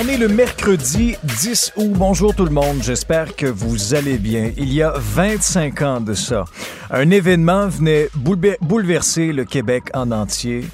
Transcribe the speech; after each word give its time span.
On 0.00 0.06
est 0.06 0.16
le 0.16 0.28
mercredi 0.28 1.16
10 1.24 1.72
août. 1.76 1.90
Bonjour 1.90 2.32
tout 2.32 2.44
le 2.44 2.52
monde, 2.52 2.80
j'espère 2.82 3.34
que 3.34 3.46
vous 3.46 3.94
allez 3.94 4.16
bien. 4.16 4.52
Il 4.56 4.72
y 4.72 4.80
a 4.80 4.92
25 4.94 5.82
ans 5.82 6.00
de 6.00 6.14
ça, 6.14 6.44
un 6.92 7.10
événement 7.10 7.66
venait 7.66 8.08
bouleverser 8.14 9.32
le 9.32 9.44
Québec 9.44 9.84
en 9.94 10.12
entier. 10.12 10.64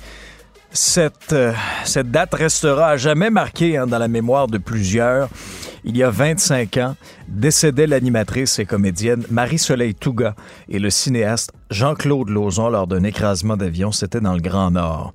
Cette, 0.72 1.32
euh, 1.32 1.54
date 2.04 2.34
restera 2.34 2.88
à 2.88 2.96
jamais 2.98 3.30
marquée 3.30 3.78
hein, 3.78 3.86
dans 3.86 3.98
la 3.98 4.08
mémoire 4.08 4.46
de 4.46 4.58
plusieurs. 4.58 5.30
Il 5.86 5.98
y 5.98 6.02
a 6.02 6.10
25 6.10 6.78
ans, 6.78 6.96
décédait 7.28 7.86
l'animatrice 7.86 8.58
et 8.58 8.64
comédienne 8.64 9.22
Marie-Soleil 9.30 9.94
Touga 9.94 10.34
et 10.68 10.78
le 10.78 10.88
cinéaste 10.88 11.52
Jean-Claude 11.70 12.30
Lauzon 12.30 12.70
lors 12.70 12.86
d'un 12.86 13.04
écrasement 13.04 13.56
d'avion. 13.56 13.92
C'était 13.92 14.20
dans 14.20 14.32
le 14.32 14.40
Grand 14.40 14.70
Nord. 14.70 15.12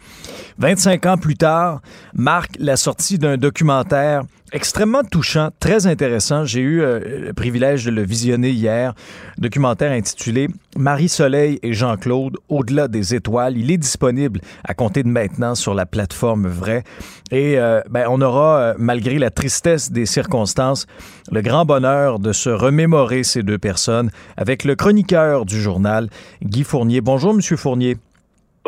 25 0.60 1.06
ans 1.08 1.18
plus 1.18 1.38
tard, 1.38 1.82
marque 2.14 2.56
la 2.60 2.78
sortie 2.78 3.18
d'un 3.18 3.38
documentaire 3.38 4.24
extrêmement 4.52 5.04
touchant, 5.04 5.50
très 5.60 5.88
intéressant. 5.88 6.46
J'ai 6.46 6.62
eu 6.62 6.82
euh, 6.82 7.00
le 7.28 7.34
privilège 7.34 7.86
de 7.86 7.92
le 7.92 8.04
visionner 8.04 8.52
hier. 8.52 8.94
Documentaire 9.38 9.92
intitulé 9.92 10.48
Marie-Soleil 10.78 11.60
et 11.64 11.74
Jean-Claude, 11.74 12.38
au-delà 12.48 12.88
des 12.88 13.16
étoiles. 13.16 13.58
Il 13.58 13.72
est 13.72 13.78
disponible 13.78 14.42
à 14.64 14.74
compter 14.74 15.04
de 15.04 15.10
maintenant 15.10 15.56
sur 15.56 15.74
la 15.74 15.86
plateforme 15.86 16.48
Vrai. 16.48 16.84
Et 17.32 17.60
euh, 17.60 17.82
ben, 17.90 18.08
on 18.10 18.22
aura, 18.22 18.60
euh, 18.60 18.74
malgré 18.78 19.20
la 19.20 19.30
tristesse 19.30 19.92
des 19.92 20.06
circonstances, 20.06 20.86
le 21.32 21.42
grand 21.42 21.66
bonheur 21.66 22.20
de 22.20 22.34
se 22.34 22.50
remémorer 22.50 23.24
ces 23.24 23.44
deux 23.44 23.58
personnes 23.58 24.10
avec 24.38 24.64
le 24.64 24.76
chroniqueur 24.76 25.46
du 25.46 25.62
journal, 25.62 26.10
Guy 26.44 26.64
Fournier. 26.64 27.02
Bonjour, 27.02 27.34
Monsieur 27.34 27.58
Fournier. 27.58 27.98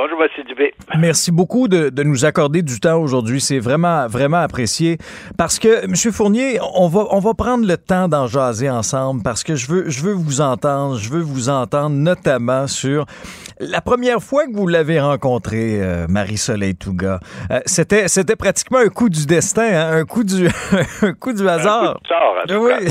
Bonjour, 0.04 0.24
M. 0.24 0.44
Dubé. 0.46 0.74
Merci 0.98 1.32
beaucoup 1.32 1.68
de, 1.68 1.92
nous 2.02 2.26
accorder 2.26 2.64
du 2.64 2.80
temps 2.80 3.00
aujourd'hui. 3.00 3.40
C'est 3.40 3.60
vraiment, 3.60 4.08
vraiment 4.08 4.38
apprécié. 4.38 4.98
Parce 5.38 5.60
que, 5.60 5.86
M. 5.86 5.94
Fournier, 6.12 6.58
on 6.74 6.88
va, 6.88 7.06
on 7.12 7.20
va 7.20 7.36
prendre 7.36 7.68
le 7.68 7.78
temps 7.78 8.08
d'en 8.08 8.26
jaser 8.26 8.68
ensemble 8.68 9.22
parce 9.24 9.44
que 9.44 9.54
je 9.54 9.68
veux, 9.68 9.90
je 9.92 10.02
veux 10.02 10.14
vous 10.14 10.42
entendre. 10.42 10.98
Je 10.98 11.08
veux 11.08 11.22
vous 11.22 11.50
entendre 11.50 11.96
notamment 11.96 12.66
sur 12.66 13.06
la 13.60 13.80
première 13.80 14.24
fois 14.24 14.48
que 14.48 14.54
vous 14.54 14.68
l'avez 14.68 15.00
rencontrée, 15.00 15.80
euh, 15.80 16.08
Marie-Soleil 16.10 16.76
Touga. 16.76 17.20
Euh, 17.52 17.60
c'était, 17.68 18.08
c'était 18.08 18.36
pratiquement 18.36 18.80
un 18.80 18.90
coup 18.90 19.08
du 19.08 19.28
destin, 19.28 19.70
hein, 19.72 20.00
un, 20.00 20.06
coup 20.06 20.24
du, 20.24 20.48
un 21.04 21.14
coup 21.14 21.34
du 21.34 21.48
hasard. 21.48 21.84
Un 21.84 21.94
coup 21.94 22.02
de 22.02 22.08
sort, 22.08 22.38
en 22.44 22.48
tout 22.48 22.56
oui. 22.56 22.88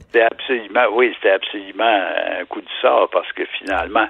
C'était 0.00 0.20
absolument, 0.22 0.84
oui, 0.92 1.14
c'était 1.14 1.32
absolument 1.32 2.02
un 2.40 2.44
coup 2.44 2.60
du 2.60 2.72
sort 2.82 3.08
parce 3.10 3.32
que 3.32 3.44
finalement, 3.58 4.06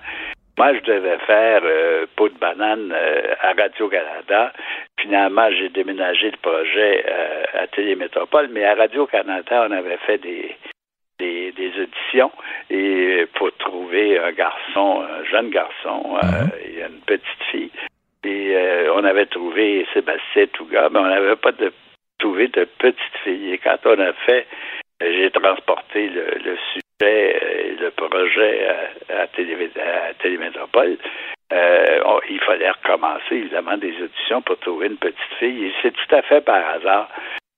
moi, 0.61 0.75
je 0.75 0.81
devais 0.81 1.17
faire 1.21 1.63
euh, 1.65 2.05
peau 2.17 2.29
de 2.29 2.37
banane 2.37 2.93
euh, 2.93 3.35
à 3.41 3.55
Radio-Canada. 3.55 4.53
Finalement, 5.01 5.49
j'ai 5.53 5.71
déménagé 5.71 6.31
le 6.31 6.37
projet 6.37 7.03
euh, 7.09 7.63
à 7.63 7.67
Télémétropole, 7.69 8.49
mais 8.53 8.67
à 8.67 8.75
Radio-Canada, 8.75 9.67
on 9.67 9.73
avait 9.73 9.97
fait 10.07 10.19
des, 10.19 10.55
des, 11.19 11.73
auditions 11.81 12.31
et 12.69 13.25
pour 13.37 13.57
trouver 13.57 14.19
un 14.19 14.33
garçon, 14.33 15.01
un 15.01 15.25
jeune 15.25 15.49
garçon, 15.49 16.19
mhm. 16.23 16.51
et 16.63 16.83
une 16.83 17.01
petite 17.07 17.43
fille. 17.51 17.73
Et 18.25 18.55
on 18.95 19.03
avait 19.05 19.27
trouvé 19.27 19.87
Sébastien 19.95 20.45
Touga, 20.53 20.91
mais 20.91 20.99
on 20.99 21.09
n'avait 21.09 21.37
pas 21.37 21.53
de, 21.53 21.73
trouvé 22.19 22.49
de 22.49 22.65
petite 22.65 23.17
fille. 23.25 23.55
Et 23.55 23.57
quand 23.57 23.79
on 23.87 23.99
a 23.99 24.13
fait, 24.13 24.47
j'ai 25.01 25.31
transporté 25.31 26.11
le, 26.11 26.27
le 26.45 26.53
euh, 26.53 26.81
le 27.01 27.91
projet 27.91 28.69
à, 29.09 29.23
à, 29.23 29.27
Télémétropole, 30.19 30.99
euh, 31.53 32.21
il 32.29 32.41
fallait 32.41 32.71
recommencer 32.71 33.35
évidemment 33.37 33.77
des 33.77 33.95
auditions 34.03 34.43
pour 34.43 34.59
trouver 34.59 34.89
une 34.89 34.97
petite 34.97 35.35
fille. 35.39 35.67
Et 35.67 35.73
c'est 35.83 35.93
tout 35.93 36.15
à 36.15 36.23
fait 36.23 36.41
par 36.43 36.67
hasard 36.69 37.09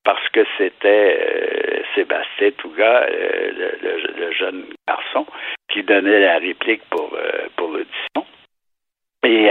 parce 0.03 0.27
que 0.29 0.45
c'était 0.57 1.17
euh, 1.19 1.81
Sébastien 1.95 2.51
Touga, 2.57 3.05
le, 3.09 4.31
jeune 4.31 4.65
garçon, 4.87 5.25
qui 5.71 5.83
donnait 5.83 6.21
la 6.21 6.39
réplique 6.39 6.83
pour, 6.89 7.15
pour 7.55 7.67
l'audition. 7.69 8.25
Et 9.25 9.49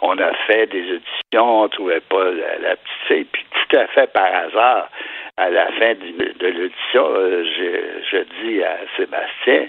on 0.00 0.16
a 0.18 0.32
fait 0.46 0.66
des 0.68 0.82
auditions, 0.82 1.60
on 1.60 1.62
ne 1.64 1.68
trouvait 1.68 2.00
pas 2.00 2.24
la, 2.24 2.58
la, 2.58 2.76
petite 2.76 3.08
fille. 3.08 3.24
Puis 3.24 3.44
tout 3.50 3.76
à 3.76 3.86
fait 3.88 4.10
par 4.12 4.32
hasard, 4.32 4.88
à 5.36 5.50
la 5.50 5.66
fin 5.72 5.94
de, 5.94 6.46
l'audition, 6.46 7.04
euh, 7.08 7.44
je, 8.10 8.18
dis 8.42 8.62
à 8.62 8.78
Sébastien, 8.96 9.68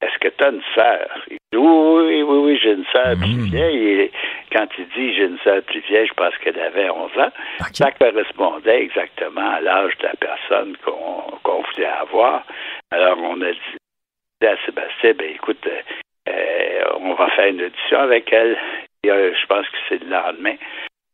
est-ce 0.00 0.18
que 0.18 0.28
tu 0.28 0.44
as 0.44 0.50
une 0.50 0.62
sœur? 0.74 1.24
Il 1.28 1.38
dit, 1.52 1.58
oui, 1.58 2.22
oui, 2.22 2.38
oui, 2.38 2.60
j'ai 2.62 2.72
une 2.72 2.84
sœur 2.92 3.16
plus 3.16 3.34
hmm. 3.34 3.50
vieille. 3.50 4.00
Et 4.00 4.12
quand 4.52 4.66
il 4.78 4.86
dit 4.88 5.14
j'ai 5.14 5.24
une 5.24 5.38
sœur 5.38 5.62
plus 5.62 5.80
vieille, 5.80 6.06
je 6.06 6.14
pense 6.14 6.36
qu'elle 6.38 6.58
avait 6.60 6.88
11 6.88 7.10
ans. 7.18 7.32
Ça 7.72 7.90
correspondait 7.90 8.82
exactement 8.82 9.50
à 9.50 9.60
l'âge 9.60 9.96
de 9.98 10.04
la 10.04 10.14
personne 10.20 10.76
qu'on 10.84 11.62
voulait 11.62 11.86
avoir. 11.86 12.44
Alors, 12.92 13.18
on 13.20 13.40
a 13.42 13.50
dit 13.50 14.46
à 14.46 14.56
Sébastien, 14.64 15.14
ben 15.18 15.30
écoute, 15.34 15.66
euh, 15.66 16.84
on 17.00 17.14
va 17.14 17.28
faire 17.30 17.48
une 17.48 17.62
audition 17.62 17.98
avec 17.98 18.32
elle. 18.32 18.56
Et, 19.02 19.08
je 19.08 19.46
pense 19.46 19.68
que 19.68 19.76
c'est 19.88 20.04
le 20.04 20.10
lendemain 20.10 20.54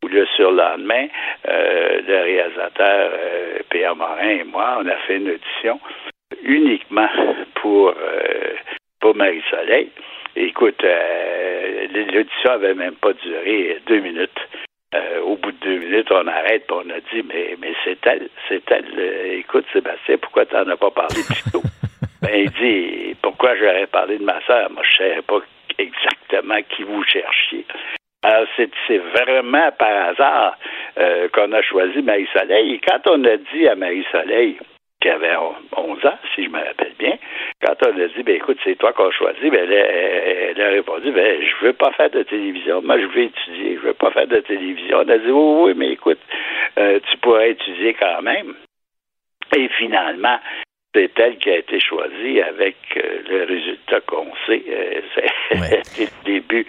le 0.09 0.27
surlendemain, 0.37 1.07
euh, 1.49 2.01
le 2.07 2.23
réalisateur 2.23 3.11
euh, 3.13 3.59
Pierre 3.71 3.97
Morin 3.97 4.29
et 4.29 4.45
moi, 4.45 4.79
on 4.81 4.87
a 4.87 4.97
fait 5.07 5.17
une 5.17 5.31
audition 5.31 5.81
uniquement 6.43 7.09
pour, 7.57 7.89
euh, 7.91 8.55
pour 9.01 9.15
Marie-Soleil. 9.15 9.91
Écoute, 10.37 10.83
euh, 10.85 11.87
l'audition 12.13 12.51
avait 12.51 12.75
même 12.75 12.95
pas 12.95 13.13
duré 13.13 13.79
deux 13.87 14.01
minutes. 14.01 14.41
au 15.25 15.37
bout 15.37 15.53
de 15.53 15.59
deux 15.59 15.79
minutes, 15.79 16.11
on 16.11 16.27
arrête 16.27 16.65
et 16.69 16.73
on 16.73 16.91
a 16.91 17.01
dit 17.13 17.23
Mais, 17.29 17.57
mais 17.61 17.75
c'est 17.85 17.99
elle, 18.07 18.29
c'est 18.49 18.63
elle. 18.71 18.99
écoute, 19.39 19.65
Sébastien, 19.73 20.19
pourquoi 20.19 20.47
tu 20.47 20.55
n'en 20.55 20.69
as 20.69 20.77
pas 20.77 20.91
parlé 20.91 21.23
plus 21.27 21.51
tôt? 21.53 21.63
ben, 22.23 22.35
il 22.35 22.51
dit 22.51 23.17
Pourquoi 23.23 23.57
j'aurais 23.57 23.87
parlé 23.87 24.19
de 24.19 24.25
ma 24.25 24.41
soeur? 24.43 24.71
Moi, 24.71 24.83
je 24.85 25.03
ne 25.03 25.09
savais 25.09 25.23
pas 25.23 25.41
exactement 25.79 26.63
qui 26.69 26.83
vous 26.83 27.03
cherchiez. 27.05 27.65
Alors, 28.25 28.47
c'est 28.57 28.99
vraiment 28.99 29.71
par 29.79 30.09
hasard 30.09 30.59
euh, 30.99 31.29
qu'on 31.29 31.53
a 31.53 31.61
choisi 31.61 32.01
Marie-Soleil. 32.01 32.73
Et 32.73 32.81
quand 32.81 33.01
on 33.07 33.23
a 33.25 33.37
dit 33.37 33.69
à 33.69 33.75
Marie-Soleil, 33.75 34.57
qui 35.03 35.11
avait 35.11 35.37
11 35.77 36.07
ans, 36.07 36.19
si 36.35 36.45
je 36.45 36.49
me 36.49 36.59
rappelle 36.59 36.95
bien, 36.99 37.19
quand 37.63 37.75
on 37.87 38.01
a 38.01 38.09
dit, 38.09 38.23
ben 38.23 38.37
écoute, 38.37 38.57
c'est 38.65 38.77
toi 38.77 38.95
qu'on 38.95 39.09
a 39.09 39.11
choisi, 39.11 39.51
ben, 39.51 39.71
elle, 39.71 40.59
a 40.59 40.69
répondu, 40.71 41.13
ben 41.13 41.39
je 41.43 41.67
veux 41.67 41.75
pas 41.75 41.93
faire 41.93 42.09
de 42.09 42.23
télévision, 42.23 42.81
moi 42.81 42.99
je 42.99 43.05
veux 43.05 43.25
étudier, 43.25 43.77
je 43.77 43.89
veux 43.89 43.93
pas 43.93 44.11
faire 44.13 44.27
de 44.27 44.41
télévision. 44.41 45.03
On 45.05 45.09
a 45.11 45.19
dit, 45.19 45.31
oui, 45.31 45.63
oui, 45.63 45.75
mais 45.77 45.91
écoute, 45.91 46.21
euh, 46.79 46.99
tu 47.11 47.19
pourrais 47.19 47.51
étudier 47.51 47.93
quand 47.93 48.23
même. 48.23 48.55
Et 49.55 49.69
finalement, 49.77 50.39
c'est 50.95 51.11
elle 51.19 51.37
qui 51.39 51.51
a 51.51 51.59
été 51.59 51.81
choisie 51.81 52.41
avec 52.41 52.77
euh, 52.97 53.19
le 53.29 53.45
résultat 53.45 54.01
qu'on 54.07 54.29
sait. 54.47 54.63
Euh, 54.69 55.01
C'était 55.83 56.05
le 56.27 56.33
début 56.33 56.67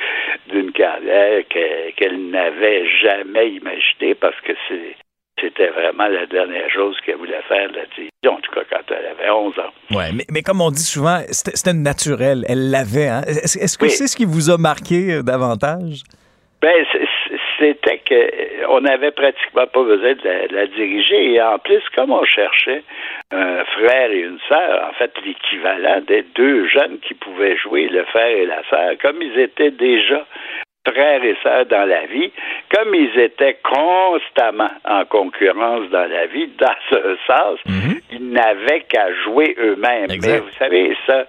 d'une 0.49 0.71
carrière 0.71 1.43
qu'elle 1.49 2.29
n'avait 2.29 2.87
jamais 3.01 3.51
imaginé 3.51 4.15
parce 4.15 4.39
que 4.41 4.53
c'était 5.39 5.67
vraiment 5.67 6.07
la 6.07 6.25
dernière 6.25 6.69
chose 6.71 6.95
qu'elle 7.05 7.17
voulait 7.17 7.41
faire 7.47 7.69
de 7.69 7.77
la 7.77 7.85
télévision, 7.87 8.31
en 8.31 8.39
tout 8.41 8.51
cas 8.51 8.61
quand 8.69 8.93
elle 8.95 9.05
avait 9.05 9.29
11 9.29 9.59
ans. 9.59 9.73
Oui, 9.91 10.03
mais, 10.13 10.25
mais, 10.31 10.41
comme 10.41 10.61
on 10.61 10.71
dit 10.71 10.83
souvent, 10.83 11.19
c'était 11.29 11.73
naturel. 11.73 12.45
Elle 12.47 12.71
l'avait. 12.71 13.07
Hein? 13.07 13.21
Est-ce 13.27 13.77
que 13.77 13.87
c'est 13.89 14.07
ce 14.07 14.15
qui 14.15 14.25
vous 14.25 14.49
a 14.49 14.57
marqué 14.57 15.13
euh, 15.13 15.23
davantage? 15.23 16.03
Ben, 16.61 16.85
c'était 17.57 18.01
qu'on 18.07 18.81
n'avait 18.81 19.11
pratiquement 19.11 19.67
pas 19.67 19.83
besoin 19.83 20.13
de 20.13 20.53
la, 20.53 20.67
diriger. 20.67 21.33
Et 21.33 21.41
en 21.41 21.59
plus, 21.59 21.81
comme 21.95 22.11
on 22.11 22.23
cherchait 22.25 22.83
un 23.31 23.63
frère 23.65 24.11
et 24.11 24.21
une 24.21 24.39
sœur, 24.47 24.89
en 24.89 24.93
fait, 24.93 25.11
l'équivalent 25.25 26.01
des 26.01 26.23
deux 26.35 26.67
jeunes 26.67 26.99
qui 26.99 27.13
pouvaient 27.13 27.57
jouer, 27.57 27.87
le 27.87 28.03
frère 28.05 28.37
et 28.37 28.45
la 28.45 28.63
sœur, 28.69 28.93
comme 29.01 29.21
ils 29.21 29.39
étaient 29.39 29.71
déjà 29.71 30.25
frères 30.87 31.23
et 31.23 31.35
sœurs 31.43 31.65
dans 31.65 31.87
la 31.87 32.05
vie, 32.05 32.31
comme 32.73 32.93
ils 32.93 33.19
étaient 33.19 33.57
constamment 33.63 34.69
en 34.85 35.05
concurrence 35.05 35.89
dans 35.89 36.09
la 36.09 36.25
vie, 36.27 36.49
dans 36.59 36.75
ce 36.89 37.17
sens, 37.27 37.59
mhm. 37.65 37.99
ils 38.11 38.29
n'avaient 38.29 38.81
qu'à 38.81 39.13
jouer 39.23 39.55
eux-mêmes. 39.59 40.07
Mais 40.21 40.39
vous 40.39 40.51
savez, 40.57 40.95
ça, 41.05 41.25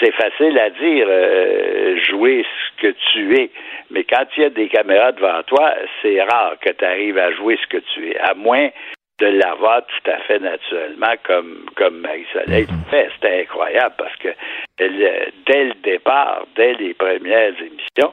c'est 0.00 0.12
facile 0.12 0.58
à 0.58 0.70
dire, 0.70 1.06
euh, 1.08 1.98
jouer 2.08 2.44
ce 2.44 2.82
que 2.82 2.94
tu 3.12 3.40
es. 3.40 3.50
Mais 3.90 4.04
quand 4.04 4.24
il 4.36 4.42
y 4.42 4.46
a 4.46 4.50
des 4.50 4.68
caméras 4.68 5.12
devant 5.12 5.42
toi, 5.46 5.74
c'est 6.02 6.20
rare 6.22 6.56
que 6.60 6.70
tu 6.70 6.84
arrives 6.84 7.18
à 7.18 7.32
jouer 7.32 7.58
ce 7.62 7.66
que 7.68 7.82
tu 7.94 8.10
es, 8.10 8.18
à 8.18 8.34
moins 8.34 8.68
de 9.18 9.26
l'avoir 9.26 9.82
tout 9.86 10.10
à 10.10 10.18
fait 10.18 10.38
naturellement 10.38 11.14
comme 11.24 11.64
comme 11.74 12.00
Marie-Soleil 12.00 12.66
mhm. 12.68 12.84
fait. 12.90 13.08
C'était 13.14 13.42
incroyable 13.42 13.94
parce 13.96 14.14
que 14.16 14.28
elle, 14.78 15.32
dès 15.46 15.64
le 15.64 15.74
départ, 15.82 16.46
dès 16.54 16.74
les 16.74 16.92
premières 16.92 17.54
émissions, 17.58 18.12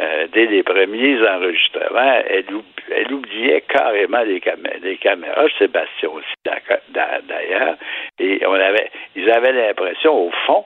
euh, 0.00 0.26
dès 0.32 0.46
les 0.46 0.62
premiers 0.62 1.26
enregistrements, 1.26 2.20
elle, 2.28 2.44
elle 2.90 3.12
oubliait 3.12 3.62
carrément 3.62 4.22
les, 4.22 4.42
les 4.82 4.96
caméras. 4.98 5.46
Sébastien 5.58 6.10
aussi 6.10 6.34
d'ailleurs. 6.92 7.76
Et 8.18 8.44
on 8.46 8.54
avait 8.54 8.90
ils 9.16 9.30
avaient 9.30 9.52
l'impression, 9.52 10.26
au 10.26 10.30
fond, 10.46 10.64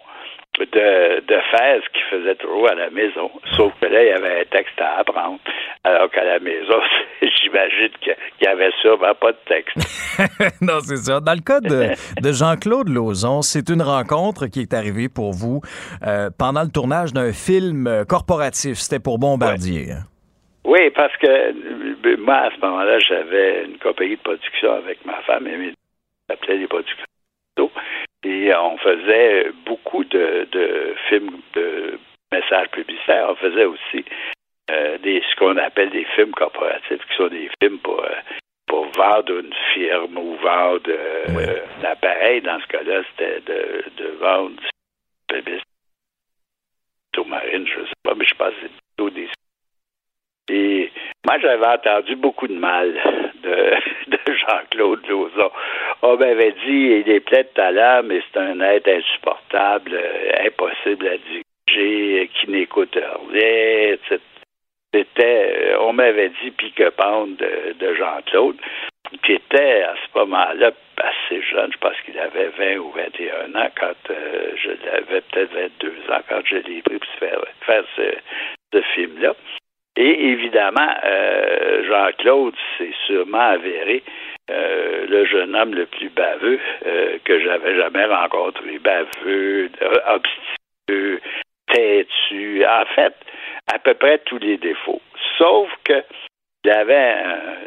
de, 0.65 1.21
de 1.21 1.41
faire 1.51 1.81
ce 1.83 1.89
qu'il 1.93 2.03
faisait 2.11 2.35
toujours 2.37 2.69
à 2.71 2.75
la 2.75 2.91
maison. 2.91 3.31
Sauf 3.57 3.73
que 3.81 3.87
là, 3.87 4.03
il 4.03 4.09
y 4.09 4.13
avait 4.13 4.41
un 4.41 4.45
texte 4.45 4.81
à 4.81 4.99
apprendre. 4.99 5.39
Alors 5.85 6.11
qu'à 6.11 6.25
la 6.25 6.39
maison, 6.39 6.81
j'imagine 7.23 7.91
qu'il 8.01 8.17
n'y 8.43 8.49
avait 8.49 8.71
sûrement 8.81 9.15
pas 9.15 9.33
de 9.33 9.39
texte. 9.47 9.77
non, 10.61 10.81
c'est 10.81 10.97
ça. 10.97 11.21
Dans 11.21 11.35
le 11.35 11.41
cas 11.41 11.61
de, 11.61 11.91
de 12.21 12.33
Jean-Claude 12.33 12.89
Lauzon, 12.89 13.43
c'est 13.43 13.69
une 13.69 13.83
rencontre 13.83 14.47
qui 14.47 14.61
est 14.61 14.75
arrivée 14.75 15.09
pour 15.09 15.33
vous 15.33 15.61
euh, 16.07 16.31
pendant 16.39 16.63
le 16.63 16.71
tournage 16.71 17.13
d'un 17.13 17.33
film 17.33 18.05
corporatif. 18.09 18.79
C'était 18.79 19.03
pour 19.03 19.19
Bombardier. 19.19 19.93
Hein? 19.93 20.05
Oui, 20.67 20.91
parce 20.91 21.17
que 21.19 21.27
euh, 21.29 22.17
moi, 22.19 22.35
à 22.35 22.51
ce 22.51 22.61
moment-là, 22.61 22.99
j'avais 22.99 23.67
une 23.67 23.79
compagnie 23.79 24.17
de 24.17 24.23
production 24.23 24.73
avec 24.73 25.05
ma 25.05 25.23
femme, 25.23 25.47
et 25.47 25.73
s'appelait 26.29 26.57
les 26.57 26.67
productions. 26.67 27.05
Et 28.27 28.53
on 28.57 28.77
faisait 28.79 29.53
beaucoup 29.65 30.03
de, 30.03 30.49
films 31.09 31.41
de 31.55 31.97
messages 32.33 32.69
publicitaires. 32.71 33.29
On 33.31 33.37
faisait 33.37 33.67
aussi 33.67 34.05
euh, 34.69 34.99
des, 34.99 35.23
ce 35.31 35.37
qu'on 35.37 35.57
appelle 35.57 35.91
des 35.91 36.05
films 36.17 36.33
corporatifs, 36.33 37.07
qui 37.09 37.17
sont 37.17 37.29
des 37.29 37.49
films 37.63 37.79
pour, 37.79 38.03
euh, 38.03 38.17
pour 38.67 38.87
vendre 38.97 39.39
une 39.39 39.55
firme 39.73 40.19
ou 40.19 40.35
vendre 40.43 40.89
euh, 40.89 41.61
un 41.81 41.85
appareil. 41.85 42.41
Dans 42.41 42.59
ce 42.59 42.67
cas-là, 42.67 43.03
c'était 43.11 43.41
de, 43.43 43.85
de 43.97 44.09
vendre 44.19 44.61
des 45.31 45.61
sous-marines, 47.15 47.69
je 47.69 47.79
ne 47.81 47.87
sais 47.87 47.93
pas, 48.03 48.15
mais 48.17 48.25
je 48.25 48.35
pense 48.35 48.51
que 48.55 48.63
c'est 48.63 48.73
plutôt 48.97 49.11
des 49.11 49.29
et 50.49 50.93
moi, 51.25 51.39
j'avais 51.41 51.67
entendu 51.67 52.15
beaucoup 52.15 52.47
de 52.47 52.55
mal 52.55 53.26
de, 53.43 53.75
de 54.11 54.33
Jean-Claude 54.33 55.07
Lauzon. 55.09 55.51
On 56.03 56.17
m'avait 56.17 56.55
dit, 56.65 57.03
il 57.05 57.11
est 57.11 57.21
plein 57.21 57.43
de 57.43 57.49
talent, 57.55 58.03
mais 58.05 58.23
c'est 58.33 58.41
un 58.41 58.61
être 58.61 58.89
insupportable, 58.89 59.93
euh, 59.95 60.47
impossible 60.47 61.09
à 61.09 61.17
diriger, 61.19 62.31
qui 62.35 62.51
n'écoute 62.51 62.99
rien, 63.33 63.93
etc. 63.95 64.19
C'était, 64.95 65.73
euh, 65.73 65.79
on 65.81 65.93
m'avait 65.93 66.31
dit 66.43 66.51
pique-pente 66.53 67.37
de, 67.37 67.75
de 67.79 67.95
Jean-Claude, 67.95 68.57
qui 69.23 69.33
était 69.33 69.83
à 69.83 69.95
ce 69.95 70.19
moment-là 70.19 70.73
assez 70.97 71.43
jeune, 71.43 71.71
je 71.73 71.79
pense 71.79 72.01
qu'il 72.05 72.19
avait 72.19 72.49
20 72.49 72.77
ou 72.79 72.91
21 72.91 73.55
ans 73.55 73.71
quand 73.79 74.11
euh, 74.11 74.53
je 74.57 74.71
l'avais 74.87 75.21
peut-être 75.21 75.53
22 75.53 75.89
ans 76.11 76.21
quand 76.29 76.41
je 76.45 76.57
l'ai 76.57 76.83
pris 76.83 76.99
pour 76.99 77.39
faire, 77.67 77.85
ce 78.73 78.81
film-là. 78.95 79.35
Et 79.97 80.29
évidemment, 80.29 80.95
euh, 81.05 81.85
Jean-Claude 81.89 82.55
s'est 82.77 82.93
sûrement 83.07 83.39
avéré 83.39 84.03
euh, 84.51 85.07
le 85.09 85.25
jeune 85.25 85.57
homme 85.57 85.75
le 85.75 85.87
plus 85.87 86.11
baveux 86.11 86.61
euh, 86.85 87.19
que 87.25 87.41
j'avais 87.41 87.77
jamais 87.77 88.05
rencontré. 88.05 88.79
Baveux, 88.79 89.71
obstineux, 90.09 91.21
têtu, 91.73 92.65
en 92.67 92.85
fait, 92.95 93.15
à 93.73 93.79
peu 93.79 93.95
près 93.95 94.19
tous 94.19 94.39
les 94.39 94.59
défauts. 94.59 95.01
Sauf 95.39 95.71
que 95.85 96.03
il 96.65 96.73
avait, 96.73 97.15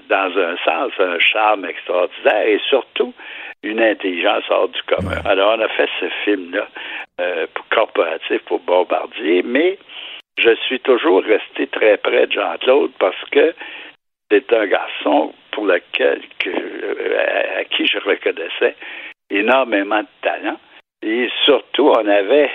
dans 0.09 0.37
un 0.37 0.57
sens, 0.57 0.91
un 0.99 1.19
charme 1.19 1.63
extraordinaire 1.63 2.45
et 2.45 2.59
surtout 2.67 3.13
une 3.63 3.79
intelligence 3.81 4.43
hors 4.49 4.67
du 4.67 4.81
commun. 4.83 5.21
Alors, 5.23 5.55
on 5.57 5.61
a 5.61 5.69
fait 5.69 5.87
ce 6.01 6.09
film-là 6.25 6.67
corporatif 7.69 8.41
pour 8.43 8.59
Bombardier, 8.59 9.41
mais 9.43 9.79
je 10.39 10.55
suis 10.65 10.79
toujours 10.79 11.23
resté 11.23 11.67
très 11.67 11.97
près 11.97 12.27
de 12.27 12.33
Jean-Claude 12.33 12.91
parce 12.99 13.23
que 13.31 13.53
c'est 14.31 14.53
un 14.53 14.67
garçon 14.67 15.33
pour 15.51 15.65
lequel 15.65 16.21
euh, 16.47 17.59
à 17.59 17.63
qui 17.65 17.85
je 17.87 17.97
reconnaissais 17.99 18.75
énormément 19.29 20.01
de 20.01 20.07
talent. 20.21 20.59
Et 21.01 21.29
surtout, 21.45 21.93
on 21.97 22.07
avait, 22.07 22.49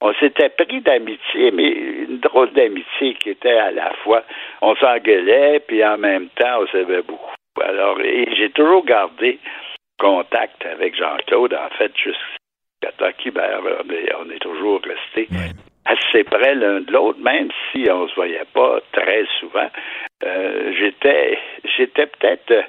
on 0.00 0.14
s'était 0.14 0.48
pris 0.48 0.80
d'amitié, 0.80 1.50
mais 1.50 1.68
une 1.68 2.18
drôle 2.20 2.52
d'amitié 2.52 3.14
qui 3.14 3.30
était 3.30 3.58
à 3.58 3.70
la 3.70 3.92
fois, 4.02 4.24
on 4.62 4.74
s'engueulait, 4.76 5.60
puis 5.60 5.84
en 5.84 5.98
même 5.98 6.28
temps, 6.30 6.60
on 6.62 6.66
s'aimait 6.68 7.02
beaucoup. 7.02 7.34
Alors, 7.60 8.00
et 8.00 8.28
j'ai 8.34 8.50
toujours 8.50 8.84
gardé 8.84 9.38
contact 9.98 10.64
avec 10.64 10.96
Jean-Claude, 10.96 11.54
en 11.54 11.68
fait, 11.76 11.92
jusqu'à 11.96 12.92
Taki, 12.96 13.30
ben, 13.30 13.60
on, 14.20 14.30
est, 14.30 14.38
toujours 14.38 14.80
resté 14.82 15.28
assez 15.84 16.24
près 16.24 16.54
l'un 16.54 16.80
de 16.80 16.92
l'autre, 16.92 17.18
même 17.20 17.48
si 17.70 17.86
on 17.90 18.08
se 18.08 18.14
voyait 18.14 18.46
pas 18.52 18.80
très 18.92 19.24
souvent. 19.40 19.68
Euh, 20.24 20.72
j'étais, 20.78 21.38
j'étais 21.76 22.06
peut-être, 22.06 22.64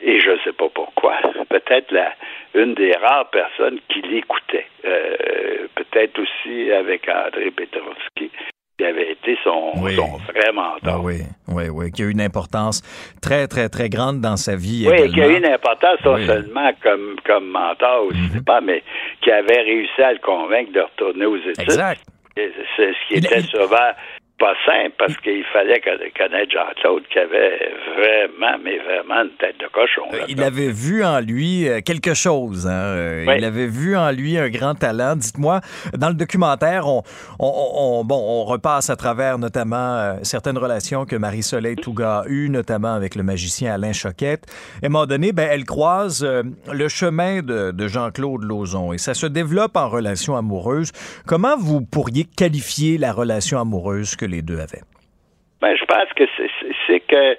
et 0.00 0.20
je 0.20 0.30
ne 0.30 0.38
sais 0.44 0.52
pas 0.52 0.68
pourquoi, 0.68 1.18
peut-être 1.48 1.90
la 1.92 2.12
une 2.54 2.74
des 2.74 2.92
rares 2.92 3.28
personnes 3.30 3.78
qui 3.88 4.00
l'écoutait. 4.02 4.66
Euh, 4.84 5.66
peut-être 5.74 6.18
aussi 6.18 6.72
avec 6.72 7.08
André 7.08 7.50
Petrovski 7.50 8.30
qui 8.78 8.84
avait 8.84 9.10
été 9.10 9.36
son, 9.42 9.72
son 9.74 10.18
vrai 10.18 10.52
mentor. 10.52 10.78
Ah 10.86 11.00
oui, 11.00 11.22
oui, 11.48 11.64
oui, 11.68 11.90
qui 11.90 12.02
a 12.02 12.06
eu 12.06 12.12
une 12.12 12.20
importance 12.20 12.80
très, 13.20 13.48
très, 13.48 13.68
très 13.68 13.88
grande 13.88 14.20
dans 14.20 14.36
sa 14.36 14.54
vie. 14.54 14.86
Oui, 14.88 15.10
qui 15.10 15.20
a 15.20 15.28
eu 15.28 15.36
une 15.36 15.46
importance 15.46 15.98
non 16.04 16.16
seulement 16.24 16.70
comme, 16.80 17.16
comme 17.26 17.48
mentor 17.48 18.04
aussi, 18.04 18.36
mm 18.36 18.44
pas, 18.44 18.60
mais 18.60 18.84
qui 19.20 19.32
avait 19.32 19.62
réussi 19.62 20.00
à 20.00 20.12
le 20.12 20.20
convaincre 20.20 20.72
de 20.72 20.80
retourner 20.80 21.26
aux 21.26 21.36
études. 21.36 21.60
Exact. 21.60 22.00
C'est 22.76 22.92
ce 22.92 23.08
qui 23.08 23.14
était 23.14 23.42
souvent 23.42 23.92
pas 24.38 24.54
simple 24.64 24.94
parce 24.98 25.16
qu'il 25.18 25.44
fallait 25.52 25.80
connaître 25.80 26.52
Jean-Claude 26.52 27.02
qui 27.10 27.18
avait 27.18 27.72
vraiment, 27.96 28.58
mais 28.62 28.78
vraiment 28.78 29.22
une 29.22 29.36
tête 29.38 29.58
de 29.58 29.66
cochon. 29.66 30.02
Euh, 30.12 30.24
il 30.28 30.42
avait 30.42 30.70
vu 30.70 31.04
en 31.04 31.20
lui 31.20 31.68
euh, 31.68 31.80
quelque 31.80 32.14
chose. 32.14 32.66
Hein? 32.66 32.94
Euh, 32.96 33.34
il 33.36 33.44
avait 33.44 33.66
vu 33.66 33.96
en 33.96 34.10
lui 34.12 34.38
un 34.38 34.48
grand 34.48 34.74
talent. 34.74 35.16
Dites-moi, 35.16 35.60
dans 35.96 36.08
le 36.08 36.14
documentaire, 36.14 36.86
on, 36.86 37.02
on, 37.40 38.04
bon, 38.04 38.16
on 38.16 38.44
repasse 38.44 38.90
à 38.90 38.96
travers 38.96 39.38
notamment 39.38 40.18
certaines 40.22 40.58
relations 40.58 41.04
que 41.04 41.16
Marie-Soleil 41.16 41.76
Touga 41.76 42.20
a 42.20 42.28
eues, 42.28 42.48
notamment 42.48 42.94
avec 42.94 43.16
le 43.16 43.22
magicien 43.22 43.74
Alain 43.74 43.92
Choquette. 43.92 44.46
Et 44.82 44.84
à 44.84 44.86
un 44.86 44.90
moment 44.90 45.06
donné, 45.06 45.32
ben, 45.32 45.48
elle 45.50 45.64
croise 45.64 46.24
le 46.24 46.88
chemin 46.88 47.42
de, 47.42 47.72
de 47.72 47.88
Jean-Claude 47.88 48.44
Lauzon 48.44 48.92
et 48.92 48.98
ça 48.98 49.14
se 49.14 49.26
développe 49.26 49.76
en 49.76 49.88
relation 49.88 50.36
amoureuse. 50.36 50.92
Comment 51.26 51.56
vous 51.58 51.80
pourriez 51.80 52.24
qualifier 52.24 52.98
la 52.98 53.12
relation 53.12 53.60
amoureuse 53.60 54.14
que 54.16 54.27
les 54.28 54.42
deux 54.42 54.60
avaient? 54.60 54.82
Ben, 55.60 55.74
je 55.74 55.84
pense 55.86 56.08
que 56.14 56.22
c'est 56.86 57.00
que 57.00 57.36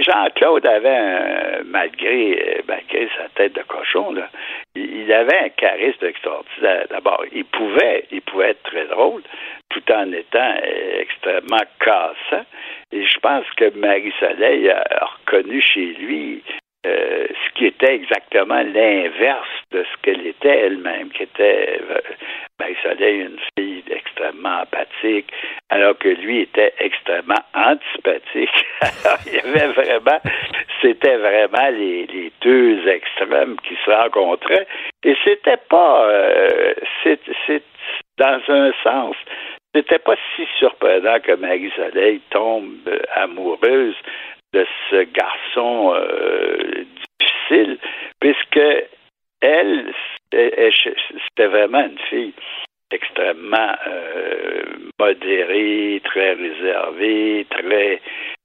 Jean-Claude 0.00 0.64
avait, 0.64 1.62
malgré, 1.64 2.62
malgré 2.66 3.08
sa 3.18 3.28
tête 3.34 3.54
de 3.54 3.62
cochon, 3.62 4.12
là, 4.12 4.30
il 4.74 5.12
avait 5.12 5.38
un 5.38 5.48
charisme 5.50 6.06
extraordinaire. 6.06 6.86
D'abord, 6.88 7.22
il 7.30 7.44
pouvait, 7.44 8.06
il 8.10 8.22
pouvait 8.22 8.50
être 8.50 8.62
très 8.62 8.86
drôle, 8.86 9.22
tout 9.68 9.82
en 9.92 10.10
étant 10.12 10.54
extrêmement 10.98 11.64
cassant. 11.78 12.46
Et 12.90 13.04
je 13.04 13.18
pense 13.18 13.44
que 13.58 13.68
Marie-Soleil 13.76 14.70
a 14.70 15.10
reconnu 15.18 15.60
chez 15.60 15.94
lui 16.00 16.42
euh, 16.84 17.26
ce 17.28 17.54
qui 17.54 17.66
était 17.66 17.94
exactement 17.94 18.60
l'inverse 18.60 19.48
de 19.70 19.84
ce 19.84 20.02
qu'elle 20.02 20.26
était 20.26 20.66
elle-même, 20.66 21.10
qui 21.10 21.22
était 21.22 21.80
euh, 21.88 22.00
Marie-Soleil, 22.58 23.20
une 23.20 23.38
fille 23.56 23.84
extrêmement 23.88 24.62
empathique, 24.62 25.32
alors 25.70 25.96
que 25.96 26.08
lui 26.08 26.40
était 26.40 26.74
extrêmement 26.80 27.42
antipathique. 27.54 28.66
alors, 28.80 29.18
il 29.26 29.34
y 29.34 29.38
avait 29.38 29.68
vraiment, 29.68 30.18
c'était 30.80 31.18
vraiment 31.18 31.70
les, 31.70 32.32
deux 32.40 32.88
extrêmes 32.88 33.56
qui 33.60 33.76
se 33.84 33.90
rencontraient, 33.90 34.66
et 35.04 35.14
c'était 35.22 35.60
pas, 35.68 36.04
euh, 36.08 36.74
c'est, 37.04 37.20
dans 38.18 38.40
un 38.48 38.72
sens, 38.82 39.14
c'était 39.72 40.00
pas 40.00 40.16
si 40.34 40.48
surprenant 40.58 41.20
que 41.20 41.36
Marie-Soleil 41.36 42.20
tombe 42.30 42.90
amoureuse 43.14 43.94
de 44.52 44.66
ce 44.90 45.04
garçon 45.04 45.94
euh, 45.94 46.84
difficile, 47.18 47.78
puisque 48.20 48.60
elle, 49.40 49.92
c'était 50.30 51.46
vraiment 51.46 51.84
une 51.84 51.98
fille 52.10 52.34
extrêmement 52.92 53.74
euh, 53.86 54.62
modéré, 55.00 56.00
très 56.04 56.34
réservé, 56.34 57.46
très 57.50 58.00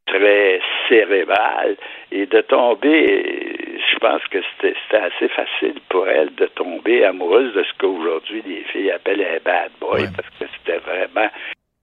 très 0.08 0.62
cérébral 0.88 1.76
et 2.12 2.26
de 2.26 2.42
tomber, 2.42 3.78
je 3.92 3.98
pense 4.00 4.24
que 4.30 4.40
c'était 4.62 4.98
assez 4.98 5.28
facile 5.28 5.76
pour 5.90 6.08
elle 6.08 6.34
de 6.36 6.46
tomber 6.48 7.04
amoureuse 7.04 7.54
de 7.54 7.64
ce 7.64 7.74
qu'aujourd'hui 7.78 8.42
les 8.48 8.64
filles 8.72 8.92
appellent 8.92 9.22
un 9.22 9.40
bad 9.44 9.72
boy 9.80 10.08
parce 10.16 10.30
que 10.40 10.46
c'était 10.58 10.80
vraiment 10.80 11.30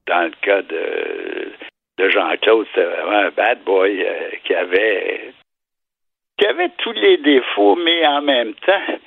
dans 0.07 0.23
le 0.23 0.33
cas 0.41 0.63
de, 0.63 1.53
de 1.99 2.09
Jean-Claude, 2.09 2.67
c'était 2.75 2.87
vraiment 2.87 3.27
un 3.27 3.31
bad 3.31 3.63
boy 3.65 4.05
euh, 4.05 4.31
qui 4.45 4.55
avait 4.55 5.33
qui 6.39 6.47
avait 6.47 6.71
tous 6.79 6.93
les 6.93 7.17
défauts, 7.19 7.77
mais 7.77 8.05
en 8.07 8.21
même 8.21 8.55
temps, 8.55 8.99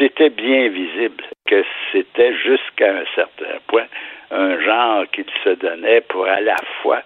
c'était 0.00 0.30
bien 0.30 0.68
visible 0.68 1.22
que 1.46 1.64
c'était 1.92 2.34
jusqu'à 2.34 2.96
un 2.96 3.04
certain 3.14 3.58
point 3.68 3.86
un 4.30 4.60
genre 4.60 5.04
qu'il 5.12 5.26
se 5.44 5.50
donnait 5.50 6.00
pour 6.00 6.26
à 6.26 6.40
la 6.40 6.56
fois 6.82 7.02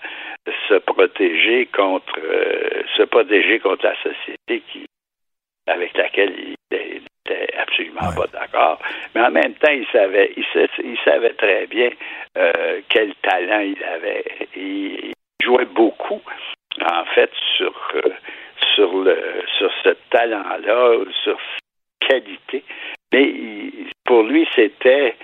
se 0.69 0.75
protéger 0.75 1.67
contre 1.67 2.19
euh, 2.19 2.83
se 2.97 3.03
protéger 3.03 3.59
contre 3.59 3.85
la 3.85 3.97
société 4.03 4.63
qui 4.73 4.87
avec 5.71 5.97
laquelle 5.97 6.35
il 6.39 6.55
était 6.71 7.55
absolument 7.57 8.13
pas 8.17 8.27
d'accord. 8.33 8.79
Mais 9.15 9.23
en 9.23 9.31
même 9.31 9.55
temps, 9.55 9.71
il 9.71 9.87
savait, 9.93 10.33
il, 10.37 10.99
savait 11.05 11.35
très 11.35 11.67
bien 11.67 11.91
euh, 12.37 12.81
quel 12.89 13.15
talent 13.17 13.61
il 13.61 13.83
avait. 13.85 14.25
Il, 14.57 15.13
jouait 15.43 15.65
beaucoup, 15.65 16.21
en 16.83 17.05
fait, 17.15 17.31
sur 17.57 17.73
euh, 17.95 18.11
sur 18.75 18.93
le 18.99 19.43
sur 19.59 19.71
ce 19.83 19.97
talent-là, 20.11 20.99
sur 21.25 21.39
cette 21.41 22.09
qualité. 22.11 22.63
Mais 23.13 23.33
pour 24.05 24.23
lui, 24.25 24.47
c'était 24.55 25.17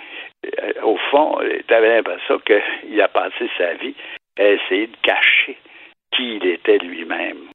au 0.82 0.96
fond, 1.10 1.38
tu 1.66 1.74
avais 1.74 1.96
l'impression 1.96 2.38
qu'il 2.38 3.00
a 3.00 3.08
passé 3.08 3.50
sa 3.58 3.74
vie 3.74 3.94
a 4.38 4.48
essayé 4.48 4.86
de 4.86 4.96
cacher 5.02 5.56
qui 6.12 6.36
il 6.36 6.46
était 6.46 6.78
lui-même. 6.78 7.48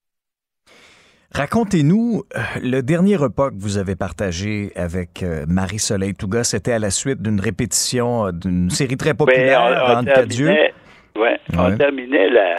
Racontez-nous, 1.34 2.24
euh, 2.36 2.40
le 2.62 2.82
dernier 2.82 3.16
repas 3.16 3.50
que 3.52 3.56
vous 3.60 3.78
avez 3.78 3.96
partagé 3.96 4.72
avec 4.76 5.24
euh, 5.24 5.46
Marie-Soleil 5.48 6.14
Touga, 6.14 6.44
c'était 6.44 6.74
à 6.74 6.80
la 6.80 6.90
suite 6.90 7.22
d'une 7.22 7.40
répétition 7.40 8.28
euh, 8.28 8.32
d'une 8.32 8.70
série 8.70 8.98
très 8.98 9.14
populaire, 9.14 9.62
on, 9.98 10.04
terminait, 10.04 10.74
ouais, 11.16 11.40
on 11.58 11.78
terminait 11.78 12.30
la, 12.30 12.58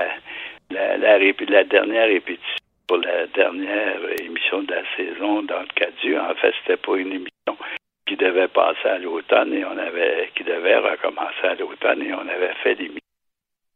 la, 0.71 0.97
la, 0.97 1.65
dernière 1.65 2.07
répétition 2.07 2.65
pour 2.87 2.97
la 2.97 3.27
dernière 3.35 3.99
émission 4.19 4.63
de 4.63 4.73
la 4.73 4.83
saison 4.97 5.43
dans 5.43 5.61
le 5.61 5.69
Cadieux. 5.75 6.19
En 6.19 6.35
fait, 6.37 6.55
c'était 6.63 6.81
pas 6.81 6.97
une 6.97 7.13
émission 7.13 7.57
qui 8.07 8.17
devait 8.17 8.49
passer 8.49 8.89
à 8.89 8.99
l'automne 8.99 9.53
et 9.53 9.65
on 9.67 9.77
avait 9.77 10.31
qui 10.35 10.45
devait 10.45 10.79
recommencer 10.79 11.45
à 11.45 11.55
l'automne 11.57 12.03
et 12.03 12.15
on 12.15 12.21
avait 12.21 12.55
fait 12.63 12.75
l'émission 12.75 13.01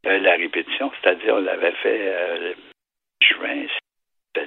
la 0.06 0.36
répétition, 0.36 0.90
c'est-à-dire 1.00 1.34
on 1.34 1.40
l'avait 1.40 1.74
fait 1.82 2.00
euh, 2.00 2.52
juin, 3.20 3.66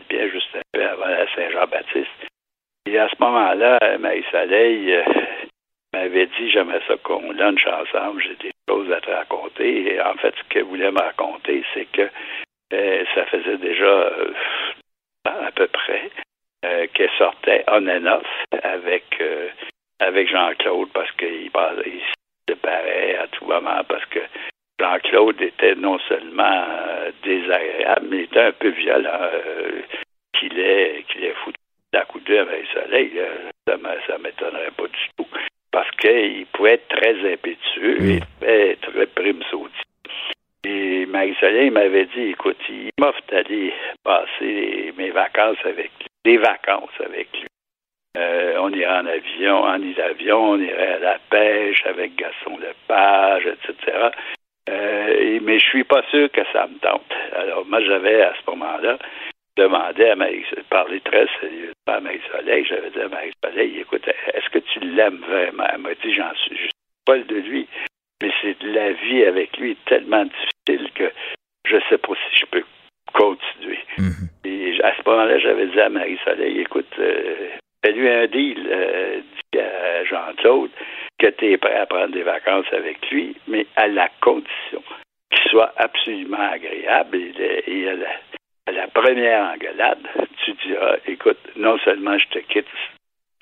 bien 0.10 0.28
juste 0.30 0.56
un 0.56 0.62
peu 0.72 0.84
avant 0.84 1.08
la 1.08 1.28
Saint-Jean-Baptiste. 1.36 2.28
Et 2.86 2.98
à 2.98 3.08
ce 3.10 3.16
moment-là, 3.20 3.78
Marie-Soleil 4.00 4.94
euh, 4.94 5.04
m'avait 5.94 6.28
dit 6.28 6.52
j'aimerais 6.52 6.82
ça 6.88 6.96
qu'on 6.98 7.32
lunch 7.32 7.66
ensemble, 7.68 8.22
j'ai 8.22 8.36
des 8.36 8.52
choses 8.70 8.92
à 8.92 9.02
te 9.02 9.12
raconter. 9.12 9.94
Et 9.94 10.02
en 10.02 10.16
fait, 10.16 10.34
ce 10.36 10.44
qu'elle 10.50 10.64
voulait 10.64 10.92
me 10.92 11.00
raconter, 11.00 11.64
c'est 11.74 11.86
que 11.92 12.10
ça 12.72 13.26
faisait 13.26 13.58
déjà 13.58 14.12
à 15.26 15.52
peu 15.52 15.68
près 15.68 16.10
qu'elle 16.94 17.10
sortait 17.18 17.64
on 17.68 17.88
and 17.88 18.06
off 18.06 18.28
avec 18.64 19.20
avec 20.00 20.30
Jean-Claude 20.30 20.90
parce 20.94 21.12
qu'il 21.14 21.50
il 21.86 22.02
se 22.02 22.14
séparait 22.48 23.18
à 23.18 23.28
tout 23.28 23.46
moment 23.46 23.84
parce 23.88 24.06
que 24.06 24.20
Jean-Claude 24.80 25.42
était 25.42 25.76
non 25.76 26.00
seulement 26.08 26.64
euh, 26.70 27.12
désagréable, 27.24 28.08
mais 28.10 28.24
était 28.24 28.40
un 28.40 28.52
peu 28.54 28.70
violent. 28.70 29.10
Euh, 29.34 29.82
qu'il 30.40 30.58
est, 30.58 31.04
qu'il 31.10 31.26
est 31.26 31.34
foutu 31.44 31.58
la 31.92 32.06
couture 32.06 32.42
avec 32.42 32.62
le 32.62 32.82
soleil, 32.82 33.12
euh, 33.18 33.50
ça 33.68 34.18
ne 34.18 34.24
m'étonnerait 34.24 34.72
pas 34.78 34.88
du 34.88 35.10
tout. 35.18 35.28
Parce 35.72 35.90
qu'il 35.98 36.46
pouvait 36.54 36.76
être 36.76 36.88
très 36.88 37.34
impétueux 37.34 38.02
et 38.02 38.20
très, 38.40 38.76
très 38.76 39.08
prime 39.08 39.42
Et 40.64 41.06
Marie-Soleil 41.08 41.72
m'avait 41.72 42.06
dit, 42.06 42.30
écoute, 42.30 42.58
il 42.70 42.90
m'offre 43.00 43.22
d'aller 43.30 43.74
passer 44.04 44.94
mes 44.98 45.10
vacances 45.10 45.58
avec 45.66 45.92
lui, 46.00 46.08
des 46.24 46.38
vacances 46.38 47.02
avec 47.04 47.28
lui. 47.34 47.48
on 48.16 48.72
irait 48.72 49.00
en 49.00 49.06
avion, 49.08 49.64
en 49.64 49.82
avion, 49.98 50.52
on 50.52 50.60
irait 50.60 50.94
à 50.94 51.00
la 51.00 51.20
pêche 51.30 51.84
avec 51.86 52.16
Gaston 52.16 52.58
Lepage, 52.60 53.46
etc. 53.46 54.10
Euh, 54.70 55.40
mais 55.42 55.60
je 55.60 55.66
suis 55.66 55.84
pas 55.84 56.04
sûr 56.12 56.32
que 56.32 56.42
ça 56.54 56.68
me 56.68 56.78
tente. 56.80 57.12
Alors, 57.34 57.66
moi, 57.66 57.82
j'avais, 57.82 58.22
à 58.22 58.34
ce 58.34 58.52
moment-là, 58.52 58.98
demandé 59.58 60.06
à 60.06 60.16
Marie, 60.16 60.46
parler 60.70 61.02
très 61.02 61.28
sérieusement 61.40 61.74
à 61.88 62.00
Marie-Soleil. 62.00 62.66
J'avais 62.66 62.90
dit 62.92 63.00
à 63.00 63.08
Marie-Soleil, 63.10 63.80
écoute, 63.80 64.08
est-ce 64.08 64.50
que 64.50 64.60
tu 64.60 64.80
l'aimes 64.80 65.22
vraiment? 65.28 65.66
Elle 65.74 65.80
m'a 65.80 65.94
dit, 65.96 66.14
j'en 66.14 66.34
suis 66.36 66.58
juste 66.58 66.74
pas 67.06 67.18
de 67.18 67.36
lui, 67.36 67.68
mais 68.22 68.32
c'est 68.42 68.62
la 68.64 68.92
vie 68.94 69.24
avec 69.26 69.58
lui 69.58 69.76
tellement 69.88 70.26
difficile 70.26 70.92
que 70.94 71.12
je 71.66 71.78
sais 71.90 71.98
pas 71.98 72.14
si 72.14 72.40
je 72.40 72.46
peux 72.46 72.64
continuer. 73.14 73.80
Mm-hmm. 73.98 74.46
Et 74.46 74.84
à 74.84 74.94
ce 74.96 75.10
moment-là, 75.10 75.40
j'avais 75.40 75.68
dit 75.68 75.80
à 75.80 75.90
Marie-Soleil, 75.90 76.60
écoute, 76.60 76.94
euh, 77.00 77.50
fais-lui 77.84 78.08
un 78.08 78.28
deal, 78.28 78.68
euh, 78.72 79.22
dit 79.54 79.60
à 79.60 80.04
Jean-Claude, 80.06 80.72
que 81.20 81.28
tu 81.28 81.52
es 81.52 81.58
prêt 81.58 81.76
à 81.76 81.86
prendre 81.86 82.14
des 82.14 82.24
vacances 82.24 82.72
avec 82.72 83.10
lui, 83.12 83.36
mais 83.48 83.68
à 83.76 83.88
la 83.88 84.10
condition 84.22 84.82
qu'il 85.32 85.52
soit 85.52 85.74
absolument 85.78 86.50
agréable. 86.52 87.18
Et, 87.68 87.88
à, 87.90 88.72
la, 88.72 88.88
première 88.88 89.54
engueulade, 89.54 90.00
tu 90.44 90.54
diras, 90.66 90.96
écoute, 91.06 91.40
non 91.56 91.78
seulement 91.80 92.18
je 92.18 92.28
te 92.28 92.40
quitte, 92.40 92.68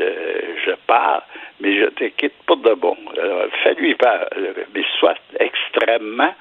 euh, 0.02 0.56
je 0.66 0.72
pars, 0.88 1.26
mais 1.60 1.78
je 1.78 1.86
te 1.86 2.06
quitte 2.06 2.36
pour 2.46 2.58
de 2.58 2.74
bon. 2.74 2.98
Alors, 3.18 3.46
fais-lui 3.64 3.96
part, 3.96 4.28
mais 4.74 4.84
sois 5.00 5.16
extrêmement 5.40 6.34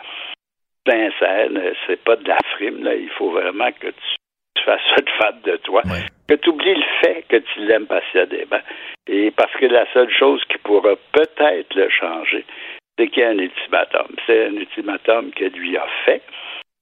sincère, 0.88 1.48
c'est 1.86 2.02
pas 2.04 2.16
de 2.16 2.28
la 2.28 2.38
frime, 2.52 2.84
là. 2.84 2.94
il 2.94 3.10
faut 3.10 3.30
vraiment 3.30 3.70
que 3.72 3.88
tu 3.88 4.16
fasses 4.74 5.04
de 5.04 5.10
fan 5.18 5.40
de 5.44 5.56
toi, 5.58 5.82
que 6.28 6.34
tu 6.34 6.50
oublies 6.50 6.74
le 6.74 6.84
fait 7.00 7.24
que 7.28 7.36
tu 7.36 7.60
l'aimes 7.60 7.86
passionnément. 7.86 8.60
Et 9.06 9.30
parce 9.30 9.52
que 9.52 9.66
la 9.66 9.86
seule 9.92 10.10
chose 10.10 10.42
qui 10.48 10.58
pourra 10.58 10.96
peut-être 11.12 11.74
le 11.74 11.88
changer, 11.88 12.44
c'est 12.98 13.08
qu'il 13.08 13.22
y 13.22 13.26
a 13.26 13.30
un 13.30 13.38
ultimatum. 13.38 14.08
C'est 14.26 14.46
un 14.46 14.54
ultimatum 14.54 15.30
que 15.30 15.44
lui 15.44 15.76
a 15.76 15.86
fait 16.04 16.22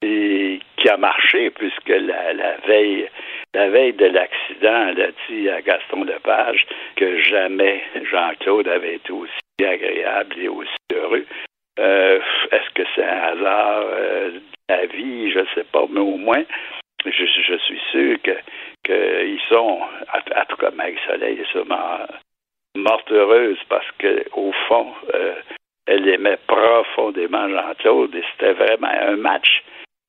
et 0.03 0.61
qui 0.77 0.89
a 0.89 0.97
marché 0.97 1.51
puisque 1.51 1.89
la, 1.89 2.33
la 2.33 2.57
veille 2.67 3.09
la 3.55 3.69
veille 3.69 3.93
de 3.93 4.07
l'accident, 4.07 4.89
elle 4.89 5.01
a 5.01 5.11
dit 5.29 5.49
à 5.49 5.63
Gaston 5.63 6.03
Lepage 6.05 6.67
que 6.97 7.19
jamais 7.23 7.83
Jean-Claude 8.11 8.67
avait 8.67 8.97
été 8.97 9.13
aussi 9.13 9.33
agréable 9.65 10.35
et 10.41 10.49
aussi 10.49 10.75
heureux. 10.93 11.25
Euh, 11.79 12.21
est-ce 12.51 12.71
que 12.75 12.83
c'est 12.95 13.05
un 13.05 13.23
hasard 13.23 13.85
euh, 13.93 14.31
de 14.33 14.41
la 14.69 14.87
vie? 14.87 15.31
Je 15.31 15.39
ne 15.39 15.47
sais 15.55 15.65
pas, 15.73 15.85
mais 15.89 16.01
au 16.01 16.17
moins, 16.17 16.43
je, 17.11 17.25
je 17.25 17.57
suis 17.59 17.81
sûr 17.91 18.17
que 18.23 18.37
qu'ils 18.85 19.41
sont, 19.49 19.81
en 19.81 20.45
tout 20.49 20.57
cas 20.57 20.71
Marie-Soleil 20.71 21.41
est 21.41 21.51
sûrement 21.51 22.01
morte 22.77 23.11
heureuse 23.11 23.59
parce 23.69 23.91
que 23.99 24.25
au 24.33 24.53
fond, 24.69 24.93
euh, 25.15 25.35
elle 25.87 26.09
aimait 26.09 26.39
profondément 26.47 27.49
Jean-Claude 27.49 28.15
et 28.15 28.25
c'était 28.33 28.53
vraiment 28.53 28.89
un 28.89 29.17
match 29.17 29.63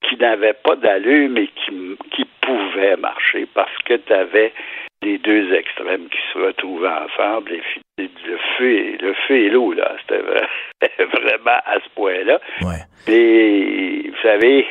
qui 0.07 0.17
n'avait 0.17 0.53
pas 0.53 0.75
d'allure, 0.75 1.29
mais 1.29 1.47
qui, 1.47 1.97
qui 2.11 2.25
pouvait 2.41 2.97
marcher 2.97 3.47
parce 3.53 3.75
que 3.85 3.95
tu 3.95 4.13
avais 4.13 4.53
les 5.01 5.17
deux 5.17 5.53
extrêmes 5.53 6.07
qui 6.09 6.17
se 6.33 6.39
retrouvaient 6.39 6.87
ensemble, 6.87 7.53
et 7.53 7.61
le 7.97 8.37
feu 8.57 8.97
le 8.99 9.13
feu 9.27 9.35
et 9.35 9.49
l'eau, 9.49 9.73
là. 9.73 9.95
C'était 10.01 11.05
vraiment 11.05 11.59
à 11.65 11.75
ce 11.83 11.89
point-là. 11.95 12.39
Ouais. 12.61 13.13
Et 13.13 14.09
vous 14.09 14.21
savez, 14.21 14.65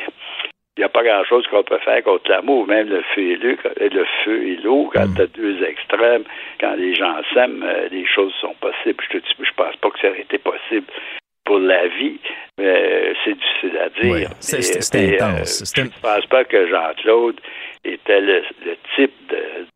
il 0.77 0.81
n'y 0.81 0.85
a 0.85 0.89
pas 0.89 1.03
grand-chose 1.03 1.47
qu'on 1.47 1.63
peut 1.63 1.79
faire 1.79 2.03
contre 2.03 2.29
l'amour, 2.29 2.67
même 2.67 2.89
le 2.89 3.01
feu 3.13 3.21
et 3.21 3.35
l'eau, 3.37 3.55
le 3.79 4.05
feu 4.23 4.43
et 4.45 4.55
l'eau, 4.57 4.89
quand 4.93 5.07
mm. 5.07 5.15
tu 5.15 5.21
as 5.21 5.27
deux 5.27 5.63
extrêmes, 5.63 6.23
quand 6.59 6.75
les 6.75 6.93
gens 6.93 7.15
s'aiment, 7.33 7.63
euh, 7.63 7.87
les 7.89 8.05
choses 8.05 8.33
sont 8.41 8.53
possibles. 8.59 9.01
Je 9.09 9.19
te 9.19 9.25
je 9.39 9.51
pense 9.55 9.75
pas 9.77 9.89
que 9.91 9.99
ça 9.99 10.09
aurait 10.09 10.21
été 10.21 10.37
possible 10.37 10.87
pour 11.45 11.59
la 11.59 11.87
vie, 11.87 12.19
mais 12.57 13.13
c'est 13.23 13.35
difficile 13.35 13.77
à 13.77 13.89
dire. 13.89 14.29
c'est 14.39 15.13
intense. 15.13 15.61
Euh, 15.61 15.65
je 15.77 15.81
ne 15.83 15.89
pense 16.01 16.25
pas 16.25 16.43
que 16.43 16.67
Jean-Claude 16.67 17.39
était 17.85 18.19
le, 18.19 18.43
type 18.97 19.13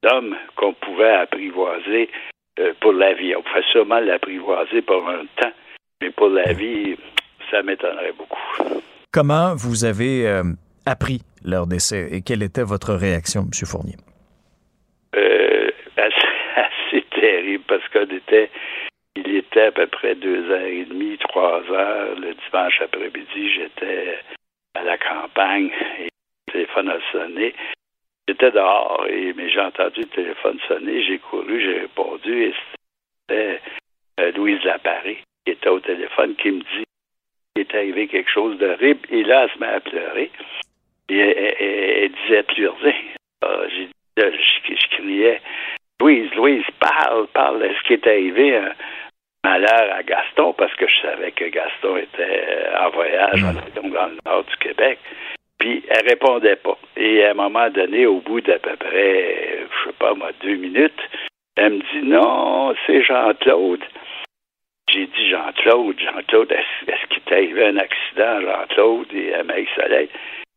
d'homme 0.03 0.35
qu'on 0.57 0.73
pouvait 0.73 1.11
apprivoiser 1.11 2.09
euh, 2.59 2.73
pour 2.81 2.91
la 2.91 3.13
vie. 3.13 3.33
On 3.37 3.41
pouvait 3.41 3.63
sûrement 3.71 3.99
l'apprivoiser 3.99 4.81
pour 4.81 5.07
un 5.07 5.23
temps, 5.37 5.53
mais 6.01 6.09
pour 6.09 6.29
la 6.29 6.51
vie, 6.51 6.97
ça 7.49 7.61
m'étonnerait 7.63 8.13
beaucoup. 8.17 8.81
Comment 9.13 9.55
vous 9.55 9.85
avez 9.85 10.43
appris 10.89 11.21
leur 11.45 11.67
décès 11.67 12.09
et 12.11 12.21
quelle 12.21 12.43
était 12.43 12.63
votre 12.63 12.93
réaction, 12.93 13.41
M. 13.41 13.51
Fournier? 13.65 13.95
Euh, 15.15 15.69
assez, 15.97 17.03
terrible 17.11 17.63
parce 17.67 17.87
qu'on 17.89 18.09
était. 18.15 18.49
il 19.15 19.35
était 19.35 19.67
à 19.67 19.71
peu 19.71 19.87
près 19.87 20.15
deux 20.15 20.49
heures 20.49 20.65
et 20.65 20.85
demie, 20.85 21.17
trois 21.19 21.61
heures. 21.71 22.15
Le 22.19 22.33
dimanche 22.33 22.81
après-midi, 22.81 23.53
j'étais 23.53 24.19
à 24.75 24.83
la 24.83 24.97
campagne 24.97 25.69
et 25.99 26.09
le 26.47 26.53
téléphone 26.53 26.89
a 26.89 26.99
sonné. 27.11 27.53
J'étais 28.27 28.51
dehors, 28.51 29.05
et, 29.09 29.33
mais 29.33 29.49
j'ai 29.49 29.61
entendu 29.61 30.01
le 30.01 30.07
téléphone 30.07 30.59
sonner. 30.67 31.03
J'ai 31.03 31.19
couru, 31.19 31.61
j'ai 31.61 31.79
répondu 31.79 32.43
et 32.43 32.53
c'était 33.27 33.59
euh, 34.19 34.31
Louise 34.33 34.63
Laparé 34.63 35.23
qui 35.45 35.53
était 35.53 35.69
au 35.69 35.79
téléphone 35.79 36.35
qui 36.35 36.51
me 36.51 36.59
dit 36.59 36.85
qu'il 37.55 37.61
est 37.61 37.75
arrivé 37.75 38.07
quelque 38.07 38.29
chose 38.29 38.57
d'horrible. 38.57 39.01
Et 39.09 39.23
là, 39.23 39.43
elle 39.43 39.51
se 39.51 39.59
met 39.59 39.67
à 39.67 39.79
pleurer. 39.79 40.31
Et 41.09 41.19
elle, 41.19 42.11
disait 42.11 42.43
plus 42.43 42.67
rien. 42.67 42.93
Ah, 43.41 43.61
j'ai 43.69 43.89
je, 44.17 44.75
je, 44.75 44.97
criais 44.97 45.41
Louise, 46.01 46.29
Louise, 46.35 46.65
parle, 46.79 47.27
parle. 47.27 47.63
Est-ce 47.63 47.81
qui 47.83 47.93
est 47.93 48.07
arrivé 48.07 48.57
un 48.57 48.73
malheur 49.43 49.93
à 49.93 50.03
Gaston? 50.03 50.53
Parce 50.53 50.73
que 50.75 50.87
je 50.87 51.01
savais 51.01 51.31
que 51.31 51.45
Gaston 51.45 51.97
était 51.97 52.45
euh, 52.47 52.85
en 52.85 52.89
voyage 52.91 53.43
mm. 53.43 53.91
dans 53.91 54.07
le 54.07 54.17
nord 54.25 54.43
du 54.43 54.57
Québec. 54.57 54.99
Puis 55.59 55.83
elle 55.89 56.07
répondait 56.07 56.55
pas. 56.55 56.77
Et 56.95 57.25
à 57.25 57.31
un 57.31 57.33
moment 57.33 57.69
donné, 57.69 58.05
au 58.05 58.21
bout 58.21 58.41
d'à 58.41 58.59
peu 58.59 58.75
près, 58.77 59.59
je 59.69 59.89
sais 59.89 59.95
pas 59.99 60.13
moi, 60.13 60.31
deux 60.41 60.55
minutes, 60.55 61.01
elle 61.57 61.73
me 61.73 61.79
dit 61.79 62.07
non, 62.07 62.73
c'est 62.87 63.03
Jean-Claude. 63.03 63.83
J'ai 64.89 65.05
dit 65.05 65.29
Jean-Claude, 65.29 65.99
Jean-Claude, 65.99 66.51
est-ce, 66.51 67.07
qu'il 67.07 67.21
t'est 67.23 67.35
arrivé 67.35 67.65
un 67.65 67.77
accident, 67.77 68.41
Jean-Claude, 68.41 69.07
et 69.13 69.33
à 69.33 69.43
Soleil? 69.75 70.09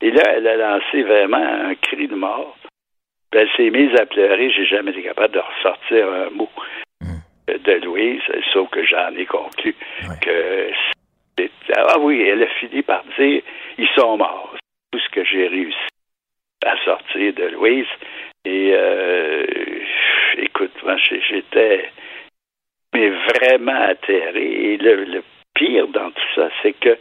Et 0.03 0.11
là, 0.11 0.23
elle 0.37 0.47
a 0.47 0.57
lancé 0.57 1.03
vraiment 1.03 1.37
un 1.37 1.75
cri 1.77 2.09
de 2.09 2.15
mort. 2.15 2.57
elle 3.33 3.49
s'est 3.57 3.71
mise 3.71 3.95
à 3.99 4.05
pleurer. 4.05 4.51
J'ai 4.51 4.67
jamais 4.67 4.91
été 4.91 5.03
capable 5.03 5.35
de 5.35 5.41
ressortir 5.41 6.13
un 6.13 6.31
mot 6.31 6.51
hmm. 7.01 7.57
de 7.57 7.73
Louise, 7.85 8.23
sauf 8.53 8.69
que 8.71 8.85
j'en 8.85 9.15
ai 9.17 9.27
conclu 9.27 9.75
que 10.21 10.71
ah 11.75 11.99
oui, 11.99 12.21
elle 12.23 12.43
a 12.43 12.47
fini 12.61 12.83
par 12.83 13.05
dire 13.19 13.43
ils 13.79 13.89
sont 13.97 14.17
morts 14.17 14.55
tout 14.91 14.99
ce 14.99 15.09
que 15.11 15.25
j'ai 15.25 15.49
réussi 15.49 15.89
à 16.65 16.77
sortir 16.85 17.33
de 17.35 17.45
Louise. 17.45 17.87
Et 18.45 18.73
euh, 18.75 19.47
écoute, 20.39 20.73
moi, 20.83 20.97
j'étais 20.99 21.91
mais 22.93 23.09
vraiment 23.09 23.81
atterré. 23.89 24.75
Et 24.75 24.77
le, 24.77 25.23
pire 25.55 25.87
dans 25.89 26.11
tout 26.11 26.35
ça, 26.35 26.49
c'est 26.63 26.73
que 26.73 26.99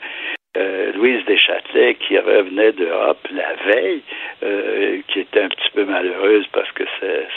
euh, 0.58 0.92
Louise 0.94 1.24
Deschâtelet, 1.26 1.96
qui 1.96 2.18
revenait 2.18 2.74
d'Europe 2.74 3.26
la 3.32 3.54
veille, 3.66 4.02
euh, 4.44 5.02
qui 5.08 5.22
était 5.22 5.42
un 5.42 5.50
petit 5.50 5.70
peu 5.74 5.86
malheureuse 5.86 6.46
parce 6.52 6.72
que 6.72 6.84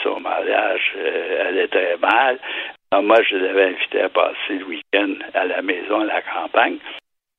son 0.02 0.20
mariage 0.20 0.92
euh, 0.96 1.48
allait 1.48 1.68
très 1.68 1.96
mal. 1.98 2.38
moi, 3.02 3.22
je 3.28 3.36
l'avais 3.36 3.64
invité 3.64 4.00
à 4.00 4.08
passer 4.08 4.58
le 4.58 4.64
week-end 4.64 5.14
à 5.34 5.44
la 5.44 5.62
maison, 5.62 6.00
à 6.00 6.06
la 6.06 6.22
campagne. 6.22 6.78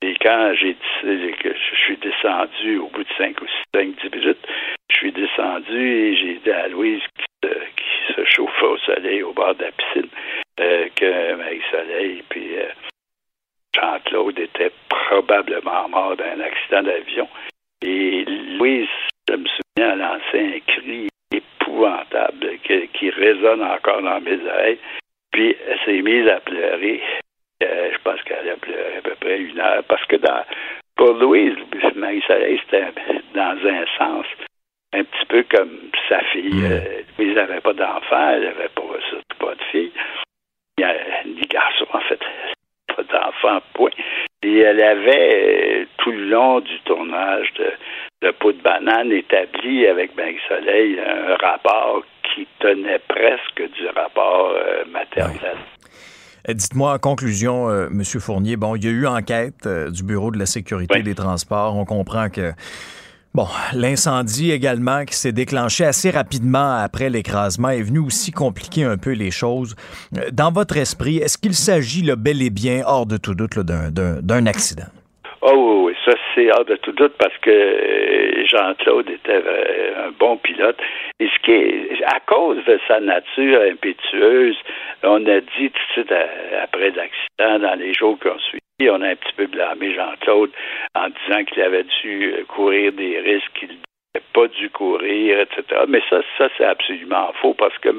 Et 0.02 0.16
quand 0.22 0.54
j'ai 0.54 0.76
que 0.76 1.50
je 1.50 1.76
suis 1.78 1.98
descendu 1.98 2.78
au 2.78 2.88
bout 2.88 3.04
de 3.04 3.10
5 3.18 3.42
ou 3.42 3.46
5, 3.74 3.96
10 4.04 4.18
minutes, 4.18 4.48
je 4.92 4.96
suis 4.98 5.12
descendu 5.12 5.80
et 5.80 6.16
j'ai 6.16 6.34
dit 6.44 6.52
à 6.52 6.68
Louise 6.68 7.02
qui, 7.42 8.14
se 8.14 8.24
chauffait 8.26 8.66
au 8.66 8.78
soleil 8.78 9.24
au 9.24 9.34
bord 9.34 9.56
de 9.56 9.64
la 9.64 9.72
piscine 9.72 10.10
euh, 10.60 10.88
que 10.96 11.36
Marie-Soleil 11.36 12.24
puis 12.30 12.56
euh, 12.56 12.70
Jean-Claude 13.76 14.40
était 14.40 14.72
probablement 14.90 15.90
mort 15.90 16.16
d'un 16.16 16.40
accident 16.40 16.84
d'avion. 16.84 17.28
Et 17.82 18.26
Louise, 18.58 18.88
je 19.30 19.36
me 19.36 19.46
souviens, 19.46 19.92
a 19.92 19.96
lancé 19.96 20.56
un 20.56 20.60
cri 20.66 21.08
épouvantable 21.34 22.58
qui 22.94 23.10
résonne 23.10 23.64
encore 23.64 24.02
dans 24.02 24.22
mes 24.22 24.40
oreilles. 24.48 24.80
Puis 25.32 25.56
elle 25.68 25.80
s'est 25.86 26.02
mise 26.02 26.28
à 26.28 26.40
pleurer. 26.40 27.02
Euh, 27.64 27.92
je 27.92 27.98
pense 28.04 28.22
qu'elle 28.24 28.50
a 28.50 28.56
pleuré 28.56 28.98
à 28.98 29.02
peu 29.02 29.16
près 29.20 29.40
une 29.40 29.60
heure. 29.60 29.84
Parce 29.88 30.06
que 30.06 30.16
dans, 30.16 30.44
pour 30.96 31.14
Louise, 31.14 31.56
Marie-Soleil, 31.96 32.60
c'était 32.66 32.92
dans 33.34 33.58
un 33.68 33.86
sens 33.98 34.26
un 34.94 35.04
petit 35.04 35.26
peu 35.28 35.44
comme 35.52 35.92
sa 36.08 36.20
fille. 36.32 36.54
Mm. 36.54 36.72
Euh, 36.72 37.02
Louise 37.18 37.36
n'avait 37.36 37.62
pas 37.62 37.74
d'enfant, 37.74 38.30
elle 38.30 38.44
n'avait 38.44 38.70
pas, 38.70 38.82
pas 39.40 39.56
de 39.56 39.64
fille. 39.72 39.92
Ni 41.26 41.42
garçon, 41.48 41.88
en 41.94 42.00
fait. 42.02 42.20
D'enfant, 43.12 43.60
point. 43.74 43.92
Et 44.44 44.60
elle 44.60 44.82
avait, 44.82 45.82
euh, 45.82 45.86
tout 45.98 46.12
le 46.12 46.26
long 46.26 46.60
du 46.60 46.80
tournage 46.86 47.52
de, 47.54 47.72
de 48.22 48.32
Peau 48.32 48.52
de 48.52 48.62
banane, 48.62 49.12
établi 49.12 49.88
avec 49.88 50.16
Marie-Soleil 50.16 51.00
un 51.00 51.36
rapport 51.36 52.04
qui 52.24 52.48
tenait 52.60 53.00
presque 53.08 53.72
du 53.74 53.88
rapport 53.96 54.54
maternel. 54.92 55.58
Euh, 56.48 56.54
dites-moi 56.54 56.94
en 56.94 57.00
conclusion, 57.00 57.70
euh, 57.70 57.88
Monsieur 57.90 58.20
Fournier, 58.20 58.56
bon, 58.56 58.76
il 58.76 58.84
y 58.84 58.88
a 58.88 58.92
eu 58.92 59.08
enquête 59.08 59.66
euh, 59.66 59.90
du 59.90 60.04
Bureau 60.04 60.32
de 60.32 60.38
la 60.38 60.46
sécurité 60.46 61.02
des 61.02 61.16
transports. 61.16 61.76
On 61.76 61.86
comprend 61.86 62.30
que 62.30 62.52
Bon, 63.36 63.48
l'incendie 63.74 64.52
également 64.52 65.04
qui 65.04 65.14
s'est 65.14 65.34
déclenché 65.34 65.84
assez 65.84 66.10
rapidement 66.10 66.78
après 66.78 67.10
l'écrasement 67.10 67.68
est 67.68 67.82
venu 67.82 68.00
aussi 68.00 68.32
compliquer 68.32 68.86
un 68.86 68.96
peu 68.96 69.12
les 69.12 69.30
choses. 69.30 69.76
Dans 70.32 70.54
votre 70.54 70.78
esprit, 70.78 71.18
est-ce 71.18 71.38
qu'il 71.38 71.54
s'agit 71.54 72.02
le 72.02 72.16
bel 72.16 72.42
et 72.42 72.50
bien, 72.50 72.84
hors 72.86 73.06
de 73.06 73.18
tout 73.18 73.36
doute, 73.36 73.60
d'un 73.60 74.46
accident? 74.46 74.86
Oh 75.42 75.85
c'est 76.36 76.52
hors 76.52 76.66
de 76.66 76.76
tout 76.76 76.92
doute 76.92 77.14
parce 77.18 77.38
que 77.40 77.50
euh, 77.50 78.46
Jean-Claude 78.46 79.10
était 79.10 79.42
euh, 79.44 80.08
un 80.08 80.12
bon 80.12 80.38
pilote. 80.38 80.78
Et 81.20 81.28
ce 81.28 81.40
qui 81.44 81.52
est, 81.52 82.04
à 82.04 82.20
cause 82.20 82.64
de 82.66 82.80
sa 82.88 83.00
nature 83.00 83.62
impétueuse, 83.62 84.58
on 85.04 85.26
a 85.26 85.40
dit 85.40 85.72
tout 85.72 85.88
de 85.88 85.92
suite 85.94 86.14
après 86.62 86.92
l'accident, 86.92 87.60
dans 87.60 87.80
les 87.80 87.94
jours 87.94 88.20
qui 88.20 88.28
ont 88.28 88.40
suivi, 88.40 88.90
on 88.90 89.02
a 89.02 89.10
un 89.10 89.16
petit 89.16 89.34
peu 89.38 89.48
blâmé 89.48 89.94
Jean-Claude 89.96 90.52
en 90.96 91.08
disant 91.08 91.44
qu'il 91.46 91.62
avait 91.62 91.86
dû 92.02 92.34
euh, 92.34 92.44
courir 92.48 92.92
des 92.92 93.20
risques 93.20 93.54
qu'il 93.60 93.70
n'avait 93.70 94.26
pas 94.34 94.48
dû 94.48 94.70
courir, 94.70 95.40
etc. 95.40 95.84
Mais 95.88 96.02
ça, 96.10 96.22
ça 96.38 96.50
c'est 96.58 96.66
absolument 96.66 97.32
faux 97.42 97.54
parce 97.54 97.78
que 97.78 97.90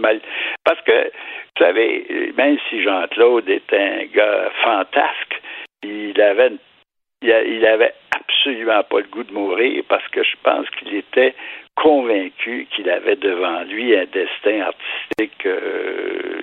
parce 0.64 0.80
que 0.82 1.04
vous 1.04 1.64
savez, 1.64 2.32
même 2.36 2.58
si 2.68 2.82
Jean-Claude 2.82 3.48
était 3.48 3.78
un 3.78 4.04
gars 4.14 4.50
fantasque, 4.62 5.40
il 5.82 6.20
avait 6.20 6.48
une 6.48 6.58
il, 7.28 7.66
avait 7.66 7.94
absolument 8.10 8.82
pas 8.84 9.00
le 9.00 9.08
goût 9.08 9.24
de 9.24 9.32
mourir 9.32 9.82
parce 9.88 10.06
que 10.08 10.22
je 10.22 10.36
pense 10.42 10.68
qu'il 10.70 10.94
était 10.94 11.34
convaincu 11.76 12.66
qu'il 12.70 12.88
avait 12.88 13.16
devant 13.16 13.62
lui 13.64 13.96
un 13.96 14.06
destin 14.06 14.60
artistique 14.60 15.46
euh, 15.46 16.42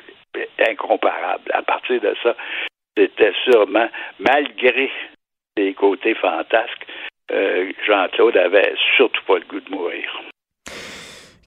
incomparable. 0.70 1.52
À 1.54 1.62
partir 1.62 2.00
de 2.02 2.16
ça, 2.22 2.36
c'était 2.98 3.34
sûrement, 3.44 3.90
malgré 4.20 4.92
ses 5.58 5.74
côtés 5.74 6.16
fantasques, 6.16 6.86
euh, 7.32 7.72
Jean-Claude 7.86 8.38
avait 8.38 8.76
surtout 8.96 9.24
pas 9.26 9.40
le 9.40 9.46
goût 9.46 9.60
de 9.60 9.72
mourir. 9.72 10.22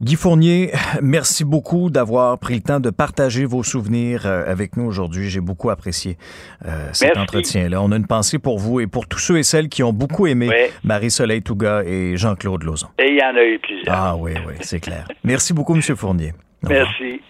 Guy 0.02 0.14
Fournier, 0.16 0.72
merci 1.02 1.42
beaucoup 1.42 1.88
d'avoir 1.88 2.38
pris 2.38 2.56
le 2.56 2.60
temps 2.60 2.80
de 2.80 2.90
partager 2.90 3.46
vos 3.46 3.62
souvenirs 3.62 4.26
euh, 4.26 4.44
avec 4.46 4.76
nous 4.76 4.84
aujourd'hui. 4.84 5.30
J'ai 5.30 5.40
beaucoup 5.40 5.70
apprécié 5.70 6.18
euh, 6.66 6.90
cet 6.92 7.16
entretien-là. 7.16 7.80
On 7.80 7.90
a 7.92 7.96
une 7.96 8.06
pensée 8.06 8.38
pour 8.38 8.58
vous 8.58 8.80
et 8.80 8.86
pour 8.86 9.06
tous 9.06 9.18
ceux 9.18 9.38
et 9.38 9.42
celles 9.42 9.70
qui 9.70 9.82
ont 9.82 9.94
beaucoup 9.94 10.26
aimé 10.26 10.50
Marie-Soleil 10.84 11.42
Touga 11.42 11.82
et 11.84 12.18
Jean-Claude 12.18 12.62
Lauzon. 12.62 12.88
Et 12.98 13.08
il 13.08 13.16
y 13.16 13.22
en 13.22 13.34
a 13.36 13.42
eu 13.42 13.58
plusieurs. 13.58 13.96
Ah 13.96 14.16
oui, 14.18 14.32
oui, 14.46 14.54
c'est 14.60 14.80
clair. 14.80 15.08
Merci 15.24 15.54
beaucoup, 15.54 15.74
M. 15.74 15.80
Fournier. 15.80 16.34
Merci. 16.62 17.22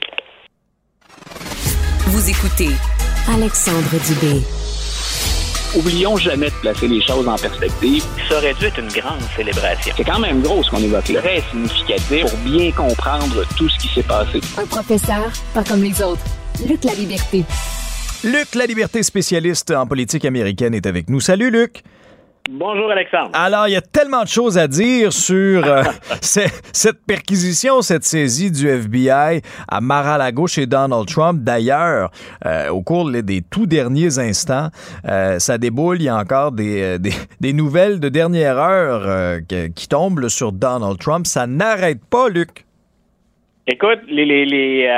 Vous 2.06 2.30
écoutez 2.30 2.70
Alexandre 3.32 3.90
Dubé. 4.08 4.42
Oublions 5.76 6.16
jamais 6.16 6.46
de 6.46 6.54
placer 6.62 6.88
les 6.88 7.02
choses 7.02 7.28
en 7.28 7.36
perspective. 7.36 8.02
Ça 8.30 8.38
aurait 8.38 8.54
dû 8.54 8.64
être 8.64 8.78
une 8.78 8.88
grande 8.88 9.20
célébration. 9.36 9.92
C'est 9.94 10.04
quand 10.04 10.18
même 10.18 10.40
gros 10.40 10.62
ce 10.62 10.70
qu'on 10.70 10.82
évoque 10.82 11.10
là. 11.10 11.20
Très 11.20 11.42
significatif 11.50 12.22
pour 12.22 12.38
bien 12.38 12.72
comprendre 12.72 13.44
tout 13.58 13.68
ce 13.68 13.78
qui 13.78 13.88
s'est 13.88 14.02
passé. 14.02 14.40
Un 14.56 14.64
professeur, 14.64 15.30
pas 15.52 15.62
comme 15.62 15.82
les 15.82 16.00
autres. 16.00 16.22
Luc 16.66 16.82
La 16.82 16.94
Liberté. 16.94 17.44
Luc 18.24 18.54
La 18.54 18.64
Liberté, 18.64 19.02
spécialiste 19.02 19.70
en 19.70 19.86
politique 19.86 20.24
américaine, 20.24 20.72
est 20.72 20.86
avec 20.86 21.10
nous. 21.10 21.20
Salut 21.20 21.50
Luc. 21.50 21.82
Bonjour 22.48 22.90
Alexandre. 22.90 23.30
Alors, 23.34 23.66
il 23.66 23.72
y 23.72 23.76
a 23.76 23.80
tellement 23.80 24.22
de 24.22 24.28
choses 24.28 24.56
à 24.56 24.68
dire 24.68 25.12
sur 25.12 25.64
euh, 25.64 25.82
cette 26.20 27.04
perquisition, 27.06 27.82
cette 27.82 28.04
saisie 28.04 28.52
du 28.52 28.68
FBI 28.68 29.40
à 29.68 29.80
Mar-a-Lago 29.80 30.46
chez 30.46 30.66
Donald 30.66 31.06
Trump. 31.08 31.40
D'ailleurs, 31.42 32.10
euh, 32.44 32.68
au 32.68 32.82
cours 32.82 33.10
des 33.10 33.40
tout 33.42 33.66
derniers 33.66 34.18
instants, 34.18 34.68
euh, 35.08 35.40
ça 35.40 35.58
déboule. 35.58 35.96
Il 36.00 36.04
y 36.04 36.08
a 36.08 36.16
encore 36.16 36.52
des, 36.52 36.98
des, 37.00 37.52
nouvelles 37.52 37.98
de 37.98 38.08
dernière 38.08 38.58
heure 38.58 39.40
qui 39.48 39.88
tombent 39.88 40.28
sur 40.28 40.52
Donald 40.52 40.98
Trump. 40.98 41.26
Ça 41.26 41.46
n'arrête 41.46 42.00
pas, 42.08 42.28
Luc. 42.28 42.64
Écoute, 43.66 44.00
les, 44.06 44.24
les, 44.24 44.88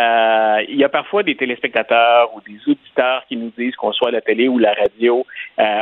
il 0.68 0.76
y 0.76 0.84
a 0.84 0.88
parfois 0.90 1.22
des 1.22 1.34
téléspectateurs 1.34 2.28
ou 2.36 2.40
des 2.46 2.58
auditeurs 2.70 3.22
qui 3.26 3.36
nous 3.36 3.50
disent 3.56 3.74
qu'on 3.76 3.92
soit 3.92 4.08
à 4.08 4.12
la 4.12 4.20
télé 4.20 4.48
ou 4.48 4.58
la 4.58 4.74
radio, 4.74 5.24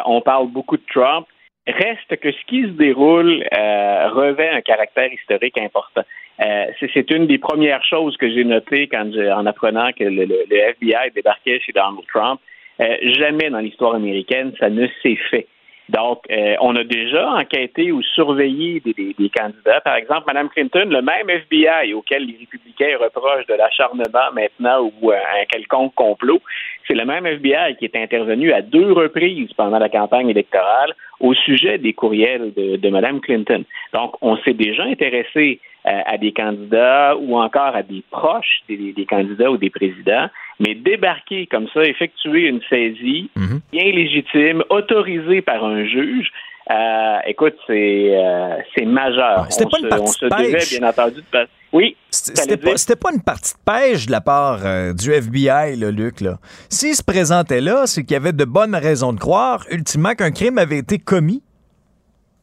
on 0.07 0.21
parle 0.21 0.49
beaucoup 0.49 0.77
de 0.77 0.85
Trump. 0.93 1.27
Reste 1.67 2.17
que 2.21 2.31
ce 2.31 2.45
qui 2.47 2.63
se 2.63 2.69
déroule 2.69 3.45
euh, 3.53 4.09
revêt 4.11 4.51
un 4.51 4.61
caractère 4.61 5.13
historique 5.13 5.59
important. 5.59 6.03
Euh, 6.41 6.67
c'est 6.95 7.11
une 7.11 7.27
des 7.27 7.39
premières 7.39 7.85
choses 7.85 8.17
que 8.17 8.31
j'ai 8.31 8.45
notées 8.45 8.89
quand 8.89 9.11
en 9.35 9.47
apprenant 9.47 9.91
que 9.93 10.05
le, 10.05 10.27
FBI 10.51 11.11
débarquait 11.15 11.59
chez 11.61 11.73
Donald 11.73 12.07
Trump. 12.13 12.41
jamais 12.79 13.51
dans 13.51 13.61
l'histoire 13.61 13.95
américaine 13.95 14.53
ça 14.61 14.69
ne 14.69 14.87
s'est 15.03 15.19
fait. 15.31 15.47
Donc, 15.89 16.23
euh, 16.31 16.57
on 16.61 16.75
a 16.75 16.83
déjà 16.83 17.31
enquêté 17.31 17.93
ou 17.93 18.03
surveillé 18.03 18.81
des, 18.81 18.93
des, 18.93 19.31
candidats. 19.31 19.81
Par 19.83 19.95
exemple, 19.95 20.25
Mme 20.27 20.49
Clinton, 20.49 20.89
le 20.89 21.01
même 21.01 21.31
FBI 21.31 21.95
auquel 21.95 22.27
les 22.27 22.37
républicains 22.39 22.97
reprochent 23.01 23.47
de 23.47 23.55
l'acharnement 23.55 24.05
maintenant 24.35 24.91
ou 25.01 25.13
euh, 25.13 25.17
un 25.17 25.45
quelconque 25.45 25.95
complot, 25.95 26.41
c'est 26.89 26.95
le 26.95 27.05
même 27.05 27.27
FBI 27.27 27.77
qui 27.79 27.85
est 27.85 27.97
intervenu 27.97 28.53
à 28.53 28.63
deux 28.63 28.93
reprises 28.93 29.53
pendant 29.53 29.79
la 29.79 29.89
campagne 29.89 30.29
électorale 30.29 30.93
au 31.21 31.35
sujet 31.35 31.79
des 31.79 31.93
courriels 31.93 32.53
de, 32.55 32.77
de 32.77 32.89
Mme 32.89 33.21
Clinton. 33.21 33.65
Donc, 33.93 34.17
on 34.23 34.37
s'est 34.39 34.55
déjà 34.55 34.85
intéressé 34.85 35.61
à 35.87 36.19
des 36.19 36.33
candidats 36.33 37.17
ou 37.17 37.37
encore 37.39 37.77
à 37.77 37.83
des 37.83 38.03
proches 38.11 38.63
des, 38.69 38.93
des, 38.93 39.07
candidats 39.07 39.51
ou 39.51 39.57
des 39.57 39.71
présidents, 39.71 40.29
mais 40.59 40.75
débarquer 40.75 41.47
comme 41.47 41.69
ça, 41.73 41.85
effectuer 41.85 42.49
une 42.49 42.61
saisie 42.69 43.31
mhm. 43.37 43.61
bien 43.73 43.85
légitime, 43.85 44.65
autorisée 44.69 45.43
par 45.43 45.65
un 45.65 45.85
juge, 45.85 46.31
euh, 46.69 47.19
écoute, 47.27 47.55
c'est 47.69 48.17
euh, 48.17 48.57
c'est 48.75 48.87
majeur. 48.87 49.47
C'était 49.51 49.71
pas 49.71 49.79
une 49.79 49.89
partie 49.89 50.03
on 50.03 50.07
se, 50.07 50.25
devait, 50.25 50.79
bien 50.79 50.89
entendu, 50.89 51.21
de 51.21 51.49
Oui. 51.73 51.97
C'était 52.11 52.57
pas, 52.57 52.73
pas, 53.01 53.15
une 53.15 53.23
partie 53.23 53.55
de 53.55 53.59
pêche 53.65 54.07
de 54.07 54.11
la 54.11 54.21
part 54.21 54.59
du 54.95 55.13
FBI, 55.13 55.77
là, 55.77 55.91
Luc. 55.93 56.21
Là. 56.21 56.39
S'il 56.69 56.97
se 56.97 57.05
présentait 57.05 57.61
là, 57.61 57.87
c'est 57.87 58.03
qu'il 58.03 58.15
y 58.15 58.17
avait 58.17 58.33
de 58.33 58.45
bonnes 58.45 58.75
raisons 58.75 59.13
de 59.13 59.21
croire, 59.21 59.65
ultimement, 59.71 60.15
qu'un 60.15 60.33
crime 60.33 60.59
avait 60.59 60.79
été 60.79 60.99
commis. 60.99 61.43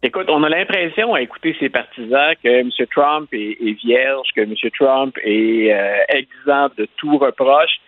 Écoute, 0.05 0.29
on 0.29 0.43
a 0.43 0.49
l'impression 0.49 1.13
à 1.13 1.21
écouter 1.21 1.55
ses 1.61 1.69
partisans 1.69 2.35
que 2.43 2.49
M. 2.49 2.69
Trump 2.91 3.29
est, 3.31 3.79
vierge, 3.81 4.27
que 4.35 4.41
M. 4.41 4.53
Trump 4.77 5.17
est 5.23 5.71
euh, 5.71 5.95
exempt 6.09 6.77
de 6.77 6.89
tout 6.97 7.17
reproche. 7.17 7.79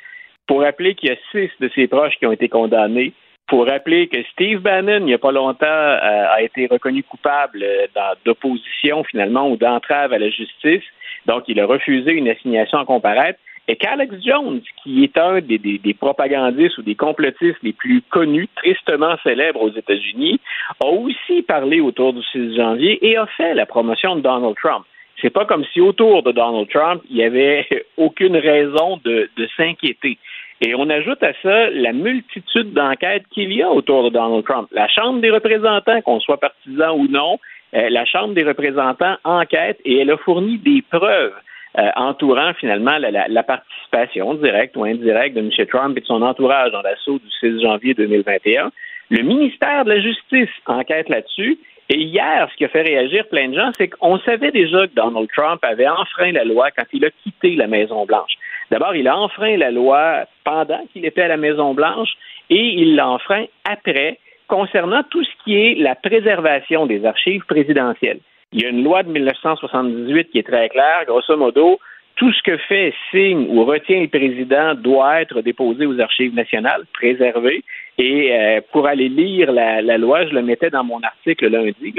Pour 0.47 0.61
rappeler 0.61 0.95
qu'il 0.95 1.09
y 1.09 1.11
a 1.11 1.17
six 1.33 1.51
de 1.59 1.69
ses 1.75 1.87
proches 1.87 2.15
qui 2.17 2.25
ont 2.25 2.31
été 2.31 2.47
condamnés. 2.47 3.11
Pour 3.47 3.67
rappeler 3.67 4.07
que 4.07 4.23
Steve 4.31 4.59
Bannon, 4.59 4.99
il 4.99 5.05
n'y 5.05 5.13
a 5.13 5.17
pas 5.17 5.33
longtemps, 5.33 5.65
euh, 5.65 6.33
a 6.33 6.41
été 6.41 6.67
reconnu 6.67 7.03
coupable 7.03 7.65
d'opposition 8.23 9.03
finalement 9.03 9.49
ou 9.49 9.57
d'entrave 9.57 10.13
à 10.13 10.17
la 10.17 10.29
justice. 10.29 10.83
Donc, 11.25 11.43
il 11.49 11.59
a 11.59 11.65
refusé 11.65 12.13
une 12.13 12.29
assignation 12.29 12.77
à 12.77 12.85
comparaître 12.85 13.39
et 13.67 13.75
qu'Alex 13.75 14.15
Jones, 14.23 14.61
qui 14.83 15.03
est 15.03 15.17
un 15.17 15.41
des, 15.41 15.57
des, 15.57 15.93
propagandistes 15.93 16.77
ou 16.77 16.83
des 16.83 16.95
complotistes 16.95 17.57
les 17.63 17.73
plus 17.73 18.01
connus, 18.09 18.47
tristement 18.55 19.15
célèbres 19.23 19.61
aux 19.61 19.71
États-Unis, 19.71 20.39
a 20.83 20.87
aussi 20.87 21.41
parlé 21.41 21.81
autour 21.81 22.13
du 22.13 22.21
6 22.31 22.55
janvier 22.55 22.99
et 23.05 23.17
a 23.17 23.25
fait 23.25 23.53
la 23.53 23.65
promotion 23.65 24.15
de 24.15 24.21
Donald 24.21 24.55
Trump. 24.61 24.85
C'est 25.21 25.31
pas 25.31 25.45
comme 25.45 25.65
si 25.73 25.81
autour 25.81 26.21
de 26.23 26.31
Donald 26.31 26.69
Trump, 26.69 27.01
il 27.09 27.17
y 27.17 27.23
avait 27.23 27.67
aucune 27.97 28.37
raison 28.37 28.99
de, 29.03 29.29
de 29.35 29.47
s'inquiéter. 29.57 30.17
Et 30.61 30.73
on 30.75 30.89
ajoute 30.89 31.21
à 31.21 31.33
ça 31.41 31.69
la 31.69 31.91
multitude 31.91 32.71
d'enquêtes 32.73 33.25
qu'il 33.31 33.51
y 33.51 33.61
a 33.61 33.69
autour 33.69 34.03
de 34.03 34.09
Donald 34.09 34.45
Trump. 34.45 34.69
La 34.71 34.87
Chambre 34.87 35.19
des 35.19 35.31
représentants, 35.31 36.01
qu'on 36.01 36.19
soit 36.19 36.39
partisan 36.39 36.95
ou 36.95 37.07
non, 37.07 37.39
euh, 37.73 37.89
la 37.89 38.05
Chambre 38.05 38.33
des 38.33 38.43
représentants 38.43 39.17
enquête 39.23 39.79
et 39.83 39.99
elle 39.99 40.11
a 40.11 40.17
fourni 40.17 40.57
des 40.59 40.81
preuves 40.89 41.33
euh, 41.77 41.89
entourant 41.95 42.53
finalement 42.53 42.97
la, 42.97 43.43
participation 43.43 44.33
directe 44.35 44.77
ou 44.77 44.85
indirecte 44.85 45.35
de 45.35 45.41
M. 45.41 45.67
Trump 45.67 45.97
et 45.97 46.01
de 46.01 46.05
son 46.05 46.21
entourage 46.21 46.71
dans 46.71 46.81
l'assaut 46.81 47.19
du 47.19 47.29
6 47.39 47.61
janvier 47.61 47.93
2021. 47.93 48.71
Le 49.09 49.21
ministère 49.23 49.83
de 49.85 49.89
la 49.91 49.99
Justice 49.99 50.49
enquête 50.65 51.09
là-dessus. 51.09 51.57
Et 51.89 51.97
hier, 51.97 52.47
ce 52.51 52.57
qui 52.57 52.65
a 52.65 52.69
fait 52.69 52.81
réagir 52.81 53.27
plein 53.27 53.49
de 53.49 53.55
gens, 53.55 53.71
c'est 53.77 53.89
qu'on 53.89 54.17
savait 54.19 54.51
déjà 54.51 54.87
que 54.87 54.95
Donald 54.95 55.27
Trump 55.35 55.59
avait 55.63 55.87
enfreint 55.87 56.31
la 56.31 56.43
loi 56.43 56.71
quand 56.71 56.85
il 56.93 57.05
a 57.05 57.09
quitté 57.23 57.55
la 57.55 57.67
Maison-Blanche. 57.67 58.31
D'abord, 58.71 58.95
il 58.95 59.07
a 59.07 59.17
enfreint 59.17 59.57
la 59.57 59.69
loi 59.69 60.25
pendant 60.43 60.81
qu'il 60.91 61.05
était 61.05 61.21
à 61.21 61.27
la 61.27 61.37
Maison-Blanche 61.37 62.09
et 62.49 62.73
il 62.81 62.95
l'a 62.95 63.07
enfreint 63.09 63.45
après 63.65 64.17
concernant 64.47 65.03
tout 65.03 65.23
ce 65.23 65.43
qui 65.43 65.55
est 65.57 65.75
la 65.75 65.95
préservation 65.95 66.85
des 66.85 67.05
archives 67.05 67.45
présidentielles. 67.45 68.19
Il 68.51 68.61
y 68.61 68.65
a 68.65 68.69
une 68.69 68.83
loi 68.83 69.03
de 69.03 69.09
1978 69.09 70.29
qui 70.29 70.39
est 70.39 70.47
très 70.47 70.69
claire. 70.69 71.03
Grosso 71.05 71.35
modo, 71.35 71.79
tout 72.15 72.31
ce 72.31 72.41
que 72.43 72.57
fait, 72.57 72.93
signe 73.11 73.47
ou 73.49 73.65
retient 73.65 73.99
le 73.99 74.07
président 74.07 74.73
doit 74.75 75.21
être 75.21 75.41
déposé 75.41 75.85
aux 75.85 75.99
archives 75.99 76.33
nationales, 76.33 76.85
préservé. 76.93 77.63
Et 77.97 78.33
euh, 78.33 78.61
pour 78.71 78.87
aller 78.87 79.09
lire 79.09 79.51
la, 79.51 79.97
loi, 79.97 80.25
je 80.25 80.33
le 80.33 80.41
mettais 80.41 80.69
dans 80.69 80.83
mon 80.83 81.01
article 81.01 81.47
lundi, 81.49 81.93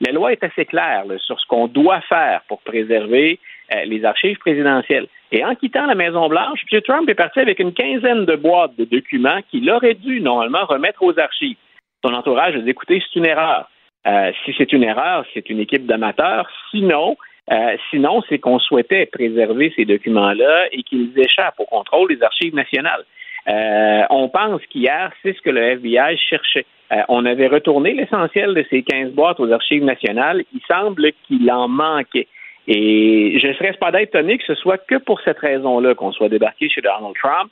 la 0.00 0.12
loi 0.12 0.32
est 0.32 0.44
assez 0.44 0.64
claire 0.64 1.04
sur 1.18 1.40
ce 1.40 1.46
qu'on 1.46 1.68
doit 1.68 2.00
faire 2.02 2.42
pour 2.48 2.60
préserver 2.62 3.38
euh, 3.74 3.84
les 3.84 4.04
archives 4.04 4.38
présidentielles. 4.38 5.06
Et 5.30 5.44
en 5.44 5.54
quittant 5.54 5.86
la 5.86 5.94
Maison-Blanche, 5.94 6.60
M. 6.70 6.80
Trump 6.82 7.08
est 7.08 7.14
parti 7.14 7.40
avec 7.40 7.58
une 7.58 7.72
quinzaine 7.72 8.26
de 8.26 8.36
boîtes 8.36 8.76
de 8.76 8.84
documents 8.84 9.40
qu'il 9.50 9.70
aurait 9.70 9.94
dû 9.94 10.20
normalement 10.20 10.66
remettre 10.66 11.02
aux 11.02 11.18
archives. 11.18 11.56
Son 12.04 12.12
entourage 12.12 12.56
a 12.56 12.58
dit, 12.58 12.70
écoutez, 12.70 13.02
c'est 13.02 13.18
une 13.18 13.26
erreur. 13.26 13.68
Euh, 14.06 14.32
si 14.44 14.54
c'est 14.58 14.72
une 14.72 14.82
erreur, 14.82 15.24
c'est 15.32 15.48
une 15.48 15.60
équipe 15.60 15.86
d'amateurs. 15.86 16.48
Sinon, 16.70 17.16
euh, 17.50 17.76
sinon, 17.90 18.22
c'est 18.28 18.38
qu'on 18.38 18.58
souhaitait 18.58 19.06
préserver 19.06 19.72
ces 19.76 19.84
documents-là 19.84 20.66
et 20.72 20.82
qu'ils 20.82 21.12
échappent 21.16 21.60
au 21.60 21.66
contrôle 21.66 22.14
des 22.14 22.22
archives 22.22 22.54
nationales. 22.54 23.04
Euh, 23.48 24.02
on 24.10 24.28
pense 24.28 24.60
qu'hier, 24.70 25.12
c'est 25.22 25.36
ce 25.36 25.42
que 25.42 25.50
le 25.50 25.60
FBI 25.60 26.16
cherchait. 26.16 26.66
on 27.08 27.24
avait 27.24 27.48
retourné 27.48 27.94
l'essentiel 27.94 28.54
de 28.54 28.64
ces 28.70 28.82
15 28.82 29.12
boîtes 29.12 29.40
aux 29.40 29.50
archives 29.50 29.84
nationales. 29.84 30.44
Il 30.54 30.60
semble 30.68 31.12
qu'il 31.26 31.50
en 31.50 31.66
manquait. 31.66 32.28
Et 32.68 33.38
je 33.40 33.52
serais 33.54 33.72
pas 33.72 33.90
étonné 34.00 34.38
que 34.38 34.44
ce 34.44 34.54
soit 34.54 34.78
que 34.78 34.96
pour 34.96 35.20
cette 35.22 35.38
raison-là 35.38 35.94
qu'on 35.94 36.12
soit 36.12 36.28
débarqué 36.28 36.68
chez 36.68 36.80
Donald 36.80 37.14
Trump. 37.20 37.50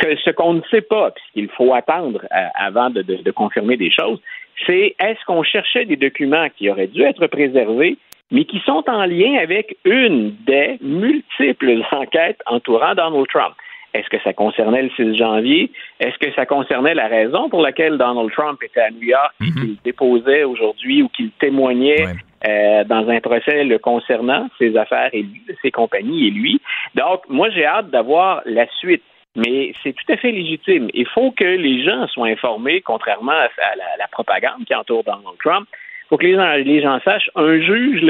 Ce, 0.00 0.30
qu'on 0.30 0.54
ne 0.54 0.60
sait 0.70 0.82
pas, 0.82 1.10
puisqu'il 1.10 1.48
faut 1.48 1.72
attendre 1.72 2.20
avant 2.54 2.90
de 2.90 3.30
confirmer 3.30 3.78
des 3.78 3.90
choses, 3.90 4.20
c'est 4.64 4.94
est-ce 4.98 5.24
qu'on 5.26 5.42
cherchait 5.42 5.84
des 5.84 5.96
documents 5.96 6.48
qui 6.56 6.70
auraient 6.70 6.86
dû 6.86 7.02
être 7.02 7.26
préservés, 7.26 7.98
mais 8.30 8.44
qui 8.44 8.60
sont 8.60 8.84
en 8.88 9.04
lien 9.04 9.38
avec 9.40 9.76
une 9.84 10.34
des 10.46 10.78
multiples 10.80 11.82
enquêtes 11.92 12.40
entourant 12.46 12.94
Donald 12.94 13.26
Trump? 13.28 13.54
Est-ce 13.96 14.10
que 14.10 14.22
ça 14.22 14.34
concernait 14.34 14.82
le 14.82 14.90
6 14.90 15.16
janvier? 15.16 15.70
Est-ce 16.00 16.18
que 16.18 16.32
ça 16.34 16.44
concernait 16.44 16.94
la 16.94 17.06
raison 17.06 17.48
pour 17.48 17.62
laquelle 17.62 17.96
Donald 17.96 18.30
Trump 18.32 18.62
était 18.62 18.80
à 18.80 18.90
New 18.90 19.02
York 19.02 19.32
et 19.40 19.44
mm-hmm. 19.44 19.60
qu'il 19.60 19.76
déposait 19.84 20.44
aujourd'hui 20.44 21.02
ou 21.02 21.08
qu'il 21.08 21.30
témoignait 21.30 22.04
euh, 22.46 22.84
dans 22.84 23.08
un 23.08 23.20
procès 23.20 23.64
le 23.64 23.78
concernant, 23.78 24.48
ses 24.58 24.76
affaires 24.76 25.08
et 25.14 25.22
lui, 25.22 25.42
ses 25.62 25.70
compagnies 25.70 26.28
et 26.28 26.30
lui? 26.30 26.60
Donc, 26.94 27.22
moi, 27.30 27.48
j'ai 27.50 27.64
hâte 27.64 27.88
d'avoir 27.90 28.42
la 28.44 28.66
suite. 28.80 29.02
Mais 29.36 29.72
c'est 29.82 29.92
tout 29.92 30.12
à 30.12 30.16
fait 30.16 30.32
légitime. 30.32 30.88
Il 30.94 31.06
faut 31.06 31.30
que 31.30 31.44
les 31.44 31.84
gens 31.84 32.08
soient 32.08 32.28
informés, 32.28 32.80
contrairement 32.80 33.32
à 33.32 33.48
la, 33.98 34.08
propagande 34.10 34.64
qui 34.66 34.74
entoure 34.74 35.04
Donald 35.04 35.36
Trump. 35.44 35.68
Il 35.70 36.08
faut 36.08 36.16
que 36.16 36.26
les 36.26 36.80
gens, 36.80 37.00
sachent, 37.04 37.30
un 37.34 37.60
juge, 37.60 38.00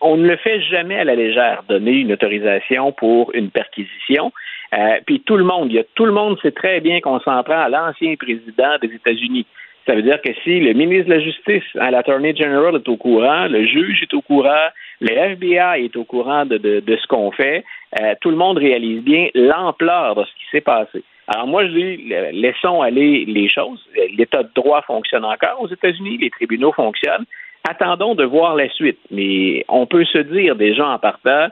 on 0.00 0.16
ne 0.16 0.28
le 0.28 0.36
fait 0.36 0.60
jamais 0.62 0.96
à 0.96 1.04
la 1.04 1.16
légère, 1.16 1.64
donner 1.68 1.92
une 1.92 2.12
autorisation 2.12 2.92
pour 2.92 3.34
une 3.34 3.50
perquisition. 3.50 4.32
Euh, 4.72 5.00
puis 5.04 5.20
tout 5.20 5.36
le 5.36 5.44
monde, 5.44 5.70
il 5.70 5.74
y 5.74 5.78
a, 5.80 5.84
tout 5.94 6.06
le 6.06 6.12
monde 6.12 6.38
sait 6.40 6.52
très 6.52 6.80
bien 6.80 7.00
qu'on 7.00 7.18
s'en 7.20 7.42
prend 7.42 7.58
à 7.58 7.68
l'ancien 7.68 8.14
président 8.14 8.78
des 8.80 8.94
États-Unis. 8.94 9.44
Ça 9.86 9.94
veut 9.94 10.02
dire 10.02 10.20
que 10.22 10.30
si 10.44 10.60
le 10.60 10.72
ministre 10.72 11.08
de 11.08 11.14
la 11.14 11.20
Justice, 11.20 11.64
l'Attorney 11.74 12.34
General 12.36 12.76
est 12.76 12.88
au 12.88 12.96
courant, 12.96 13.48
le 13.48 13.66
juge 13.66 14.02
est 14.02 14.14
au 14.14 14.22
courant, 14.22 14.68
le 15.00 15.10
FBI 15.10 15.84
est 15.84 15.96
au 15.96 16.04
courant 16.04 16.44
de, 16.46 16.82
ce 16.86 17.06
qu'on 17.06 17.30
fait, 17.30 17.64
euh, 18.00 18.14
tout 18.20 18.30
le 18.30 18.36
monde 18.36 18.58
réalise 18.58 19.02
bien 19.02 19.28
l'ampleur 19.34 20.14
de 20.14 20.24
ce 20.24 20.30
qui 20.34 20.44
s'est 20.50 20.60
passé. 20.60 21.02
Alors 21.26 21.46
moi, 21.46 21.66
je 21.66 21.72
dis, 21.72 22.12
laissons 22.32 22.82
aller 22.82 23.24
les 23.24 23.48
choses. 23.48 23.80
L'État 24.16 24.42
de 24.42 24.50
droit 24.54 24.82
fonctionne 24.82 25.24
encore 25.24 25.60
aux 25.60 25.68
États-Unis, 25.68 26.18
les 26.18 26.30
tribunaux 26.30 26.72
fonctionnent. 26.72 27.24
Attendons 27.68 28.14
de 28.14 28.24
voir 28.24 28.56
la 28.56 28.68
suite. 28.70 28.98
Mais 29.10 29.64
on 29.68 29.86
peut 29.86 30.04
se 30.04 30.18
dire 30.18 30.56
déjà 30.56 30.88
en 30.88 30.98
partant, 30.98 31.48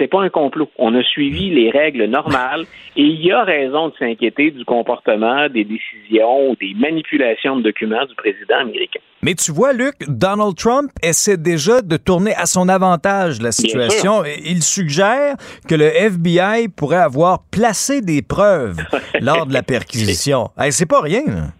c'est 0.00 0.08
pas 0.08 0.22
un 0.22 0.30
complot. 0.30 0.68
On 0.78 0.94
a 0.94 1.02
suivi 1.02 1.50
les 1.50 1.70
règles 1.70 2.04
normales 2.06 2.64
et 2.96 3.02
il 3.02 3.24
y 3.24 3.30
a 3.30 3.44
raison 3.44 3.88
de 3.88 3.94
s'inquiéter 3.98 4.50
du 4.50 4.64
comportement, 4.64 5.48
des 5.48 5.64
décisions 5.64 6.50
ou 6.50 6.56
des 6.56 6.74
manipulations 6.74 7.56
de 7.56 7.62
documents 7.62 8.04
du 8.06 8.14
président 8.14 8.58
américain. 8.60 9.00
Mais 9.22 9.34
tu 9.34 9.52
vois, 9.52 9.72
Luc, 9.72 9.94
Donald 10.08 10.56
Trump 10.56 10.90
essaie 11.02 11.36
déjà 11.36 11.80
de 11.80 11.96
tourner 11.96 12.34
à 12.34 12.46
son 12.46 12.68
avantage 12.68 13.40
la 13.40 13.52
situation. 13.52 14.24
Il 14.44 14.62
suggère 14.62 15.36
que 15.68 15.76
le 15.76 15.84
FBI 15.84 16.68
pourrait 16.68 16.96
avoir 16.96 17.40
placé 17.52 18.00
des 18.00 18.22
preuves 18.22 18.78
lors 19.20 19.46
de 19.46 19.52
la 19.52 19.62
perquisition. 19.62 20.48
c'est 20.70 20.88
pas 20.88 21.00
rien. 21.00 21.52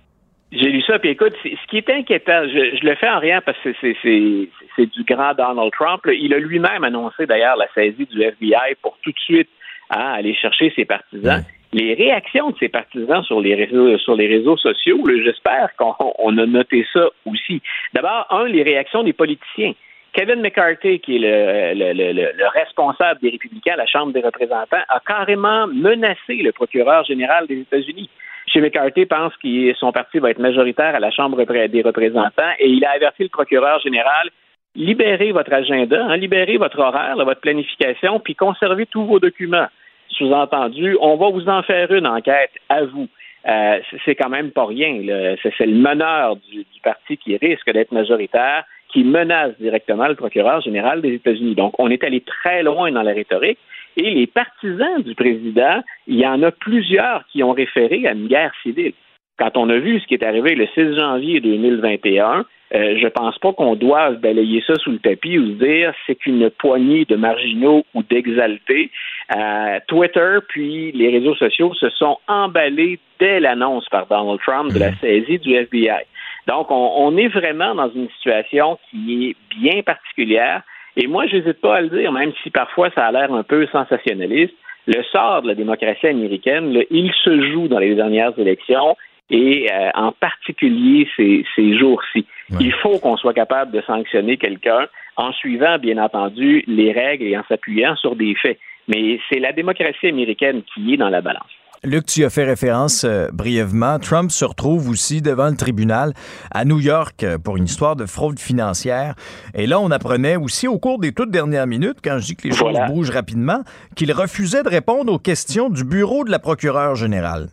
J'ai 0.51 0.69
lu 0.69 0.83
ça, 0.83 0.99
puis 0.99 1.11
écoute, 1.11 1.33
ce 1.43 1.67
qui 1.71 1.79
est 1.79 1.89
inquiétant, 1.89 2.43
je, 2.47 2.85
le 2.85 2.95
fais 2.97 3.09
en 3.09 3.21
rien 3.21 3.41
parce 3.41 3.57
que 3.65 3.71
c'est 3.81 4.49
du 4.79 5.05
grand 5.05 5.35
Donald 5.35 5.73
Trump. 5.73 6.03
Il 6.07 6.35
a 6.35 6.39
lui-même 6.39 6.85
annoncé 6.85 7.27
d'ailleurs 7.27 7.57
la 7.57 7.67
saisie 7.75 8.07
du 8.07 8.23
FBI 8.23 8.77
pour 8.83 8.97
tout 9.03 9.11
de 9.11 9.19
suite 9.19 9.49
hein, 9.91 10.15
aller 10.15 10.35
chercher 10.35 10.73
ses 10.75 10.85
partisans. 10.85 11.45
Les 11.73 11.95
réactions 11.95 12.51
de 12.51 12.59
ses 12.59 12.69
partisans 12.69 13.23
sur 13.25 13.41
les 13.41 13.55
réseaux, 13.55 13.97
sur 13.99 14.15
les 14.15 14.27
réseaux 14.27 14.59
sociaux, 14.59 15.03
j'espère 15.25 15.71
qu'on 15.77 16.39
a 16.39 16.47
noté 16.47 16.87
ça 16.93 17.09
aussi. 17.25 17.63
D'abord, 17.95 18.27
un, 18.31 18.45
les 18.45 18.63
réactions 18.63 19.03
des 19.03 19.15
politiciens. 19.15 19.73
Kevin 20.13 20.43
McCarthy, 20.43 21.01
qui 21.01 21.17
est 21.17 21.19
le, 21.19 21.93
le, 21.95 22.13
le, 22.13 22.49
responsable 22.49 23.21
des 23.21 23.31
républicains 23.31 23.73
à 23.73 23.77
la 23.77 23.87
Chambre 23.87 24.13
des 24.13 24.21
représentants, 24.21 24.85
a 24.87 25.01
carrément 25.01 25.67
menacé 25.69 26.35
le 26.35 26.53
procureur 26.53 27.05
général 27.05 27.47
des 27.47 27.61
États-Unis. 27.61 28.11
M. 28.55 28.63
McCarthy 28.63 29.07
pense 29.07 29.33
que 29.43 29.73
son 29.75 29.93
parti 29.93 30.19
va 30.19 30.31
être 30.31 30.39
majoritaire 30.39 30.95
à 30.95 31.01
la 31.01 31.11
Chambre 31.11 31.43
des 31.69 31.83
représentants 31.83 32.53
et 32.59 32.69
il 32.69 32.85
a 32.85 32.91
averti 32.91 33.23
le 33.23 33.31
procureur 33.31 33.81
général 33.81 34.29
libérez 34.75 35.33
votre 35.33 35.53
agenda, 35.53 36.07
hein, 36.07 36.17
libérez 36.17 36.57
votre 36.57 36.79
horaire, 36.79 37.17
votre 37.17 37.41
planification, 37.41 38.21
puis 38.21 38.35
conservez 38.35 38.87
tous 38.87 39.05
vos 39.05 39.21
documents. 39.21 39.69
Sous-entendu, 40.09 40.97
on 41.01 41.17
va 41.17 41.31
vous 41.31 41.49
en 41.49 41.63
faire 41.63 41.91
une 41.93 42.07
enquête 42.07 42.53
à 42.69 42.85
vous. 42.85 43.09
Euh, 43.49 43.81
c'est 44.05 44.15
quand 44.15 44.29
même 44.29 44.51
pas 44.51 44.67
rien. 44.67 45.01
C'est 45.43 45.67
le 45.67 45.75
meneur 45.75 46.37
du, 46.37 46.65
parti 46.83 47.17
qui 47.17 47.37
risque 47.37 47.71
d'être 47.73 47.93
majoritaire, 47.93 48.65
qui 48.93 49.05
menace 49.05 49.53
directement 49.59 50.07
le 50.07 50.15
procureur 50.15 50.61
général 50.61 51.01
des 51.01 51.15
États-Unis. 51.15 51.55
Donc, 51.55 51.75
on 51.79 51.91
est 51.91 52.05
allé 52.05 52.21
très 52.21 52.63
loin 52.63 52.91
dans 52.93 53.03
la 53.03 53.13
rhétorique. 53.13 53.59
Et 53.97 54.11
les 54.11 54.27
partisans 54.27 55.03
du 55.03 55.15
président, 55.15 55.83
il 56.07 56.19
y 56.19 56.27
en 56.27 56.43
a 56.43 56.51
plusieurs 56.51 57.25
qui 57.27 57.43
ont 57.43 57.53
référé 57.53 58.07
à 58.07 58.13
une 58.13 58.27
guerre 58.27 58.53
civile. 58.63 58.93
Quand 59.39 59.57
on 59.57 59.69
a 59.71 59.79
vu 59.79 59.99
ce 60.01 60.07
qui 60.07 60.15
est 60.15 60.25
arrivé 60.25 60.55
le 60.55 60.67
6 60.75 60.97
janvier 60.99 61.41
2021, 61.41 62.45
euh, 62.75 62.97
je 62.99 63.09
pense 63.09 63.39
pas 63.39 63.53
qu'on 63.53 63.75
doive 63.75 64.17
balayer 64.21 64.63
ça 64.67 64.75
sous 64.77 64.93
le 64.93 64.99
tapis 64.99 65.39
ou 65.39 65.47
se 65.47 65.65
dire 65.65 65.93
c'est 66.07 66.15
qu'une 66.15 66.49
poignée 66.51 67.05
de 67.05 67.17
marginaux 67.17 67.85
ou 67.95 68.03
d'exaltés. 68.03 68.91
Euh, 69.37 69.79
Twitter 69.89 70.39
puis 70.49 70.93
les 70.93 71.11
réseaux 71.11 71.35
sociaux 71.35 71.75
se 71.75 71.91
sont 71.91 72.19
emballés 72.29 72.99
dès 73.19 73.41
l'annonce 73.41 73.89
par 73.91 74.07
Donald 74.07 74.41
Trump 74.41 74.73
de 74.73 74.79
la 74.79 74.91
mhm. 74.91 74.97
saisie 75.01 75.39
du 75.39 75.55
FBI. 75.55 76.05
Donc, 76.47 76.71
on, 76.71 76.93
on 76.97 77.17
est 77.17 77.29
vraiment 77.29 77.75
dans 77.75 77.91
une 77.91 78.09
situation 78.17 78.79
qui 78.91 79.29
est 79.29 79.37
bien 79.61 79.83
particulière. 79.83 80.63
Et 80.97 81.07
moi, 81.07 81.27
je 81.27 81.37
n'hésite 81.37 81.61
pas 81.61 81.77
à 81.77 81.81
le 81.81 81.89
dire, 81.89 82.13
même 82.13 82.33
si 82.43 82.51
parfois 82.51 82.91
ça 82.95 83.07
a 83.07 83.13
l'air 83.13 83.33
un 83.33 83.43
peu 83.43 83.67
sensationnaliste. 83.67 84.55
Le 84.87 85.03
sort 85.05 85.43
de 85.43 85.49
la 85.49 85.55
démocratie 85.55 86.09
américaine, 86.09 86.77
il 86.91 87.13
se 87.23 87.53
joue 87.53 87.69
dans 87.69 87.79
les 87.79 87.95
dernières 87.95 88.37
élections 88.39 88.97
et 89.33 89.73
euh, 89.73 89.91
en 89.95 90.13
particulier 90.13 91.09
ces, 91.17 91.45
ces 91.57 91.77
jours-ci. 91.77 92.27
Il 92.61 92.73
faut 92.75 92.99
qu'on 92.99 93.17
soit 93.17 93.33
capable 93.33 93.73
de 93.73 93.81
sanctionner 93.81 94.37
quelqu'un 94.37 94.87
en 95.17 95.33
suivant, 95.33 95.79
bien 95.79 95.97
entendu, 95.97 96.63
les 96.67 96.93
règles 96.93 97.25
et 97.25 97.37
en 97.37 97.43
s'appuyant 97.49 97.97
sur 97.97 98.15
des 98.15 98.35
faits. 98.35 98.59
Mais 98.89 99.19
c'est 99.29 99.41
la 99.41 99.53
démocratie 99.53 100.09
américaine 100.09 100.63
qui 100.75 100.93
est 100.93 100.97
dans 100.99 101.09
la 101.09 101.23
balance. 101.23 101.51
Luc, 101.85 102.07
tu 102.07 102.25
as 102.25 102.31
fait 102.31 102.45
référence 102.45 103.03
euh, 103.05 103.29
brièvement. 103.33 103.99
Trump 103.99 104.31
se 104.31 104.45
retrouve 104.45 104.89
aussi 104.89 105.21
devant 105.21 105.49
le 105.49 105.57
tribunal 105.57 106.13
à 106.53 106.65
New 106.65 106.79
York 106.79 107.25
euh, 107.25 107.39
pour 107.39 107.57
une 107.57 107.65
histoire 107.65 107.97
de 107.97 108.07
fraude 108.07 108.39
financière. 108.39 109.15
Et 109.55 109.67
là, 109.67 109.81
on 109.81 109.91
apprenait 109.91 110.37
aussi 110.37 110.69
au 110.69 110.79
cours 110.79 111.01
des 111.01 111.13
toutes 111.13 111.33
dernières 111.33 111.67
minutes, 111.67 111.99
quand 112.05 112.19
je 112.19 112.27
dis 112.27 112.37
que 112.37 112.47
les 112.47 112.55
choses 112.55 112.79
bougent 112.87 113.11
rapidement, 113.11 113.63
qu'il 113.97 114.13
refusait 114.13 114.63
de 114.63 114.69
répondre 114.69 115.13
aux 115.13 115.19
questions 115.19 115.71
du 115.71 115.83
bureau 115.83 116.25
de 116.25 116.31
la 116.31 116.39
procureure 116.39 116.95
générale. 116.95 117.49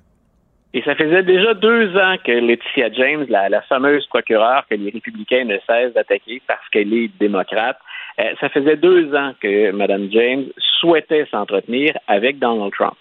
Et 0.74 0.84
ça 0.84 0.94
faisait 0.96 1.24
déjà 1.24 1.56
deux 1.56 1.98
ans 1.98 2.16
que 2.24 2.32
Laetitia 2.32 2.92
James, 2.92 3.26
la, 3.28 3.62
fameuse 3.64 4.06
procureure 4.06 4.66
que 4.70 4.76
les 4.76 4.92
républicains 4.92 5.46
ne 5.46 5.58
cessent 5.68 5.94
d'attaquer 5.94 6.42
parce 6.48 6.68
qu'elle 6.70 6.94
est 6.94 7.10
démocrate, 7.20 7.80
euh, 8.20 8.34
ça 8.40 8.50
faisait 8.50 8.76
deux 8.76 9.14
ans 9.16 9.34
que 9.40 9.72
Mme 9.72 10.12
James 10.12 10.46
souhaitait 10.80 11.26
s'entretenir 11.32 11.98
avec 12.08 12.38
Donald 12.38 12.72
Trump. 12.74 12.96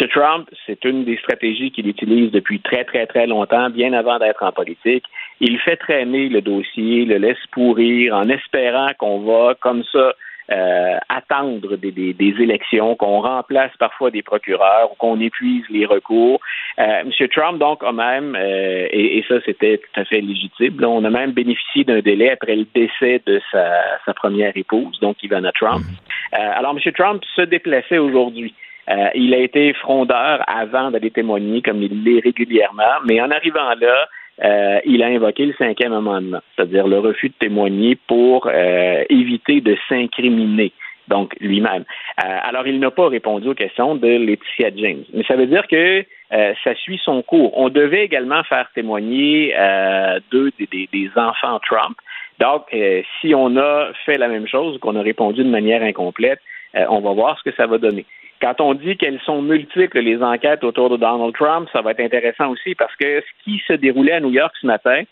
M. 0.00 0.08
Trump, 0.08 0.48
c'est 0.66 0.84
une 0.84 1.04
des 1.04 1.18
stratégies 1.18 1.70
qu'il 1.70 1.86
utilise 1.86 2.32
depuis 2.32 2.60
très, 2.60 2.84
très, 2.84 3.06
très 3.06 3.26
longtemps, 3.26 3.70
bien 3.70 3.92
avant 3.92 4.18
d'être 4.18 4.42
en 4.42 4.50
politique. 4.50 5.04
Il 5.38 5.58
fait 5.60 5.76
traîner 5.76 6.28
le 6.28 6.40
dossier, 6.40 7.04
le 7.04 7.18
laisse 7.18 7.44
pourrir 7.52 8.14
en 8.14 8.28
espérant 8.30 8.90
qu'on 8.98 9.20
va, 9.20 9.54
comme 9.60 9.84
ça, 9.92 10.14
euh, 10.52 10.98
attendre 11.08 11.76
des, 11.76 11.90
des, 11.90 12.12
des 12.12 12.34
élections, 12.42 12.94
qu'on 12.96 13.20
remplace 13.20 13.72
parfois 13.78 14.10
des 14.10 14.22
procureurs 14.22 14.92
ou 14.92 14.94
qu'on 14.96 15.18
épuise 15.20 15.64
les 15.70 15.86
recours. 15.86 16.40
Euh, 16.78 17.02
M. 17.04 17.28
Trump, 17.28 17.58
donc, 17.58 17.82
a 17.82 17.92
même, 17.92 18.36
euh, 18.36 18.86
et, 18.90 19.18
et, 19.18 19.24
ça 19.28 19.36
c'était 19.44 19.78
tout 19.78 20.00
à 20.00 20.04
fait 20.04 20.20
légitime, 20.20 20.78
là, 20.80 20.88
on 20.88 21.04
a 21.04 21.10
même 21.10 21.32
bénéficié 21.32 21.84
d'un 21.84 22.00
délai 22.00 22.30
après 22.30 22.56
le 22.56 22.66
décès 22.74 23.22
de 23.26 23.40
sa, 23.50 23.82
sa 24.04 24.14
première 24.14 24.56
épouse, 24.56 24.98
donc 25.00 25.22
Ivana 25.22 25.52
Trump. 25.52 25.82
Mm-hmm. 25.82 26.38
Euh, 26.38 26.58
alors, 26.58 26.76
M. 26.76 26.92
Trump 26.92 27.22
se 27.36 27.42
déplaçait 27.42 27.98
aujourd'hui. 27.98 28.54
Euh, 28.88 29.08
il 29.14 29.32
a 29.32 29.38
été 29.38 29.72
frondeur 29.74 30.42
avant 30.48 30.90
d'aller 30.90 31.10
témoigner 31.10 31.62
comme 31.62 31.82
il 31.82 32.02
l'est 32.02 32.20
régulièrement, 32.20 32.98
mais 33.06 33.20
en 33.20 33.30
arrivant 33.30 33.74
là, 33.80 34.08
euh, 34.44 34.80
il 34.84 35.02
a 35.02 35.06
invoqué 35.06 35.46
le 35.46 35.54
cinquième 35.54 35.92
amendement, 35.92 36.40
c'est-à-dire 36.54 36.88
le 36.88 36.98
refus 36.98 37.28
de 37.28 37.34
témoigner 37.34 37.96
pour 38.08 38.48
euh, 38.48 39.04
éviter 39.08 39.60
de 39.60 39.76
s'incriminer, 39.88 40.72
donc 41.06 41.34
lui-même. 41.40 41.84
Euh, 42.24 42.38
alors, 42.42 42.66
il 42.66 42.80
n'a 42.80 42.90
pas 42.90 43.08
répondu 43.08 43.48
aux 43.48 43.54
questions 43.54 43.94
de 43.94 44.08
Laetitia 44.08 44.70
James. 44.74 45.04
Mais 45.14 45.22
ça 45.24 45.36
veut 45.36 45.46
dire 45.46 45.66
que 45.68 46.04
ça 46.64 46.74
suit 46.76 46.98
son 47.04 47.20
cours. 47.20 47.58
On 47.58 47.68
devait 47.68 48.04
également 48.04 48.42
faire 48.44 48.66
témoigner 48.74 49.54
deux 50.30 50.50
des, 50.58 50.88
des, 50.90 51.10
enfants 51.14 51.60
Trump. 51.60 51.98
Donc, 52.40 52.74
si 53.20 53.34
on 53.34 53.54
a 53.58 53.90
fait 54.06 54.16
la 54.16 54.28
même 54.28 54.48
chose, 54.48 54.78
qu'on 54.78 54.96
a 54.96 55.02
répondu 55.02 55.44
de 55.44 55.50
manière 55.50 55.82
incomplète, 55.82 56.40
on 56.74 57.00
va 57.00 57.12
voir 57.12 57.38
ce 57.38 57.50
que 57.50 57.54
ça 57.54 57.66
va 57.66 57.76
donner. 57.76 58.06
Quand 58.42 58.60
on 58.60 58.74
dit 58.74 58.96
qu'elles 58.96 59.20
sont 59.20 59.40
multiples, 59.40 60.00
les 60.00 60.20
enquêtes 60.20 60.64
autour 60.64 60.90
de 60.90 60.96
Donald 60.96 61.32
Trump, 61.32 61.68
ça 61.72 61.80
va 61.80 61.92
être 61.92 62.00
intéressant 62.00 62.48
aussi 62.48 62.74
parce 62.74 62.94
que 62.96 63.20
ce 63.20 63.44
qui 63.44 63.62
se 63.68 63.72
déroulait 63.72 64.14
à 64.14 64.20
New 64.20 64.32
York 64.32 64.52
ce 64.60 64.66
matin, 64.66 65.04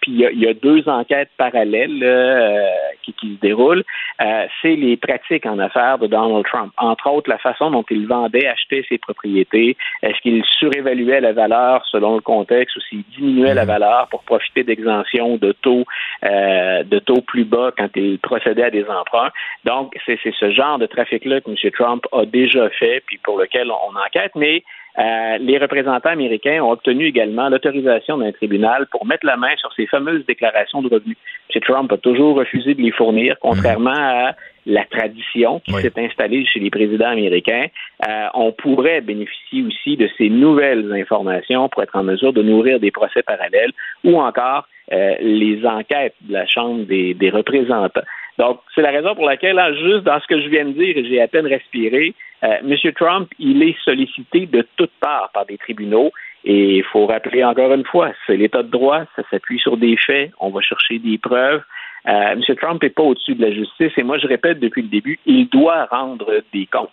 puis 0.00 0.12
il 0.12 0.40
y, 0.40 0.46
a 0.46 0.54
deux 0.54 0.88
enquêtes 0.88 1.30
parallèles 1.36 2.02
euh, 2.02 2.68
qui, 3.02 3.12
qui, 3.12 3.34
se 3.34 3.40
déroulent. 3.40 3.84
Euh, 4.22 4.46
c'est 4.62 4.76
les 4.76 4.96
pratiques 4.96 5.46
en 5.46 5.58
affaires 5.58 5.98
de 5.98 6.06
Donald 6.06 6.44
Trump. 6.46 6.72
Entre 6.78 7.08
autres, 7.10 7.28
la 7.28 7.38
façon 7.38 7.70
dont 7.70 7.84
il 7.90 8.06
vendait, 8.06 8.46
achetait 8.46 8.84
ses 8.88 8.98
propriétés. 8.98 9.76
Est-ce 10.02 10.18
qu'il 10.20 10.42
surévaluait 10.58 11.20
la 11.20 11.32
valeur 11.32 11.84
selon 11.90 12.14
le 12.14 12.20
contexte 12.20 12.76
ou 12.76 12.80
s'il 12.80 13.02
diminuait 13.16 13.54
la 13.54 13.64
mhm. 13.64 13.68
valeur 13.68 14.08
pour 14.08 14.22
profiter 14.22 14.64
d'exemptions 14.64 15.36
de 15.36 15.52
taux 15.52 15.84
de 16.22 16.98
taux 17.00 17.20
plus 17.20 17.44
bas 17.44 17.70
quand 17.76 17.88
il 17.96 18.18
procédait 18.18 18.64
à 18.64 18.70
des 18.70 18.84
emprunts? 18.84 19.30
Donc, 19.64 19.94
c'est 20.06 20.18
ce 20.22 20.50
genre 20.50 20.78
de 20.78 20.86
trafic-là 20.86 21.40
que 21.40 21.50
M. 21.50 21.70
Trump 21.72 22.06
a 22.12 22.24
déjà 22.24 22.70
fait, 22.70 23.02
puis 23.06 23.18
pour 23.18 23.38
lequel 23.38 23.70
on 23.70 23.96
enquête. 23.96 24.32
Mais 24.34 24.62
euh, 24.98 25.38
les 25.38 25.58
représentants 25.58 26.10
américains 26.10 26.62
ont 26.62 26.70
obtenu 26.70 27.06
également 27.06 27.48
l'autorisation 27.48 28.18
d'un 28.18 28.30
tribunal 28.30 28.86
pour 28.90 29.06
mettre 29.06 29.26
la 29.26 29.36
main 29.36 29.56
sur 29.56 29.72
ces 29.74 29.86
fameuses 29.86 30.24
déclarations 30.26 30.82
de 30.82 30.88
revenus. 30.88 31.16
M. 31.52 31.60
Trump 31.62 31.92
a 31.92 31.96
toujours 31.96 32.36
refusé 32.36 32.74
de 32.74 32.80
les 32.80 32.92
fournir, 32.92 33.36
contrairement 33.40 33.90
à 33.90 34.36
la 34.66 34.84
tradition 34.84 35.60
qui 35.60 35.72
s'est 35.74 35.92
installée 35.96 36.46
chez 36.46 36.60
les 36.60 36.70
présidents 36.70 37.08
américains. 37.08 37.66
Euh, 38.08 38.26
on 38.34 38.52
pourrait 38.52 39.00
bénéficier 39.00 39.64
aussi 39.64 39.96
de 39.96 40.08
ces 40.16 40.30
nouvelles 40.30 40.92
informations 40.92 41.68
pour 41.68 41.82
être 41.82 41.96
en 41.96 42.04
mesure 42.04 42.32
de 42.32 42.42
nourrir 42.42 42.78
des 42.80 42.90
procès 42.90 43.22
parallèles 43.22 43.72
ou 44.04 44.20
encore 44.20 44.66
euh, 44.92 45.14
les 45.20 45.66
enquêtes 45.66 46.14
de 46.22 46.34
la 46.34 46.46
Chambre 46.46 46.84
des, 46.84 47.14
des 47.14 47.30
représentants. 47.30 48.02
Donc, 48.38 48.60
c'est 48.74 48.82
la 48.82 48.90
raison 48.90 49.14
pour 49.14 49.26
laquelle, 49.26 49.60
juste 49.80 50.04
dans 50.04 50.20
ce 50.20 50.26
que 50.26 50.40
je 50.40 50.48
viens 50.48 50.64
de 50.64 50.72
dire, 50.72 50.94
j'ai 51.08 51.20
à 51.20 51.28
peine 51.28 51.46
respiré, 51.46 52.14
euh, 52.42 52.56
M. 52.62 52.92
Trump, 52.94 53.30
il 53.38 53.62
est 53.62 53.76
sollicité 53.84 54.46
de 54.46 54.66
toutes 54.76 54.92
parts 55.00 55.30
par 55.32 55.46
des 55.46 55.56
tribunaux. 55.58 56.10
Et 56.44 56.78
il 56.78 56.84
faut 56.84 57.06
rappeler 57.06 57.42
encore 57.42 57.72
une 57.72 57.86
fois, 57.86 58.12
c'est 58.26 58.36
l'État 58.36 58.62
de 58.62 58.68
droit, 58.68 59.04
ça 59.16 59.22
s'appuie 59.30 59.58
sur 59.58 59.78
des 59.78 59.96
faits, 59.96 60.30
on 60.40 60.50
va 60.50 60.60
chercher 60.60 60.98
des 60.98 61.16
preuves. 61.16 61.62
Euh, 62.06 62.32
M. 62.32 62.42
Trump 62.60 62.82
n'est 62.82 62.90
pas 62.90 63.02
au-dessus 63.02 63.34
de 63.34 63.42
la 63.42 63.50
justice 63.50 63.92
et 63.96 64.02
moi 64.02 64.18
je 64.18 64.26
répète 64.26 64.60
depuis 64.60 64.82
le 64.82 64.88
début, 64.88 65.18
il 65.24 65.48
doit 65.48 65.86
rendre 65.86 66.42
des 66.52 66.66
comptes. 66.66 66.90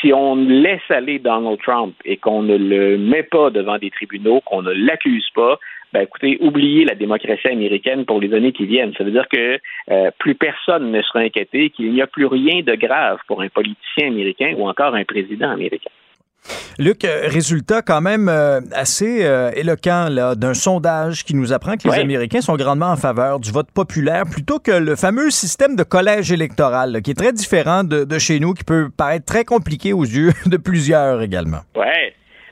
Si 0.00 0.12
on 0.12 0.36
laisse 0.36 0.88
aller 0.88 1.18
Donald 1.18 1.58
Trump 1.60 1.94
et 2.04 2.16
qu'on 2.16 2.42
ne 2.42 2.56
le 2.56 2.96
met 2.96 3.22
pas 3.22 3.50
devant 3.50 3.78
des 3.78 3.90
tribunaux, 3.90 4.40
qu'on 4.42 4.62
ne 4.62 4.72
l'accuse 4.72 5.28
pas, 5.34 5.58
ben 5.92 6.02
écoutez, 6.02 6.38
oubliez 6.40 6.84
la 6.84 6.94
démocratie 6.94 7.48
américaine 7.48 8.04
pour 8.04 8.20
les 8.20 8.32
années 8.32 8.52
qui 8.52 8.64
viennent. 8.64 8.94
Ça 8.96 9.04
veut 9.04 9.10
dire 9.10 9.28
que 9.28 9.58
euh, 9.90 10.10
plus 10.18 10.36
personne 10.36 10.92
ne 10.92 11.02
sera 11.02 11.20
inquiété, 11.20 11.70
qu'il 11.70 11.92
n'y 11.92 12.00
a 12.00 12.06
plus 12.06 12.26
rien 12.26 12.62
de 12.62 12.74
grave 12.76 13.18
pour 13.26 13.42
un 13.42 13.48
politicien 13.48 14.06
américain 14.06 14.54
ou 14.56 14.68
encore 14.68 14.94
un 14.94 15.04
président 15.04 15.50
américain. 15.50 15.90
Luc, 16.78 17.04
euh, 17.04 17.22
résultat 17.24 17.82
quand 17.82 18.00
même 18.00 18.28
euh, 18.28 18.60
assez 18.72 19.26
éloquent 19.54 20.08
d'un 20.36 20.54
sondage 20.54 21.24
qui 21.24 21.34
nous 21.34 21.52
apprend 21.52 21.76
que 21.76 21.88
les 21.88 21.98
Américains 21.98 22.40
sont 22.40 22.56
grandement 22.56 22.90
en 22.90 22.96
faveur 22.96 23.38
du 23.38 23.50
vote 23.50 23.70
populaire 23.74 24.24
plutôt 24.30 24.58
que 24.58 24.70
le 24.70 24.96
fameux 24.96 25.30
système 25.30 25.76
de 25.76 25.82
collège 25.82 26.32
électoral 26.32 27.02
qui 27.02 27.10
est 27.12 27.18
très 27.18 27.32
différent 27.32 27.84
de, 27.84 28.04
de, 28.04 28.18
chez 28.18 28.40
nous, 28.40 28.54
qui 28.54 28.64
peut 28.64 28.88
paraître 28.96 29.26
très 29.26 29.44
compliqué 29.44 29.92
aux 29.92 30.04
yeux 30.04 30.30
de 30.46 30.56
plusieurs 30.56 31.22
également. 31.22 31.60
Oui, 31.76 31.86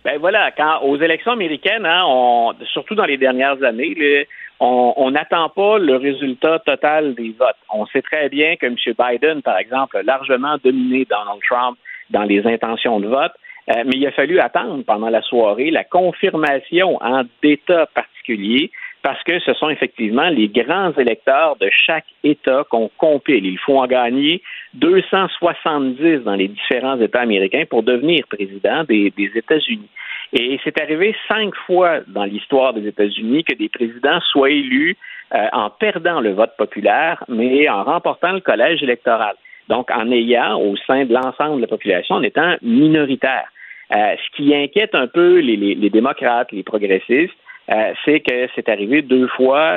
ben 0.04 0.18
voilà, 0.18 0.50
quand 0.56 0.80
aux 0.82 0.96
élections 0.96 1.32
américaines, 1.32 1.84
hein, 1.84 2.02
on, 2.06 2.54
surtout 2.72 2.94
dans 2.94 3.04
les 3.04 3.16
dernières 3.16 3.62
années, 3.62 4.26
on 4.60 5.10
n'attend 5.10 5.48
pas 5.50 5.78
le 5.78 5.96
résultat 5.96 6.58
total 6.60 7.14
des 7.14 7.34
votes. 7.38 7.56
On 7.72 7.86
sait 7.86 8.02
très 8.02 8.28
bien 8.28 8.56
que 8.56 8.66
M. 8.66 8.76
Biden, 8.98 9.42
par 9.42 9.58
exemple, 9.58 9.96
a 9.96 10.02
largement 10.02 10.56
dominé 10.62 11.06
Donald 11.08 11.40
Trump 11.48 11.78
dans 12.10 12.22
les 12.22 12.44
intentions 12.46 13.00
de 13.00 13.06
vote, 13.06 13.32
euh, 13.70 13.82
mais 13.84 13.96
il 13.96 14.06
a 14.06 14.12
fallu 14.12 14.40
attendre 14.40 14.82
pendant 14.84 15.10
la 15.10 15.22
soirée 15.22 15.70
la 15.70 15.84
confirmation 15.84 16.96
en 17.02 17.24
d'États 17.42 17.86
particuliers 17.86 18.70
parce 19.02 19.22
que 19.22 19.38
ce 19.40 19.54
sont 19.54 19.68
effectivement 19.68 20.28
les 20.28 20.48
grands 20.48 20.92
électeurs 20.92 21.56
de 21.56 21.70
chaque 21.70 22.06
État 22.24 22.64
qu'on 22.68 22.90
compile. 22.96 23.46
Il 23.46 23.58
faut 23.58 23.78
en 23.78 23.86
gagner 23.86 24.42
270 24.74 26.24
dans 26.24 26.34
les 26.34 26.48
différents 26.48 27.00
États 27.00 27.20
américains 27.20 27.64
pour 27.68 27.82
devenir 27.82 28.24
président 28.28 28.84
des, 28.84 29.12
États-Unis. 29.16 29.88
Et 30.32 30.58
c'est 30.64 30.80
arrivé 30.80 31.14
cinq 31.28 31.54
fois 31.66 32.00
dans 32.08 32.24
l'histoire 32.24 32.74
des 32.74 32.86
États-Unis 32.86 33.44
que 33.44 33.54
des 33.54 33.68
présidents 33.68 34.20
soient 34.32 34.50
élus 34.50 34.96
euh, 35.34 35.46
en 35.52 35.70
perdant 35.70 36.20
le 36.20 36.32
vote 36.32 36.56
populaire, 36.58 37.22
mais 37.28 37.68
en 37.68 37.84
remportant 37.84 38.32
le 38.32 38.40
collège 38.40 38.82
électoral. 38.82 39.36
Donc, 39.68 39.90
en 39.90 40.10
ayant 40.10 40.60
au 40.60 40.76
sein 40.86 41.04
de 41.04 41.12
l'ensemble 41.12 41.56
de 41.56 41.60
la 41.62 41.66
population, 41.66 42.16
en 42.16 42.22
étant 42.22 42.56
minoritaire. 42.62 43.48
Euh, 43.94 44.16
ce 44.16 44.36
qui 44.36 44.54
inquiète 44.54 44.94
un 44.94 45.06
peu 45.06 45.38
les, 45.38 45.56
les, 45.56 45.90
démocrates, 45.90 46.52
les 46.52 46.62
progressistes, 46.62 47.34
euh, 47.70 47.92
c'est 48.04 48.20
que 48.20 48.48
c'est 48.54 48.68
arrivé 48.68 49.02
deux 49.02 49.28
fois 49.28 49.76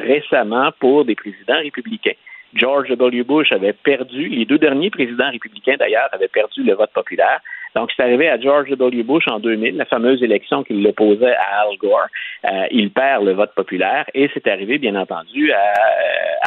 récemment 0.00 0.70
pour 0.80 1.04
des 1.04 1.14
présidents 1.14 1.58
républicains. 1.58 2.16
George 2.54 2.88
W. 2.90 3.22
Bush 3.24 3.50
avait 3.52 3.72
perdu, 3.72 4.28
les 4.28 4.44
deux 4.44 4.58
derniers 4.58 4.90
présidents 4.90 5.30
républicains 5.30 5.76
d'ailleurs 5.78 6.08
avaient 6.12 6.28
perdu 6.28 6.62
le 6.62 6.74
vote 6.74 6.92
populaire. 6.92 7.40
Donc, 7.74 7.90
c'est 7.96 8.02
arrivé 8.02 8.28
à 8.28 8.38
George 8.38 8.68
W. 8.68 9.02
Bush 9.02 9.24
en 9.28 9.38
2000, 9.38 9.76
la 9.76 9.86
fameuse 9.86 10.22
élection 10.22 10.62
qu'il 10.62 10.82
l'opposait 10.82 11.34
à 11.34 11.62
Al 11.62 11.76
Gore. 11.78 12.06
Euh, 12.44 12.66
il 12.70 12.90
perd 12.90 13.24
le 13.24 13.32
vote 13.32 13.54
populaire 13.54 14.04
et 14.12 14.28
c'est 14.34 14.46
arrivé, 14.46 14.78
bien 14.78 14.94
entendu, 14.94 15.52
à, 15.52 15.72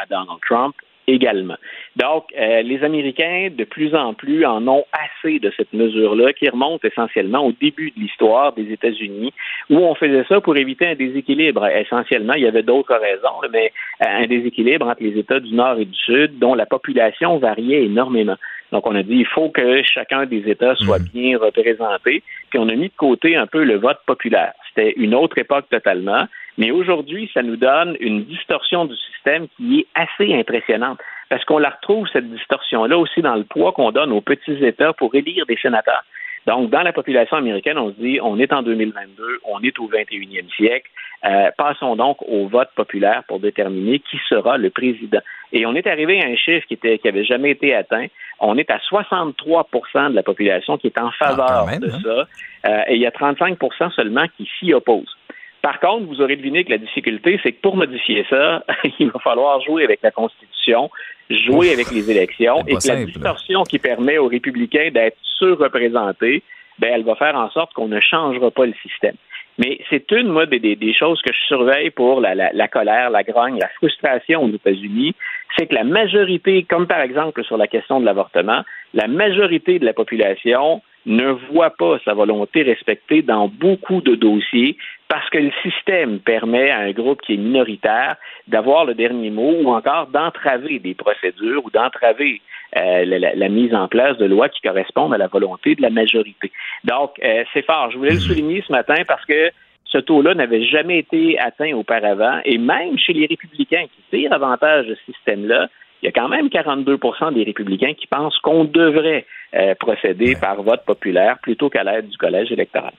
à 0.01 0.05
Donald 0.07 0.39
Trump 0.47 0.75
également. 1.07 1.55
Donc, 1.95 2.25
euh, 2.37 2.61
les 2.61 2.83
Américains, 2.83 3.49
de 3.55 3.63
plus 3.63 3.95
en 3.95 4.13
plus, 4.13 4.45
en 4.45 4.67
ont 4.67 4.85
assez 4.91 5.39
de 5.39 5.51
cette 5.55 5.71
mesure-là 5.73 6.33
qui 6.33 6.49
remonte 6.49 6.83
essentiellement 6.83 7.45
au 7.45 7.51
début 7.51 7.91
de 7.91 7.99
l'histoire 8.01 8.53
des 8.53 8.71
États-Unis, 8.71 9.33
où 9.69 9.77
on 9.77 9.95
faisait 9.95 10.25
ça 10.27 10.41
pour 10.41 10.57
éviter 10.57 10.87
un 10.87 10.95
déséquilibre. 10.95 11.65
Essentiellement, 11.67 12.33
il 12.33 12.43
y 12.43 12.47
avait 12.47 12.63
d'autres 12.63 12.95
raisons, 12.95 13.49
mais 13.51 13.71
euh, 14.01 14.23
un 14.23 14.27
déséquilibre 14.27 14.87
entre 14.87 15.03
les 15.03 15.17
États 15.17 15.39
du 15.39 15.53
Nord 15.53 15.79
et 15.79 15.85
du 15.85 15.97
Sud, 15.97 16.39
dont 16.39 16.55
la 16.55 16.65
population 16.65 17.37
variait 17.37 17.83
énormément. 17.83 18.37
Donc, 18.71 18.87
on 18.87 18.95
a 18.95 19.03
dit 19.03 19.17
il 19.17 19.27
faut 19.27 19.49
que 19.49 19.83
chacun 19.83 20.25
des 20.25 20.49
États 20.49 20.75
soit 20.75 20.99
mhm. 20.99 21.07
bien 21.13 21.37
représenté, 21.37 22.23
puis 22.49 22.59
on 22.59 22.67
a 22.67 22.75
mis 22.75 22.89
de 22.89 22.95
côté 22.97 23.35
un 23.35 23.47
peu 23.47 23.63
le 23.63 23.77
vote 23.77 23.99
populaire. 24.05 24.53
C'était 24.69 24.93
une 24.97 25.15
autre 25.15 25.37
époque 25.37 25.65
totalement. 25.69 26.25
Mais 26.57 26.71
aujourd'hui, 26.71 27.29
ça 27.33 27.41
nous 27.41 27.57
donne 27.57 27.97
une 27.99 28.23
distorsion 28.25 28.85
du 28.85 28.95
système 28.95 29.47
qui 29.57 29.79
est 29.79 29.87
assez 29.93 30.33
impressionnante. 30.33 30.99
Parce 31.29 31.43
qu'on 31.45 31.57
la 31.57 31.71
retrouve, 31.71 32.07
cette 32.13 32.29
distorsion-là, 32.29 32.97
aussi 32.97 33.21
dans 33.21 33.35
le 33.35 33.43
poids 33.43 33.71
qu'on 33.71 33.91
donne 33.91 34.11
aux 34.11 34.21
petits 34.21 34.63
États 34.63 34.93
pour 34.93 35.13
élire 35.15 35.45
des 35.45 35.57
sénateurs. 35.57 36.03
Donc, 36.45 36.69
dans 36.69 36.83
la 36.83 36.93
population 36.93 37.37
américaine, 37.37 37.79
on 37.79 37.89
se 37.89 37.99
dit, 37.99 38.19
on 38.21 38.37
est 38.37 38.53
en 38.53 38.61
2022, 38.61 39.39
on 39.45 39.61
est 39.61 39.79
au 39.79 39.89
21e 39.89 40.47
siècle. 40.55 40.89
Euh, 41.25 41.49
passons 41.57 41.95
donc 41.95 42.17
au 42.21 42.47
vote 42.47 42.69
populaire 42.75 43.23
pour 43.27 43.39
déterminer 43.39 43.97
qui 43.97 44.19
sera 44.29 44.57
le 44.57 44.69
président. 44.69 45.21
Et 45.51 45.65
on 45.65 45.73
est 45.73 45.87
arrivé 45.87 46.21
à 46.21 46.27
un 46.27 46.35
chiffre 46.35 46.67
qui 46.67 46.75
était 46.75 46.99
qui 46.99 47.07
avait 47.07 47.25
jamais 47.25 47.51
été 47.51 47.73
atteint. 47.73 48.05
On 48.39 48.57
est 48.57 48.69
à 48.69 48.77
63% 48.77 50.11
de 50.11 50.15
la 50.15 50.21
population 50.21 50.77
qui 50.77 50.87
est 50.87 50.99
en 50.99 51.07
ah, 51.07 51.25
faveur 51.25 51.79
de 51.79 51.89
hein? 51.89 51.99
ça, 52.03 52.69
euh, 52.69 52.83
et 52.89 52.95
il 52.95 53.01
y 53.01 53.07
a 53.07 53.11
35% 53.11 53.91
seulement 53.95 54.25
qui 54.37 54.47
s'y 54.59 54.71
opposent. 54.71 55.17
Par 55.65 55.79
contre, 55.79 56.05
vous 56.05 56.21
aurez 56.21 56.35
deviné 56.35 56.63
que 56.63 56.69
la 56.69 56.77
difficulté, 56.77 57.39
c'est 57.41 57.51
que 57.51 57.59
pour 57.59 57.75
modifier 57.75 58.23
ça, 58.29 58.63
il 58.99 59.09
va 59.09 59.19
falloir 59.19 59.59
jouer 59.61 59.83
avec 59.83 59.99
la 60.03 60.11
Constitution, 60.11 60.91
jouer 61.27 61.73
avec 61.73 61.89
les 61.89 62.11
élections, 62.11 62.59
et 62.67 62.75
que 62.75 62.87
la 62.87 63.03
distorsion 63.03 63.63
qui 63.63 63.79
permet 63.79 64.19
aux 64.19 64.27
républicains 64.27 64.91
d'être 64.93 65.17
surreprésentés, 65.39 66.43
ben, 66.77 66.91
elle 66.93 67.03
va 67.03 67.15
faire 67.15 67.35
en 67.35 67.49
sorte 67.49 67.73
qu'on 67.73 67.87
ne 67.87 67.99
changera 67.99 68.51
pas 68.51 68.67
le 68.67 68.75
système. 68.83 69.15
Mais 69.57 69.79
c'est 69.89 70.11
une 70.11 70.27
moi, 70.27 70.45
des, 70.45 70.93
choses 70.93 71.19
que 71.23 71.33
je 71.33 71.47
surveille 71.47 71.89
pour 71.89 72.21
la, 72.21 72.35
la, 72.35 72.67
colère, 72.67 73.09
la 73.09 73.23
grogne, 73.23 73.57
la 73.57 73.69
frustration 73.69 74.43
aux 74.43 74.53
États-Unis, 74.53 75.15
c'est 75.57 75.65
que 75.65 75.73
la 75.73 75.83
majorité, 75.83 76.61
comme 76.69 76.85
par 76.85 77.01
exemple 77.01 77.43
sur 77.43 77.57
la 77.57 77.65
question 77.65 77.99
de 77.99 78.05
l'avortement, 78.05 78.61
la 78.93 79.07
majorité 79.07 79.79
de 79.79 79.85
la 79.85 79.93
population 79.93 80.83
ne 81.05 81.29
voit 81.51 81.71
pas 81.71 81.99
sa 82.03 82.13
volonté 82.13 82.63
respectée 82.63 83.21
dans 83.21 83.47
beaucoup 83.47 84.01
de 84.01 84.15
dossiers 84.15 84.77
parce 85.07 85.29
que 85.29 85.37
le 85.37 85.51
système 85.61 86.19
permet 86.19 86.71
à 86.71 86.79
un 86.79 86.91
groupe 86.91 87.21
qui 87.21 87.35
est 87.35 87.37
minoritaire 87.37 88.15
d'avoir 88.47 88.85
le 88.85 88.95
dernier 88.95 89.29
mot 89.29 89.53
ou 89.61 89.69
encore 89.69 90.07
d'entraver 90.07 90.79
des 90.79 90.95
procédures 90.95 91.63
ou 91.63 91.69
d'entraver 91.69 92.41
euh, 92.75 93.05
la, 93.05 93.49
mise 93.49 93.73
en 93.73 93.87
place 93.87 94.17
de 94.17 94.25
lois 94.25 94.49
qui 94.49 94.61
correspondent 94.61 95.13
à 95.13 95.17
la 95.17 95.27
volonté 95.27 95.75
de 95.75 95.81
la 95.81 95.91
majorité. 95.91 96.51
Donc, 96.83 97.11
euh, 97.23 97.43
c'est 97.53 97.65
fort. 97.65 97.91
Je 97.91 97.97
voulais 97.97 98.13
le 98.13 98.19
souligner 98.19 98.63
ce 98.67 98.71
matin 98.71 99.03
parce 99.07 99.23
que 99.25 99.51
ce 99.85 99.99
taux-là 99.99 100.33
n'avait 100.33 100.65
jamais 100.65 100.99
été 100.99 101.39
atteint 101.39 101.71
auparavant 101.73 102.39
et 102.43 102.57
même 102.57 102.97
chez 102.97 103.13
les 103.13 103.27
républicains 103.27 103.85
qui 103.85 104.17
tirent 104.17 104.33
avantage 104.33 104.87
de 104.87 104.95
ce 104.95 105.13
système-là, 105.13 105.69
il 106.05 106.09
y 106.09 106.19
a 106.19 106.21
quand 106.21 106.29
même 106.29 106.47
42% 106.49 107.33
des 107.33 107.43
républicains 107.43 107.93
qui 107.99 108.05
pensent 108.05 108.37
qu'on 108.43 108.63
devrait 108.65 109.25
euh, 109.55 109.73
procéder 109.79 110.35
par 110.35 110.61
vote 110.61 110.85
populaire 110.85 111.39
plutôt 111.41 111.67
qu'à 111.71 111.83
l'aide 111.83 112.09
du 112.09 112.17
collège 112.17 112.51
électoral. 112.51 112.93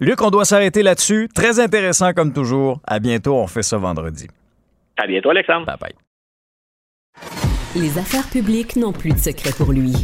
Luc, 0.00 0.20
on 0.20 0.28
doit 0.28 0.44
s'arrêter 0.44 0.82
là-dessus. 0.82 1.28
Très 1.34 1.60
intéressant 1.60 2.12
comme 2.12 2.34
toujours. 2.34 2.80
À 2.86 2.98
bientôt. 2.98 3.36
On 3.36 3.46
fait 3.46 3.62
ça 3.62 3.78
vendredi. 3.78 4.26
À 5.02 5.06
bientôt, 5.06 5.30
Alexandre. 5.30 5.64
Bye 5.64 5.76
bye. 5.80 5.94
Les 7.74 7.96
affaires 7.96 8.28
publiques 8.30 8.76
n'ont 8.76 8.92
plus 8.92 9.12
de 9.12 9.18
secret 9.18 9.50
pour 9.56 9.72
lui. 9.72 9.94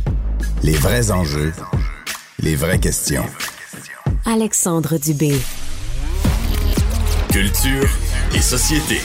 Les 0.65 0.73
vrais 0.73 1.11
enjeux, 1.11 1.53
les 2.43 2.57
vraies 2.57 2.81
questions. 2.81 3.25
Alexandre 4.25 4.97
Dubé. 4.99 5.33
Culture 7.31 7.89
et 8.35 8.41
société. 8.41 9.03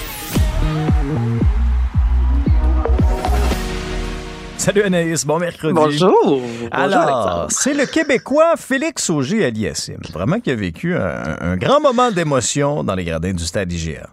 Salut 4.63 4.83
Anaïs, 4.83 5.25
bon 5.25 5.39
mercredi. 5.39 5.73
Bonjour. 5.73 6.41
Alors, 6.71 7.47
c'est 7.49 7.73
le 7.73 7.85
Québécois 7.85 8.55
Félix 8.55 9.09
Auger-Aliassime, 9.09 9.99
vraiment 10.13 10.39
qui 10.39 10.51
a 10.51 10.55
vécu 10.55 10.95
un, 10.95 11.57
grand 11.57 11.81
moment 11.81 12.11
d'émotion 12.11 12.81
dans 12.81 12.95
les 12.95 13.03
gradins 13.03 13.33
du 13.33 13.43
stade 13.43 13.69
IGA. 13.73 14.07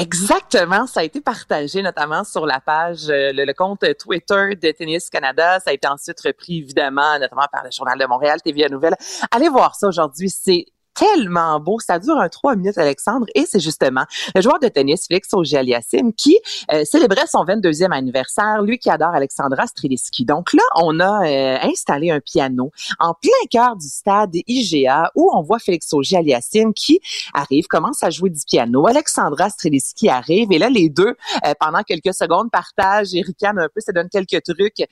Exactement, 0.00 0.86
ça 0.86 1.00
a 1.00 1.02
été 1.02 1.20
partagé 1.20 1.82
notamment 1.82 2.24
sur 2.24 2.46
la 2.46 2.60
page, 2.60 3.10
euh, 3.10 3.32
le, 3.34 3.52
compte 3.52 3.84
Twitter 3.98 4.56
de 4.56 4.70
Tennis 4.70 5.10
Canada. 5.10 5.60
Ça 5.60 5.68
a 5.68 5.74
été 5.74 5.86
ensuite 5.86 6.18
repris 6.22 6.60
évidemment, 6.60 7.18
notamment 7.18 7.46
par 7.52 7.62
le 7.62 7.70
Journal 7.70 7.98
de 7.98 8.06
Montréal, 8.06 8.40
TVA 8.42 8.70
Nouvelle. 8.70 8.94
Allez 9.30 9.50
voir 9.50 9.74
ça 9.74 9.86
aujourd'hui, 9.86 10.30
c'est 10.30 10.64
tellement 11.00 11.58
beau. 11.60 11.78
Ça 11.80 11.98
dure 11.98 12.18
un 12.18 12.28
trois 12.28 12.56
minutes, 12.56 12.76
Alexandre, 12.76 13.26
et 13.34 13.46
c'est 13.46 13.60
justement 13.60 14.04
le 14.34 14.42
joueur 14.42 14.58
de 14.58 14.68
tennis 14.68 15.06
Félix 15.08 15.32
Auger-Aliassime 15.32 16.12
qui 16.12 16.38
euh, 16.72 16.84
célébrait 16.84 17.26
son 17.26 17.42
22e 17.44 17.90
anniversaire, 17.90 18.60
lui 18.62 18.78
qui 18.78 18.90
adore 18.90 19.14
Alexandra 19.14 19.66
Streliski. 19.66 20.26
Donc 20.26 20.52
là, 20.52 20.62
on 20.76 21.00
a 21.00 21.26
euh, 21.26 21.58
installé 21.62 22.10
un 22.10 22.20
piano 22.20 22.70
en 22.98 23.14
plein 23.14 23.30
cœur 23.50 23.76
du 23.76 23.88
stade 23.88 24.34
IGA 24.46 25.10
où 25.14 25.30
on 25.34 25.40
voit 25.42 25.58
Félix 25.58 25.90
Auger-Aliassime 25.92 26.74
qui 26.74 27.00
arrive, 27.32 27.66
commence 27.66 28.02
à 28.02 28.10
jouer 28.10 28.28
du 28.28 28.40
piano. 28.46 28.86
Alexandra 28.86 29.48
Streliski 29.48 30.10
arrive 30.10 30.52
et 30.52 30.58
là, 30.58 30.68
les 30.68 30.90
deux, 30.90 31.16
euh, 31.46 31.54
pendant 31.58 31.82
quelques 31.82 32.14
secondes, 32.14 32.50
partagent 32.50 33.14
et 33.14 33.22
ricanent 33.22 33.58
un 33.58 33.68
peu, 33.74 33.80
ça 33.80 33.92
donne 33.92 34.10
quelques 34.10 34.42
trucs, 34.42 34.86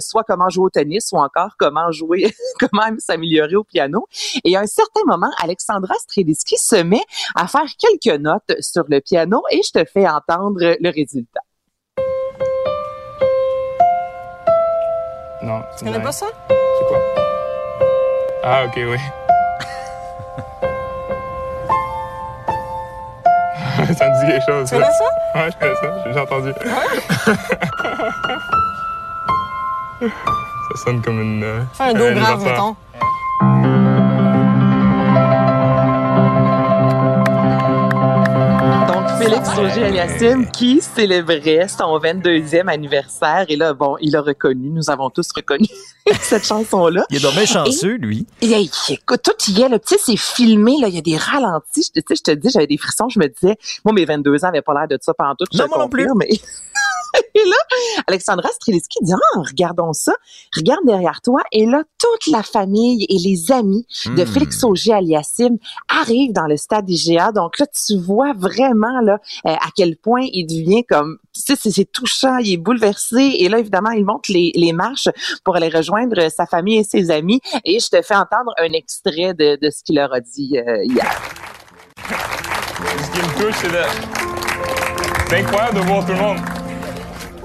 soit 0.00 0.24
comment 0.24 0.48
jouer 0.48 0.66
au 0.66 0.70
tennis 0.70 1.10
ou 1.12 1.16
encore 1.16 1.50
comment 1.58 1.92
jouer, 1.92 2.32
comment 2.60 2.82
s'améliorer 2.98 3.56
au 3.56 3.64
piano. 3.64 4.06
Et 4.44 4.56
à 4.56 4.60
un 4.60 4.66
certain 4.66 5.02
moment, 5.06 5.30
Alexandra 5.38 5.49
Streliski 5.58 6.56
se 6.56 6.82
met 6.82 7.02
à 7.34 7.46
faire 7.46 7.66
quelques 7.78 8.18
notes 8.20 8.54
sur 8.60 8.84
le 8.88 9.00
piano 9.00 9.42
et 9.50 9.60
je 9.62 9.70
te 9.80 9.84
fais 9.84 10.08
entendre 10.08 10.76
le 10.80 10.90
résultat. 10.90 11.40
Non. 15.42 15.62
Tu 15.78 15.84
connais 15.84 16.00
pas 16.02 16.12
ça? 16.12 16.26
C'est 16.48 16.86
quoi? 16.86 16.98
Ah, 18.44 18.64
ok, 18.66 18.74
oui. 18.76 18.98
ça 23.94 24.08
me 24.08 24.20
dit 24.20 24.26
quelque 24.32 24.44
chose. 24.46 24.68
Tu 24.68 24.74
connais 24.74 24.92
ça? 24.92 25.04
Ouais, 25.34 25.50
je 25.50 25.56
connais 25.58 25.74
ça. 25.76 25.88
J'ai 26.12 26.20
entendu. 26.20 26.52
ça 30.00 30.76
sonne 30.84 31.00
comme 31.02 31.20
une. 31.20 31.42
Euh, 31.42 31.60
Fais 31.72 31.84
un 31.84 31.94
do 31.94 32.12
grave, 32.14 32.44
mettons. 32.44 32.76
Félix 39.20 39.50
Auger-Aliassime 39.50 40.50
qui 40.50 40.80
célébrait 40.80 41.68
son 41.68 41.98
22e 41.98 42.68
anniversaire. 42.68 43.44
Et 43.50 43.56
là, 43.56 43.74
bon, 43.74 43.98
il 44.00 44.16
a 44.16 44.22
reconnu, 44.22 44.70
nous 44.70 44.88
avons 44.88 45.10
tous 45.10 45.28
reconnu 45.36 45.66
cette 46.22 46.46
chanson-là. 46.46 47.04
Il 47.10 47.18
est 47.18 47.20
dommage 47.20 47.48
chanceux, 47.48 47.96
lui. 47.96 48.26
Et, 48.40 48.66
écoute, 48.88 49.20
tout 49.22 49.50
y 49.50 49.60
est, 49.60 49.68
là, 49.68 49.78
tu 49.78 49.94
sais, 49.94 50.00
c'est 50.02 50.16
filmé, 50.16 50.76
là, 50.80 50.88
il 50.88 50.94
y 50.94 50.98
a 50.98 51.02
des 51.02 51.18
ralentis. 51.18 51.90
Tu 51.94 52.00
sais, 52.00 52.14
je 52.16 52.22
te 52.22 52.30
dis, 52.30 52.48
j'avais 52.48 52.66
des 52.66 52.78
frissons, 52.78 53.10
je 53.10 53.18
me 53.18 53.26
disais, 53.26 53.58
moi, 53.84 53.92
mes 53.92 54.06
22 54.06 54.42
ans 54.42 54.48
n'avaient 54.48 54.62
pas 54.62 54.72
l'air 54.72 54.88
de 54.88 54.96
ça 55.02 55.12
pendant 55.12 55.34
tout. 55.34 55.44
Non, 55.52 55.66
moi 55.68 55.78
non 55.80 55.88
plus. 55.90 56.08
Mais... 56.16 56.30
et 57.34 57.44
là, 57.44 57.56
Alexandra 58.06 58.48
Streliski 58.50 58.98
dit, 59.02 59.12
ah, 59.12 59.38
regardons 59.40 59.92
ça, 59.92 60.12
regarde 60.56 60.84
derrière 60.86 61.20
toi. 61.22 61.40
Et 61.52 61.66
là, 61.66 61.82
toute 61.98 62.26
la 62.32 62.42
famille 62.42 63.04
et 63.08 63.18
les 63.18 63.52
amis 63.52 63.86
de 64.06 64.22
Hmm. 64.22 64.26
Félix 64.26 64.62
Auger-Aliassime 64.64 65.58
arrivent 65.88 66.32
dans 66.32 66.46
le 66.46 66.56
stade 66.56 66.88
IGA. 66.88 67.32
Donc 67.32 67.58
là, 67.58 67.66
tu 67.66 67.96
vois 67.98 68.32
vraiment 68.34 69.00
là 69.02 69.18
euh, 69.46 69.50
à 69.54 69.68
quel 69.74 69.96
point 69.96 70.22
il 70.32 70.46
devient 70.46 70.84
comme, 70.84 71.18
tu 71.34 71.40
sais, 71.42 71.56
c'est- 71.56 71.90
touchant, 71.92 72.36
il 72.38 72.52
est 72.52 72.56
bouleversé. 72.56 73.36
Et 73.38 73.48
là, 73.48 73.58
évidemment, 73.58 73.90
il 73.90 74.04
monte 74.04 74.28
les, 74.28 74.52
les 74.54 74.72
marches 74.72 75.08
pour 75.44 75.56
aller 75.56 75.68
rejoindre 75.68 76.28
sa 76.30 76.46
famille 76.46 76.78
et 76.78 76.84
ses 76.84 77.10
amis. 77.10 77.40
Et 77.64 77.78
je 77.80 77.88
te 77.88 78.02
fais 78.02 78.14
entendre 78.14 78.52
un 78.58 78.72
extrait 78.72 79.34
de, 79.34 79.56
de 79.60 79.70
ce 79.70 79.82
qu'il 79.82 79.96
leur 79.96 80.12
a 80.12 80.20
dit 80.20 80.58
euh, 80.58 80.84
hier. 80.84 81.10
Ce 81.98 83.10
qui 83.10 83.18
me 83.18 83.40
touche, 83.42 83.54
c'est 83.60 83.68
de... 83.68 83.82
C'est 85.28 85.38
incroyable 85.38 85.76
de 85.76 85.80
voir 85.82 86.04
tout 86.04 86.12
le 86.12 86.18
monde. 86.18 86.38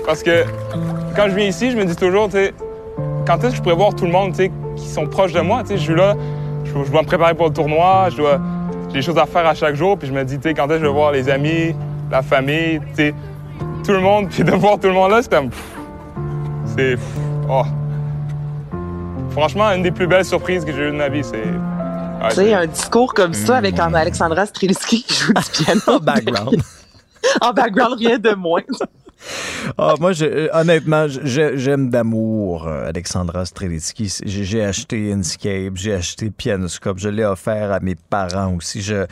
Parce 0.05 0.21
que 0.23 0.43
quand 1.15 1.29
je 1.29 1.35
viens 1.35 1.47
ici, 1.47 1.71
je 1.71 1.77
me 1.77 1.85
dis 1.85 1.95
toujours, 1.95 2.25
tu 2.27 2.33
sais, 2.33 2.53
quand 3.25 3.37
est-ce 3.39 3.49
que 3.51 3.55
je 3.57 3.61
pourrais 3.61 3.75
voir 3.75 3.95
tout 3.95 4.05
le 4.05 4.11
monde, 4.11 4.31
tu 4.31 4.37
sais, 4.37 4.51
qui 4.75 4.87
sont 4.87 5.07
proches 5.07 5.33
de 5.33 5.41
moi, 5.41 5.61
tu 5.61 5.69
sais, 5.69 5.77
je 5.77 5.81
suis 5.83 5.95
là, 5.95 6.15
je, 6.63 6.71
je 6.83 6.91
dois 6.91 7.01
me 7.01 7.07
préparer 7.07 7.33
pour 7.33 7.47
le 7.47 7.53
tournoi, 7.53 8.07
je 8.11 8.17
dois, 8.17 8.39
j'ai 8.89 8.95
des 8.95 9.01
choses 9.01 9.17
à 9.17 9.25
faire 9.25 9.45
à 9.47 9.53
chaque 9.55 9.75
jour, 9.75 9.97
puis 9.97 10.07
je 10.07 10.13
me 10.13 10.23
dis, 10.23 10.37
tu 10.37 10.43
sais, 10.49 10.53
quand 10.53 10.65
est-ce 10.65 10.73
que 10.73 10.79
je 10.81 10.85
vais 10.85 10.93
voir 10.93 11.11
les 11.11 11.29
amis, 11.29 11.75
la 12.11 12.21
famille, 12.21 12.79
tu 12.89 12.95
sais, 12.95 13.13
tout 13.83 13.91
le 13.93 13.99
monde, 14.01 14.29
puis 14.29 14.43
de 14.43 14.51
voir 14.51 14.79
tout 14.79 14.87
le 14.87 14.93
monde 14.93 15.11
là, 15.11 15.21
c'est 15.21 15.31
comme, 15.31 15.49
c'est, 16.77 16.97
oh. 17.49 17.63
Franchement, 19.31 19.65
une 19.71 19.83
des 19.83 19.91
plus 19.91 20.07
belles 20.07 20.23
surprises 20.23 20.63
que 20.63 20.71
j'ai 20.71 20.83
eues 20.87 20.91
de 20.91 20.97
ma 20.97 21.09
vie, 21.09 21.23
c'est. 21.23 21.35
ouais, 21.37 22.29
Tu 22.29 22.35
sais, 22.35 22.53
un 22.53 22.67
discours 22.67 23.13
comme 23.13 23.33
ça 23.33 23.57
avec 23.57 23.75
Hmm. 23.77 23.93
Alexandra 23.95 24.45
Streliski 24.45 25.03
qui 25.03 25.13
joue 25.13 25.33
du 25.33 25.63
piano. 25.63 25.81
En 25.87 25.99
background. 25.99 26.55
en 27.41 27.51
background, 27.53 27.97
rien 27.97 28.17
de 28.17 28.33
moins. 28.35 28.61
Ah, 29.77 29.95
moi, 29.99 30.11
euh, 30.21 30.47
honnêtement, 30.53 31.07
j'aime 31.07 31.89
d'amour 31.89 32.67
euh, 32.67 32.89
Alexandra 32.89 33.45
Strelitzky. 33.45 34.13
J'ai 34.23 34.43
j'ai 34.43 34.63
acheté 34.63 35.11
Inscape, 35.11 35.75
j'ai 35.75 35.93
acheté 35.93 36.29
Pianoscope, 36.29 36.99
je 36.99 37.09
l'ai 37.09 37.25
offert 37.25 37.71
à 37.71 37.79
mes 37.79 37.95
parents 37.95 38.55
aussi. 38.55 38.81
Je... 38.81 39.05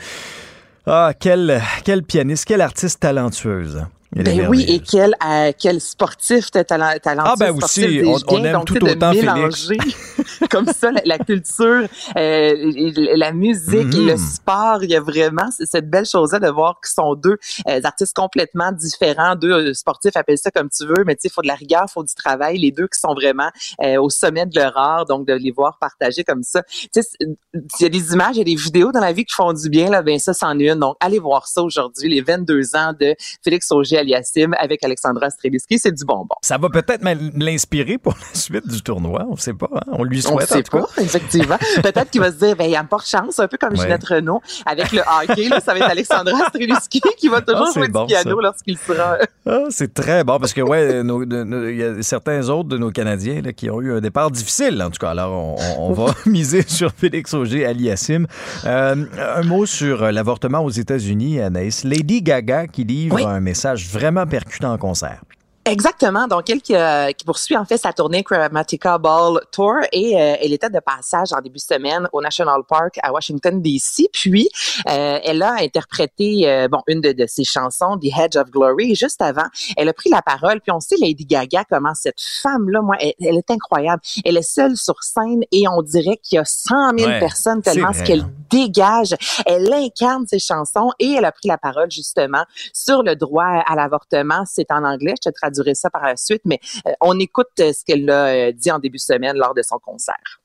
Ah, 0.86 1.12
quelle, 1.18 1.62
quelle 1.84 2.02
pianiste, 2.02 2.44
quelle 2.44 2.60
artiste 2.60 3.00
talentueuse. 3.00 3.86
Ben 4.14 4.46
oui, 4.48 4.64
et 4.68 4.78
quel, 4.80 5.14
euh, 5.26 5.52
quel 5.58 5.80
sportif 5.80 6.50
de 6.52 6.62
talent, 6.62 6.92
talentueux 7.02 7.30
Ah, 7.32 7.36
ben 7.38 7.50
aussi, 7.56 8.02
on- 8.04 8.18
on 8.28 8.44
aime 8.44 8.52
Donc, 8.52 8.66
tout 8.66 8.74
de 8.78 8.90
autant 8.90 9.12
Félix. 9.12 9.32
mélanger 9.34 9.76
comme 10.50 10.66
ça 10.66 10.90
la, 10.92 11.00
la 11.04 11.18
culture, 11.18 11.82
euh, 12.16 12.72
la 13.16 13.32
musique 13.32 13.94
et 13.94 14.04
le 14.04 14.16
sport. 14.16 14.82
Il 14.82 14.90
y 14.90 14.96
a 14.96 15.00
vraiment 15.00 15.48
cette 15.50 15.90
belle 15.90 16.06
chose-là 16.06 16.38
de 16.38 16.48
voir 16.48 16.78
qu'ils 16.80 16.92
sont 16.94 17.14
deux 17.14 17.38
euh, 17.68 17.80
artistes 17.84 18.14
complètement 18.14 18.70
différents, 18.72 19.34
deux 19.36 19.50
euh, 19.52 19.74
sportifs, 19.74 20.16
appelle 20.16 20.38
ça 20.38 20.50
comme 20.50 20.68
tu 20.70 20.86
veux, 20.86 21.04
mais 21.06 21.14
tu 21.16 21.22
sais, 21.22 21.28
il 21.28 21.32
faut 21.32 21.42
de 21.42 21.48
la 21.48 21.54
rigueur, 21.54 21.84
il 21.88 21.92
faut 21.92 22.04
du 22.04 22.14
travail. 22.14 22.58
Les 22.58 22.70
deux 22.70 22.86
qui 22.86 23.00
sont 23.00 23.14
vraiment 23.14 23.50
euh, 23.82 24.00
au 24.00 24.10
sommet 24.10 24.46
de 24.46 24.58
leur 24.58 24.76
art, 24.76 25.06
donc 25.06 25.26
de 25.26 25.32
les 25.34 25.50
voir 25.50 25.78
partager 25.80 26.24
comme 26.24 26.42
ça. 26.42 26.62
Tu 26.62 26.88
sais, 27.02 27.02
il 27.20 27.36
y 27.80 27.84
a 27.84 27.88
des 27.88 28.12
images, 28.12 28.36
il 28.36 28.38
y 28.38 28.42
a 28.42 28.44
des 28.44 28.54
vidéos 28.54 28.92
dans 28.92 29.00
la 29.00 29.12
vie 29.12 29.24
qui 29.24 29.34
font 29.34 29.52
du 29.52 29.68
bien, 29.68 29.90
là, 29.90 30.02
ben 30.02 30.18
ça, 30.18 30.32
c'en 30.34 30.58
est 30.58 30.68
une. 30.70 30.78
Donc, 30.78 30.96
allez 31.00 31.18
voir 31.18 31.46
ça 31.48 31.62
aujourd'hui, 31.62 32.08
les 32.08 32.20
22 32.20 32.76
ans 32.76 32.92
de 32.98 33.14
Félix 33.42 33.70
Auger-Aliassime 34.04 34.54
avec 34.58 34.84
Alexandra 34.84 35.30
Streliski, 35.30 35.78
c'est 35.78 35.92
du 35.92 36.04
bonbon. 36.04 36.34
Ça 36.42 36.58
va 36.58 36.68
peut-être 36.68 37.02
l'inspirer 37.36 37.98
pour 37.98 38.14
la 38.14 38.38
suite 38.38 38.66
du 38.68 38.82
tournoi. 38.82 39.26
On 39.28 39.36
sait 39.36 39.54
pas. 39.54 39.68
hein. 39.74 39.80
On 39.92 40.04
lui 40.04 40.18
On 40.26 40.32
souhaite, 40.32 40.50
en 40.52 40.54
sait 40.56 40.62
tout 40.62 40.76
cas. 40.78 40.84
pas, 40.96 41.02
effectivement. 41.02 41.58
Peut-être 41.82 42.10
qu'il 42.10 42.20
va 42.20 42.30
se 42.30 42.36
dire, 42.36 42.56
ben, 42.56 42.64
il 42.64 42.70
y 42.70 42.76
a 42.76 42.84
pas 42.84 42.98
de 42.98 43.02
chance, 43.02 43.38
un 43.38 43.48
peu 43.48 43.56
comme 43.58 43.72
Ouais. 43.74 43.80
Ginette 43.80 44.04
Renault. 44.04 44.40
Avec 44.66 44.92
le 44.92 45.00
hockey, 45.00 45.48
là, 45.48 45.60
ça 45.60 45.72
va 45.72 45.80
être 45.80 45.90
Alexandra 45.90 46.46
Streliski 46.48 47.00
qui 47.18 47.28
va 47.28 47.40
toujours 47.40 47.66
Ah, 47.68 47.72
jouer 47.74 47.88
bon, 47.88 48.02
du 48.04 48.14
piano 48.14 48.40
lorsqu'il 48.40 48.78
sera... 48.78 49.16
Ah, 49.46 49.64
c'est 49.70 49.92
très 49.92 50.22
bon 50.24 50.38
parce 50.38 50.52
que, 50.52 50.60
ouais, 50.60 51.00
il 51.02 51.76
y 51.76 51.82
a 51.82 52.02
certains 52.02 52.48
autres 52.48 52.68
de 52.68 52.78
nos 52.78 52.90
Canadiens 52.90 53.42
là, 53.42 53.52
qui 53.52 53.68
ont 53.70 53.80
eu 53.80 53.92
un 53.92 54.00
départ 54.00 54.30
difficile, 54.30 54.80
en 54.82 54.90
tout 54.90 54.98
cas. 54.98 55.10
Alors, 55.10 55.32
on, 55.32 55.56
on- 55.78 55.90
on 55.90 55.92
va 55.92 56.14
miser 56.26 56.62
sur 56.66 56.92
Félix 56.92 57.34
Auger 57.34 57.66
Aliassime. 57.66 58.26
Euh, 58.64 59.04
un 59.18 59.42
mot 59.42 59.66
sur 59.66 60.02
euh, 60.04 60.10
l'avortement 60.12 60.60
aux 60.60 60.70
États-Unis, 60.70 61.40
Anaïs. 61.40 61.84
Lady 61.84 62.22
Gaga 62.22 62.66
qui 62.66 62.84
livre 62.84 63.16
Oui. 63.16 63.24
un 63.24 63.40
message 63.40 63.86
vraiment 63.94 64.26
percutant 64.26 64.72
en 64.72 64.78
concert. 64.78 65.22
Exactement. 65.66 66.26
Donc, 66.26 66.50
elle 66.50 66.60
qui, 66.60 66.76
euh, 66.76 67.10
qui 67.12 67.24
poursuit 67.24 67.56
en 67.56 67.64
fait 67.64 67.78
sa 67.78 67.92
tournée 67.94 68.22
Chromatica 68.22 68.98
Ball 68.98 69.40
Tour 69.50 69.76
et 69.92 70.14
euh, 70.14 70.36
elle 70.40 70.52
était 70.52 70.68
de 70.68 70.78
passage 70.78 71.32
en 71.32 71.40
début 71.40 71.56
de 71.56 71.62
semaine 71.62 72.06
au 72.12 72.20
National 72.20 72.60
Park 72.68 72.98
à 73.02 73.12
Washington 73.12 73.62
D.C. 73.62 74.08
Puis, 74.12 74.48
euh, 74.90 75.18
elle 75.24 75.42
a 75.42 75.54
interprété 75.60 76.48
euh, 76.50 76.68
bon 76.68 76.82
une 76.86 77.00
de, 77.00 77.12
de 77.12 77.26
ses 77.26 77.44
chansons, 77.44 77.98
The 77.98 78.14
Hedge 78.14 78.36
of 78.36 78.50
Glory. 78.50 78.92
Et 78.92 78.94
juste 78.94 79.22
avant, 79.22 79.46
elle 79.78 79.88
a 79.88 79.94
pris 79.94 80.10
la 80.10 80.20
parole. 80.20 80.60
Puis 80.60 80.70
on 80.70 80.80
sait 80.80 80.96
Lady 81.00 81.24
Gaga 81.24 81.64
comment 81.64 81.94
cette 81.94 82.20
femme-là, 82.42 82.82
moi, 82.82 82.96
elle, 83.00 83.14
elle 83.20 83.36
est 83.38 83.50
incroyable. 83.50 84.02
Elle 84.24 84.36
est 84.36 84.42
seule 84.42 84.76
sur 84.76 85.02
scène 85.02 85.44
et 85.50 85.64
on 85.66 85.80
dirait 85.80 86.18
qu'il 86.22 86.36
y 86.36 86.38
a 86.38 86.44
100 86.44 86.98
000 86.98 87.10
Ouais, 87.10 87.20
personnes 87.20 87.62
tellement 87.62 87.92
ce 87.92 88.02
qu'elle 88.02 88.20
hein. 88.20 88.30
dégage. 88.50 89.14
Elle 89.46 89.72
incarne 89.72 90.26
ses 90.26 90.38
chansons 90.38 90.90
et 90.98 91.12
elle 91.12 91.24
a 91.24 91.32
pris 91.32 91.48
la 91.48 91.58
parole 91.58 91.90
justement 91.90 92.44
sur 92.72 93.02
le 93.02 93.16
droit 93.16 93.62
à 93.66 93.74
l'avortement. 93.74 94.44
C'est 94.46 94.70
en 94.70 94.84
anglais, 94.84 95.14
je 95.22 95.30
te 95.30 95.34
ça 95.74 95.90
par 95.90 96.02
la 96.02 96.16
suite, 96.16 96.42
mais 96.44 96.60
euh, 96.86 96.92
on 97.00 97.18
écoute 97.18 97.48
euh, 97.60 97.72
ce 97.72 97.84
qu'elle 97.84 98.08
a 98.10 98.26
euh, 98.26 98.52
dit 98.52 98.70
en 98.70 98.78
début 98.78 98.98
de 98.98 99.02
semaine 99.02 99.36
lors 99.36 99.54
de 99.54 99.62
son 99.62 99.78
concert. 99.78 100.40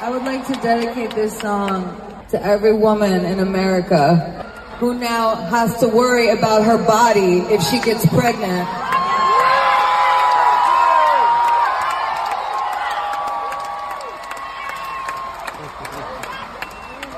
I 0.00 0.10
would 0.10 0.24
like 0.24 0.46
to 0.46 0.54
dedicate 0.54 1.14
this 1.14 1.38
song 1.38 1.84
to 2.30 2.42
every 2.42 2.72
woman 2.72 3.24
in 3.24 3.38
America 3.38 4.16
who 4.80 4.94
now 4.94 5.36
has 5.36 5.78
to 5.78 5.86
worry 5.86 6.28
about 6.30 6.64
her 6.64 6.78
body 6.78 7.44
if 7.54 7.62
she 7.62 7.78
gets 7.78 8.04
pregnant. 8.06 8.68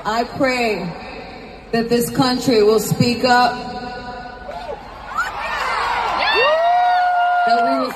I 0.07 0.23
pray 0.37 0.85
that 1.71 1.89
this 1.89 2.11
country 2.11 2.61
will 2.61 2.79
speak 2.79 3.25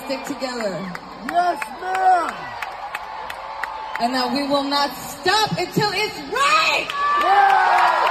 stick 0.09 0.25
together. 0.25 0.73
Yes, 1.29 1.61
ma'am. 1.79 2.33
And 3.99 4.15
that 4.15 4.33
we 4.33 4.41
will 4.47 4.63
not 4.63 4.89
stop 4.89 5.51
until 5.51 5.91
it's 5.93 6.17
right. 6.33 8.08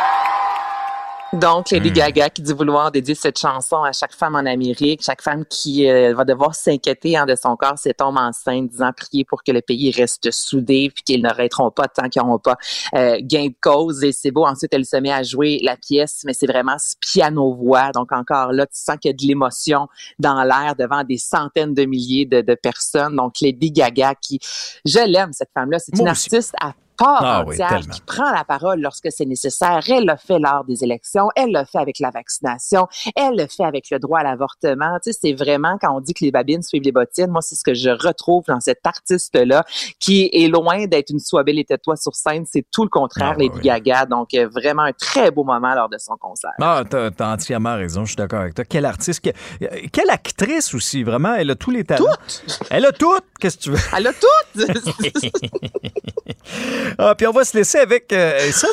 Donc, 1.35 1.70
Hmm. 1.70 1.74
Lady 1.74 1.91
Gaga 1.91 2.31
qui 2.31 2.41
dit 2.41 2.55
vouloir 2.55 2.91
dédier 2.91 3.14
cette 3.14 3.39
chanson 3.39 3.83
à 3.83 3.93
chaque 3.93 4.14
femme 4.14 4.35
en 4.35 4.47
Amérique, 4.47 5.03
chaque 5.05 5.20
femme 5.20 5.45
qui 5.45 5.89
euh, 5.89 6.14
va 6.14 6.24
devoir 6.24 6.55
s'inquiéter 6.55 7.18
hein, 7.18 7.26
de 7.26 7.35
son 7.37 7.55
corps 7.57 7.79
si 7.79 7.89
elle 7.89 7.95
tombe 7.95 8.16
enceinte, 8.16 8.70
disant 8.70 8.93
prier 8.97 9.24
pour 9.26 9.43
que 9.43 9.53
le 9.53 9.61
pays 9.61 9.91
reste 9.91 10.31
soudé 10.31 10.91
puis 10.95 11.03
qu'ils 11.05 11.20
n'arrêteront 11.22 11.70
pas 11.70 11.87
tant 11.87 12.09
qu'ils 12.09 12.22
n'auront 12.22 12.39
pas 12.39 12.57
euh, 12.95 13.18
gain 13.20 13.49
de 13.49 13.55
cause. 13.61 14.03
Et 14.05 14.12
c'est 14.12 14.31
beau. 14.31 14.47
Ensuite, 14.47 14.72
elle 14.72 14.87
se 14.87 14.97
met 14.97 15.12
à 15.12 15.22
jouer 15.22 15.61
la 15.62 15.76
pièce, 15.76 16.22
mais 16.24 16.33
c'est 16.33 16.47
vraiment 16.47 16.79
ce 16.79 16.95
piano-voix. 16.99 17.93
Donc, 17.93 18.11
encore 18.12 18.53
là, 18.53 18.66
tu 18.66 18.81
sens 18.81 18.97
qu'il 18.99 19.11
y 19.11 19.12
a 19.12 19.16
de 19.16 19.26
l'émotion 19.26 19.89
dans 20.18 20.43
l'air 20.45 20.76
devant 20.79 21.05
des 21.05 21.18
centaines 21.18 21.74
de 21.74 21.85
milliers 21.85 22.24
de, 22.24 22.41
de 22.41 22.55
personnes. 22.55 23.16
Donc, 23.16 23.35
Lady 23.43 23.70
Gaga 23.70 24.14
qui, 24.14 24.41
je 24.87 25.01
l'aime, 25.07 25.33
cette 25.33 25.51
femme-là. 25.53 25.79
C'est 25.79 25.95
une 25.99 26.09
aussi. 26.09 26.35
artiste 26.35 26.55
à 26.61 26.72
part 26.99 27.22
Ah 27.22 27.44
entière 27.46 27.80
qui 27.90 28.01
prend 28.03 28.30
la 28.32 28.44
parole 28.44 28.80
lorsque 28.80 29.11
c'est 29.11 29.24
nécessaire. 29.24 29.80
Elle 29.88 30.05
l'a 30.05 30.16
fait 30.16 30.38
lors 30.38 30.64
des 30.64 30.84
élections, 30.84 31.28
elle 31.36 31.53
l'a 31.53 31.64
fait 31.64 31.78
avec 31.78 31.99
la 32.01 32.11
vaccination, 32.11 32.86
elle 33.16 33.36
le 33.36 33.46
fait 33.46 33.64
avec 33.64 33.90
le 33.90 33.99
droit 33.99 34.20
à 34.20 34.24
l'avortement. 34.24 34.99
Tu 35.03 35.12
sais, 35.12 35.18
c'est 35.22 35.32
vraiment 35.32 35.78
quand 35.80 35.94
on 35.96 36.01
dit 36.01 36.12
que 36.14 36.24
les 36.24 36.30
babines 36.30 36.62
suivent 36.62 36.82
les 36.82 36.92
bottines, 36.92 37.30
moi 37.30 37.40
c'est 37.40 37.55
ce 37.55 37.62
que 37.62 37.74
je 37.74 37.90
retrouve 37.90 38.44
dans 38.49 38.61
cette 38.61 38.84
artiste-là 38.84 39.64
qui 40.01 40.28
est 40.32 40.49
loin 40.49 40.86
d'être 40.86 41.11
une 41.11 41.20
soie 41.20 41.44
belle 41.44 41.59
et 41.59 41.64
tais-toi 41.64 41.96
sur 41.96 42.14
scène, 42.14 42.44
c'est 42.46 42.66
tout 42.72 42.82
le 42.82 42.90
contraire, 42.90 43.32
Ah, 43.34 43.38
Lady 43.38 43.55
oui. 43.57 43.62
Gaga. 43.62 44.07
Donc 44.07 44.34
euh, 44.34 44.49
vraiment 44.49 44.82
un 44.82 44.92
très 44.92 45.30
beau 45.30 45.44
moment 45.44 45.74
lors 45.74 45.88
de 45.88 45.99
son 45.99 46.16
concert. 46.16 46.51
Ah, 46.61 46.82
t'as, 46.88 47.11
t'as 47.11 47.32
entièrement 47.32 47.76
raison, 47.76 48.03
je 48.05 48.09
suis 48.09 48.16
d'accord 48.16 48.40
avec 48.40 48.55
toi. 48.55 48.64
Quelle 48.64 48.84
artiste, 48.84 49.24
euh, 49.26 49.66
quelle 49.92 50.11
actrice 50.11 50.74
aussi, 50.74 51.05
vraiment, 51.05 51.34
elle 51.34 51.51
a 51.51 51.55
tous 51.55 51.70
les 51.70 51.84
talents. 51.84 52.07
Elle 52.70 52.86
a 52.86 52.92
tout, 52.92 53.18
qu'est-ce 53.40 53.57
que 53.59 53.62
tu 53.62 53.70
veux? 53.70 53.78
Elle 53.96 54.07
a 54.09 54.12
tout. 54.12 54.26
Ah, 56.99 57.14
puis 57.14 57.26
on 57.26 57.32
va 57.32 57.45
se 57.45 57.57
laisser 57.57 57.78
avec 57.78 58.12
euh, 58.12 58.51
ça. 58.53 58.68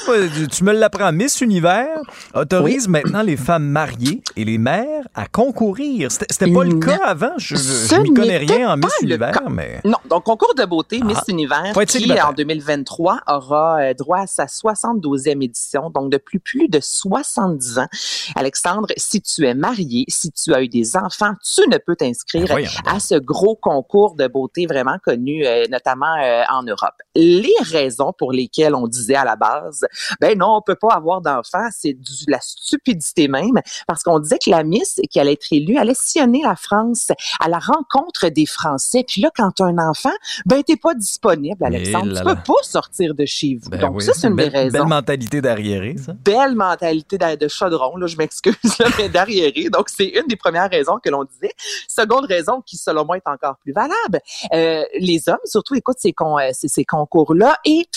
tu 0.52 0.64
me 0.64 0.74
l'apprends. 0.74 1.12
Miss 1.12 1.42
Univers 1.42 2.00
autorise 2.34 2.88
maintenant 2.88 3.22
les 3.22 3.38
femmes 3.38 3.66
mariées 3.66 4.22
et 4.36 4.46
les 4.46 4.58
mères 4.58 5.04
à 5.14 5.28
concourir. 5.28 6.12
C'était, 6.12 6.52
pas 6.52 6.64
le 6.64 6.80
cas 6.80 7.00
avant. 7.04 7.34
Je, 7.38 7.56
je 7.56 8.02
m'y 8.02 8.14
connais 8.14 8.38
rien 8.38 8.72
en 8.72 8.78
Miss 8.78 8.94
Univers, 9.02 9.50
mais. 9.50 9.82
Non, 9.84 9.98
donc 10.10 10.24
concours 10.24 10.56
de 10.56 10.66
beauté 10.66 11.02
Miss 11.04 11.18
Ah. 11.18 11.32
Univers 11.32 11.74
qui 11.86 12.22
en 12.22 12.34
2023 12.34 13.20
aura 13.28 13.80
euh, 13.82 13.94
droit 13.94 14.20
à 14.20 14.28
sa 14.28 14.46
72e 14.46 15.44
édition, 15.44 15.90
donc 15.90 16.12
depuis 16.12 16.40
plus 16.40 16.68
de 16.68 16.80
70 16.80 17.80
ans. 17.80 17.88
Alexandre, 18.36 18.88
si 18.98 19.22
tu 19.22 19.46
es 19.46 19.54
marié, 19.54 20.06
si 20.08 20.32
tu 20.32 20.54
as 20.54 20.62
eu 20.62 20.68
des 20.68 20.96
enfants, 20.98 21.34
tu 21.44 21.68
ne 21.70 21.78
peux 21.78 21.96
t'inscrire 21.96 22.48
Ben 22.48 22.68
à 22.86 23.00
ce 23.00 23.16
gros 23.16 23.56
concours 23.56 24.16
de 24.16 24.28
beauté 24.28 24.66
vraiment 24.66 24.98
connu, 25.04 25.46
euh, 25.46 25.66
notamment 25.70 26.16
euh, 26.22 26.44
en 26.52 26.64
Europe. 26.64 26.96
Les 27.16 27.54
raisons 27.62 28.05
pour 28.14 28.32
lesquelles 28.32 28.76
on 28.76 28.88
disait 28.88 29.16
à 29.16 29.26
la 29.26 29.36
base, 29.36 29.86
ben 30.20 30.38
non, 30.38 30.56
on 30.58 30.62
peut 30.62 30.76
pas 30.76 30.94
avoir 30.94 31.22
d'enfants, 31.22 31.68
c'est 31.72 31.94
de 31.94 32.32
la 32.32 32.40
stupidité 32.42 33.28
même, 33.28 33.60
parce 33.88 34.04
qu'on 34.04 34.20
disait 34.20 34.40
que 34.44 34.50
la 34.50 34.64
Miss 34.64 35.00
qui 35.10 35.20
allait 35.20 35.34
être 35.34 35.48
élue 35.52 35.78
allait 35.78 35.96
sillonner 35.96 36.42
la 36.44 36.56
France 36.56 37.12
à 37.40 37.50
la 37.50 37.60
rencontre 37.60 38.30
des 38.30 38.46
Français. 38.46 39.06
Puis 39.08 39.22
là, 39.22 39.30
quand 39.36 39.62
as 39.62 39.66
un 39.66 39.78
enfant, 39.78 40.14
ben 40.46 40.64
t'es 40.64 40.78
pas 40.78 40.94
disponible, 40.94 41.64
Alexandre. 41.64 42.12
là 42.12 42.22
tu 42.22 42.36
peux 42.36 42.54
pas 42.54 42.64
sortir 42.64 43.16
de 43.16 43.26
chez 43.26 43.58
vous. 43.62 43.70
Ben 43.70 43.80
Donc 43.80 43.96
oui, 43.96 44.04
ça, 44.04 44.14
c'est 44.14 44.28
une 44.28 44.36
belle, 44.36 44.52
des 44.52 44.58
raisons 44.58 44.80
Belle 44.80 44.88
mentalité 44.88 45.42
d'arriéré, 45.42 45.96
ça. 45.98 46.14
belle 46.14 46.56
mentalité 46.56 47.18
de, 47.18 47.48
chaudron, 47.48 47.98
là, 47.98 48.08
je 48.08 48.18
m'excuse, 48.18 48.56
là, 48.80 48.88
mais 48.98 49.10
d'arriéré. 49.10 49.70
Donc, 49.70 49.90
c'est 49.90 50.08
une 50.08 50.28
des 50.28 50.36
premières 50.36 50.70
raisons 50.70 50.98
que 51.04 51.10
l'on 51.10 51.24
disait. 51.24 51.54
Seconde 51.88 52.26
raison 52.26 52.62
qui, 52.62 52.78
selon 52.78 53.06
moi, 53.06 53.18
est 53.18 53.28
encore 53.28 53.58
plus 53.58 53.74
valable. 53.74 54.20
Euh, 54.54 54.84
les 55.00 55.30
hommes, 55.30 55.38
surtout, 55.46 55.76
écoutent 55.76 56.00
ces, 56.00 56.14
con, 56.14 56.38
euh, 56.40 56.50
ces, 56.54 56.68
ces 56.68 56.86
concours-là. 56.86 57.58
Et 57.66 57.88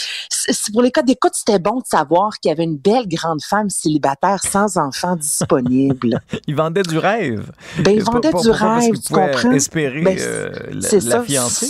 pour 0.73 0.83
les 0.83 0.91
cas 0.91 1.03
d'écoute, 1.03 1.33
c'était 1.35 1.59
bon 1.59 1.79
de 1.79 1.87
savoir 1.87 2.39
qu'il 2.39 2.51
y 2.51 2.53
avait 2.53 2.65
une 2.65 2.77
belle 2.77 3.09
grande 3.09 3.43
femme 3.43 3.71
célibataire 3.71 4.41
sans 4.45 4.77
enfant 4.77 5.17
disponible. 5.17 6.21
Ils 6.47 6.57
vendaient 6.57 6.83
du 6.83 6.99
rêve. 6.99 7.51
Ben, 7.79 8.01
vendaient 8.01 8.31
pour- 8.31 8.43
du 8.43 8.51
rêve, 8.51 8.99
tu 8.99 9.13
comprends? 9.13 9.53
espérer 9.53 10.03
Ben, 10.03 10.19
euh, 10.19 10.51
la, 11.05 11.23
fiancée. 11.23 11.67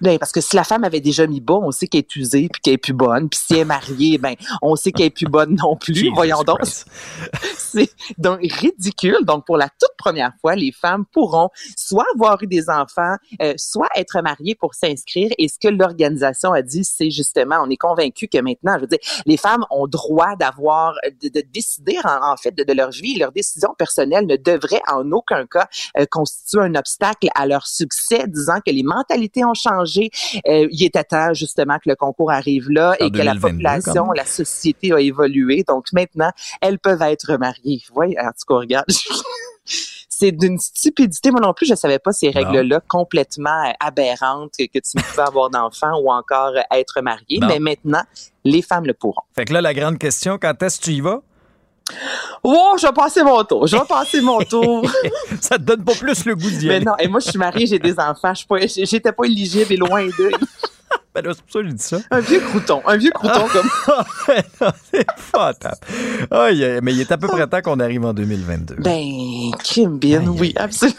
Ben, 0.00 0.18
parce 0.18 0.32
que 0.32 0.40
si 0.40 0.56
la 0.56 0.64
femme 0.64 0.84
avait 0.84 1.00
déjà 1.00 1.26
mis 1.26 1.40
bas, 1.40 1.58
on 1.62 1.70
sait 1.70 1.86
qu'elle 1.86 2.00
est 2.00 2.16
usée 2.16 2.48
puis 2.52 2.60
qu'elle 2.60 2.74
est 2.74 2.78
plus 2.78 2.92
bonne. 2.92 3.28
Puis 3.28 3.40
si 3.44 3.54
elle 3.54 3.60
est 3.60 3.64
mariée, 3.64 4.18
ben, 4.18 4.34
on 4.62 4.76
sait 4.76 4.92
qu'elle 4.92 5.06
est 5.06 5.10
plus 5.10 5.26
bonne 5.26 5.56
non 5.56 5.76
plus. 5.76 5.94
Jesus 5.94 6.12
Voyons 6.14 6.42
donc. 6.42 6.60
C'est 7.56 7.90
donc 8.18 8.40
ridicule. 8.42 9.18
Donc, 9.22 9.46
pour 9.46 9.56
la 9.56 9.68
toute 9.68 9.96
première 9.96 10.32
fois, 10.40 10.54
les 10.54 10.72
femmes 10.72 11.04
pourront 11.12 11.50
soit 11.76 12.06
avoir 12.14 12.42
eu 12.42 12.46
des 12.46 12.68
enfants, 12.68 13.16
euh, 13.42 13.54
soit 13.56 13.88
être 13.96 14.20
mariées 14.22 14.54
pour 14.54 14.74
s'inscrire. 14.74 15.30
Et 15.38 15.48
ce 15.48 15.58
que 15.58 15.68
l'organisation 15.68 16.52
a 16.52 16.62
dit, 16.62 16.84
c'est 16.84 17.10
justement, 17.10 17.56
on 17.62 17.70
est 17.70 17.76
convaincu 17.76 18.28
que 18.28 18.38
maintenant, 18.38 18.74
je 18.76 18.80
veux 18.80 18.86
dire, 18.86 18.98
les 19.26 19.36
femmes 19.36 19.64
ont 19.70 19.86
droit 19.86 20.36
d'avoir, 20.36 20.94
de, 21.22 21.28
de 21.28 21.42
décider 21.52 21.96
en, 22.04 22.32
en 22.32 22.36
fait 22.36 22.52
de, 22.52 22.64
de 22.64 22.72
leur 22.72 22.90
vie. 22.90 23.18
Leur 23.18 23.32
décision 23.32 23.74
personnelle 23.78 24.26
ne 24.26 24.36
devrait 24.36 24.82
en 24.90 25.10
aucun 25.12 25.46
cas 25.46 25.68
euh, 25.98 26.06
constituer 26.10 26.60
un 26.60 26.74
obstacle 26.74 27.28
à 27.34 27.46
leur 27.46 27.66
succès, 27.66 28.24
disant 28.26 28.60
que 28.64 28.72
les 28.72 28.82
mentalités 28.82 29.44
ont 29.44 29.54
changé. 29.54 29.79
Euh, 30.46 30.68
il 30.70 30.84
était 30.84 31.04
temps 31.04 31.34
justement 31.34 31.76
que 31.76 31.88
le 31.88 31.96
concours 31.96 32.30
arrive 32.30 32.70
là 32.70 32.96
En 33.00 33.06
et 33.06 33.10
que 33.10 33.18
la 33.18 33.34
2022, 33.34 33.40
quand 33.40 33.48
population, 33.48 34.12
la 34.12 34.24
société 34.24 34.92
a 34.92 35.00
évolué. 35.00 35.64
Donc 35.66 35.86
maintenant, 35.92 36.30
elles 36.60 36.78
peuvent 36.78 37.02
être 37.02 37.36
mariées. 37.36 37.82
Oui, 37.94 38.16
en 38.18 38.28
tout 38.28 38.46
cas, 38.48 38.54
regarde. 38.54 38.86
C'est 40.08 40.32
d'une 40.32 40.58
stupidité. 40.58 41.30
Moi 41.30 41.40
non 41.40 41.54
plus, 41.54 41.64
je 41.64 41.74
savais 41.74 41.98
pas 41.98 42.12
ces 42.12 42.28
règles-là 42.28 42.80
complètement 42.88 43.64
euh, 43.64 43.72
aberrantes 43.80 44.52
que, 44.58 44.64
que 44.64 44.78
tu 44.78 44.96
ne 44.96 45.02
pouvais 45.02 45.22
avoir 45.22 45.48
d'enfants 45.48 45.98
ou 46.02 46.12
encore 46.12 46.52
euh, 46.56 46.76
être 46.76 47.00
marié. 47.00 47.38
Bon. 47.40 47.46
Mais 47.46 47.58
maintenant, 47.58 48.02
les 48.44 48.60
femmes 48.60 48.84
le 48.84 48.92
pourront. 48.92 49.22
Fait 49.34 49.46
que 49.46 49.54
là, 49.54 49.62
la 49.62 49.72
grande 49.72 49.98
question, 49.98 50.36
quand 50.36 50.62
est-ce 50.62 50.78
que 50.78 50.84
tu 50.84 50.90
y 50.90 51.00
vas? 51.00 51.22
Oh, 52.42 52.74
je 52.80 52.86
vais 52.86 52.92
passer 52.92 53.22
mon 53.22 53.42
tour. 53.44 53.66
Je 53.66 53.76
vais 53.76 53.84
passer 53.88 54.20
mon 54.20 54.38
tour. 54.40 54.82
Ça 55.40 55.56
te 55.58 55.62
donne 55.62 55.84
pas 55.84 55.94
plus 55.94 56.24
le 56.24 56.34
goût 56.36 56.50
d'y 56.50 56.68
Mais 56.68 56.80
non, 56.80 56.92
et 56.98 57.08
moi, 57.08 57.20
je 57.20 57.28
suis 57.30 57.38
mariée, 57.38 57.66
j'ai 57.66 57.78
des 57.78 57.98
enfants. 57.98 58.32
Je 58.32 58.38
suis 58.38 58.46
pas- 58.46 58.58
J'étais 58.66 59.12
pas 59.12 59.24
éligible 59.24 59.72
et 59.72 59.76
loin 59.76 60.04
d'eux. 60.06 60.30
Ben 61.12 61.24
là, 61.24 61.32
c'est 61.34 61.42
pour 61.42 61.52
ça 61.52 61.58
que 61.60 61.66
je 61.68 61.72
dis 61.72 61.82
ça. 61.82 61.98
Un 62.12 62.20
vieux 62.20 62.38
crouton. 62.40 62.82
Un 62.86 62.96
vieux 62.96 63.10
crouton 63.10 63.46
comme 63.52 63.68
Non, 64.60 64.68
c'est 64.92 65.06
fatal. 65.16 65.74
Aïe, 66.30 66.64
aïe, 66.64 66.78
mais 66.82 66.92
il 66.92 67.00
est 67.00 67.10
à 67.10 67.18
peu 67.18 67.26
près 67.26 67.48
temps 67.48 67.60
qu'on 67.62 67.80
arrive 67.80 68.04
en 68.04 68.12
2022. 68.12 68.76
Ben, 68.78 69.50
Kim 69.64 69.98
Bin, 69.98 70.28
oui, 70.28 70.52
absolument. 70.56 70.96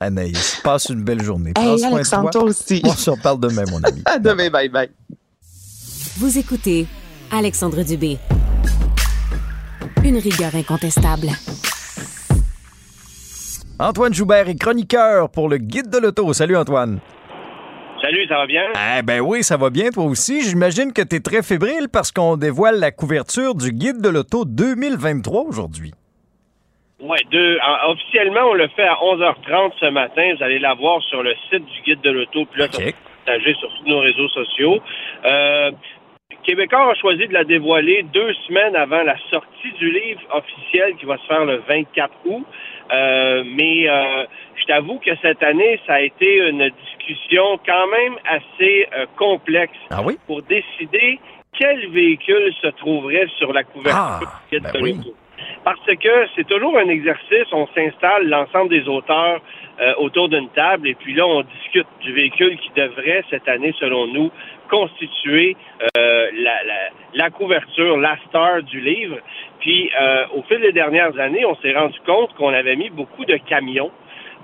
Anaïs, 0.00 0.58
passe 0.64 0.86
une 0.86 1.02
belle 1.02 1.22
journée. 1.22 1.52
Prends 1.54 1.64
Hey, 1.74 1.78
soin 1.78 1.90
de 1.90 1.94
Alexandre, 1.96 2.30
toi. 2.30 2.40
toi 2.40 2.42
aussi. 2.50 2.80
On 2.84 2.94
se 2.94 3.10
reparle 3.10 3.40
demain, 3.40 3.64
mon 3.70 3.82
ami. 3.84 4.02
À 4.06 4.18
demain, 4.18 4.48
bye 4.48 4.70
bye. 4.70 4.90
Vous 6.16 6.38
écoutez 6.38 6.86
Alexandre 7.30 7.82
Dubé. 7.82 8.18
Une 10.06 10.18
rigueur 10.18 10.54
incontestable. 10.54 11.26
Antoine 13.80 14.14
Joubert 14.14 14.48
est 14.48 14.54
chroniqueur 14.54 15.28
pour 15.32 15.48
le 15.48 15.58
Guide 15.58 15.90
de 15.90 15.98
l'auto. 15.98 16.32
Salut, 16.32 16.56
Antoine. 16.56 17.00
Salut, 18.00 18.24
ça 18.28 18.36
va 18.36 18.46
bien? 18.46 18.62
Eh 18.98 19.02
ben 19.02 19.20
oui, 19.20 19.42
ça 19.42 19.56
va 19.56 19.68
bien 19.68 19.90
toi 19.90 20.04
aussi. 20.04 20.42
J'imagine 20.42 20.92
que 20.92 21.02
tu 21.02 21.16
es 21.16 21.20
très 21.20 21.42
fébrile 21.42 21.88
parce 21.92 22.12
qu'on 22.12 22.36
dévoile 22.36 22.78
la 22.78 22.92
couverture 22.92 23.56
du 23.56 23.72
Guide 23.72 24.00
de 24.00 24.08
l'auto 24.08 24.44
2023 24.44 25.42
aujourd'hui. 25.42 25.90
Oui, 27.00 27.18
officiellement, 27.88 28.50
on 28.50 28.54
le 28.54 28.68
fait 28.76 28.86
à 28.86 28.94
11h30 28.94 29.72
ce 29.80 29.90
matin. 29.90 30.34
Vous 30.38 30.44
allez 30.44 30.60
la 30.60 30.74
voir 30.74 31.02
sur 31.02 31.24
le 31.24 31.34
site 31.50 31.64
du 31.64 31.82
Guide 31.84 32.00
de 32.02 32.10
l'Auto. 32.10 32.44
Puis 32.52 32.60
là, 32.60 32.68
partagé 33.26 33.54
sur 33.54 33.68
tous 33.76 33.88
nos 33.88 33.98
réseaux 33.98 34.28
sociaux. 34.28 34.78
Euh, 35.24 35.72
Québécois 36.46 36.92
a 36.92 36.94
choisi 36.94 37.26
de 37.26 37.32
la 37.32 37.42
dévoiler 37.42 38.04
deux 38.12 38.32
semaines 38.46 38.76
avant 38.76 39.02
la 39.02 39.16
sortie 39.32 39.72
du 39.80 39.90
livre 39.90 40.20
officiel 40.32 40.94
qui 40.94 41.04
va 41.04 41.16
se 41.18 41.26
faire 41.26 41.44
le 41.44 41.56
24 41.68 42.10
août. 42.26 42.46
Euh, 42.92 43.42
mais 43.44 43.88
euh, 43.88 44.24
je 44.54 44.64
t'avoue 44.66 45.00
que 45.00 45.10
cette 45.20 45.42
année, 45.42 45.80
ça 45.88 45.94
a 45.94 46.00
été 46.02 46.48
une 46.48 46.70
discussion 46.84 47.58
quand 47.66 47.88
même 47.88 48.14
assez 48.28 48.86
euh, 48.96 49.06
complexe 49.16 49.76
Ah 49.90 50.02
oui? 50.04 50.16
pour 50.28 50.40
décider 50.42 51.18
quel 51.58 51.88
véhicule 51.90 52.54
se 52.62 52.68
trouverait 52.68 53.26
sur 53.38 53.52
la 53.52 53.64
couverture 53.64 54.28
Ah, 54.28 54.40
ben 54.52 54.60
de 54.72 54.78
oui. 54.82 54.92
l'Auto. 54.98 55.14
Parce 55.64 55.80
que 55.84 56.26
c'est 56.36 56.46
toujours 56.46 56.78
un 56.78 56.88
exercice, 56.88 57.46
on 57.50 57.66
s'installe 57.74 58.28
l'ensemble 58.28 58.70
des 58.70 58.86
auteurs 58.88 59.40
autour 59.98 60.30
d'une 60.30 60.48
table 60.50 60.88
et 60.88 60.94
puis 60.94 61.12
là, 61.12 61.26
on 61.26 61.42
discute 61.42 61.86
du 62.00 62.12
véhicule 62.12 62.56
qui 62.56 62.70
devrait 62.74 63.22
cette 63.28 63.46
année, 63.46 63.74
selon 63.78 64.06
nous, 64.06 64.30
constituer 64.68 65.56
euh, 65.96 66.28
la, 66.34 66.64
la- 66.64 66.90
la 67.14 67.30
couverture, 67.30 67.96
la 67.96 68.16
star 68.28 68.62
du 68.62 68.80
livre. 68.80 69.16
Puis, 69.60 69.90
euh, 70.00 70.24
au 70.34 70.42
fil 70.42 70.60
des 70.60 70.72
dernières 70.72 71.18
années, 71.18 71.44
on 71.46 71.56
s'est 71.56 71.72
rendu 71.74 71.98
compte 72.06 72.34
qu'on 72.34 72.52
avait 72.52 72.76
mis 72.76 72.90
beaucoup 72.90 73.24
de 73.24 73.36
camions. 73.48 73.90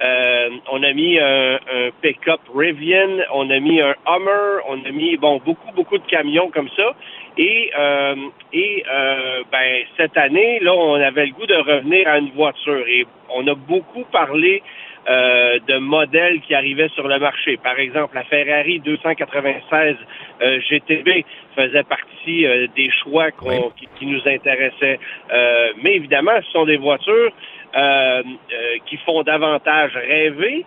Euh, 0.02 0.48
on 0.72 0.82
a 0.82 0.92
mis 0.94 1.18
un, 1.18 1.54
un 1.56 1.90
pick-up 2.00 2.40
Rivian, 2.54 3.18
on 3.32 3.50
a 3.50 3.60
mis 3.60 3.80
un 3.80 3.94
Hummer, 4.06 4.62
on 4.68 4.82
a 4.84 4.90
mis 4.90 5.16
bon 5.18 5.40
beaucoup 5.44 5.70
beaucoup 5.76 5.98
de 5.98 6.06
camions 6.06 6.50
comme 6.50 6.70
ça. 6.76 6.94
Et 7.36 7.70
euh, 7.78 8.16
et 8.54 8.82
euh, 8.90 9.42
ben 9.52 9.82
cette 9.98 10.16
année 10.16 10.58
là, 10.60 10.74
on 10.74 10.94
avait 10.94 11.26
le 11.26 11.32
goût 11.32 11.46
de 11.46 11.54
revenir 11.54 12.08
à 12.08 12.18
une 12.18 12.30
voiture 12.30 12.84
et 12.88 13.06
on 13.34 13.46
a 13.46 13.54
beaucoup 13.54 14.04
parlé 14.10 14.62
euh, 15.08 15.58
de 15.66 15.78
modèles 15.78 16.40
qui 16.42 16.54
arrivaient 16.54 16.88
sur 16.90 17.08
le 17.08 17.18
marché. 17.18 17.56
Par 17.56 17.78
exemple, 17.78 18.14
la 18.14 18.24
Ferrari 18.24 18.80
296 18.80 19.96
euh, 20.42 20.60
GTB 20.60 21.24
faisait 21.56 21.82
partie 21.84 22.46
euh, 22.46 22.66
des 22.76 22.90
choix 23.02 23.30
qu'on- 23.32 23.70
qui, 23.70 23.88
qui 23.98 24.06
nous 24.06 24.20
intéressaient. 24.26 24.98
Euh, 25.32 25.72
mais 25.82 25.94
évidemment, 25.96 26.32
ce 26.44 26.50
sont 26.52 26.64
des 26.64 26.76
voitures 26.76 27.32
euh, 27.74 28.22
euh, 28.22 28.76
qui 28.86 28.96
font 28.98 29.22
davantage 29.22 29.92
rêver. 29.96 30.64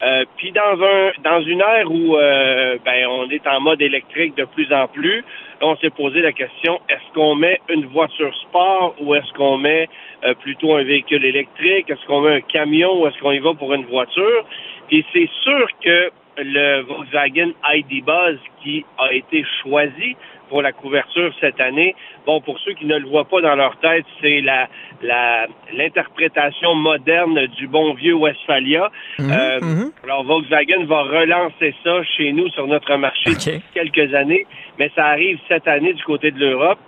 Euh, 0.00 0.24
puis 0.36 0.52
dans 0.52 0.80
un 0.80 1.10
dans 1.24 1.40
une 1.42 1.60
ère 1.60 1.90
où 1.90 2.16
euh, 2.16 2.76
ben 2.84 3.06
on 3.08 3.28
est 3.30 3.44
en 3.48 3.60
mode 3.60 3.82
électrique 3.82 4.36
de 4.36 4.44
plus 4.44 4.72
en 4.72 4.86
plus, 4.86 5.24
on 5.60 5.76
s'est 5.76 5.90
posé 5.90 6.20
la 6.20 6.32
question 6.32 6.80
est-ce 6.88 7.14
qu'on 7.14 7.34
met 7.34 7.60
une 7.68 7.86
voiture 7.86 8.34
sport 8.36 8.94
ou 9.00 9.14
est-ce 9.14 9.32
qu'on 9.34 9.58
met 9.58 9.88
euh, 10.24 10.34
plutôt 10.34 10.74
un 10.74 10.82
véhicule 10.82 11.24
électrique? 11.24 11.90
Est-ce 11.90 12.04
qu'on 12.06 12.20
met 12.20 12.36
un 12.36 12.40
camion 12.40 13.00
ou 13.00 13.06
est-ce 13.06 13.18
qu'on 13.18 13.32
y 13.32 13.38
va 13.38 13.54
pour 13.54 13.72
une 13.74 13.86
voiture? 13.86 14.44
Et 14.90 15.04
c'est 15.12 15.28
sûr 15.42 15.66
que 15.82 16.10
le 16.38 16.82
Volkswagen 16.82 17.52
ID 17.68 18.04
Buzz 18.04 18.38
qui 18.62 18.84
a 18.98 19.12
été 19.12 19.44
choisi 19.62 20.16
pour 20.48 20.62
la 20.62 20.72
couverture 20.72 21.32
cette 21.40 21.60
année. 21.60 21.94
Bon, 22.26 22.40
pour 22.40 22.58
ceux 22.60 22.72
qui 22.74 22.86
ne 22.86 22.96
le 22.98 23.06
voient 23.08 23.24
pas 23.28 23.40
dans 23.40 23.54
leur 23.54 23.76
tête, 23.78 24.04
c'est 24.20 24.40
la 24.40 24.68
la- 25.02 25.46
l'interprétation 25.72 26.74
moderne 26.74 27.46
du 27.58 27.68
bon 27.68 27.94
vieux 27.94 28.14
Westphalia. 28.14 28.90
Euh, 29.20 29.60
Alors, 30.04 30.24
Volkswagen 30.24 30.84
va 30.86 31.02
relancer 31.02 31.74
ça 31.84 32.02
chez 32.16 32.32
nous 32.32 32.48
sur 32.50 32.66
notre 32.66 32.94
marché 32.96 33.30
d'ici 33.30 33.62
quelques 33.74 34.12
années, 34.14 34.46
mais 34.78 34.90
ça 34.96 35.06
arrive 35.06 35.38
cette 35.48 35.68
année 35.68 35.92
du 35.92 36.02
côté 36.04 36.30
de 36.30 36.38
l'Europe. 36.40 36.78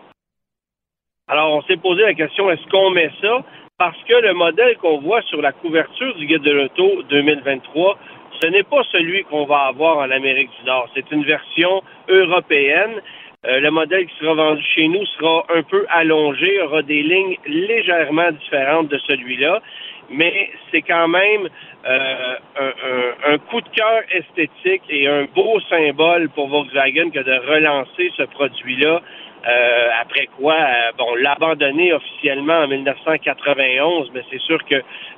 Alors, 1.28 1.52
on 1.54 1.62
s'est 1.62 1.76
posé 1.76 2.02
la 2.02 2.14
question, 2.14 2.50
est-ce 2.50 2.66
qu'on 2.68 2.90
met 2.90 3.10
ça? 3.20 3.44
Parce 3.78 3.96
que 4.08 4.14
le 4.14 4.34
modèle 4.34 4.76
qu'on 4.78 4.98
voit 4.98 5.22
sur 5.22 5.40
la 5.40 5.52
couverture 5.52 6.14
du 6.16 6.26
Guide 6.26 6.42
de 6.42 6.50
l'Auto 6.50 7.02
2023, 7.08 7.96
ce 8.42 8.48
n'est 8.48 8.62
pas 8.64 8.82
celui 8.90 9.22
qu'on 9.24 9.44
va 9.44 9.66
avoir 9.68 9.98
en 9.98 10.10
Amérique 10.10 10.50
du 10.58 10.66
Nord. 10.66 10.88
C'est 10.94 11.10
une 11.12 11.24
version 11.24 11.82
européenne. 12.08 13.00
Euh, 13.46 13.58
le 13.58 13.70
modèle 13.70 14.04
qui 14.06 14.14
sera 14.20 14.34
vendu 14.34 14.62
chez 14.62 14.86
nous 14.86 15.06
sera 15.06 15.46
un 15.48 15.62
peu 15.62 15.86
allongé, 15.88 16.60
aura 16.60 16.82
des 16.82 17.02
lignes 17.02 17.38
légèrement 17.46 18.30
différentes 18.32 18.88
de 18.88 18.98
celui-là, 18.98 19.62
mais 20.10 20.50
c'est 20.70 20.82
quand 20.82 21.08
même 21.08 21.48
euh, 21.86 22.34
un, 22.60 22.66
un- 22.66 23.32
un 23.32 23.38
coup 23.38 23.62
de 23.62 23.68
cœur 23.70 24.02
esthétique 24.12 24.82
et 24.90 25.08
un 25.08 25.24
beau 25.34 25.58
symbole 25.70 26.28
pour 26.34 26.48
Volkswagen 26.48 27.08
que 27.10 27.20
de 27.20 27.32
relancer 27.50 28.12
ce 28.14 28.24
produit-là. 28.24 29.00
Euh, 29.48 29.88
après 30.02 30.26
quoi, 30.36 30.52
euh, 30.56 30.92
bon, 30.98 31.14
l'abandonner 31.14 31.94
officiellement 31.94 32.58
en 32.64 32.68
1991, 32.68 34.10
mais 34.12 34.20
c'est 34.30 34.40
sûr 34.42 34.62
que 34.66 34.74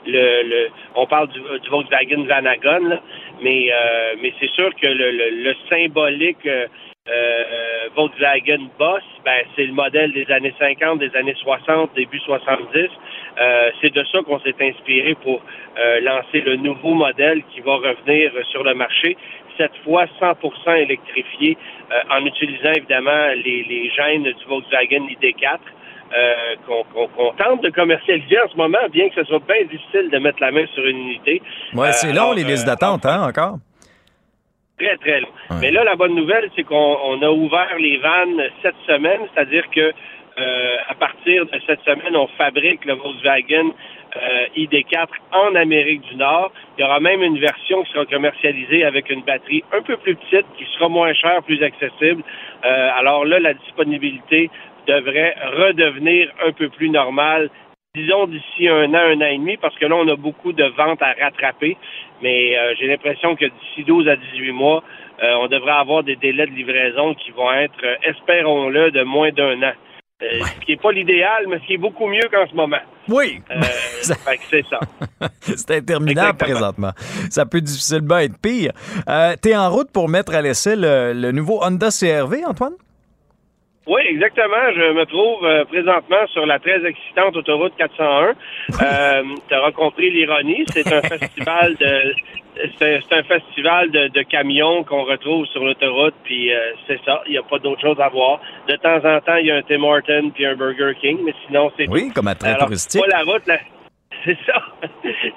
le, 0.06 0.42
le 0.48 0.68
on 0.94 1.06
parle 1.06 1.26
du, 1.30 1.40
du 1.40 1.68
Volkswagen 1.68 2.22
Vanagon, 2.28 2.86
là, 2.88 3.00
mais 3.42 3.66
euh, 3.72 4.14
mais 4.22 4.32
c'est 4.38 4.50
sûr 4.52 4.70
que 4.80 4.86
le, 4.86 5.10
le, 5.10 5.30
le 5.42 5.54
symbolique 5.68 6.46
euh, 7.08 7.12
euh, 7.12 7.88
Volkswagen 7.96 8.68
Boss, 8.78 9.02
ben, 9.24 9.42
c'est 9.56 9.64
le 9.64 9.72
modèle 9.72 10.12
des 10.12 10.30
années 10.30 10.54
50, 10.56 11.00
des 11.00 11.10
années 11.16 11.34
60, 11.42 11.90
début 11.96 12.20
70. 12.20 12.88
Euh, 13.40 13.70
c'est 13.80 13.92
de 13.92 14.04
ça 14.04 14.20
qu'on 14.24 14.38
s'est 14.38 14.54
inspiré 14.60 15.16
pour 15.16 15.42
euh, 15.78 16.00
lancer 16.00 16.42
le 16.42 16.54
nouveau 16.56 16.94
modèle 16.94 17.42
qui 17.52 17.60
va 17.60 17.74
revenir 17.74 18.30
sur 18.50 18.62
le 18.62 18.74
marché, 18.74 19.16
cette 19.58 19.76
fois 19.84 20.04
100% 20.20 20.76
électrifié, 20.76 21.58
en 22.08 22.24
utilisant 22.24 22.72
évidemment 22.72 23.28
les, 23.34 23.64
les 23.64 23.90
gènes 23.90 24.22
du 24.22 24.44
Volkswagen 24.48 25.06
ID4. 25.08 25.58
qu'on 26.66 27.32
tente 27.32 27.62
de 27.62 27.70
commercialiser 27.70 28.40
en 28.40 28.48
ce 28.48 28.56
moment, 28.56 28.78
bien 28.92 29.08
que 29.08 29.16
ce 29.16 29.24
soit 29.24 29.42
bien 29.46 29.64
difficile 29.64 30.08
de 30.10 30.18
mettre 30.18 30.40
la 30.40 30.52
main 30.52 30.66
sur 30.72 30.86
une 30.86 30.98
unité. 30.98 31.42
Ouais, 31.74 31.92
c'est 31.92 32.12
long, 32.12 32.32
les 32.32 32.44
listes 32.44 32.66
d'attente, 32.66 33.04
hein, 33.04 33.26
encore? 33.28 33.56
Très, 34.78 34.96
très 34.96 35.20
long. 35.20 35.28
Mais 35.60 35.70
là, 35.70 35.84
la 35.84 35.96
bonne 35.96 36.14
nouvelle, 36.14 36.50
c'est 36.56 36.64
qu'on 36.64 37.22
a 37.22 37.30
ouvert 37.30 37.76
les 37.78 37.98
vannes 37.98 38.42
cette 38.62 38.76
semaine, 38.86 39.20
c'est-à-dire 39.32 39.68
que 39.70 39.92
euh, 40.38 40.76
à 40.88 40.94
partir 40.94 41.44
de 41.44 41.60
cette 41.66 41.82
semaine, 41.82 42.16
on 42.16 42.26
fabrique 42.38 42.84
le 42.86 42.94
Volkswagen 42.94 43.70
euh, 44.16 44.46
ID4 44.56 45.08
en 45.32 45.54
Amérique 45.54 46.00
du 46.02 46.16
Nord. 46.16 46.52
Il 46.76 46.82
y 46.82 46.84
aura 46.84 47.00
même 47.00 47.22
une 47.22 47.38
version 47.38 47.82
qui 47.82 47.92
sera 47.92 48.06
commercialisée 48.06 48.84
avec 48.84 49.10
une 49.10 49.22
batterie 49.22 49.62
un 49.72 49.82
peu 49.82 49.96
plus 49.98 50.16
petite, 50.16 50.46
qui 50.56 50.64
sera 50.74 50.88
moins 50.88 51.12
chère, 51.12 51.42
plus 51.42 51.62
accessible. 51.62 52.22
Euh, 52.64 52.90
alors 52.96 53.26
là, 53.26 53.40
la 53.40 53.52
disponibilité 53.52 54.50
devrait 54.86 55.34
redevenir 55.54 56.30
un 56.44 56.52
peu 56.52 56.68
plus 56.70 56.88
normale 56.88 57.50
disons 57.94 58.26
d'ici 58.26 58.68
un 58.68 58.88
an, 58.94 59.04
un 59.12 59.20
an 59.20 59.26
et 59.26 59.36
demi, 59.36 59.58
parce 59.58 59.76
que 59.76 59.84
là, 59.84 59.96
on 59.96 60.08
a 60.08 60.16
beaucoup 60.16 60.52
de 60.52 60.64
ventes 60.64 61.02
à 61.02 61.12
rattraper. 61.20 61.76
Mais 62.22 62.56
euh, 62.56 62.74
j'ai 62.78 62.86
l'impression 62.86 63.36
que 63.36 63.44
d'ici 63.44 63.84
12 63.84 64.08
à 64.08 64.16
18 64.16 64.52
mois, 64.52 64.82
euh, 65.22 65.34
on 65.40 65.48
devrait 65.48 65.72
avoir 65.72 66.02
des 66.02 66.16
délais 66.16 66.46
de 66.46 66.52
livraison 66.52 67.14
qui 67.14 67.32
vont 67.32 67.52
être, 67.52 67.84
euh, 67.84 67.96
espérons-le, 68.04 68.92
de 68.92 69.02
moins 69.02 69.30
d'un 69.30 69.62
an. 69.62 69.72
Ce 70.22 70.64
qui 70.64 70.70
n'est 70.70 70.76
pas 70.76 70.92
l'idéal, 70.92 71.46
mais 71.48 71.58
ce 71.58 71.66
qui 71.66 71.74
est 71.74 71.78
beaucoup 71.78 72.06
mieux 72.06 72.28
qu'en 72.32 72.46
ce 72.48 72.54
moment. 72.54 72.78
Oui. 73.08 73.42
c'est 74.02 74.64
ça. 74.70 74.78
c'est 75.40 75.70
interminable 75.72 76.38
présentement. 76.38 76.92
Ça 77.28 77.44
peut 77.44 77.60
difficilement 77.60 78.18
être 78.18 78.40
pire. 78.40 78.70
tu 79.42 79.48
es 79.50 79.56
en 79.56 79.68
route 79.68 79.90
pour 79.92 80.08
mettre 80.08 80.34
à 80.34 80.40
l'essai 80.40 80.76
le 80.76 81.32
nouveau 81.32 81.58
Honda 81.62 81.88
CRV, 81.90 82.44
Antoine? 82.46 82.74
Oui, 83.86 84.02
exactement. 84.08 84.70
Je 84.74 84.92
me 84.92 85.04
trouve 85.06 85.44
euh, 85.44 85.64
présentement 85.64 86.24
sur 86.32 86.46
la 86.46 86.58
très 86.60 86.84
excitante 86.86 87.36
autoroute 87.36 87.72
401. 87.76 88.34
Euh, 88.82 89.22
tu 89.48 89.54
auras 89.54 89.72
compris 89.72 90.10
l'ironie. 90.10 90.64
C'est 90.72 90.92
un 90.92 91.02
festival 91.02 91.74
de 91.76 92.14
c'est 92.78 93.12
un 93.12 93.22
festival 93.22 93.90
de, 93.90 94.22
camions 94.22 94.84
qu'on 94.84 95.04
retrouve 95.04 95.46
sur 95.46 95.64
l'autoroute, 95.64 96.14
puis 96.22 96.52
euh, 96.52 96.72
c'est 96.86 97.00
ça. 97.04 97.22
Il 97.26 97.32
n'y 97.32 97.38
a 97.38 97.42
pas 97.42 97.58
d'autre 97.58 97.80
chose 97.80 97.98
à 97.98 98.08
voir. 98.08 98.40
De 98.68 98.76
temps 98.76 98.98
en 99.08 99.20
temps, 99.20 99.36
il 99.36 99.46
y 99.46 99.50
a 99.50 99.56
un 99.56 99.62
Tim 99.62 99.82
Horton 99.82 100.30
puis 100.34 100.44
un 100.44 100.54
Burger 100.54 100.92
King, 101.00 101.18
mais 101.24 101.34
sinon 101.46 101.72
c'est 101.76 101.88
oui, 101.88 102.10
comme 102.14 102.28
attrait 102.28 102.56
touristique. 102.58 103.00
Pas 103.00 103.08
la 103.08 103.22
route, 103.22 103.46
c'est 104.24 104.38
ça. 104.46 104.62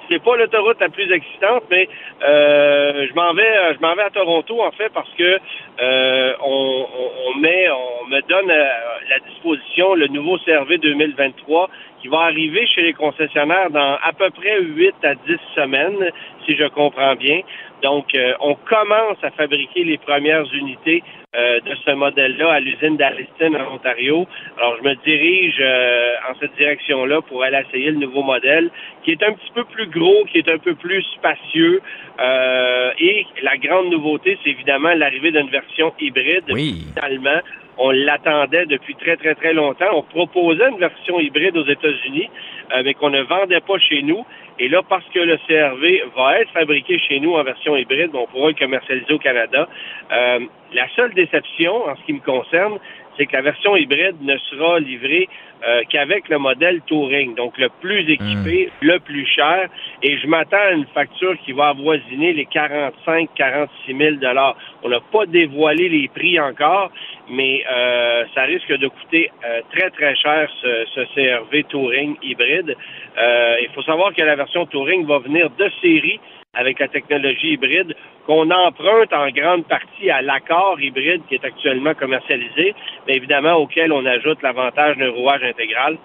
c'est 0.08 0.22
pas 0.22 0.36
l'autoroute 0.36 0.80
la 0.80 0.88
plus 0.88 1.10
excitante, 1.10 1.64
mais 1.70 1.88
euh, 2.22 3.06
je 3.08 3.14
m'en 3.14 3.32
vais, 3.34 3.74
je 3.74 3.80
m'en 3.80 3.94
vais 3.94 4.02
à 4.02 4.10
Toronto 4.10 4.62
en 4.62 4.70
fait 4.72 4.90
parce 4.90 5.10
que 5.14 5.38
euh, 5.80 6.32
on, 6.40 7.38
met, 7.40 7.68
on 7.70 8.06
me 8.08 8.20
donne 8.28 8.50
à 8.50 8.68
la 9.08 9.18
disposition 9.28 9.94
le 9.94 10.06
nouveau 10.08 10.38
Cervé 10.38 10.78
2023 10.78 11.68
qui 12.00 12.08
va 12.08 12.20
arriver 12.20 12.66
chez 12.66 12.82
les 12.82 12.92
concessionnaires 12.92 13.70
dans 13.70 13.98
à 14.02 14.12
peu 14.12 14.30
près 14.30 14.60
8 14.60 14.94
à 15.02 15.14
10 15.14 15.20
semaines, 15.54 16.10
si 16.46 16.56
je 16.56 16.66
comprends 16.68 17.14
bien. 17.16 17.40
Donc, 17.82 18.14
euh, 18.14 18.32
on 18.40 18.54
commence 18.54 19.18
à 19.22 19.30
fabriquer 19.30 19.84
les 19.84 19.98
premières 19.98 20.44
unités 20.54 21.02
euh, 21.36 21.60
de 21.60 21.74
ce 21.84 21.90
modèle-là 21.90 22.52
à 22.52 22.60
l'usine 22.60 22.96
d'Alliston 22.96 23.54
en 23.54 23.74
Ontario. 23.74 24.26
Alors, 24.56 24.76
je 24.78 24.88
me 24.88 24.94
dirige 25.04 25.58
euh, 25.60 26.14
en 26.30 26.34
cette 26.40 26.56
direction-là 26.56 27.20
pour 27.22 27.42
aller 27.42 27.62
essayer 27.68 27.90
le 27.90 27.98
nouveau 27.98 28.22
modèle, 28.22 28.70
qui 29.04 29.12
est 29.12 29.22
un 29.22 29.32
petit 29.32 29.50
peu 29.54 29.64
plus 29.64 29.86
gros, 29.88 30.24
qui 30.32 30.38
est 30.38 30.48
un 30.48 30.58
peu 30.58 30.74
plus 30.74 31.02
spacieux. 31.16 31.82
et 32.98 33.26
la 33.42 33.56
grande 33.58 33.90
nouveauté, 33.90 34.38
c'est 34.42 34.50
évidemment 34.50 34.94
l'arrivée 34.94 35.30
d'une 35.30 35.50
version 35.50 35.92
hybride. 36.00 36.44
Oui. 36.48 36.86
Finalement, 36.94 37.40
on 37.78 37.90
l'attendait 37.90 38.66
depuis 38.66 38.94
très, 38.94 39.16
très, 39.16 39.34
très 39.34 39.52
longtemps. 39.52 39.86
On 39.92 40.02
proposait 40.02 40.68
une 40.70 40.78
version 40.78 41.20
hybride 41.20 41.56
aux 41.56 41.66
États-Unis, 41.66 42.30
mais 42.84 42.94
qu'on 42.94 43.10
ne 43.10 43.22
vendait 43.22 43.60
pas 43.60 43.78
chez 43.78 44.02
nous. 44.02 44.24
Et 44.58 44.68
là, 44.68 44.80
parce 44.88 45.04
que 45.12 45.18
le 45.18 45.36
CRV 45.46 46.02
va 46.16 46.40
être 46.40 46.50
fabriqué 46.52 46.98
chez 46.98 47.20
nous 47.20 47.34
en 47.34 47.42
version 47.42 47.76
hybride, 47.76 48.10
on 48.14 48.26
pourra 48.26 48.48
le 48.48 48.54
commercialiser 48.54 49.12
au 49.12 49.18
Canada. 49.18 49.68
Euh, 50.10 50.40
la 50.72 50.88
seule 50.96 51.12
déception, 51.12 51.86
en 51.86 51.94
ce 51.96 52.02
qui 52.06 52.14
me 52.14 52.20
concerne, 52.20 52.78
c'est 53.16 53.26
que 53.26 53.34
la 53.34 53.42
version 53.42 53.76
hybride 53.76 54.16
ne 54.22 54.36
sera 54.38 54.78
livrée 54.80 55.28
euh, 55.66 55.82
qu'avec 55.88 56.28
le 56.28 56.38
modèle 56.38 56.80
Touring, 56.86 57.34
donc 57.34 57.58
le 57.58 57.68
plus 57.80 58.08
équipé, 58.10 58.70
hmm. 58.70 58.86
le 58.86 58.98
plus 59.00 59.26
cher, 59.26 59.68
et 60.02 60.18
je 60.18 60.26
m'attends 60.26 60.56
à 60.56 60.72
une 60.72 60.86
facture 60.94 61.36
qui 61.44 61.52
va 61.52 61.68
avoisiner 61.68 62.32
les 62.32 62.44
45-46 62.44 63.68
000 63.88 64.16
dollars. 64.16 64.56
On 64.82 64.88
n'a 64.88 65.00
pas 65.00 65.26
dévoilé 65.26 65.88
les 65.88 66.08
prix 66.08 66.38
encore, 66.38 66.90
mais 67.28 67.64
euh, 67.70 68.24
ça 68.34 68.42
risque 68.42 68.72
de 68.72 68.88
coûter 68.88 69.30
euh, 69.44 69.60
très 69.72 69.90
très 69.90 70.14
cher 70.16 70.48
ce, 70.62 70.84
ce 70.94 71.00
CRV 71.14 71.64
Touring 71.64 72.16
hybride. 72.22 72.76
il 73.16 73.68
faut 73.74 73.82
savoir 73.82 74.14
que 74.14 74.22
la 74.22 74.36
version 74.36 74.66
Touring 74.66 75.06
va 75.06 75.18
venir 75.18 75.50
de 75.50 75.70
série 75.82 76.20
avec 76.56 76.78
la 76.78 76.88
technologie 76.88 77.52
hybride 77.52 77.94
qu'on 78.26 78.50
emprunte 78.50 79.12
en 79.12 79.28
grande 79.28 79.66
partie 79.66 80.10
à 80.10 80.22
l'accord 80.22 80.80
hybride 80.80 81.22
qui 81.28 81.36
est 81.36 81.44
actuellement 81.44 81.94
commercialisé, 81.94 82.74
mais 83.06 83.14
évidemment 83.14 83.54
auquel 83.54 83.92
on 83.92 84.04
ajoute 84.04 84.42
l'avantage 84.42 84.96
d'un 84.96 85.10
rouage 85.10 85.44
intégral. 85.44 85.98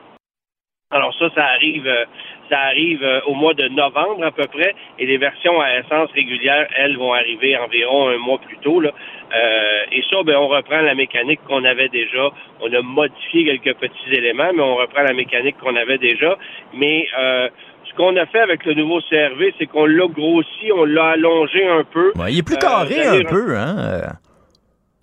Alors 0.91 1.14
ça, 1.18 1.30
ça 1.34 1.45
arrive, 1.45 1.88
euh, 1.88 2.04
ça 2.49 2.60
arrive 2.60 3.02
euh, 3.02 3.22
au 3.26 3.34
mois 3.34 3.54
de 3.54 3.68
novembre 3.70 4.26
à 4.26 4.32
peu 4.32 4.45
près, 4.47 4.76
et 4.99 5.06
les 5.06 5.18
versions 5.18 5.62
à 5.62 5.80
essence 5.80 6.12
régulière, 6.12 6.68
elles, 6.76 6.97
vont 6.97 7.14
arriver 7.14 7.56
environ 7.58 8.10
un 8.10 8.18
mois 8.18 8.39
plus 8.39 8.58
tôt. 8.58 8.82
Là. 8.82 8.91
Euh, 9.34 9.84
et 9.93 10.04
ça, 10.12 10.22
ben, 10.24 10.36
on 10.36 10.49
reprend 10.49 10.82
la 10.82 10.93
mécanique 10.93 11.39
qu'on 11.47 11.64
avait 11.64 11.88
déjà. 11.88 12.30
On 12.60 12.74
a 12.74 12.82
modifié 12.82 13.45
quelques 13.45 13.78
petits 13.78 14.12
éléments, 14.12 14.52
mais 14.54 14.62
on 14.62 14.76
reprend 14.76 15.04
la 15.04 15.14
mécanique 15.14 15.58
qu'on 15.60 15.78
avait 15.78 15.97
déjà. 15.97 16.38
Mais 16.74 17.08
euh, 17.18 17.47
ce 17.92 17.96
qu'on 17.98 18.16
a 18.16 18.26
fait 18.26 18.39
avec 18.39 18.66
le 18.66 18.74
nouveau 18.74 19.02
CRV, 19.02 19.54
c'est 19.60 19.66
qu'on 19.66 19.86
l'a 19.86 20.08
grossi, 20.08 20.72
on 20.76 20.86
l'a 20.86 21.10
allongé 21.10 21.68
un 21.68 21.84
peu. 21.84 22.14
il 22.30 22.39
est 22.39 22.44
plus 22.44 22.58
carré 22.58 23.06
un 23.06 23.24
peu, 23.24 23.58
hein? 23.58 24.14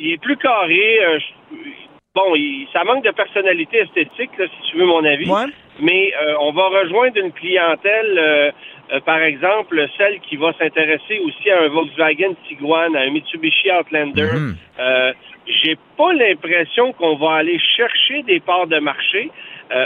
Il 0.01 0.13
est 0.13 0.23
plus 0.23 0.37
carré. 0.37 1.01
bon, 2.15 2.35
ça 2.73 2.85
manque 2.85 3.05
de 3.05 3.11
personnalité 3.11 3.79
esthétique, 3.79 4.31
si 4.37 4.71
tu 4.71 4.79
veux 4.79 4.87
mon 4.87 5.05
avis. 5.05 5.31
Mais 5.81 6.13
euh, 6.21 6.35
on 6.41 6.53
va 6.53 6.69
rejoindre 6.69 7.17
une 7.19 7.33
clientèle, 7.33 8.19
euh, 8.19 8.51
euh, 8.93 9.01
par 9.01 9.21
exemple, 9.21 9.87
celle 9.97 10.19
qui 10.21 10.37
va 10.37 10.53
s'intéresser 10.55 11.21
aussi 11.21 11.51
à 11.51 11.63
un 11.63 11.69
Volkswagen 11.69 12.35
Tiguan, 12.49 12.97
à 12.97 13.01
un 13.01 13.11
Mitsubishi 13.11 13.71
Outlander. 13.71 14.31
Mhm. 14.33 14.57
J'ai 15.47 15.79
pas 15.97 16.13
l'impression 16.13 16.93
qu'on 16.93 17.17
va 17.17 17.37
aller 17.37 17.59
chercher 17.59 18.23
des 18.25 18.39
parts 18.39 18.67
de 18.67 18.79
marché. 18.81 19.31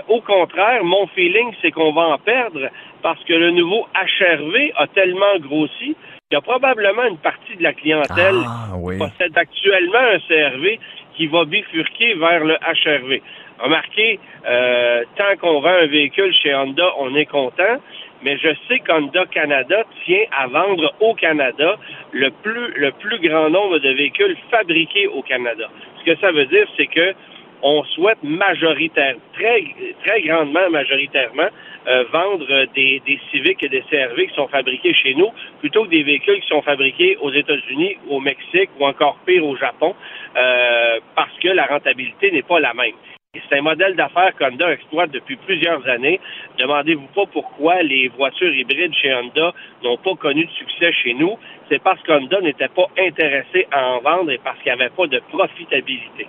Au 0.08 0.20
contraire, 0.20 0.84
mon 0.84 1.06
feeling, 1.08 1.52
c'est 1.60 1.70
qu'on 1.70 1.92
va 1.92 2.02
en 2.02 2.18
perdre 2.18 2.68
parce 3.02 3.22
que 3.24 3.32
le 3.32 3.50
nouveau 3.50 3.86
HRV 3.94 4.72
a 4.76 4.86
tellement 4.88 5.38
grossi 5.40 5.96
qu'il 5.96 6.32
y 6.32 6.36
a 6.36 6.40
probablement 6.40 7.04
une 7.04 7.18
partie 7.18 7.56
de 7.56 7.62
la 7.62 7.72
clientèle 7.72 8.40
ah, 8.46 8.70
qui 8.74 8.98
possède 8.98 9.36
actuellement 9.36 9.98
un 9.98 10.18
CRV 10.20 10.78
qui 11.16 11.26
va 11.26 11.44
bifurquer 11.44 12.14
vers 12.14 12.44
le 12.44 12.54
HRV. 12.54 13.20
Remarquez, 13.58 14.18
euh, 14.48 15.04
tant 15.16 15.36
qu'on 15.40 15.60
vend 15.60 15.74
un 15.82 15.86
véhicule 15.86 16.34
chez 16.34 16.54
Honda, 16.54 16.84
on 16.98 17.14
est 17.14 17.26
content, 17.26 17.80
mais 18.22 18.38
je 18.38 18.48
sais 18.66 18.78
qu'Honda 18.80 19.26
Canada 19.26 19.84
tient 20.04 20.24
à 20.36 20.46
vendre 20.46 20.94
au 21.00 21.14
Canada 21.14 21.76
le 22.12 22.30
plus, 22.30 22.72
le 22.76 22.92
plus 22.92 23.18
grand 23.20 23.50
nombre 23.50 23.78
de 23.78 23.90
véhicules 23.90 24.36
fabriqués 24.50 25.06
au 25.06 25.22
Canada. 25.22 25.68
Ce 26.00 26.04
que 26.04 26.18
ça 26.18 26.32
veut 26.32 26.46
dire, 26.46 26.66
c'est 26.76 26.86
que 26.86 27.14
on 27.62 27.84
souhaite 27.84 28.22
majoritaire, 28.22 29.16
très, 29.34 29.64
très 30.04 30.22
grandement 30.22 30.68
majoritairement, 30.70 31.48
euh, 31.88 32.04
vendre 32.12 32.66
des, 32.74 33.02
des 33.06 33.20
Civics 33.30 33.62
et 33.62 33.68
des 33.68 33.82
CRV 33.90 34.26
qui 34.26 34.34
sont 34.34 34.48
fabriqués 34.48 34.94
chez 34.94 35.14
nous, 35.14 35.30
plutôt 35.60 35.84
que 35.84 35.90
des 35.90 36.02
véhicules 36.02 36.40
qui 36.40 36.48
sont 36.48 36.62
fabriqués 36.62 37.16
aux 37.20 37.32
États-Unis, 37.32 37.96
au 38.08 38.20
Mexique 38.20 38.70
ou 38.78 38.86
encore 38.86 39.16
pire 39.26 39.44
au 39.44 39.56
Japon, 39.56 39.94
euh, 40.36 41.00
parce 41.14 41.36
que 41.40 41.48
la 41.48 41.66
rentabilité 41.66 42.30
n'est 42.30 42.42
pas 42.42 42.60
la 42.60 42.74
même. 42.74 42.94
C'est 43.34 43.56
un 43.56 43.62
modèle 43.62 43.96
d'affaires 43.96 44.36
qu'Honda 44.38 44.70
exploite 44.70 45.10
depuis 45.10 45.36
plusieurs 45.36 45.88
années. 45.88 46.20
Demandez-vous 46.58 47.06
pas 47.14 47.24
pourquoi 47.32 47.82
les 47.82 48.08
voitures 48.08 48.54
hybrides 48.54 48.92
chez 48.92 49.14
Honda 49.14 49.54
n'ont 49.82 49.96
pas 49.96 50.14
connu 50.16 50.44
de 50.44 50.50
succès 50.50 50.92
chez 50.92 51.14
nous. 51.14 51.38
C'est 51.70 51.82
parce 51.82 52.02
qu'Honda 52.02 52.42
n'était 52.42 52.68
pas 52.68 52.88
intéressé 52.98 53.66
à 53.72 53.86
en 53.92 54.00
vendre 54.00 54.32
et 54.32 54.36
parce 54.36 54.58
qu'il 54.58 54.74
n'y 54.74 54.82
avait 54.82 54.90
pas 54.90 55.06
de 55.06 55.18
profitabilité. 55.30 56.26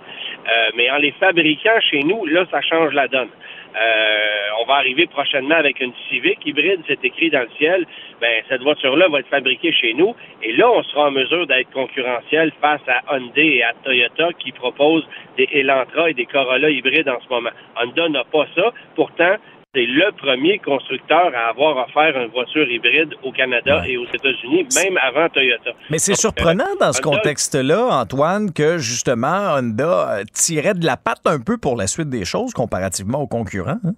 Euh, 0.48 0.70
mais 0.76 0.90
en 0.90 0.96
les 0.96 1.12
fabriquant 1.12 1.78
chez 1.90 2.02
nous, 2.04 2.24
là, 2.24 2.46
ça 2.50 2.62
change 2.62 2.94
la 2.94 3.06
donne. 3.06 3.28
Euh, 3.74 4.60
on 4.60 4.66
va 4.66 4.74
arriver 4.74 5.06
prochainement 5.06 5.56
avec 5.56 5.80
une 5.80 5.92
Civic 6.08 6.38
hybride, 6.46 6.80
c'est 6.86 7.04
écrit 7.04 7.30
dans 7.30 7.40
le 7.40 7.50
ciel. 7.58 7.86
Ben, 8.20 8.42
cette 8.48 8.62
voiture-là 8.62 9.08
va 9.08 9.20
être 9.20 9.28
fabriquée 9.28 9.72
chez 9.72 9.94
nous. 9.94 10.14
Et 10.42 10.52
là, 10.52 10.70
on 10.70 10.82
sera 10.84 11.08
en 11.08 11.10
mesure 11.10 11.46
d'être 11.46 11.70
concurrentiel 11.72 12.52
face 12.60 12.80
à 12.86 13.02
Hyundai 13.14 13.56
et 13.56 13.62
à 13.64 13.72
Toyota 13.82 14.28
qui 14.38 14.52
proposent 14.52 15.06
des 15.36 15.48
Elantra 15.52 16.10
et 16.10 16.14
des 16.14 16.26
Corolla 16.26 16.70
hybrides 16.70 17.08
en 17.08 17.20
ce 17.20 17.28
moment. 17.28 17.50
Honda 17.76 18.08
n'a 18.08 18.24
pas 18.24 18.46
ça. 18.54 18.72
Pourtant, 18.94 19.36
c'est 19.74 19.86
le 19.86 20.12
premier 20.12 20.58
constructeur 20.58 21.32
à 21.34 21.50
avoir 21.50 21.88
offert 21.88 22.16
une 22.20 22.30
voiture 22.30 22.70
hybride 22.70 23.14
au 23.22 23.32
Canada 23.32 23.82
et 23.86 23.96
aux 23.96 24.06
États-Unis, 24.06 24.66
même 24.76 24.98
avant 25.02 25.28
Toyota. 25.28 25.70
Mais 25.90 25.98
c'est 25.98 26.14
surprenant 26.14 26.76
dans 26.80 26.92
ce 26.92 27.02
contexte-là, 27.02 27.88
Antoine, 27.90 28.52
que 28.52 28.78
justement 28.78 29.56
Honda 29.56 30.20
tirait 30.32 30.74
de 30.74 30.86
la 30.86 30.96
patte 30.96 31.26
un 31.26 31.40
peu 31.40 31.58
pour 31.58 31.76
la 31.76 31.86
suite 31.86 32.08
des 32.08 32.24
choses 32.24 32.52
comparativement 32.52 33.20
aux 33.20 33.26
concurrents. 33.26 33.80
Hein? 33.84 33.94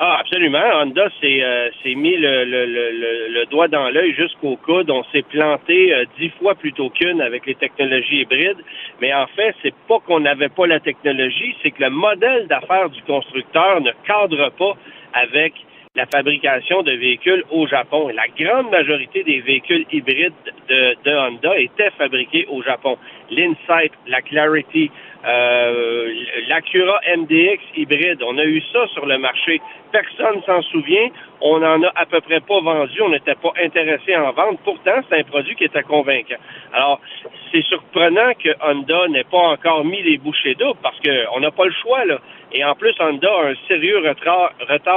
Ah, 0.00 0.18
absolument. 0.20 0.62
Honda 0.74 1.08
s'est 1.20 1.42
euh, 1.42 1.70
mis 1.96 2.16
le, 2.16 3.44
doigt 3.50 3.66
dans 3.66 3.88
l'œil 3.90 4.14
jusqu'au 4.14 4.54
coude. 4.56 4.88
On 4.90 5.02
s'est 5.10 5.22
planté 5.22 5.92
euh, 5.92 6.04
dix 6.16 6.28
fois 6.38 6.54
plutôt 6.54 6.88
qu'une 6.88 7.20
avec 7.20 7.46
les 7.46 7.56
technologies 7.56 8.20
hybrides. 8.20 8.62
Mais 9.00 9.12
en 9.12 9.26
fait, 9.26 9.56
c'est 9.60 9.74
pas 9.88 9.98
qu'on 9.98 10.20
n'avait 10.20 10.50
pas 10.50 10.68
la 10.68 10.78
technologie, 10.78 11.56
c'est 11.62 11.72
que 11.72 11.82
le 11.82 11.90
modèle 11.90 12.46
d'affaires 12.46 12.90
du 12.90 13.02
constructeur 13.02 13.80
ne 13.80 13.90
cadre 14.06 14.50
pas 14.50 14.76
avec 15.14 15.54
la 15.96 16.06
fabrication 16.06 16.82
de 16.82 16.92
véhicules 16.92 17.42
au 17.50 17.66
Japon. 17.66 18.08
Et 18.08 18.12
la 18.12 18.28
grande 18.28 18.70
majorité 18.70 19.24
des 19.24 19.40
véhicules 19.40 19.84
hybrides 19.90 20.32
de, 20.68 20.94
de 21.04 21.10
Honda 21.10 21.58
étaient 21.58 21.90
fabriqués 21.98 22.46
au 22.48 22.62
Japon. 22.62 22.98
L'Insight, 23.30 23.92
la 24.06 24.22
Clarity, 24.22 24.92
euh, 25.28 26.14
l'Acura 26.48 27.00
MDX 27.16 27.62
hybride, 27.76 28.22
on 28.22 28.38
a 28.38 28.44
eu 28.44 28.62
ça 28.72 28.86
sur 28.88 29.04
le 29.04 29.18
marché. 29.18 29.60
Personne 29.92 30.42
s'en 30.46 30.62
souvient. 30.62 31.08
On 31.40 31.58
n'en 31.58 31.82
a 31.82 31.92
à 31.96 32.06
peu 32.06 32.20
près 32.20 32.40
pas 32.40 32.60
vendu. 32.60 33.02
On 33.02 33.10
n'était 33.10 33.34
pas 33.34 33.52
intéressé 33.62 34.16
en 34.16 34.32
vendre. 34.32 34.58
Pourtant, 34.64 35.00
c'est 35.08 35.20
un 35.20 35.24
produit 35.24 35.54
qui 35.54 35.64
était 35.64 35.82
convaincant. 35.82 36.36
Alors, 36.72 37.00
c'est 37.52 37.62
surprenant 37.62 38.32
que 38.42 38.48
Honda 38.62 39.08
n'ait 39.08 39.24
pas 39.24 39.38
encore 39.38 39.84
mis 39.84 40.02
les 40.02 40.16
bouchées 40.16 40.54
doubles 40.54 40.78
parce 40.82 40.98
qu'on 41.00 41.40
n'a 41.40 41.50
pas 41.50 41.66
le 41.66 41.74
choix, 41.82 42.04
là. 42.04 42.18
Et 42.52 42.64
en 42.64 42.74
plus, 42.74 42.94
Honda 42.98 43.28
a 43.28 43.50
un 43.50 43.54
sérieux 43.66 43.98
retard, 43.98 44.52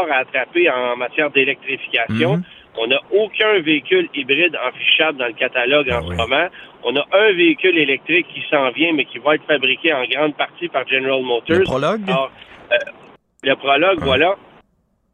à 0.09 0.15
attraper 0.15 0.69
en 0.69 0.95
matière 0.95 1.29
d'électrification. 1.31 2.37
Mhm. 2.37 2.43
On 2.77 2.87
n'a 2.87 2.99
aucun 3.11 3.59
véhicule 3.59 4.09
hybride 4.13 4.55
affichable 4.55 5.17
dans 5.17 5.27
le 5.27 5.33
catalogue 5.33 5.89
en 5.89 5.97
ah 5.97 6.01
ce 6.01 6.15
moment. 6.15 6.47
On 6.83 6.95
a 6.95 7.05
un 7.11 7.33
véhicule 7.33 7.77
électrique 7.77 8.27
qui 8.33 8.43
s'en 8.49 8.69
vient, 8.71 8.93
mais 8.93 9.05
qui 9.05 9.19
va 9.19 9.35
être 9.35 9.45
fabriqué 9.45 9.93
en 9.93 10.05
grande 10.05 10.35
partie 10.35 10.69
par 10.69 10.87
General 10.87 11.21
Motors. 11.21 11.57
Le 11.57 11.63
prologue? 11.63 12.09
Euh, 12.09 12.77
le 13.43 13.55
prologue, 13.55 13.99
voilà. 13.99 14.35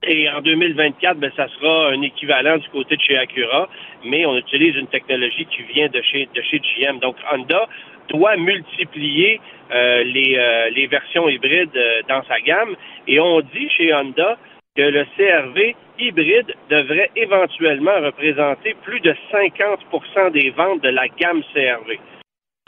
Et 0.03 0.29
en 0.29 0.41
2024, 0.41 1.17
ben, 1.17 1.31
ça 1.35 1.47
sera 1.47 1.89
un 1.89 2.01
équivalent 2.03 2.57
du 2.57 2.69
côté 2.69 2.95
de 2.95 3.01
chez 3.01 3.17
Acura, 3.17 3.67
mais 4.05 4.25
on 4.27 4.37
utilise 4.37 4.75
une 4.75 4.87
technologie 4.87 5.45
qui 5.45 5.63
vient 5.73 5.87
de 5.87 6.01
chez, 6.03 6.29
de 6.33 6.41
chez 6.43 6.59
GM. 6.59 6.99
Donc, 6.99 7.15
Honda 7.31 7.67
doit 8.09 8.37
multiplier 8.37 9.41
euh, 9.71 10.03
les, 10.03 10.35
euh, 10.37 10.69
les 10.69 10.85
versions 10.87 11.27
hybrides 11.27 11.77
dans 12.07 12.23
sa 12.25 12.39
gamme. 12.39 12.75
Et 13.07 13.19
on 13.19 13.41
dit 13.41 13.69
chez 13.75 13.93
Honda 13.93 14.37
que 14.77 14.83
le 14.83 15.05
CRV 15.17 15.75
hybride 15.97 16.53
devrait 16.69 17.09
éventuellement 17.15 17.99
représenter 17.99 18.75
plus 18.83 18.99
de 18.99 19.15
50% 19.31 20.31
des 20.31 20.51
ventes 20.51 20.83
de 20.83 20.89
la 20.89 21.07
gamme 21.07 21.41
CRV. 21.53 21.99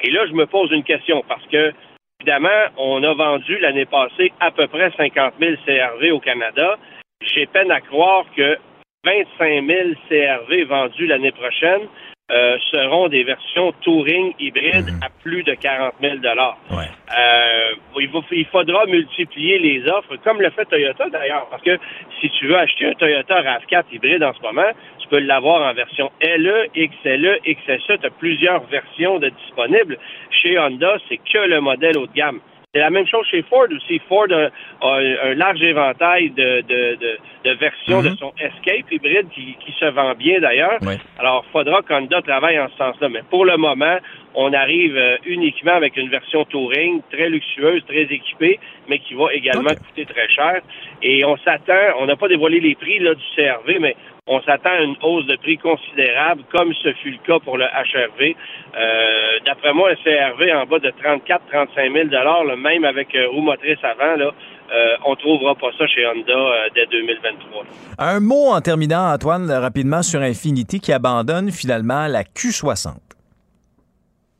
Et 0.01 0.09
là, 0.09 0.25
je 0.25 0.33
me 0.33 0.47
pose 0.47 0.71
une 0.71 0.83
question 0.83 1.23
parce 1.27 1.45
que, 1.47 1.71
évidemment, 2.19 2.65
on 2.77 3.03
a 3.03 3.13
vendu 3.13 3.59
l'année 3.59 3.85
passée 3.85 4.33
à 4.39 4.49
peu 4.49 4.67
près 4.67 4.91
50 4.97 5.35
000 5.39 5.55
CRV 5.65 6.11
au 6.11 6.19
Canada. 6.19 6.77
J'ai 7.21 7.45
peine 7.45 7.69
à 7.69 7.81
croire 7.81 8.25
que 8.35 8.57
25 9.05 9.65
000 9.67 9.89
CRV 10.09 10.63
vendus 10.63 11.05
l'année 11.05 11.31
prochaine 11.31 11.87
euh, 12.31 12.57
seront 12.71 13.07
des 13.07 13.23
versions 13.23 13.71
touring 13.81 14.33
hybrides 14.39 14.91
mhm. 14.91 14.99
à 15.03 15.09
plus 15.23 15.43
de 15.43 15.53
40 15.55 15.93
000 16.01 16.15
ouais. 16.15 16.85
euh, 17.17 17.73
il, 17.99 18.09
il, 18.31 18.45
faudra 18.45 18.85
multiplier 18.85 19.59
les 19.59 19.89
offres, 19.89 20.15
comme 20.23 20.41
le 20.41 20.49
fait 20.51 20.65
Toyota 20.65 21.09
d'ailleurs, 21.09 21.47
parce 21.49 21.63
que 21.63 21.77
si 22.21 22.29
tu 22.31 22.47
veux 22.47 22.57
acheter 22.57 22.85
un 22.85 22.93
Toyota 22.93 23.41
RAV4 23.41 23.85
hybride 23.91 24.23
en 24.23 24.33
ce 24.33 24.41
moment, 24.41 24.69
tu 24.99 25.07
peux 25.07 25.19
l'avoir 25.19 25.69
en 25.69 25.73
version 25.73 26.11
LE, 26.21 26.67
XLE, 26.75 27.39
XSE, 27.45 27.99
tu 27.99 28.05
as 28.05 28.09
plusieurs 28.17 28.63
versions 28.65 29.19
de 29.19 29.29
disponibles. 29.29 29.97
Chez 30.29 30.59
Honda, 30.59 30.97
c'est 31.07 31.17
que 31.17 31.39
le 31.39 31.61
modèle 31.61 31.97
haut 31.97 32.07
de 32.07 32.13
gamme. 32.13 32.39
C'est 32.71 32.81
la 32.81 32.91
même 32.91 33.07
chose 33.07 33.25
chez 33.25 33.41
Ford 33.49 33.65
aussi. 33.75 33.99
Ford 34.07 34.27
a, 34.29 34.49
un 34.83 35.33
large 35.33 35.59
éventail 35.59 36.29
de, 36.29 36.61
de, 36.61 37.17
de, 37.43 37.51
versions 37.55 38.03
de 38.03 38.09
mhm. 38.09 38.17
son 38.17 38.31
Escape 38.37 38.91
hybride 38.91 39.27
qui, 39.33 39.57
qui 39.65 39.71
se 39.71 39.85
vend 39.85 40.13
bien 40.13 40.39
d'ailleurs. 40.39 40.77
Alors, 41.17 41.43
il 41.47 41.51
faudra 41.51 41.81
qu'Honda 41.81 42.21
travaille 42.21 42.59
en 42.59 42.69
ce 42.69 42.77
sens-là. 42.77 43.09
Mais 43.09 43.23
pour 43.27 43.45
le 43.45 43.57
moment, 43.57 43.97
on 44.35 44.53
arrive 44.53 44.95
euh, 44.95 45.17
uniquement 45.25 45.73
avec 45.73 45.97
une 45.97 46.09
version 46.09 46.45
Touring 46.45 47.01
très 47.11 47.27
luxueuse, 47.29 47.83
très 47.87 48.03
équipée, 48.03 48.59
mais 48.87 48.99
qui 48.99 49.15
va 49.15 49.33
également 49.33 49.73
coûter 49.73 50.05
très 50.05 50.29
cher. 50.29 50.61
Et 51.01 51.25
on 51.25 51.37
s'attend, 51.37 51.97
on 51.97 52.05
n'a 52.05 52.17
pas 52.17 52.27
dévoilé 52.27 52.59
les 52.59 52.75
prix 52.75 52.99
là, 52.99 53.15
du 53.15 53.23
CRV, 53.35 53.79
mais 53.79 53.95
on 54.29 54.41
s'attend 54.43 54.69
à 54.69 54.81
une 54.81 54.95
hausse 55.01 55.25
de 55.25 55.35
prix 55.37 55.57
considérable, 55.57 56.43
comme 56.51 56.71
ce 56.83 56.93
fut 56.93 57.11
le 57.11 57.17
cas 57.25 57.39
pour 57.39 57.57
le 57.57 57.65
HRV. 57.65 58.35
Euh, 58.77 59.39
D'après 59.45 59.73
moi, 59.73 59.89
un 59.89 59.95
CRV 59.95 60.53
en 60.53 60.65
bas 60.65 60.77
de 60.79 60.89
34-35 60.89 61.93
000 61.93 62.07
le 62.47 62.55
même 62.55 62.85
avec 62.85 63.13
euh, 63.15 63.27
roue 63.29 63.41
motrice 63.41 63.79
avant, 63.83 64.15
là, 64.15 64.31
euh, 64.71 64.95
on 65.05 65.15
trouvera 65.15 65.55
pas 65.55 65.71
ça 65.77 65.87
chez 65.87 66.05
Honda 66.05 66.31
euh, 66.31 66.69
dès 66.75 66.85
2023. 66.85 67.63
Un 67.97 68.19
mot 68.19 68.49
en 68.51 68.61
terminant, 68.61 69.11
Antoine, 69.11 69.49
rapidement 69.51 70.03
sur 70.03 70.21
Infinity 70.21 70.79
qui 70.79 70.93
abandonne 70.93 71.51
finalement 71.51 72.05
la 72.07 72.21
Q60. 72.21 73.08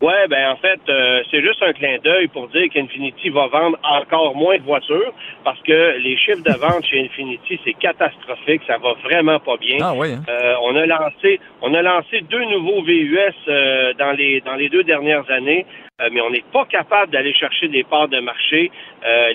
Ouais, 0.02 0.30
ben 0.30 0.52
en 0.52 0.56
fait, 0.56 0.80
euh, 0.88 1.24
c'est 1.30 1.42
juste 1.42 1.62
un 1.62 1.74
clin 1.74 1.98
d'œil 2.02 2.30
pour 2.30 2.48
dire 2.48 2.70
qu'Infinity 2.74 3.28
va 3.32 3.48
vendre 3.48 3.78
encore 3.84 4.34
moins 4.34 4.58
de 4.58 4.64
voitures 4.64 5.14
parce 5.44 5.60
que 5.64 5.98
les 5.98 6.16
chiffres 6.16 6.42
de 6.42 6.58
vente 6.58 6.86
chez 6.86 7.02
Infinity 7.04 7.60
c'est 7.66 7.74
catastrophique, 7.74 8.62
ça 8.66 8.78
va 8.78 8.94
vraiment 9.04 9.42
pas 9.42 9.58
bien. 9.58 9.78
Ah 9.82 9.94
oui. 9.94 10.14
Hein? 10.14 10.24
Euh, 10.30 10.54
on 10.64 10.74
a 10.78 10.86
lancé, 10.86 11.42
on 11.62 11.74
a 11.74 11.82
lancé 11.82 12.22
deux 12.22 12.46
nouveaux 12.46 12.82
VUS 12.82 13.20
euh, 13.50 13.94
dans 13.96 14.14
les 14.14 14.40
dans 14.40 14.56
les 14.56 14.70
deux 14.70 14.84
dernières 14.84 15.30
années, 15.30 15.66
mais 16.14 16.22
on 16.22 16.30
n'est 16.30 16.46
pas 16.54 16.64
capable 16.64 17.12
d'aller 17.12 17.34
chercher 17.34 17.68
des 17.68 17.84
parts 17.84 18.08
de 18.08 18.22
marché. 18.22 18.72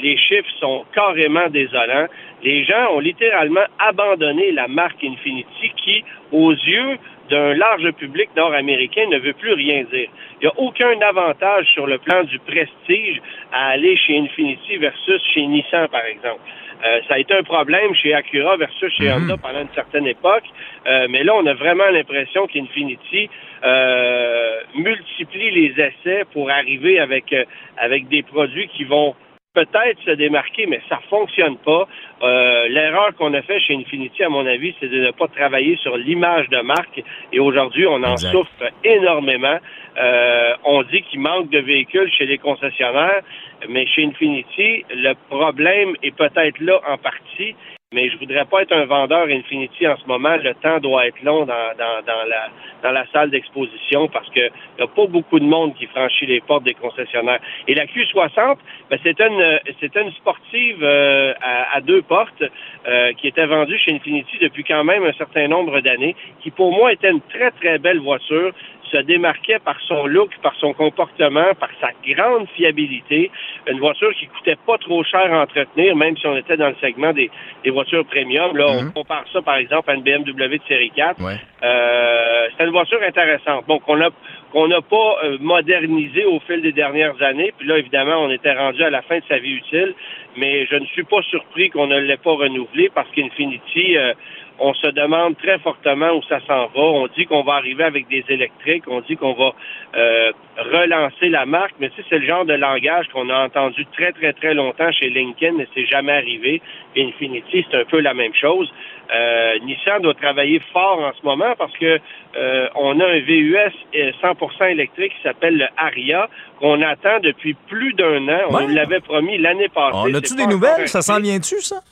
les 0.01 0.17
chiffres 0.17 0.49
sont 0.61 0.87
carrément 0.95 1.47
désolants. 1.51 2.07
Les 2.43 2.65
gens 2.65 2.95
ont 2.95 3.01
littéralement 3.01 3.67
abandonné 3.79 4.51
la 4.51 4.67
marque 4.67 5.05
Infinity 5.05 5.73
qui, 5.77 6.05
aux 6.33 6.53
yeux 6.53 6.99
d'un 7.31 7.55
large 7.55 7.91
public 7.93 8.29
nord-américain 8.37 9.07
ne 9.11 9.19
veut 9.19 9.33
plus 9.33 9.53
rien 9.53 9.85
dire. 9.85 10.09
Il 10.41 10.45
n'y 10.45 10.47
a 10.49 10.59
aucun 10.59 11.01
avantage 11.01 11.67
sur 11.73 11.87
le 11.87 11.99
plan 11.99 12.25
du 12.25 12.39
prestige 12.39 13.21
à 13.53 13.69
aller 13.69 13.97
chez 13.97 14.19
Infinity 14.19 14.77
versus 14.77 15.23
chez 15.33 15.47
Nissan, 15.47 15.89
par 15.89 16.05
exemple. 16.05 16.41
Euh, 16.85 17.01
ça 17.09 17.15
a 17.15 17.19
été 17.19 17.33
un 17.35 17.43
problème 17.43 17.95
chez 17.95 18.13
Acura 18.15 18.57
versus 18.57 18.93
chez 18.93 19.09
mhm. 19.09 19.25
Honda 19.25 19.37
pendant 19.39 19.61
une 19.61 19.75
certaine 19.75 20.07
époque, 20.07 20.45
euh, 20.87 21.07
mais 21.09 21.25
là, 21.25 21.35
on 21.35 21.47
a 21.47 21.55
vraiment 21.55 21.89
l'impression 21.91 22.47
qu'Infinity 22.47 23.31
euh, 23.65 24.61
multiplie 24.75 25.51
les 25.51 25.75
essais 25.81 26.25
pour 26.33 26.51
arriver 26.51 26.99
avec, 26.99 27.35
avec 27.79 28.09
des 28.09 28.23
produits 28.23 28.69
qui 28.69 28.85
vont 28.85 29.15
peut-être 29.55 30.03
se 30.05 30.11
démarquer, 30.11 30.67
mais 30.67 30.81
ça 30.89 30.99
fonctionne 31.09 31.57
pas. 31.59 31.87
Euh, 32.23 32.69
l'erreur 32.69 33.15
qu'on 33.17 33.33
a 33.35 33.43
fait 33.43 33.61
chez 33.61 33.75
Infinity, 33.75 34.23
à 34.25 34.29
mon 34.29 34.47
avis, 34.47 34.75
c'est 34.81 34.89
de 34.89 35.01
ne 35.01 35.11
pas 35.13 35.29
travailler 35.29 35.77
sur 35.77 35.97
l'image 35.97 36.49
de 36.51 36.61
marque. 36.61 37.03
Et 37.33 37.41
aujourd'hui, 37.41 37.87
on 37.87 38.03
en 38.03 38.17
souffre 38.17 38.71
énormément. 38.85 39.59
Euh, 39.97 40.55
on 40.65 40.83
dit 40.83 41.03
qu'il 41.03 41.21
manque 41.21 41.51
de 41.51 41.61
véhicules 41.61 42.11
chez 42.13 42.27
les 42.27 42.39
concessionnaires, 42.39 43.23
mais 43.69 43.87
chez 43.87 44.05
Infinity, 44.05 44.85
le 44.91 45.15
problème 45.31 45.95
est 46.03 46.15
peut-être 46.17 46.59
là 46.61 46.81
en 46.89 46.99
partie 46.99 47.55
mais 47.95 48.11
je 48.11 48.19
voudrais 48.19 48.45
pas 48.45 48.63
être 48.63 48.73
un 48.73 48.85
vendeur 48.85 49.27
Infinity 49.29 49.87
en 49.87 49.97
ce 49.97 50.07
moment. 50.07 50.37
Le 50.37 50.53
temps 50.55 50.79
doit 50.81 51.07
être 51.07 51.23
long 51.23 51.47
dans, 51.47 51.71
dans, 51.79 52.03
dans 52.05 52.29
la, 52.29 52.49
dans 52.83 52.91
la 52.91 53.07
salle 53.13 53.31
d'exposition 53.31 54.09
parce 54.09 54.29
que 54.31 54.41
y 54.41 54.83
a 54.83 54.87
pas 54.87 55.07
beaucoup 55.07 55.39
de 55.39 55.45
monde 55.45 55.75
qui 55.75 55.87
franchit 55.87 56.27
les 56.27 56.41
portes 56.41 56.65
des 56.65 56.75
concessionnaires. 56.75 57.41
Et 57.69 57.75
la 57.75 57.87
Q60, 57.87 58.57
ben, 58.91 58.99
c'est 59.03 59.21
une, 59.21 59.61
une 59.97 60.13
sportive 60.13 60.83
euh, 60.83 61.33
à, 61.41 61.81
deux 61.81 62.03
portes 62.03 62.43
euh, 62.87 63.13
qui 63.15 63.29
était 63.29 63.47
vendue 63.47 63.79
chez 63.79 63.95
Infinity 63.95 64.39
depuis 64.41 64.65
quand 64.65 64.85
même 64.85 65.05
un 65.05 65.13
certain 65.13 65.47
nombre 65.49 65.81
d'années, 65.81 66.17
qui 66.41 66.51
pour 66.51 66.73
moi 66.73 66.93
était 66.93 67.11
une 67.11 67.21
très 67.23 67.53
très 67.53 67.79
belle 67.79 68.01
voiture 68.01 68.53
se 68.91 68.99
démarquait 68.99 69.59
par 69.59 69.81
son 69.87 70.07
look, 70.07 70.31
par 70.43 70.55
son 70.57 70.73
comportement, 70.73 71.55
par 71.59 71.71
sa 71.81 71.91
grande 72.07 72.49
fiabilité. 72.57 73.31
Une 73.67 73.79
voiture 73.79 74.13
qui 74.15 74.27
coûtait 74.27 74.59
pas 74.67 74.79
trop 74.79 75.03
cher 75.05 75.33
à 75.33 75.43
entretenir, 75.43 75.97
même 75.97 76.17
si 76.17 76.27
on 76.27 76.37
était 76.37 76.57
dans 76.57 76.69
le 76.69 76.77
segment 76.81 77.13
des, 77.13 77.31
voitures 77.71 78.05
premium. 78.07 78.57
Là, 78.57 78.67
on 78.69 78.83
mhm. 78.83 78.93
compare 78.93 79.25
ça, 79.33 79.43
par 79.43 79.57
exemple, 79.57 79.91
à 79.91 79.95
une 79.95 80.03
BMW 80.03 80.59
de 80.59 80.69
série 80.69 80.91
4. 80.95 81.21
Ouais. 81.23 81.35
Euh, 81.63 82.49
c'est 82.57 82.65
une 82.65 82.71
voiture 82.71 83.01
intéressante. 83.03 83.67
Donc, 83.67 83.83
on 83.89 84.01
a 84.01 84.11
qu'on 84.55 84.69
n'a 84.69 84.81
pas 84.81 85.17
euh, 85.25 85.37
modernisé 85.41 86.25
au 86.25 86.39
fil 86.39 86.63
des 86.63 86.71
dernières 86.71 87.21
années. 87.23 87.53
Puis 87.59 87.67
là, 87.67 87.77
évidemment, 87.77 88.19
on 88.19 88.31
était 88.31 88.53
rendu 88.53 88.85
à 88.85 88.91
la 88.91 89.03
fin 89.03 89.19
de 89.19 89.25
sa 89.29 89.39
vie 89.39 89.55
utile, 89.55 89.95
mais 90.37 90.65
je 90.67 90.77
ne 90.77 90.87
suis 90.87 91.03
pas 91.03 91.21
surpris 91.23 91.71
qu'on 91.71 91.89
ne 91.89 91.99
l'ait 91.99 92.17
pas 92.17 92.31
renouvelé 92.31 92.89
parce 92.95 93.11
qu'Infinity, 93.11 93.99
euh, 93.99 94.15
on 94.59 94.73
se 94.75 94.87
demande 94.89 95.37
très 95.39 95.59
fortement 95.59 96.13
où 96.13 96.23
ça 96.25 96.41
s'en 96.47 96.67
va. 96.67 96.81
On 96.81 97.07
dit 97.09 97.27
qu'on 97.27 97.43
va 97.43 97.55
arriver 97.55 97.85
avec 97.85 98.09
des 98.09 98.25
électriques, 98.29 98.85
on 98.87 99.01
dit 99.01 99.17
qu'on 99.17 99.35
va 99.35 99.53
euh, 99.97 100.33
relancer 100.57 101.29
la 101.29 101.47
marque, 101.47 101.75
mais 101.81 101.91
tu 101.91 101.97
sais, 101.97 102.07
c'est 102.09 102.19
le 102.19 102.27
genre 102.27 102.45
de 102.45 102.55
langage 102.55 103.09
qu'on 103.09 103.29
a 103.31 103.45
entendu 103.45 103.85
très, 103.87 104.13
très, 104.13 104.33
très 104.33 104.55
longtemps 104.55 104.91
chez 104.93 105.11
Lincoln, 105.11 105.55
mais 105.57 105.67
c'est 105.75 105.87
jamais 105.87 106.13
arrivé. 106.13 106.63
Infinity, 106.97 107.67
c'est 107.71 107.77
un 107.77 107.85
peu 107.85 108.01
la 108.01 108.15
même 108.15 108.35
chose. 108.35 108.73
Euh, 109.13 109.59
Nissan 109.65 110.01
doit 110.01 110.15
travailler 110.15 110.61
fort 110.73 111.01
en 111.01 111.13
ce 111.13 111.25
moment 111.27 111.55
parce 111.59 111.77
que 111.77 111.99
euh, 112.37 112.69
on 112.75 112.99
a 113.01 113.07
un 113.07 113.21
VUS 113.21 113.73
100% 113.93 114.71
électrique 114.71 115.13
qui 115.17 115.23
s'appelle 115.23 115.59
le 115.59 115.67
Aria 115.77 116.29
qu'on 116.59 116.81
attend 116.81 117.21
depuis 117.21 117.55
plus 117.55 117.93
d'un 117.95 118.27
an. 118.29 118.41
On 118.51 118.67
l'avait 118.69 119.01
promis 119.01 119.37
l'année 119.39 119.69
passée. 119.69 119.95
On 119.95 120.15
a-tu 120.15 120.35
des 120.37 120.47
nouvelles? 120.47 120.89
Ça 120.89 121.03
s'en 121.03 121.21
vient-tu, 121.21 121.61
ça? 121.61 121.83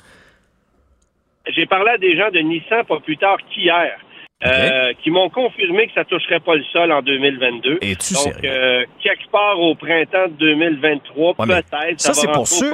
J'ai 1.48 1.66
parlé 1.66 1.90
à 1.90 1.98
des 1.98 2.16
gens 2.16 2.30
de 2.30 2.38
Nissan 2.38 2.84
pas 2.84 3.00
plus 3.00 3.16
tard 3.16 3.38
qu'hier. 3.50 3.98
Euh, 4.44 4.92
qui 5.00 5.12
m'ont 5.12 5.30
confirmé 5.30 5.86
que 5.86 5.92
ça 5.94 6.04
toucherait 6.04 6.40
pas 6.40 6.56
le 6.56 6.64
sol 6.72 6.90
en 6.90 7.00
2022. 7.00 7.78
Et 7.80 7.94
tu 7.94 8.14
Donc, 8.14 8.44
euh, 8.44 8.84
quelque 9.00 9.30
part 9.30 9.60
au 9.60 9.76
printemps 9.76 10.26
de 10.26 10.34
2023, 10.34 11.34
peut-être, 11.34 12.00
ça, 12.00 12.12
ça 12.12 12.14
c'est 12.14 12.32
pour 12.32 12.48
ceux. 12.48 12.72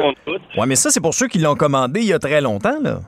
Ouais, 0.56 0.66
mais 0.66 0.76
ça, 0.76 0.88
c'est 0.88 1.02
pour 1.02 1.12
ceux 1.12 1.28
qui 1.28 1.38
l'ont 1.38 1.56
commandé 1.56 2.00
il 2.00 2.06
y 2.06 2.14
a 2.14 2.18
très 2.18 2.40
longtemps, 2.40 2.80
là. 2.82 3.00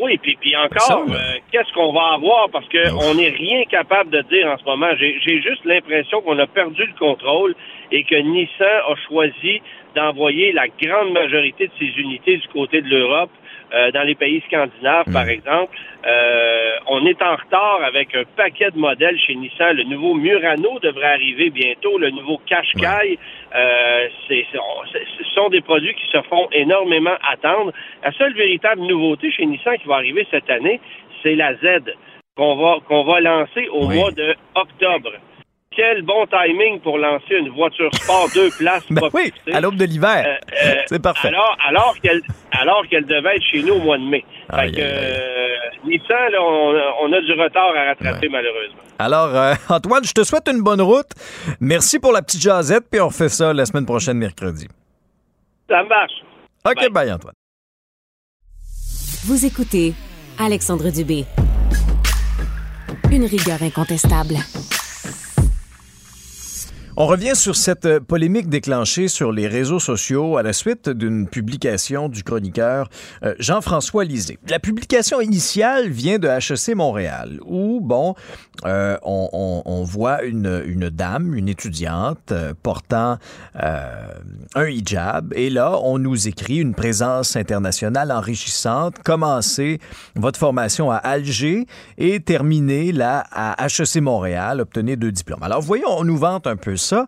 Oui, 0.00 0.18
puis, 0.20 0.36
puis 0.40 0.56
encore, 0.56 1.04
euh, 1.08 1.38
qu'est-ce 1.52 1.72
qu'on 1.72 1.92
va 1.92 2.14
avoir? 2.14 2.48
Parce 2.50 2.66
qu'on 2.68 3.14
n'est 3.14 3.28
rien 3.28 3.64
capable 3.66 4.10
de 4.10 4.22
dire 4.22 4.48
en 4.48 4.58
ce 4.58 4.64
moment. 4.64 4.88
J'ai 4.98 5.40
juste 5.40 5.64
l'impression 5.64 6.20
qu'on 6.22 6.38
a 6.40 6.48
perdu 6.48 6.84
le 6.84 6.98
contrôle 6.98 7.54
et 7.92 8.02
que 8.02 8.16
Nissan 8.16 8.82
a 8.88 8.94
choisi 9.06 9.62
d'envoyer 9.94 10.50
la 10.50 10.66
grande 10.66 11.12
majorité 11.12 11.68
de 11.68 11.72
ses 11.78 12.00
unités 12.00 12.38
du 12.38 12.48
côté 12.48 12.82
de 12.82 12.88
l'Europe 12.88 13.30
euh, 13.72 13.90
dans 13.92 14.02
les 14.02 14.14
pays 14.14 14.42
scandinaves, 14.46 15.10
par 15.12 15.26
hmm. 15.26 15.30
exemple. 15.30 15.76
Euh, 16.06 16.76
on 16.86 17.06
est 17.06 17.20
en 17.22 17.36
retard 17.36 17.80
avec 17.84 18.14
un 18.14 18.24
paquet 18.36 18.70
de 18.70 18.78
modèles 18.78 19.18
chez 19.18 19.34
Nissan. 19.34 19.76
Le 19.76 19.84
nouveau 19.84 20.14
Murano 20.14 20.78
devrait 20.80 21.12
arriver 21.12 21.50
bientôt, 21.50 21.98
le 21.98 22.10
nouveau 22.10 22.40
Qashqai. 22.46 23.18
Euh, 23.54 24.08
ce 24.28 25.24
sont 25.34 25.48
des 25.48 25.60
produits 25.60 25.94
qui 25.94 26.06
se 26.12 26.20
font 26.22 26.48
énormément 26.52 27.16
attendre. 27.30 27.72
La 28.02 28.12
seule 28.12 28.34
véritable 28.34 28.82
nouveauté 28.82 29.30
chez 29.30 29.46
Nissan 29.46 29.78
qui 29.78 29.88
va 29.88 29.96
arriver 29.96 30.26
cette 30.30 30.50
année, 30.50 30.80
c'est 31.22 31.34
la 31.34 31.54
Z 31.54 31.94
qu'on 32.36 32.56
va 32.56 32.78
qu'on 32.86 33.04
va 33.04 33.20
lancer 33.20 33.68
au 33.68 33.88
mois 33.88 34.10
de 34.10 34.34
octobre 34.54 35.12
quel 35.76 36.02
bon 36.02 36.26
timing 36.26 36.80
pour 36.80 36.98
lancer 36.98 37.34
une 37.34 37.50
voiture 37.50 37.90
sport 37.94 38.28
deux 38.34 38.50
places. 38.58 38.84
ben 38.90 39.08
oui, 39.12 39.32
à 39.52 39.60
l'aube 39.60 39.76
de 39.76 39.84
l'hiver. 39.84 40.24
Euh, 40.26 40.36
euh, 40.66 40.74
c'est 40.86 41.02
parfait. 41.02 41.28
Alors, 41.28 41.56
alors 41.66 41.94
qu'elle 42.02 42.22
alors 42.52 42.86
qu'elle 42.88 43.04
devait 43.06 43.36
être 43.36 43.44
chez 43.50 43.62
nous 43.62 43.74
au 43.74 43.80
mois 43.80 43.98
de 43.98 44.04
mai. 44.04 44.24
fait 44.54 44.72
que, 44.72 44.80
euh, 44.80 45.56
Nissan, 45.84 46.30
là, 46.30 46.38
on, 46.42 47.12
a 47.12 47.20
du 47.20 47.32
retard 47.32 47.74
à 47.76 47.84
rattraper 47.88 48.28
malheureusement. 48.28 48.80
Alors, 48.98 49.30
Antoine, 49.68 50.04
je 50.04 50.12
te 50.12 50.22
souhaite 50.24 50.48
une 50.48 50.62
bonne 50.62 50.80
route. 50.80 51.10
Merci 51.60 51.98
pour 51.98 52.12
la 52.12 52.22
petite 52.22 52.42
jasette, 52.42 52.84
puis 52.90 53.00
on 53.00 53.08
refait 53.08 53.28
ça 53.28 53.52
la 53.52 53.66
semaine 53.66 53.86
prochaine, 53.86 54.18
mercredi. 54.18 54.68
Ça 55.68 55.82
marche. 55.84 56.12
OK, 56.66 56.90
bye 56.92 57.12
Antoine. 57.12 57.34
Vous 59.26 59.44
écoutez 59.46 59.94
Alexandre 60.38 60.90
Dubé. 60.90 61.24
Une 63.10 63.24
rigueur 63.24 63.62
incontestable. 63.62 64.34
On 66.96 67.06
revient 67.06 67.34
sur 67.34 67.56
cette 67.56 67.86
euh, 67.86 67.98
polémique 67.98 68.48
déclenchée 68.48 69.08
sur 69.08 69.32
les 69.32 69.48
réseaux 69.48 69.80
sociaux 69.80 70.36
à 70.36 70.44
la 70.44 70.52
suite 70.52 70.88
d'une 70.88 71.26
publication 71.26 72.08
du 72.08 72.22
chroniqueur 72.22 72.88
euh, 73.24 73.34
Jean-François 73.40 74.04
Lisée. 74.04 74.38
La 74.48 74.60
publication 74.60 75.20
initiale 75.20 75.88
vient 75.88 76.20
de 76.20 76.28
HEC 76.28 76.76
Montréal, 76.76 77.40
où, 77.46 77.80
bon, 77.82 78.14
euh, 78.64 78.96
on, 79.02 79.82
voit 79.82 80.22
une, 80.22 80.88
dame, 80.88 81.34
une 81.34 81.48
étudiante, 81.48 82.32
portant 82.62 83.18
un 83.54 84.66
hijab, 84.66 85.32
et 85.34 85.50
là, 85.50 85.78
on 85.82 85.98
nous 85.98 86.28
écrit 86.28 86.58
une 86.58 86.74
présence 86.74 87.34
internationale 87.34 88.12
enrichissante. 88.12 88.96
Commencez 89.04 89.80
votre 90.14 90.38
formation 90.38 90.90
à 90.90 90.96
Alger 90.96 91.66
et 91.98 92.20
terminez 92.20 92.92
là 92.92 93.24
à 93.32 93.66
HEC 93.66 94.00
Montréal, 94.00 94.60
obtenez 94.60 94.96
deux 94.96 95.12
diplômes. 95.12 95.42
Alors, 95.42 95.60
voyons, 95.60 95.88
on 95.88 96.04
nous 96.04 96.16
vante 96.16 96.46
un 96.46 96.56
peu 96.56 96.76
ça. 96.84 97.06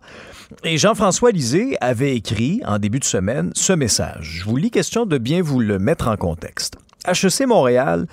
Et 0.63 0.77
Jean-François 0.77 1.31
Lisée 1.31 1.77
avait 1.81 2.15
écrit 2.15 2.61
en 2.65 2.79
début 2.79 2.99
de 2.99 3.05
semaine 3.05 3.51
ce 3.53 3.73
message. 3.73 4.39
Je 4.39 4.45
vous 4.45 4.57
lis 4.57 4.71
question 4.71 5.05
de 5.05 5.17
bien 5.17 5.41
vous 5.41 5.59
le 5.59 5.79
mettre 5.79 6.07
en 6.07 6.17
contexte. 6.17 6.77
HEC 7.07 7.47
Montréal 7.47 8.07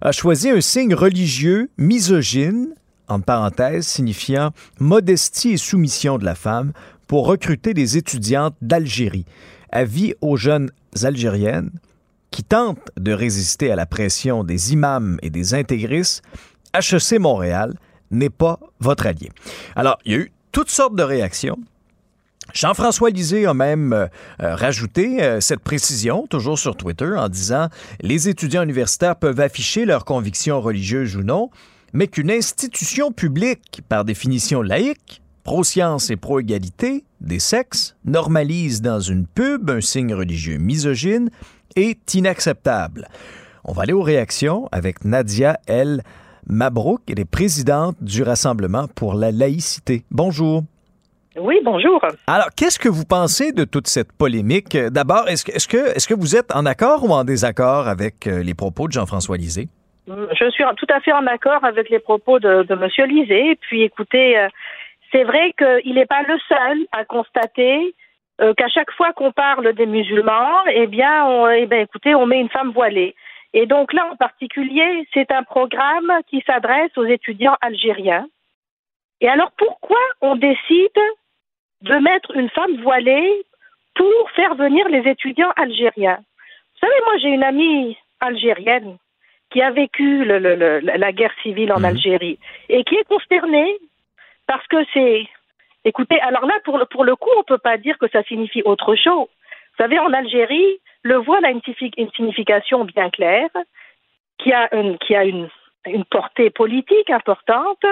a 0.00 0.12
choisi 0.12 0.50
un 0.50 0.60
signe 0.60 0.94
religieux 0.94 1.70
misogyne, 1.78 2.68
en 3.08 3.20
parenthèse, 3.20 3.86
signifiant 3.86 4.50
modestie 4.80 5.52
et 5.52 5.56
soumission 5.56 6.18
de 6.18 6.24
la 6.24 6.34
femme, 6.34 6.72
pour 7.06 7.26
recruter 7.26 7.74
des 7.74 7.96
étudiantes 7.96 8.56
d'Algérie. 8.62 9.26
Avis 9.70 10.14
aux 10.20 10.36
jeunes 10.36 10.70
algériennes 11.02 11.70
qui 12.30 12.42
tentent 12.42 12.90
de 12.98 13.12
résister 13.12 13.70
à 13.70 13.76
la 13.76 13.86
pression 13.86 14.44
des 14.44 14.72
imams 14.72 15.18
et 15.22 15.30
des 15.30 15.54
intégristes, 15.54 16.22
HEC 16.74 17.20
Montréal 17.20 17.74
n'est 18.10 18.30
pas 18.30 18.58
votre 18.80 19.06
allié. 19.06 19.30
Alors, 19.76 19.98
il 20.04 20.12
y 20.12 20.14
a 20.14 20.18
eu 20.18 20.32
toutes 20.52 20.70
sortes 20.70 20.94
de 20.94 21.02
réactions. 21.02 21.58
Jean-François 22.52 23.10
Lisée 23.10 23.46
a 23.46 23.54
même 23.54 23.92
euh, 23.92 24.06
euh, 24.42 24.54
rajouté 24.54 25.22
euh, 25.22 25.40
cette 25.40 25.60
précision, 25.60 26.26
toujours 26.26 26.58
sur 26.58 26.76
Twitter, 26.76 27.14
en 27.16 27.28
disant 27.28 27.68
Les 28.00 28.28
étudiants 28.28 28.62
universitaires 28.62 29.16
peuvent 29.16 29.40
afficher 29.40 29.86
leurs 29.86 30.04
convictions 30.04 30.60
religieuses 30.60 31.16
ou 31.16 31.22
non, 31.22 31.50
mais 31.92 32.08
qu'une 32.08 32.30
institution 32.30 33.10
publique, 33.12 33.82
par 33.88 34.04
définition 34.04 34.60
laïque, 34.60 35.22
pro-science 35.44 36.10
et 36.10 36.16
pro-égalité 36.16 37.04
des 37.20 37.38
sexes, 37.38 37.96
normalise 38.04 38.82
dans 38.82 39.00
une 39.00 39.26
pub 39.26 39.70
un 39.70 39.80
signe 39.80 40.14
religieux 40.14 40.58
misogyne 40.58 41.30
est 41.76 42.14
inacceptable. 42.14 43.08
On 43.64 43.72
va 43.72 43.82
aller 43.82 43.92
aux 43.92 44.02
réactions 44.02 44.68
avec 44.72 45.04
Nadia 45.04 45.58
L. 45.66 46.02
Mabrouk, 46.48 47.00
elle 47.08 47.20
est 47.20 47.30
présidente 47.30 47.96
du 48.00 48.22
Rassemblement 48.22 48.86
pour 48.96 49.14
la 49.14 49.30
laïcité. 49.30 50.02
Bonjour. 50.10 50.62
Oui, 51.36 51.60
bonjour. 51.64 52.00
Alors, 52.26 52.48
qu'est-ce 52.56 52.78
que 52.78 52.88
vous 52.88 53.04
pensez 53.04 53.52
de 53.52 53.64
toute 53.64 53.86
cette 53.86 54.12
polémique? 54.12 54.76
D'abord, 54.76 55.28
est-ce 55.28 55.44
que, 55.46 56.14
vous 56.14 56.36
êtes 56.36 56.54
en 56.54 56.66
accord 56.66 57.04
ou 57.04 57.12
en 57.12 57.24
désaccord 57.24 57.88
avec 57.88 58.26
euh, 58.26 58.42
les 58.42 58.54
propos 58.54 58.86
de 58.86 58.92
Jean-François 58.92 59.38
Lisée? 59.38 59.68
Je 60.06 60.50
suis 60.50 60.64
tout 60.76 60.86
à 60.92 61.00
fait 61.00 61.12
en 61.12 61.26
accord 61.26 61.64
avec 61.64 61.88
les 61.88 62.00
propos 62.00 62.38
de, 62.38 62.64
de 62.64 62.74
M. 62.74 63.08
Lisée. 63.08 63.56
Puis, 63.62 63.82
écoutez, 63.82 64.38
euh, 64.38 64.48
c'est 65.10 65.24
vrai 65.24 65.54
qu'il 65.56 65.94
n'est 65.94 66.06
pas 66.06 66.22
le 66.22 66.36
seul 66.48 66.78
à 66.92 67.04
constater 67.04 67.94
euh, 68.40 68.52
qu'à 68.54 68.68
chaque 68.68 68.90
fois 68.92 69.12
qu'on 69.12 69.30
parle 69.30 69.72
des 69.74 69.86
musulmans, 69.86 70.64
eh 70.74 70.86
bien, 70.86 71.24
on, 71.26 71.48
eh 71.48 71.66
bien, 71.66 71.80
écoutez, 71.80 72.14
on 72.14 72.26
met 72.26 72.40
une 72.40 72.48
femme 72.48 72.72
voilée. 72.72 73.14
Et 73.54 73.66
donc 73.66 73.92
là, 73.92 74.08
en 74.10 74.16
particulier, 74.16 75.06
c'est 75.12 75.30
un 75.30 75.42
programme 75.42 76.12
qui 76.28 76.42
s'adresse 76.46 76.96
aux 76.96 77.04
étudiants 77.04 77.56
algériens. 77.60 78.26
Et 79.20 79.28
alors, 79.28 79.52
pourquoi 79.56 80.00
on 80.20 80.36
décide 80.36 81.00
de 81.82 81.94
mettre 81.96 82.34
une 82.36 82.48
femme 82.50 82.76
voilée 82.82 83.44
pour 83.94 84.30
faire 84.34 84.54
venir 84.54 84.88
les 84.88 85.08
étudiants 85.08 85.52
algériens? 85.56 86.18
Vous 86.18 86.88
savez, 86.88 87.00
moi, 87.04 87.18
j'ai 87.18 87.28
une 87.28 87.44
amie 87.44 87.96
algérienne 88.20 88.96
qui 89.50 89.60
a 89.60 89.70
vécu 89.70 90.24
la 90.24 91.12
guerre 91.12 91.34
civile 91.42 91.72
en 91.72 91.78
mhm. 91.78 91.84
Algérie 91.84 92.38
et 92.68 92.84
qui 92.84 92.96
est 92.96 93.08
consternée 93.08 93.76
parce 94.46 94.66
que 94.66 94.84
c'est... 94.92 95.28
Écoutez, 95.84 96.20
alors 96.20 96.46
là, 96.46 96.54
pour 96.64 96.78
le, 96.78 96.86
pour 96.86 97.04
le 97.04 97.16
coup, 97.16 97.30
on 97.36 97.40
ne 97.40 97.44
peut 97.44 97.58
pas 97.58 97.76
dire 97.76 97.98
que 97.98 98.08
ça 98.08 98.22
signifie 98.22 98.62
autre 98.64 98.94
chose. 98.94 99.26
Vous 99.26 99.76
savez, 99.78 99.98
en 99.98 100.12
Algérie, 100.12 100.78
le 101.02 101.16
voile 101.16 101.44
a 101.44 101.50
une, 101.50 101.60
signification 102.14 102.84
bien 102.84 103.10
claire, 103.10 103.50
qui 104.38 104.52
a, 104.52 104.74
une, 104.74 104.98
qui 104.98 105.14
a 105.14 105.24
une, 105.24 105.48
une 105.86 106.04
portée 106.04 106.50
politique 106.50 107.10
importante, 107.10 107.84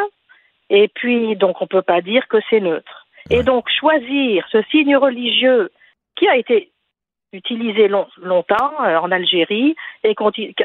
et 0.68 0.88
puis 0.88 1.36
donc 1.36 1.60
on 1.60 1.64
ne 1.64 1.68
peut 1.68 1.82
pas 1.82 2.00
dire 2.00 2.26
que 2.28 2.38
c'est 2.48 2.60
neutre. 2.60 3.06
Et 3.30 3.42
donc 3.42 3.68
choisir 3.68 4.46
ce 4.50 4.62
signe 4.70 4.96
religieux 4.96 5.70
qui 6.16 6.28
a 6.28 6.36
été 6.36 6.70
utilisé 7.32 7.88
longtemps 7.88 8.72
euh, 8.82 8.96
en 8.96 9.10
Algérie 9.12 9.76
et 10.02 10.14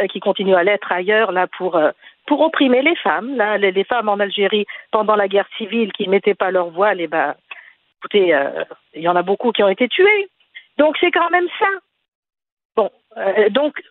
qui 0.09 0.19
continue 0.19 0.55
à 0.55 0.63
l'être 0.63 0.91
ailleurs 0.91 1.31
là 1.31 1.47
pour 1.57 1.75
euh, 1.75 1.91
pour 2.25 2.41
opprimer 2.41 2.81
les 2.81 2.95
femmes. 2.95 3.35
Là, 3.35 3.57
les, 3.57 3.83
femmes 3.83 4.09
en 4.09 4.19
Algérie 4.19 4.65
pendant 4.91 5.15
la 5.15 5.27
guerre 5.27 5.47
civile 5.57 5.91
qui 5.93 6.07
ne 6.07 6.11
mettaient 6.11 6.33
pas 6.33 6.49
leur 6.49 6.69
voile, 6.69 6.99
et 7.01 7.07
ben, 7.07 7.35
écoutez, 7.99 8.33
euh, 8.33 8.63
il 8.95 9.03
y 9.03 9.07
en 9.07 9.15
a 9.15 9.21
beaucoup 9.21 9.51
qui 9.51 9.61
ont 9.61 9.69
été 9.69 9.87
tués. 9.87 10.27
Donc 10.77 10.97
c'est 10.99 11.11
quand 11.11 11.29
même 11.29 11.47
ça. 11.59 11.67
Euh, 13.17 13.49
donc, 13.49 13.81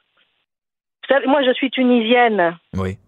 moi 1.26 1.42
je 1.42 1.52
suis 1.52 1.70
tunisienne. 1.70 2.56
Oui. 2.74 2.98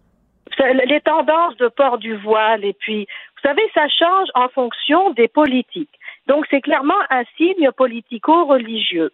les 0.59 1.01
tendances 1.01 1.57
de 1.57 1.67
port 1.67 1.97
du 1.97 2.15
voile 2.15 2.63
et 2.65 2.73
puis, 2.73 3.07
vous 3.35 3.49
savez, 3.49 3.61
ça 3.73 3.87
change 3.87 4.29
en 4.33 4.49
fonction 4.49 5.11
des 5.11 5.27
politiques. 5.27 5.99
Donc, 6.27 6.45
c'est 6.49 6.61
clairement 6.61 6.99
un 7.09 7.23
signe 7.37 7.71
politico-religieux. 7.71 9.11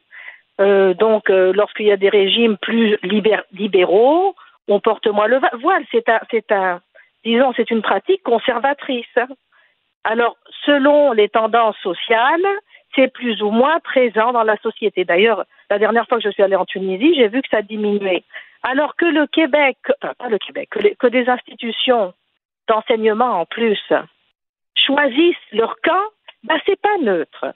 Euh, 0.62 0.93
donc, 0.93 1.30
euh, 1.30 1.51
lorsqu'il 1.54 1.88
y 1.88 1.91
a 1.91 1.97
des 1.97 2.10
régimes 2.10 2.58
plus 2.58 2.97
libéraux, 3.04 4.36
on 4.68 4.80
porte 4.80 5.08
moins 5.08 5.28
le 5.28 5.39
voile. 5.60 5.84
C'est 5.91 6.08
un, 6.10 6.20
c'est 6.32 6.51
un, 6.51 6.82
disons, 7.26 7.54
c'est 7.56 7.70
une 7.72 7.82
pratique 7.82 8.24
conservatrice. 8.24 9.18
Alors, 10.04 10.38
selon 10.66 11.12
les 11.12 11.30
tendances 11.30 11.78
sociales, 11.82 12.45
c'est 12.96 13.12
plus 13.12 13.41
ou 13.41 13.50
moins 13.50 13.80
présent 13.80 14.32
dans 14.32 14.44
la 14.44 14.58
société. 14.58 15.06
D'ailleurs, 15.06 15.46
la 15.70 15.80
dernière 15.80 16.08
fois 16.08 16.18
que 16.18 16.24
je 16.24 16.30
suis 16.30 16.44
allée 16.44 16.56
en 16.56 16.66
Tunisie, 16.66 17.16
j'ai 17.16 17.28
vu 17.28 17.41
que 17.41 17.50
ça 17.50 17.62
diminuait. 17.62 18.24
Alors 18.64 18.96
que 18.96 19.06
le 19.06 19.28
Québec, 19.28 19.78
enfin, 20.02 20.14
pas 20.18 20.30
le 20.30 20.38
Québec, 20.38 20.70
que, 20.70 21.08
des 21.08 21.28
institutions 21.28 22.14
d'enseignement 22.68 23.41
en 23.41 23.46
plus 23.46 23.80
choisissent 24.76 25.36
leur 25.52 25.76
camp, 25.82 26.04
ben, 26.44 26.58
c'est 26.66 26.80
pas 26.80 26.98
neutre. 27.02 27.54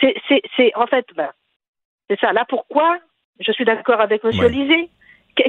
C'est, 0.00 0.14
c'est, 0.28 0.42
c'est 0.56 0.72
en 0.74 0.86
fait, 0.86 1.06
ben, 1.16 1.30
c'est 2.08 2.18
ça. 2.20 2.32
Là, 2.32 2.44
pourquoi 2.48 2.98
je 3.40 3.52
suis 3.52 3.64
d'accord 3.64 4.00
avec 4.00 4.24
M. 4.24 4.30
Lisée 4.30 4.90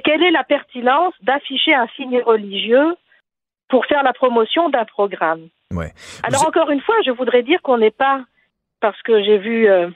Quelle 0.03 0.23
est 0.23 0.31
la 0.31 0.43
pertinence 0.43 1.13
d'afficher 1.21 1.73
un 1.73 1.87
signe 1.95 2.21
religieux 2.21 2.95
pour 3.69 3.85
faire 3.85 4.03
la 4.03 4.13
promotion 4.13 4.69
d'un 4.69 4.85
programme? 4.85 5.47
Ouais. 5.71 5.93
Alors, 6.23 6.47
encore 6.47 6.71
une 6.71 6.81
fois, 6.81 6.95
je 7.05 7.11
voudrais 7.11 7.43
dire 7.43 7.61
qu'on 7.61 7.77
n'est 7.77 7.91
pas, 7.91 8.23
parce 8.79 9.01
que 9.01 9.23
j'ai 9.23 9.37
vu 9.37 9.67
euh, 9.67 9.89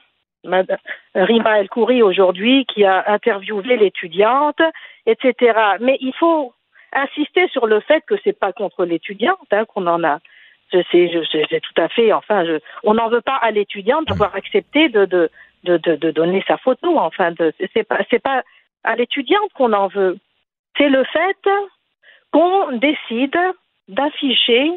Rima 1.16 1.60
El 1.60 1.70
Khoury 1.70 2.02
aujourd'hui 2.02 2.66
qui 2.66 2.84
a 2.86 3.12
interviewé 3.12 3.78
l'étudiante, 3.78 4.62
etc. 5.06 5.60
Mais 5.80 5.98
il 6.02 6.14
faut 6.14 6.54
insister 6.94 7.48
sur 7.50 7.68
le 7.68 7.80
fait 7.82 8.04
que 8.06 8.16
c'est 8.24 8.38
pas 8.38 8.54
contre 8.54 8.86
l'étudiante 8.86 9.48
hein, 9.52 9.66
qu'on 9.66 9.88
en 9.88 10.04
a. 10.04 10.20
C'est 10.72 11.62
tout 11.62 11.82
à 11.82 11.88
fait, 11.90 12.12
enfin, 12.14 12.46
je, 12.46 12.60
on 12.84 12.96
n'en 12.96 13.08
veut 13.08 13.22
pas 13.22 13.36
à 13.36 13.52
l'étudiante 13.52 14.08
d'avoir 14.08 14.36
accepté 14.36 14.90
de, 14.90 15.06
de, 15.06 16.12
donner 16.12 16.44
sa 16.48 16.58
photo. 16.58 16.98
Enfin, 16.98 17.32
c'est 17.74 17.84
pas, 17.84 18.00
c'est 18.10 18.22
pas 18.22 18.44
à 18.84 18.96
l'étudiante 18.96 19.54
qu'on 19.54 19.72
en 19.74 19.88
veut. 19.88 20.18
C'est 20.78 20.90
le 20.90 21.04
fait 21.04 21.50
qu'on 22.32 22.72
décide 22.78 23.38
d'afficher 23.88 24.72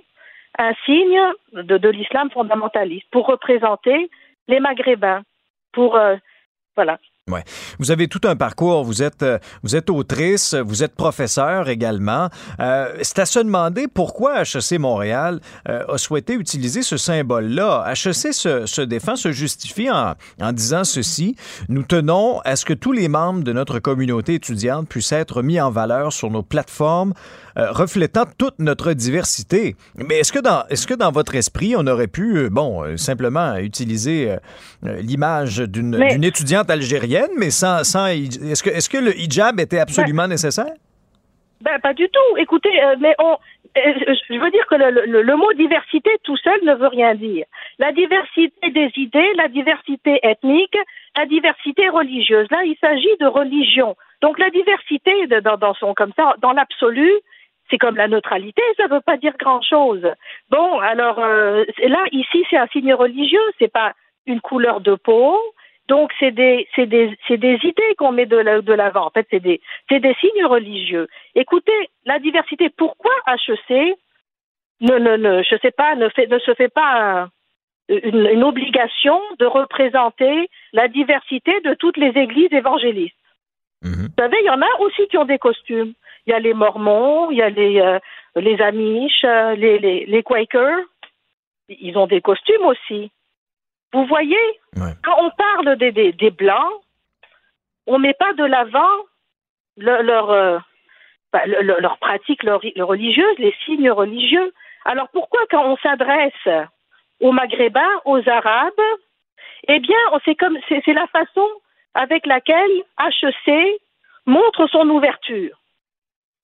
un 0.59 0.73
signe 0.85 1.21
de, 1.53 1.79
de 1.79 1.89
l'islam 1.89 2.31
fondamentaliste 2.31 3.07
pour 3.11 3.27
représenter 3.27 4.11
les 4.49 4.61
Maghrébins, 4.61 5.23
pour 5.73 5.97
euh, 5.97 6.17
voilà. 6.77 6.99
Ouais. 7.29 7.43
Vous 7.81 7.91
avez 7.91 8.07
tout 8.07 8.21
un 8.23 8.37
parcours. 8.37 8.85
Vous 8.85 9.03
êtes, 9.03 9.25
euh, 9.25 9.41
vous 9.65 9.75
êtes 9.75 9.91
autrice, 9.91 10.55
vous 10.55 10.85
êtes 10.85 10.95
professeur 10.95 11.69
également. 11.69 12.29
Euh, 12.61 12.97
c'est 13.03 13.19
à 13.19 13.27
se 13.27 13.41
demander 13.41 13.89
pourquoi 13.89 14.43
HEC 14.43 14.79
Montréal 14.79 15.41
euh, 15.69 15.85
a 15.89 15.99
souhaité 15.99 16.35
utiliser 16.35 16.83
ce 16.83 16.97
symbole-là. 16.97 17.85
HEC 17.91 18.33
se, 18.33 18.67
se, 18.67 18.81
défend, 18.81 19.17
se 19.17 19.33
justifie 19.33 19.91
en, 19.91 20.15
en, 20.41 20.53
disant 20.53 20.85
ceci. 20.85 21.35
Nous 21.69 21.83
tenons 21.83 22.39
à 22.45 22.55
ce 22.55 22.65
que 22.65 22.75
tous 22.75 22.93
les 22.93 23.09
membres 23.09 23.43
de 23.43 23.53
notre 23.53 23.81
communauté 23.81 24.35
étudiante 24.35 24.89
puissent 24.89 25.11
être 25.11 25.43
mis 25.43 25.61
en 25.61 25.71
valeur 25.73 26.13
sur 26.13 26.31
nos 26.31 26.45
plateformes 26.45 27.13
euh, 27.57 27.71
reflétant 27.71 28.25
toute 28.39 28.59
notre 28.59 28.93
diversité. 28.93 29.77
Mais 29.97 30.21
est-ce 30.21 30.33
que 30.33 30.39
dans, 30.39 30.65
est-ce 30.69 30.87
que 30.87 30.95
dans 30.95 31.11
votre 31.11 31.35
esprit, 31.35 31.75
on 31.77 31.87
aurait 31.87 32.07
pu, 32.07 32.49
bon, 32.51 32.97
simplement 32.97 33.57
utiliser 33.57 34.37
l'image 34.83 35.59
d'une, 35.59 35.93
d'une 35.93 36.25
étudiante 36.25 36.71
algérienne 36.71 37.31
mais 37.37 37.51
sans, 37.51 37.85
sans 37.85 38.07
est-ce 38.07 38.63
que, 38.63 38.71
est-ce 38.71 38.89
que 38.89 38.99
le 38.99 39.19
hijab 39.19 39.61
était 39.61 39.79
absolument 39.79 40.25
ben, 40.25 40.29
nécessaire? 40.29 40.73
Ben, 41.61 41.79
pas 41.81 41.95
du 41.95 42.09
tout. 42.09 42.37
Écoutez, 42.37 42.83
euh, 42.83 42.97
mais 43.01 43.15
on, 43.19 43.33
euh, 43.33 44.15
je 44.31 44.39
veux 44.39 44.51
dire 44.51 44.67
que 44.67 44.75
le, 44.75 45.23
le, 45.23 45.37
mot 45.37 45.53
diversité 45.55 46.11
tout 46.23 46.37
seul 46.37 46.61
ne 46.65 46.75
veut 46.75 46.89
rien 46.89 47.15
dire. 47.15 47.47
La 47.79 47.93
diversité 47.93 48.71
des 48.71 48.91
idées, 48.97 49.33
la 49.37 49.49
diversité 49.49 50.21
ethnique, 50.23 50.77
la 51.17 51.27
diversité 51.27 51.89
religieuse. 51.89 52.47
Là, 52.51 52.63
il 52.65 52.77
s'agit 52.81 53.17
de 53.21 53.27
religion. 53.27 53.97
Donc 54.23 54.39
la 54.39 54.51
diversité 54.51 55.27
dans, 55.43 55.57
dans 55.57 55.75
son 55.75 55.95
comme 55.95 56.13
ça, 56.17 56.35
dans 56.41 56.53
l'absolu, 56.53 57.11
c'est 57.71 57.79
comme 57.79 57.97
la 57.97 58.09
neutralité, 58.09 58.63
ça 58.77 58.85
ne 58.85 58.95
veut 58.95 59.01
pas 59.01 59.17
dire 59.17 59.35
grand-chose. 59.39 60.07
Bon, 60.51 60.79
alors 60.81 61.19
euh, 61.19 61.65
là, 61.79 62.05
ici, 62.13 62.45
c'est 62.51 62.57
un 62.57 62.67
signe 62.69 62.95
religieux, 62.95 63.41
c'est 63.59 63.73
pas 63.73 63.93
une 64.27 64.41
couleur 64.41 64.81
de 64.81 64.95
peau, 64.95 65.41
donc, 65.89 66.13
c'est 66.19 66.33
des, 66.33 66.67
c'est 66.75 66.87
des, 66.87 67.17
c'est 67.29 67.37
des 67.37 67.59
idées 67.63 67.95
qu'on 67.97 68.13
met 68.13 68.27
de, 68.27 68.37
l'avant. 68.73 69.07
En 69.07 69.11
fait, 69.11 69.27
c'est 69.31 69.41
des, 69.41 69.61
c'est 69.89 70.01
des 70.01 70.15
signes 70.15 70.45
religieux. 70.45 71.07
Écoutez, 71.35 71.91
la 72.05 72.19
diversité, 72.19 72.71
pourquoi 72.71 73.13
HEC 73.29 73.97
ne, 74.81 74.99
ne, 74.99 75.17
ne, 75.17 75.43
je 75.43 75.57
sais 75.63 75.71
pas, 75.71 75.95
ne, 75.95 76.09
fait, 76.09 76.27
ne 76.27 76.39
se 76.41 76.55
fait 76.55 76.69
pas 76.69 77.29
une, 77.89 78.27
une, 78.27 78.43
obligation 78.43 79.21
de 79.39 79.47
représenter 79.47 80.51
la 80.73 80.89
diversité 80.89 81.61
de 81.61 81.75
toutes 81.75 81.97
les 81.97 82.19
églises 82.21 82.53
évangélistes? 82.53 83.15
Mhm. 83.83 84.09
Vous 84.09 84.23
savez, 84.23 84.37
il 84.41 84.47
y 84.47 84.51
en 84.51 84.63
a 84.63 84.81
aussi 84.81 85.07
qui 85.07 85.19
ont 85.19 85.25
des 85.25 85.39
costumes. 85.39 85.95
Il 86.27 86.31
y 86.31 86.33
a 86.33 86.41
les 86.41 86.55
Mormons, 86.55 87.31
il 87.31 87.39
y 87.39 87.43
a 87.43 87.51
les, 87.51 87.81
euh, 87.81 87.99
les 88.35 88.61
Amish, 88.61 89.25
euh, 89.25 89.55
les, 89.55 89.79
les, 89.79 90.07
les 90.07 90.23
Quakers. 90.23 90.85
Ils 91.69 91.97
ont 91.97 92.07
des 92.07 92.21
costumes 92.21 92.65
aussi. 92.65 93.11
Vous 93.93 94.05
voyez, 94.07 94.61
quand 94.75 95.17
on 95.19 95.31
parle 95.31 95.77
des, 95.77 95.93
des, 95.93 96.31
Blancs, 96.31 96.83
on 97.87 97.99
ne 97.99 98.03
met 98.03 98.15
pas 98.15 98.33
de 98.35 98.45
l'avant 98.45 98.91
leur, 99.77 100.31
euh, 100.31 100.59
bah, 101.33 101.47
leur 101.47 101.99
pratique 101.99 102.43
leur, 102.43 102.61
religieuse, 102.61 103.39
les 103.39 103.55
signes 103.65 103.91
religieux. 103.91 104.53
Alors 104.85 105.09
pourquoi 105.13 105.41
quand 105.51 105.65
on 105.65 105.77
s'adresse 105.79 106.49
aux 107.21 107.33
Maghrébins, 107.33 108.01
aux 108.05 108.29
Arabes, 108.29 108.73
eh 109.69 109.81
bien, 109.81 109.99
c'est 110.25 110.35
comme 110.35 110.59
c'est 110.69 110.87
la 110.93 111.07
façon 111.07 111.49
avec 111.95 112.27
laquelle 112.27 112.71
HEC 113.01 113.81
montre 114.27 114.67
son 114.69 114.89
ouverture. 114.91 115.57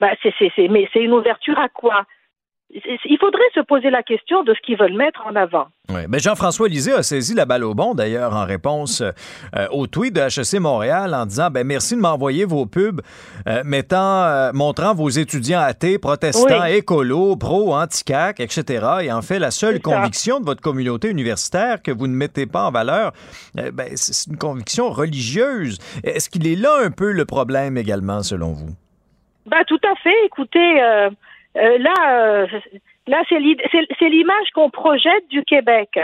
Bah, 0.02 0.08
c'est, 0.20 0.68
mais 0.68 0.88
c'est 0.92 0.98
une 0.98 1.12
ouverture 1.12 1.56
à 1.60 1.68
quoi? 1.68 2.04
Il 2.74 3.18
faudrait 3.20 3.40
se 3.54 3.60
poser 3.60 3.88
la 3.88 4.02
question 4.02 4.42
de 4.42 4.52
ce 4.52 4.60
qu'ils 4.62 4.76
veulent 4.76 4.96
mettre 4.96 5.24
en 5.26 5.36
avant. 5.36 5.66
Oui, 5.90 6.00
mais 6.08 6.18
Jean-François 6.18 6.68
Lisée 6.68 6.92
a 6.92 7.04
saisi 7.04 7.34
la 7.34 7.44
balle 7.44 7.62
au 7.62 7.74
bon, 7.74 7.94
d'ailleurs, 7.94 8.34
en 8.34 8.44
réponse 8.44 9.00
euh, 9.02 9.66
au 9.70 9.86
tweet 9.86 10.14
de 10.14 10.22
HEC 10.22 10.58
Montréal 10.58 11.14
en 11.14 11.26
disant 11.26 11.50
ben, 11.50 11.64
merci 11.64 11.94
de 11.94 12.00
m'envoyer 12.00 12.46
vos 12.46 12.66
pubs 12.66 13.00
euh, 13.46 13.62
mettant, 13.64 14.24
euh, 14.24 14.50
montrant 14.54 14.92
vos 14.92 15.08
étudiants 15.10 15.60
athées, 15.60 15.98
protestants, 15.98 16.64
écolos, 16.64 17.36
pro, 17.36 17.72
anti-CAC, 17.72 18.40
etc. 18.40 18.86
Et 19.02 19.12
en 19.12 19.22
fait, 19.22 19.38
la 19.38 19.52
seule 19.52 19.80
conviction 19.80 20.40
de 20.40 20.46
votre 20.46 20.62
communauté 20.62 21.10
universitaire 21.10 21.80
que 21.80 21.92
vous 21.92 22.08
ne 22.08 22.14
mettez 22.14 22.46
pas 22.46 22.64
en 22.64 22.72
valeur, 22.72 23.12
ben, 23.54 23.90
c'est 23.94 24.30
une 24.30 24.38
conviction 24.38 24.90
religieuse. 24.90 25.78
Est-ce 26.02 26.28
qu'il 26.28 26.48
est 26.48 26.56
là 26.56 26.78
un 26.82 26.90
peu 26.90 27.12
le 27.12 27.24
problème 27.24 27.76
également, 27.76 28.24
selon 28.24 28.52
vous? 28.52 28.70
Ben, 29.46 29.64
tout 29.64 29.80
à 29.84 29.94
fait. 29.96 30.24
Écoutez, 30.24 30.82
euh, 30.82 31.10
là, 31.54 31.94
euh, 32.10 32.46
là 33.06 33.22
c'est 33.28 34.08
l'image 34.08 34.50
qu'on 34.54 34.70
projette 34.70 35.28
du 35.28 35.44
Québec. 35.44 35.98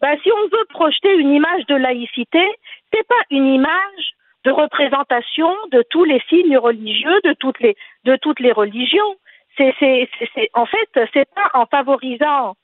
Ben, 0.00 0.16
si 0.22 0.30
on 0.32 0.48
veut 0.48 0.64
projeter 0.70 1.14
une 1.14 1.32
image 1.32 1.66
de 1.66 1.74
laïcité, 1.74 2.44
c'est 2.92 3.06
pas 3.06 3.22
une 3.30 3.46
image 3.46 4.14
de 4.44 4.50
représentation 4.50 5.54
de 5.70 5.84
tous 5.90 6.04
les 6.04 6.20
signes 6.28 6.56
religieux, 6.56 7.20
de 7.24 7.34
toutes 7.34 7.60
les, 7.60 7.76
de 8.04 8.16
toutes 8.16 8.40
les 8.40 8.52
religions. 8.52 9.16
C'est, 9.56 9.74
c'est, 9.78 10.08
c'est, 10.34 10.48
en 10.54 10.64
fait, 10.64 10.88
c'est 11.12 11.28
pas 11.34 11.50
en 11.52 11.66
favorisant 11.66 12.54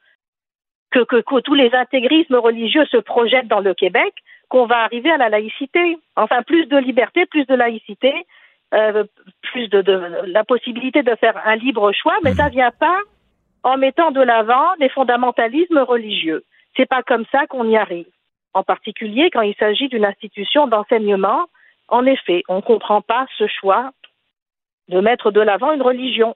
que, 0.91 1.01
que, 1.01 1.17
que, 1.17 1.41
tous 1.41 1.55
les 1.55 1.75
intégrismes 1.75 2.37
religieux 2.37 2.87
se 2.87 2.97
projettent 2.97 3.49
dans 3.49 3.61
le 3.61 3.75
Québec 3.75 4.15
qu'on 4.49 4.67
va 4.67 4.85
arriver 4.85 5.11
à 5.11 5.19
la 5.19 5.29
laïcité. 5.29 5.99
Enfin, 6.15 6.43
plus 6.43 6.67
de 6.67 6.79
liberté, 6.79 7.27
plus 7.27 7.45
de 7.47 7.55
laïcité, 7.55 8.15
euh, 8.75 9.05
plus 9.43 9.69
de, 9.69 9.83
la 10.27 10.45
possibilité 10.45 11.03
de 11.03 11.15
faire 11.17 11.41
un 11.45 11.57
libre 11.57 11.93
choix, 11.93 12.17
mais 12.25 12.35
ça 12.35 12.49
vient 12.49 12.73
pas 12.73 12.99
en 13.63 13.77
mettant 13.77 14.11
de 14.11 14.21
l'avant 14.21 14.75
des 14.81 14.89
fondamentalismes 14.89 15.79
religieux. 15.79 16.45
C'est 16.77 16.89
pas 16.89 17.03
comme 17.03 17.25
ça 17.33 17.47
qu'on 17.47 17.69
y 17.69 17.77
arrive. 17.77 18.07
En 18.55 18.63
particulier 18.63 19.31
quand 19.33 19.43
il 19.43 19.55
s'agit 19.57 19.89
d'une 19.89 20.05
institution 20.05 20.67
d'enseignement. 20.67 21.47
En 21.89 22.05
effet, 22.05 22.43
on 22.49 22.57
ne 22.57 22.61
comprend 22.63 23.01
pas 23.01 23.27
ce 23.39 23.47
choix 23.47 23.93
de 24.89 25.01
mettre 25.01 25.31
de 25.31 25.41
l'avant 25.41 25.73
une 25.73 25.83
religion. 25.83 26.35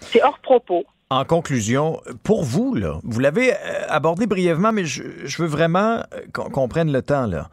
C'est 0.00 0.22
hors 0.22 0.40
propos. 0.40 0.84
En 1.10 1.24
conclusion, 1.24 2.00
pour 2.24 2.42
vous, 2.42 2.74
là, 2.74 2.98
vous 3.04 3.20
l'avez 3.20 3.52
euh, 3.52 3.56
abordé 3.88 4.26
brièvement, 4.26 4.72
mais 4.72 4.84
je, 4.84 5.02
je 5.24 5.42
veux 5.42 5.48
vraiment 5.48 6.02
euh, 6.12 6.20
qu'on 6.32 6.66
prenne 6.66 6.90
le 6.90 7.02
temps. 7.02 7.26
Là. 7.26 7.48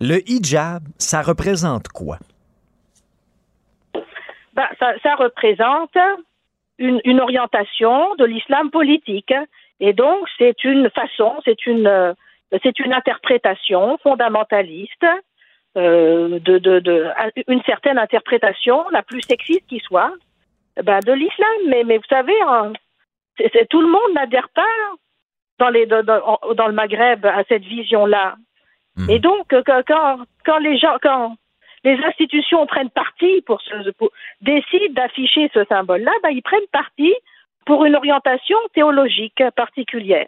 Le 0.00 0.20
hijab, 0.30 0.82
ça 0.98 1.22
représente 1.22 1.88
quoi? 1.88 2.18
Ben, 4.54 4.68
ça, 4.78 4.94
ça, 5.02 5.14
représente 5.16 5.96
une, 6.78 7.00
une 7.04 7.20
orientation 7.20 8.14
de 8.16 8.24
l'islam 8.24 8.70
politique. 8.70 9.34
Et 9.80 9.92
donc, 9.92 10.28
c'est 10.38 10.62
une 10.64 10.88
façon, 10.90 11.34
c'est 11.44 11.66
une, 11.66 11.86
euh, 11.86 12.14
c'est 12.62 12.78
une 12.78 12.94
interprétation 12.94 13.98
fondamentaliste, 13.98 15.06
euh, 15.76 16.38
de, 16.38 16.58
de, 16.58 16.78
de, 16.78 17.10
une 17.48 17.62
certaine 17.62 17.98
interprétation, 17.98 18.84
la 18.90 19.02
plus 19.02 19.22
sexiste 19.22 19.66
qui 19.66 19.80
soit, 19.80 20.12
ben, 20.82 21.00
de 21.00 21.12
l'islam. 21.12 21.56
Mais, 21.66 21.82
mais 21.84 21.98
vous 21.98 22.04
savez, 22.08 22.40
hein, 22.48 22.72
tout 23.70 23.80
le 23.80 23.88
monde 23.88 24.14
n'adhère 24.14 24.48
pas 24.50 24.62
dans, 25.58 25.68
les, 25.68 25.86
dans, 25.86 26.02
dans- 26.04 26.66
le 26.68 26.72
Maghreb 26.72 27.26
à 27.26 27.42
cette 27.48 27.64
vision-là. 27.64 28.36
Et 29.08 29.18
donc, 29.18 29.46
quand, 29.50 29.82
quand, 29.84 30.18
quand 30.44 30.58
les 30.58 30.78
gens, 30.78 30.96
quand 31.02 31.36
les 31.84 31.98
institutions 32.04 32.66
prennent 32.66 32.90
parti 32.90 33.42
pour, 33.46 33.60
ce, 33.60 33.90
pour 33.92 34.10
décident 34.40 34.92
d'afficher 34.94 35.50
ce 35.54 35.64
symbole-là, 35.64 36.12
ben, 36.22 36.30
ils 36.30 36.42
prennent 36.42 36.66
parti 36.72 37.12
pour 37.66 37.84
une 37.84 37.94
orientation 37.96 38.58
théologique 38.74 39.42
particulière. 39.56 40.26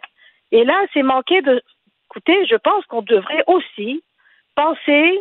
Et 0.51 0.63
là, 0.63 0.79
c'est 0.93 1.03
manqué 1.03 1.41
de. 1.41 1.61
Écoutez, 2.09 2.45
je 2.45 2.55
pense 2.55 2.85
qu'on 2.85 3.01
devrait 3.01 3.43
aussi 3.47 4.01
penser 4.55 5.19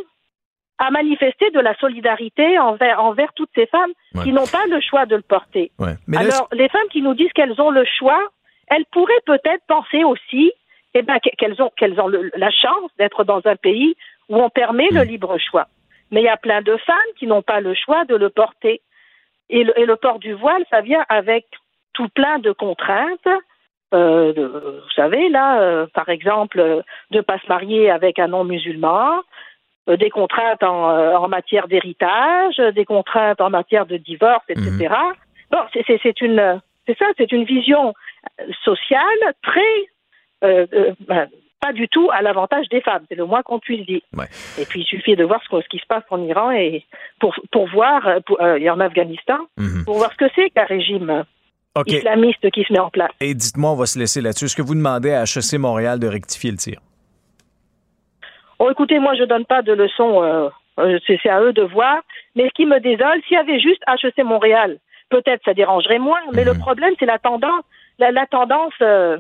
à 0.79 0.91
manifester 0.91 1.51
de 1.51 1.61
la 1.61 1.75
solidarité 1.79 2.59
envers, 2.59 3.03
envers 3.03 3.33
toutes 3.35 3.51
ces 3.55 3.67
femmes 3.67 3.93
Ouais. 4.15 4.25
qui 4.25 4.33
n'ont 4.33 4.47
pas 4.47 4.65
le 4.69 4.81
choix 4.81 5.07
de 5.07 5.17
le 5.17 5.23
porter. 5.23 5.73
Ouais. 5.79 5.95
Mais 6.07 6.19
là, 6.19 6.35
Alors, 6.35 6.49
les 6.53 6.69
femmes 6.69 6.89
qui 6.91 7.01
nous 7.03 7.15
disent 7.15 7.33
qu'elles 7.33 7.61
ont 7.61 7.71
le 7.71 7.85
choix, 7.99 8.23
elles 8.69 8.85
pourraient 8.93 9.23
peut-être 9.25 9.65
penser 9.67 10.05
aussi 10.05 10.53
eh 10.95 11.03
ben, 11.03 11.19
que- 11.19 11.29
qu'elles 11.37 11.61
ont, 11.63 11.71
qu'elles 11.77 12.01
ont 12.01 12.09
le- 12.09 12.31
la 12.37 12.51
chance 12.51 12.91
d'être 12.99 13.25
dans 13.25 13.41
un 13.47 13.57
pays 13.57 13.97
où 14.31 14.37
on 14.43 14.49
permet 14.49 14.89
Mm. 14.91 14.95
le 14.97 15.03
libre 15.03 15.37
choix. 15.39 15.67
Mais 16.11 16.21
il 16.21 16.25
y 16.25 16.29
a 16.29 16.37
plein 16.37 16.63
de 16.63 16.77
femmes 16.79 16.97
qui 17.19 17.27
n'ont 17.27 17.43
pas 17.43 17.61
le 17.61 17.75
choix 17.75 18.05
de 18.05 18.15
le 18.17 18.31
porter. 18.31 18.81
Et 19.51 19.65
le, 19.65 19.79
et 19.79 19.85
le 19.87 19.97
port 19.97 20.19
du 20.19 20.33
voile, 20.33 20.65
ça 20.71 20.81
vient 20.81 21.05
avec 21.09 21.47
tout 21.93 22.09
plein 22.09 22.39
de 22.39 22.53
contraintes. 22.53 23.29
Euh, 23.95 24.33
de- 24.33 24.81
vous 24.85 24.91
savez, 24.95 25.29
là, 25.29 25.61
euh, 25.61 25.87
par 25.95 26.09
exemple, 26.09 26.59
euh, 26.61 26.83
de 27.11 27.21
pas 27.21 27.39
se 27.39 27.47
marier 27.49 27.91
avec 27.91 28.19
un 28.19 28.29
non-musulman, 28.29 29.21
euh, 29.89 29.97
des 29.97 30.11
contraintes 30.11 30.63
en, 30.65 30.91
euh, 30.91 31.15
en 31.17 31.29
matière 31.29 31.69
d'héritage, 31.69 32.57
des 32.57 32.85
contraintes 32.85 33.41
en 33.41 33.51
matière 33.51 33.87
de 33.87 33.97
divorce, 33.97 34.45
etc. 34.49 34.95
Bon, 35.53 35.59
c'est- 35.73 36.21
une, 36.21 36.61
c'est 36.87 36.99
ça, 36.99 37.07
c'est 37.17 37.31
une 37.31 37.45
vision 37.45 37.95
sociale 38.65 39.35
très, 39.43 39.87
ben, 40.43 41.29
pas 41.61 41.73
du 41.73 41.89
tout 41.89 42.09
à 42.13 42.23
l'avantage 42.23 42.69
des 42.69 42.81
femmes. 42.81 43.05
C'est 43.09 43.15
le 43.17 43.25
moins 43.27 43.43
qu'on 43.43 43.59
puisse 43.59 43.85
dire. 43.87 44.01
Ouais. 44.17 44.27
Et 44.61 44.65
puis 44.67 44.81
il 44.83 44.85
suffit 44.87 45.17
de 45.17 45.25
voir 45.25 45.41
ce, 45.51 45.69
qui 45.69 45.79
se 45.79 45.87
passe 45.87 46.05
en 46.11 46.23
Iran 46.23 46.51
et 46.53 46.85
pour 47.21 47.35
pour 47.51 47.69
voir 47.71 48.03
pour- 48.27 48.41
euh, 48.41 48.57
et 48.57 48.69
en 48.71 48.79
Afghanistan 48.81 49.39
Mhm. 49.57 49.85
pour 49.85 49.97
voir 49.99 50.13
ce 50.13 50.17
que 50.17 50.31
c'est 50.35 50.51
qu'un 50.51 50.65
régime 50.65 51.25
islamiste 51.87 52.51
qui 52.53 52.65
se 52.65 52.73
met 52.73 52.79
en 52.79 52.89
place. 52.91 53.11
Et 53.21 53.35
dites-moi, 53.35 53.71
on 53.73 53.77
va 53.77 53.87
se 53.87 53.99
laisser 53.99 54.21
là-dessus. 54.23 54.47
Est-ce 54.47 54.57
que 54.57 54.63
vous 54.63 54.75
demandez 54.75 55.13
à 55.13 55.23
HEC 55.25 55.59
Montréal 55.59 55.99
de 55.99 56.07
rectifier 56.09 56.51
le 56.51 56.57
tir? 56.57 56.81
Oh, 58.59 58.71
écoutez, 58.71 58.99
moi, 58.99 59.15
je 59.15 59.25
donne 59.25 59.45
pas 59.45 59.63
de 59.63 59.73
leçons. 59.73 60.23
euh, 60.23 60.49
euh, 60.79 60.99
c'est 61.07 61.29
à 61.29 61.41
eux 61.43 61.53
de 61.53 61.63
voir. 61.63 62.01
Mais 62.35 62.45
ce 62.49 62.55
qui 62.55 62.67
me 62.67 62.81
désole, 62.81 63.21
s'il 63.27 63.37
y 63.37 63.41
avait 63.41 63.61
juste 63.61 63.83
HEC 63.87 64.25
Montréal, 64.25 64.79
peut-être 65.11 65.43
ça 65.45 65.55
dérangerait 65.55 65.99
moins. 65.99 66.21
Mais 66.33 66.45
le 66.45 66.55
problème, 66.55 66.95
c'est 66.99 67.07
la 67.07 67.19
tendance, 67.19 67.63
la, 67.99 68.11
la 68.11 68.27
tendance 68.27 68.73
euh, 68.83 69.19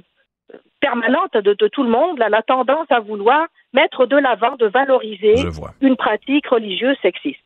permanente 0.80 1.34
de, 1.34 1.54
de 1.54 1.68
tout 1.68 1.82
le 1.82 1.90
monde, 1.90 2.18
la, 2.18 2.28
la 2.28 2.42
tendance 2.42 2.86
à 2.90 3.00
vouloir 3.00 3.46
mettre 3.72 4.06
de 4.06 4.16
l'avant, 4.16 4.56
de 4.56 4.66
valoriser 4.66 5.34
une 5.80 5.96
pratique 5.96 6.46
religieuse 6.48 6.96
sexiste. 7.02 7.40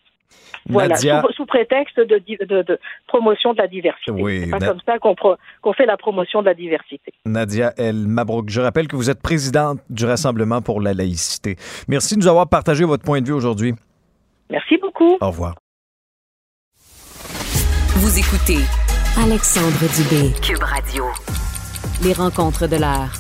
Voilà, 0.69 0.95
Nadia- 0.95 1.23
sous, 1.27 1.33
sous 1.33 1.47
prétexte 1.47 1.99
de, 1.99 2.19
di- 2.19 2.37
de- 2.37 2.63
de 2.63 2.79
promotion 3.09 3.53
de 3.53 3.59
la 3.59 3.67
diversité. 3.67 4.13
Oui, 4.13 4.43
c'est 4.45 4.51
pas 4.51 4.59
Na- 4.59 4.69
comme 4.69 4.81
ça 4.87 4.99
qu'on 4.99 5.15
pro- 5.15 5.37
qu'on 5.63 5.73
fait 5.73 5.87
la 5.87 5.97
promotion 5.97 6.41
de 6.43 6.47
la 6.47 6.55
diversité. 6.55 7.13
Nadia 7.25 7.73
El 7.77 8.07
Mabrouk. 8.07 8.49
Je 8.51 8.61
rappelle 8.61 8.87
que 8.87 8.95
vous 8.95 9.11
êtes 9.11 9.21
présidente 9.23 9.79
du 9.89 10.05
Rassemblement 10.05 10.61
pour 10.61 10.81
la 10.81 10.93
laïcité. 10.95 11.57
Merci 11.89 12.15
de 12.15 12.21
nous 12.21 12.29
avoir 12.29 12.49
partagé 12.49 12.85
votre 12.85 13.03
point 13.05 13.21
de 13.21 13.27
vue 13.27 13.33
aujourd'hui. 13.33 13.75
Merci 14.51 14.77
beaucoup. 14.77 15.17
Au 15.21 15.29
revoir. 15.29 15.55
Vous 17.97 18.19
écoutez 18.19 18.63
Alexandre 19.21 19.81
Dubé, 19.97 20.33
Cube 20.43 20.63
Radio. 20.63 21.05
Les 22.03 22.15
rencontres 22.15 22.67
de 22.67 22.77
l'heure. 22.77 23.13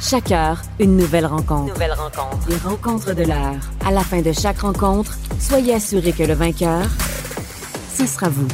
Chaque 0.00 0.30
heure, 0.30 0.62
une 0.78 0.96
nouvelle 0.96 1.26
rencontre. 1.26 1.72
Nouvelle 1.72 1.92
rencontre. 1.92 2.48
Les 2.48 2.56
rencontres 2.56 3.12
de 3.12 3.24
l'heure. 3.24 3.58
À 3.84 3.90
la 3.90 4.02
fin 4.02 4.22
de 4.22 4.30
chaque 4.30 4.60
rencontre, 4.60 5.16
soyez 5.40 5.74
assurés 5.74 6.12
que 6.12 6.22
le 6.22 6.34
vainqueur, 6.34 6.84
ce 7.92 8.06
sera 8.06 8.28
vous. 8.28 8.46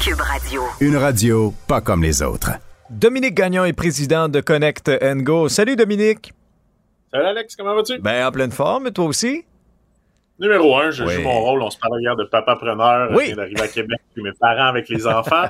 Cube 0.00 0.20
Radio. 0.20 0.62
Une 0.80 0.96
radio 0.96 1.52
pas 1.66 1.80
comme 1.80 2.04
les 2.04 2.22
autres. 2.22 2.52
Dominique 2.90 3.34
Gagnon 3.34 3.64
est 3.64 3.72
président 3.72 4.28
de 4.28 4.40
Connect 4.40 4.88
Go. 5.24 5.48
Salut 5.48 5.74
Dominique. 5.74 6.32
Salut 7.12 7.26
Alex, 7.26 7.56
comment 7.56 7.74
vas-tu? 7.74 7.98
Ben, 7.98 8.24
en 8.24 8.30
pleine 8.30 8.52
forme, 8.52 8.92
toi 8.92 9.06
aussi? 9.06 9.44
Numéro 10.40 10.76
un, 10.76 10.90
je 10.90 11.04
Oui. 11.04 11.14
joue 11.14 11.22
mon 11.22 11.40
rôle. 11.40 11.62
On 11.62 11.70
se 11.70 11.78
parle 11.78 12.00
hier 12.00 12.16
de 12.16 12.24
papa 12.24 12.56
preneur. 12.56 13.08
Oui. 13.12 13.20
Je 13.20 13.26
viens 13.28 13.36
d'arriver 13.36 13.60
à 13.62 13.68
Québec 13.68 13.98
avec 14.16 14.24
mes 14.24 14.32
parents 14.38 14.66
avec 14.68 14.88
les 14.88 15.06
enfants. 15.06 15.44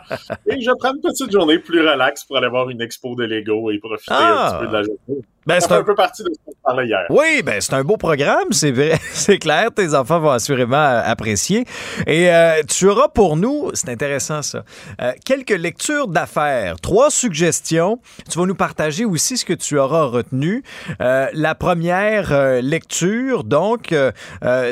et 0.47 0.61
je 0.61 0.71
prends 0.79 0.93
une 0.95 1.01
petite 1.01 1.33
journée 1.33 1.59
plus 1.59 1.81
relax 1.81 2.25
pour 2.25 2.37
aller 2.37 2.49
voir 2.49 2.69
une 2.69 2.83
expo 2.83 3.15
de 3.15 3.25
Lego 3.25 3.71
et 3.71 3.79
profiter 3.79 4.13
Ah. 4.15 4.49
un 4.49 4.51
petit 4.53 4.61
peu 4.61 4.67
de 4.69 4.73
la 4.73 4.83
journée. 4.83 5.25
Ben, 5.47 5.61
c'est 5.61 5.73
un- 5.73 5.79
un 5.81 5.85
peu 5.85 5.95
partie 5.95 6.23
de 6.23 6.31
ce 6.33 6.39
qu'on 6.45 6.53
parlait 6.65 6.87
hier. 6.87 7.01
Oui, 7.11 7.43
ben 7.43 7.61
c'est 7.61 7.75
un 7.75 7.83
beau 7.85 7.97
programme, 7.97 8.51
c'est 8.53 8.71
vrai, 8.73 8.99
c'est 9.13 9.39
clair. 9.39 9.69
Tes 9.75 9.95
enfants 9.95 10.21
vont 10.21 10.31
assurément 10.31 10.77
euh, 10.77 11.03
apprécier. 11.05 11.65
Et 12.07 12.31
euh, 12.33 12.63
tu 12.69 12.89
auras 12.89 13.09
pour 13.09 13.37
nous, 13.37 13.71
c'est 13.75 13.89
intéressant 13.91 14.43
ça, 14.43 14.65
euh, 15.03 15.13
quelques 15.25 15.51
lectures 15.51 16.09
d'affaires, 16.09 16.77
trois 16.81 17.11
suggestions. 17.11 18.01
Tu 18.31 18.39
vas 18.39 18.47
nous 18.47 18.55
partager 18.55 19.05
aussi 19.05 19.37
ce 19.37 19.45
que 19.45 19.53
tu 19.53 19.79
auras 19.79 20.05
retenu. 20.05 20.63
Euh, 21.01 21.29
la 21.33 21.55
première 21.55 22.33
euh, 22.33 22.61
lecture, 22.61 23.45
donc, 23.45 23.93
euh, 23.93 24.11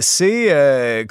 c'est 0.01 0.47
euh, 0.51 1.05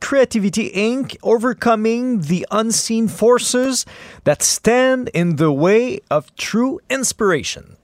Creativity 0.00 0.72
Inc. 0.74 1.16
Overcoming 1.22 2.20
the 2.20 2.44
Unseen 2.50 3.08
Forces 3.08 3.84
that 4.24 4.38
Stand 4.42 5.08
in 5.14 5.36
the 5.36 5.48
Way 5.48 6.02
of 6.10 6.26
True 6.36 6.80
Inspiration. 6.90 7.75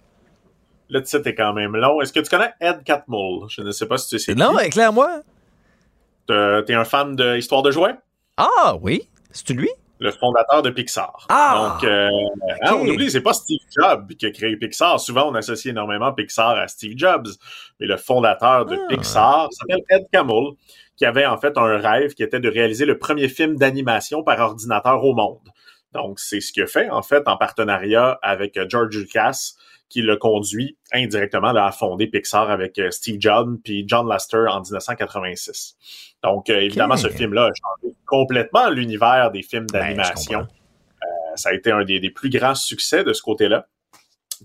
Le 0.93 1.03
titre 1.03 1.27
est 1.27 1.35
quand 1.35 1.55
même 1.55 1.75
long. 1.75 2.03
Est-ce 2.03 2.13
que 2.13 2.21
tu 2.21 2.29
connais 2.29 2.53
Ed 2.61 2.85
Catmull? 2.85 3.47
Je 3.49 3.63
ne 3.63 3.73
sais 3.73 3.87
pas 3.87 3.97
si 3.97 4.11
tu 4.11 4.19
sais. 4.19 4.35
Non, 4.35 4.59
éclaire-moi. 4.59 5.23
T'es 6.27 6.75
un 6.75 6.85
fan 6.85 7.17
de 7.17 7.39
Histoire 7.39 7.63
de 7.63 7.71
jouets? 7.71 7.95
Ah 8.37 8.77
oui, 8.81 9.09
c'est 9.31 9.55
lui? 9.55 9.71
le 10.03 10.11
fondateur 10.11 10.63
de 10.63 10.71
Pixar. 10.71 11.27
Ah! 11.29 11.77
Donc, 11.81 11.89
euh, 11.89 12.09
hein, 12.63 12.75
on 12.75 12.87
oublie, 12.89 13.11
c'est 13.11 13.21
pas 13.21 13.33
Steve 13.33 13.61
Jobs 13.79 14.09
qui 14.19 14.27
a 14.27 14.31
créé 14.31 14.57
Pixar. 14.57 14.99
Souvent, 15.01 15.31
on 15.31 15.35
associe 15.35 15.71
énormément 15.71 16.13
Pixar 16.13 16.59
à 16.59 16.69
Steve 16.69 16.95
Jobs. 16.97 17.29
Mais 17.79 17.87
le 17.87 17.97
fondateur 17.97 18.67
de 18.67 18.77
Pixar 18.89 19.49
s'appelle 19.53 19.83
Ed 19.89 20.07
Camel, 20.13 20.55
qui 20.97 21.07
avait 21.07 21.27
en 21.27 21.39
fait 21.39 21.57
un 21.57 21.79
rêve 21.79 22.15
qui 22.15 22.23
était 22.25 22.41
de 22.41 22.49
réaliser 22.49 22.85
le 22.85 22.99
premier 22.99 23.29
film 23.29 23.57
d'animation 23.57 24.25
par 24.25 24.41
ordinateur 24.41 25.05
au 25.05 25.15
monde. 25.15 25.49
Donc, 25.95 26.19
c'est 26.19 26.41
ce 26.41 26.53
qu'il 26.53 26.65
a 26.65 26.67
fait, 26.67 26.91
en 26.91 27.03
fait, 27.03 27.29
en 27.29 27.37
partenariat 27.37 28.19
avec 28.23 28.57
euh, 28.57 28.67
George 28.69 28.97
Lucas, 28.97 29.53
qui 29.93 30.01
l'a 30.01 30.17
conduit 30.17 30.79
indirectement 30.93 31.53
là, 31.53 31.67
à 31.67 31.73
fonder 31.73 32.07
Pixar 32.07 32.51
avec 32.51 32.79
euh, 32.79 32.91
Steve 32.91 33.17
Jobs 33.21 33.59
puis 33.63 33.85
John 33.87 34.09
Lasseter 34.09 34.47
en 34.49 34.63
1986. 34.63 35.77
Donc, 36.25 36.49
euh, 36.49 36.61
évidemment, 36.61 36.97
ce 36.97 37.09
film-là 37.09 37.45
a 37.45 37.49
changé 37.49 37.95
complètement 38.07 38.71
l'univers 38.71 39.31
des 39.31 39.43
films 39.43 39.67
d'animation. 39.67 40.41
Euh, 40.41 41.07
ça 41.37 41.51
a 41.51 41.53
été 41.53 41.71
un 41.71 41.85
des, 41.85 42.01
des 42.01 42.11
plus 42.11 42.31
grands 42.31 42.55
succès 42.55 43.05
de 43.05 43.13
ce 43.13 43.21
côté-là. 43.21 43.67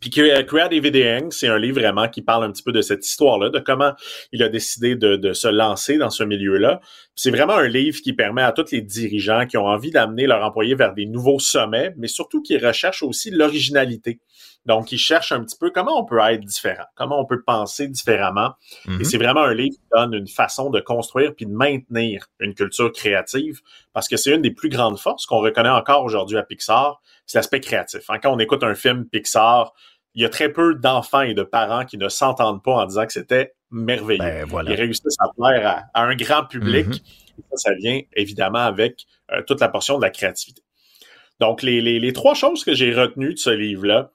Puis 0.02 0.10
que 0.10 0.42
Creativity 0.44 1.04
Inc., 1.04 1.34
c'est 1.34 1.48
un 1.48 1.58
livre 1.58 1.80
vraiment 1.80 2.08
qui 2.08 2.22
parle 2.22 2.44
un 2.44 2.52
petit 2.52 2.62
peu 2.62 2.72
de 2.72 2.82
cette 2.82 3.06
histoire-là, 3.06 3.50
de 3.50 3.58
comment 3.58 3.94
il 4.32 4.44
a 4.44 4.50
décidé 4.50 4.96
de, 4.96 5.16
de 5.16 5.34
se 5.34 5.48
lancer 5.48 5.98
dans 5.98 6.12
ce 6.12 6.24
milieu-là. 6.24 6.82
C'est 7.16 7.32
vraiment 7.32 7.56
un 7.56 7.68
livre 7.68 8.00
qui 8.04 8.14
permet 8.14 8.44
à 8.44 8.52
tous 8.52 8.72
les 8.72 8.82
dirigeants 8.82 9.48
qui 9.48 9.58
ont 9.58 9.66
envie 9.66 9.90
d'amener 9.90 10.28
leurs 10.28 10.44
employés 10.44 10.76
vers 10.76 10.94
des 10.94 11.08
nouveaux 11.08 11.40
sommets, 11.40 11.94
mais 11.98 12.08
surtout 12.08 12.44
qui 12.44 12.58
recherchent 12.58 13.02
aussi 13.02 13.32
l'originalité. 13.32 14.20
Donc, 14.68 14.92
ils 14.92 14.98
cherchent 14.98 15.32
un 15.32 15.42
petit 15.44 15.56
peu 15.58 15.72
comment 15.72 15.98
on 15.98 16.04
peut 16.04 16.20
être 16.20 16.44
différent, 16.44 16.84
comment 16.96 17.22
on 17.22 17.26
peut 17.26 17.42
penser 17.42 17.88
différemment. 17.88 18.52
Mhm. 18.86 19.02
Et 19.02 19.04
c'est 19.06 19.18
vraiment 19.18 19.42
un 19.42 19.54
livre 19.54 19.76
qui 19.76 19.88
donne 19.96 20.14
une 20.14 20.28
façon 20.28 20.70
de 20.70 20.82
construire 20.82 21.34
puis 21.34 21.46
de 21.46 21.52
maintenir 21.52 22.28
une 22.42 22.54
culture 22.54 22.92
créative 22.92 23.62
parce 23.94 24.10
que 24.10 24.18
c'est 24.18 24.36
une 24.36 24.42
des 24.42 24.52
plus 24.52 24.68
grandes 24.68 25.00
forces 25.00 25.26
qu'on 25.26 25.40
reconnaît 25.40 25.70
encore 25.70 26.04
aujourd'hui 26.04 26.38
à 26.38 26.44
Pixar, 26.44 27.02
c'est 27.26 27.38
l'aspect 27.38 27.62
créatif. 27.62 28.02
Hein, 28.10 28.20
Quand 28.22 28.34
on 28.34 28.40
écoute 28.40 28.62
un 28.62 28.76
film 28.76 29.06
Pixar, 29.06 29.72
il 30.16 30.22
y 30.22 30.26
a 30.26 30.30
très 30.30 30.50
peu 30.50 30.76
d'enfants 30.76 31.22
et 31.22 31.34
de 31.34 31.44
parents 31.44 31.86
qui 31.86 31.98
ne 31.98 32.10
s'entendent 32.10 32.62
pas 32.62 32.74
en 32.74 32.86
disant 32.86 33.06
que 33.06 33.14
c'était 33.14 33.54
merveilleux. 33.72 34.20
Ben, 34.20 34.46
voilà. 34.46 34.72
Ils 34.72 34.76
réussissent 34.76 35.16
à 35.20 35.30
plaire 35.38 35.86
à, 35.94 36.02
à 36.02 36.04
un 36.04 36.16
grand 36.16 36.44
public. 36.44 36.88
Mhm. 36.88 36.94
Et 36.94 37.44
ça, 37.52 37.70
ça 37.70 37.74
vient 37.76 38.02
évidemment 38.16 38.60
avec 38.60 39.06
euh, 39.32 39.42
toute 39.48 39.62
la 39.62 39.70
portion 39.70 39.98
de 39.98 40.02
la 40.02 40.10
créativité. 40.10 40.62
Donc, 41.40 41.62
les, 41.62 41.80
les, 41.82 42.00
les 42.00 42.14
trois 42.14 42.34
choses 42.34 42.66
que 42.66 42.74
j'ai 42.74 42.94
retenues 42.94 43.36
de 43.36 43.40
ce 43.40 43.52
livre-là, 43.52 44.12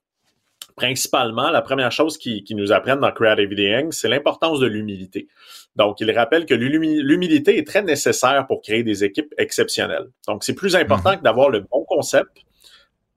principalement, 0.75 1.51
la 1.51 1.63
première 1.63 1.93
chose 1.93 2.19
qui, 2.19 2.45
qui 2.45 2.55
nous 2.55 2.73
apprennent 2.73 3.01
dans 3.01 3.13
Creativity 3.13 3.69
Inc., 3.73 3.93
c'est 3.93 4.09
l'importance 4.09 4.61
de 4.61 4.67
l'humilité. 4.67 5.29
Donc, 5.77 6.01
il 6.01 6.11
rappelle 6.11 6.47
que 6.47 6.55
l'humi- 6.55 7.03
l'humilité 7.03 7.59
est 7.59 7.67
très 7.67 7.83
nécessaire 7.83 8.47
pour 8.47 8.61
créer 8.61 8.83
des 8.83 9.05
équipes 9.05 9.33
exceptionnelles. 9.39 10.09
Donc, 10.27 10.45
c'est 10.45 10.55
plus 10.55 10.77
important 10.77 11.17
que 11.17 11.23
d'avoir 11.23 11.51
le 11.51 11.61
bon 11.61 11.85
concept 11.85 12.31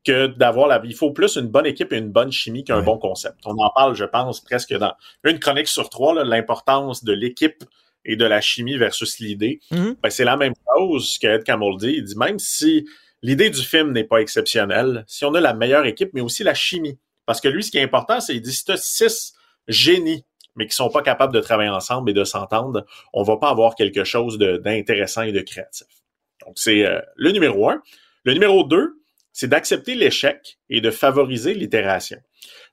que 0.06 0.28
d'avoir 0.28 0.68
la... 0.68 0.82
Il 0.84 0.94
faut 0.94 1.12
plus 1.12 1.36
une 1.36 1.48
bonne 1.48 1.66
équipe 1.66 1.92
et 1.92 1.98
une 1.98 2.12
bonne 2.12 2.32
chimie 2.32 2.64
qu'un 2.64 2.82
bon 2.84 3.00
concept. 3.00 3.40
On 3.46 3.58
en 3.58 3.72
parle, 3.72 3.96
je 3.96 4.06
pense, 4.06 4.40
presque 4.40 4.72
dans 4.74 4.94
une 5.24 5.40
chronique 5.40 5.68
sur 5.68 5.90
trois, 5.90 6.24
l'importance 6.24 7.04
de 7.04 7.12
l'équipe 7.12 7.64
et 8.06 8.16
de 8.16 8.26
la 8.26 8.40
chimie 8.40 8.78
versus 8.78 9.18
l'idée. 9.18 9.60
Mhm. 9.72 9.96
Ben, 10.04 10.10
c'est 10.12 10.24
la 10.24 10.38
même 10.38 10.54
chose 10.78 11.18
que 11.20 11.26
Ed 11.26 11.44
Camoldi. 11.44 11.96
Il 11.98 12.04
dit 12.04 12.18
même 12.18 12.38
si 12.38 12.86
l'idée 13.24 13.50
du 13.50 13.62
film 13.62 13.94
n'est 13.94 14.04
pas 14.04 14.20
exceptionnelle, 14.20 15.04
si 15.08 15.26
on 15.26 15.34
a 15.34 15.42
la 15.42 15.56
meilleure 15.56 15.88
équipe, 15.88 16.12
mais 16.14 16.22
aussi 16.22 16.44
la 16.44 16.54
chimie. 16.54 17.00
Parce 17.26 17.42
que 17.42 17.48
lui, 17.48 17.64
ce 17.64 17.72
qui 17.72 17.78
est 17.78 17.84
important, 17.84 18.20
c'est 18.20 18.34
qu'il 18.34 18.42
dit, 18.42 18.54
si 18.54 18.66
tu 18.66 18.72
as 18.72 18.78
six 18.78 19.34
génies, 19.68 20.26
mais 20.56 20.68
qui 20.68 20.76
sont 20.76 20.90
pas 20.90 21.02
capables 21.02 21.34
de 21.34 21.42
travailler 21.42 21.70
ensemble 21.70 22.10
et 22.12 22.14
de 22.14 22.24
s'entendre, 22.24 22.86
on 23.14 23.24
va 23.24 23.38
pas 23.38 23.50
avoir 23.50 23.76
quelque 23.76 24.04
chose 24.04 24.38
d'intéressant 24.38 25.24
et 25.24 25.32
de 25.32 25.42
créatif. 25.42 25.88
Donc, 26.46 26.54
c'est 26.58 26.86
euh, 26.86 27.02
le 27.16 27.32
numéro 27.32 27.70
un. 27.70 27.82
Le 28.24 28.34
numéro 28.34 28.64
deux, 28.64 29.02
c'est 29.34 29.48
d'accepter 29.48 29.96
l'échec 29.96 30.58
et 30.70 30.80
de 30.80 30.92
favoriser 30.92 31.54
l'itération. 31.54 32.18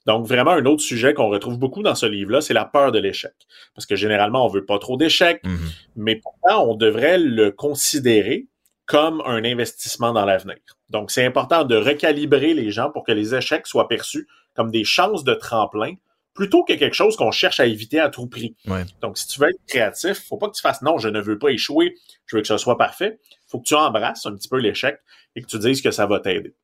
Donc, 0.07 0.27
vraiment, 0.27 0.53
un 0.53 0.65
autre 0.67 0.83
sujet 0.83 1.15
qu'on 1.15 1.29
retrouve 1.29 1.59
beaucoup 1.59 1.83
dans 1.83 1.95
ce 1.95 2.07
livre-là, 2.07 2.41
c'est 2.41 2.55
la 2.55 2.65
peur 2.65 2.93
de 2.93 2.99
l'échec. 2.99 3.33
Parce 3.75 3.87
que 3.87 3.97
généralement, 3.97 4.45
on 4.45 4.49
veut 4.49 4.65
pas 4.65 4.79
trop 4.79 4.97
d'échecs, 4.97 5.41
Mhm. 5.45 5.71
mais 5.97 6.17
pourtant, 6.17 6.69
on 6.69 6.75
devrait 6.75 7.19
le 7.19 7.51
considérer 7.51 8.47
comme 8.93 9.23
un 9.25 9.43
investissement 9.43 10.13
dans 10.13 10.27
l'avenir. 10.27 10.59
Donc, 10.91 11.11
c'est 11.11 11.25
important 11.25 11.65
de 11.65 11.77
recalibrer 11.77 12.53
les 12.53 12.71
gens 12.71 12.91
pour 12.91 13.05
que 13.05 13.13
les 13.13 13.35
échecs 13.35 13.67
soient 13.67 13.89
perçus 13.89 14.29
comme 14.55 14.71
des 14.71 14.85
chances 14.85 15.25
de 15.25 15.33
tremplin 15.33 15.95
plutôt 16.35 16.63
que 16.63 16.75
quelque 16.75 16.93
chose 16.93 17.17
qu'on 17.17 17.31
cherche 17.31 17.59
à 17.59 17.65
éviter 17.65 18.01
à 18.01 18.11
tout 18.11 18.27
prix. 18.27 18.55
Ouais. 18.67 18.85
Donc, 19.01 19.17
si 19.17 19.27
tu 19.29 19.41
veux 19.41 19.49
être 19.49 19.65
créatif, 19.67 20.23
faut 20.29 20.37
pas 20.37 20.49
que 20.49 20.55
tu 20.55 20.61
fasses 20.61 20.83
non, 20.83 20.99
je 20.99 21.09
ne 21.09 21.23
veux 21.23 21.39
pas 21.39 21.49
échouer, 21.49 21.95
je 22.27 22.37
veux 22.37 22.43
que 22.43 22.49
ce 22.49 22.59
soit 22.59 22.77
parfait. 22.77 23.19
Faut 23.47 23.61
que 23.61 23.67
tu 23.67 23.75
embrasses 23.75 24.27
un 24.27 24.35
petit 24.35 24.49
peu 24.49 24.59
l'échec 24.59 24.99
et 25.37 25.41
que 25.41 25.47
tu 25.47 25.59
dises 25.59 25.81
que 25.81 25.91
ça 25.91 26.05
va 26.05 26.21
t'aider. 26.21 26.55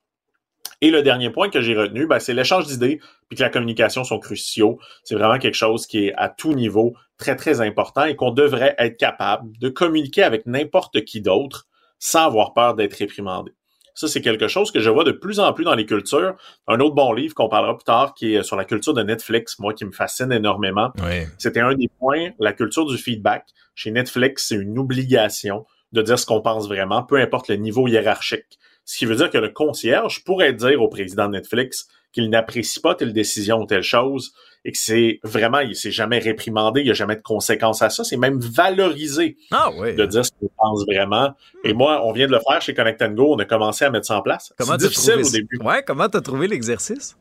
Et 0.83 0.91
le 0.91 1.03
dernier 1.03 1.31
point 1.31 1.49
que 1.49 1.63
j'ai 1.63 1.75
retenu, 1.75 2.07
ben, 2.07 2.19
c'est 2.19 2.35
l'échange 2.35 2.67
d'idées 2.67 3.01
puis 3.31 3.39
que 3.39 3.43
la 3.43 3.49
communication 3.49 4.05
sont 4.05 4.19
cruciaux. 4.19 4.79
C'est 5.03 5.15
vraiment 5.15 5.39
quelque 5.39 5.55
chose 5.55 5.87
qui 5.87 6.09
est 6.09 6.15
à 6.19 6.29
tout 6.29 6.53
niveau 6.53 6.93
très, 7.17 7.37
très 7.37 7.63
important 7.63 8.05
et 8.05 8.17
qu'on 8.17 8.33
devrait 8.33 8.75
être 8.77 8.99
capable 8.99 9.57
de 9.57 9.71
communiquer 9.71 10.25
avec 10.25 10.45
n'importe 10.45 11.07
qui 11.07 11.23
d'autre 11.23 11.68
sans 11.99 12.27
avoir 12.27 12.55
peur 12.55 12.75
d'être 12.75 12.95
réprimandé. 12.95 13.53
Ça, 13.95 14.07
c'est 14.07 14.21
quelque 14.21 14.47
chose 14.47 14.71
que 14.71 14.79
je 14.79 14.91
vois 14.91 15.03
de 15.03 15.11
plus 15.11 15.41
en 15.41 15.53
plus 15.53 15.65
dans 15.65 15.75
les 15.75 15.85
cultures. 15.85 16.37
Un 16.69 16.79
autre 16.79 16.95
bon 16.95 17.13
livre 17.13 17.35
qu'on 17.35 17.49
parlera 17.49 17.77
plus 17.77 17.85
tard, 17.85 18.15
qui 18.15 18.37
est 18.37 18.45
sur 18.45 18.55
la 18.55 18.65
culture 18.65 18.95
de 18.95 19.03
Netflix, 19.03 19.59
moi, 19.59 19.75
qui 19.75 19.85
me 19.85 19.91
fascine 19.91 20.31
énormément. 20.31 20.93
Ouais. 21.03 21.27
C'était 21.37 21.59
un 21.59 21.75
des 21.75 21.89
points, 21.99 22.31
la 22.39 22.53
culture 22.53 22.87
du 22.87 22.97
feedback. 22.97 23.45
Chez 23.75 23.91
Netflix, 23.91 24.47
c'est 24.47 24.55
une 24.55 24.79
obligation 24.79 25.67
de 25.91 26.03
dire 26.03 26.17
ce 26.17 26.27
qu'on 26.27 26.41
pense 26.41 26.69
vraiment, 26.69 27.03
peu 27.03 27.17
importe 27.17 27.49
le 27.49 27.57
niveau 27.57 27.89
hiérarchique. 27.89 28.61
Ce 28.85 28.99
qui 28.99 29.05
veut 29.05 29.17
dire 29.17 29.31
que 29.31 29.39
le 29.39 29.49
concierge 29.49 30.23
pourrait 30.23 30.53
dire 30.53 30.81
au 30.81 30.89
président 30.89 31.27
de 31.27 31.33
Netflix 31.33 31.89
qu'il 32.13 32.31
n'apprécie 32.31 32.81
pas 32.81 32.95
telle 32.95 33.13
décision 33.13 33.63
ou 33.63 33.67
telle 33.67 33.83
chose 33.83 34.33
et 34.65 34.73
que 34.73 34.79
c'est 34.79 35.21
vraiment, 35.23 35.61
il 35.61 35.75
s'est 35.77 35.91
jamais 35.91 36.19
réprimandé, 36.19 36.81
il 36.81 36.85
n'y 36.85 36.91
a 36.91 36.95
jamais 36.95 37.17
de 37.17 37.23
conséquences 37.23 37.83
à 37.83 37.91
ça. 37.91 38.05
C'est 38.05 38.17
même 38.17 38.39
valorisé 38.41 39.37
Ah 39.51 39.71
oui. 39.77 39.95
de 39.95 40.05
dire 40.07 40.25
ce 40.25 40.31
qu'on 40.41 40.51
pense 40.57 40.85
vraiment. 40.87 41.35
Et 41.65 41.73
moi, 41.73 42.03
on 42.05 42.13
vient 42.13 42.27
de 42.27 42.33
le 42.33 42.41
faire 42.47 42.61
chez 42.61 42.75
Connect 42.75 43.03
Go. 43.15 43.35
On 43.35 43.39
a 43.39 43.45
commencé 43.45 43.85
à 43.85 43.91
mettre 43.91 44.07
ça 44.07 44.17
en 44.17 44.23
place. 44.23 44.53
Comment 44.59 44.73
C'est 44.73 44.89
difficile 44.89 45.13
trouvé 45.15 45.29
au 45.29 45.31
début. 45.33 45.59
Ouais, 45.63 45.83
comment 45.87 46.09
t'as 46.09 46.21
trouvé 46.21 46.49
l'exercice? 46.49 47.17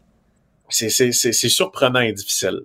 C'est, 0.69 0.89
surprenant 1.31 2.01
et 2.01 2.11
difficile. 2.11 2.61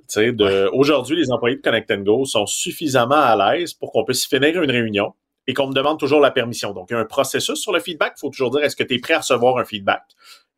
Aujourd'hui, 0.73 1.17
les 1.17 1.31
employés 1.31 1.57
de 1.57 1.63
Connect 1.63 1.93
Go 2.03 2.25
sont 2.25 2.47
suffisamment 2.47 3.15
à 3.15 3.55
l'aise 3.55 3.75
pour 3.75 3.93
qu'on 3.93 4.05
puisse 4.05 4.27
finir 4.27 4.61
une 4.61 4.71
réunion 4.71 5.15
et 5.47 5.55
qu'on 5.55 5.69
me 5.69 5.75
demande 5.75 5.99
toujours 5.99 6.21
la 6.21 6.31
permission. 6.31 6.73
Donc, 6.73 6.89
il 6.91 6.95
y 6.95 6.97
a 6.97 7.01
un 7.01 7.05
processus 7.05 7.61
sur 7.61 7.73
le 7.73 7.81
feedback. 7.81 8.15
Il 8.17 8.21
faut 8.21 8.31
toujours 8.31 8.51
dire 8.51 8.63
est-ce 8.65 8.75
que 8.77 8.83
tu 8.83 8.95
es 8.95 8.99
prêt 8.99 9.15
à 9.15 9.19
recevoir 9.19 9.59
un 9.59 9.65
feedback? 9.65 10.03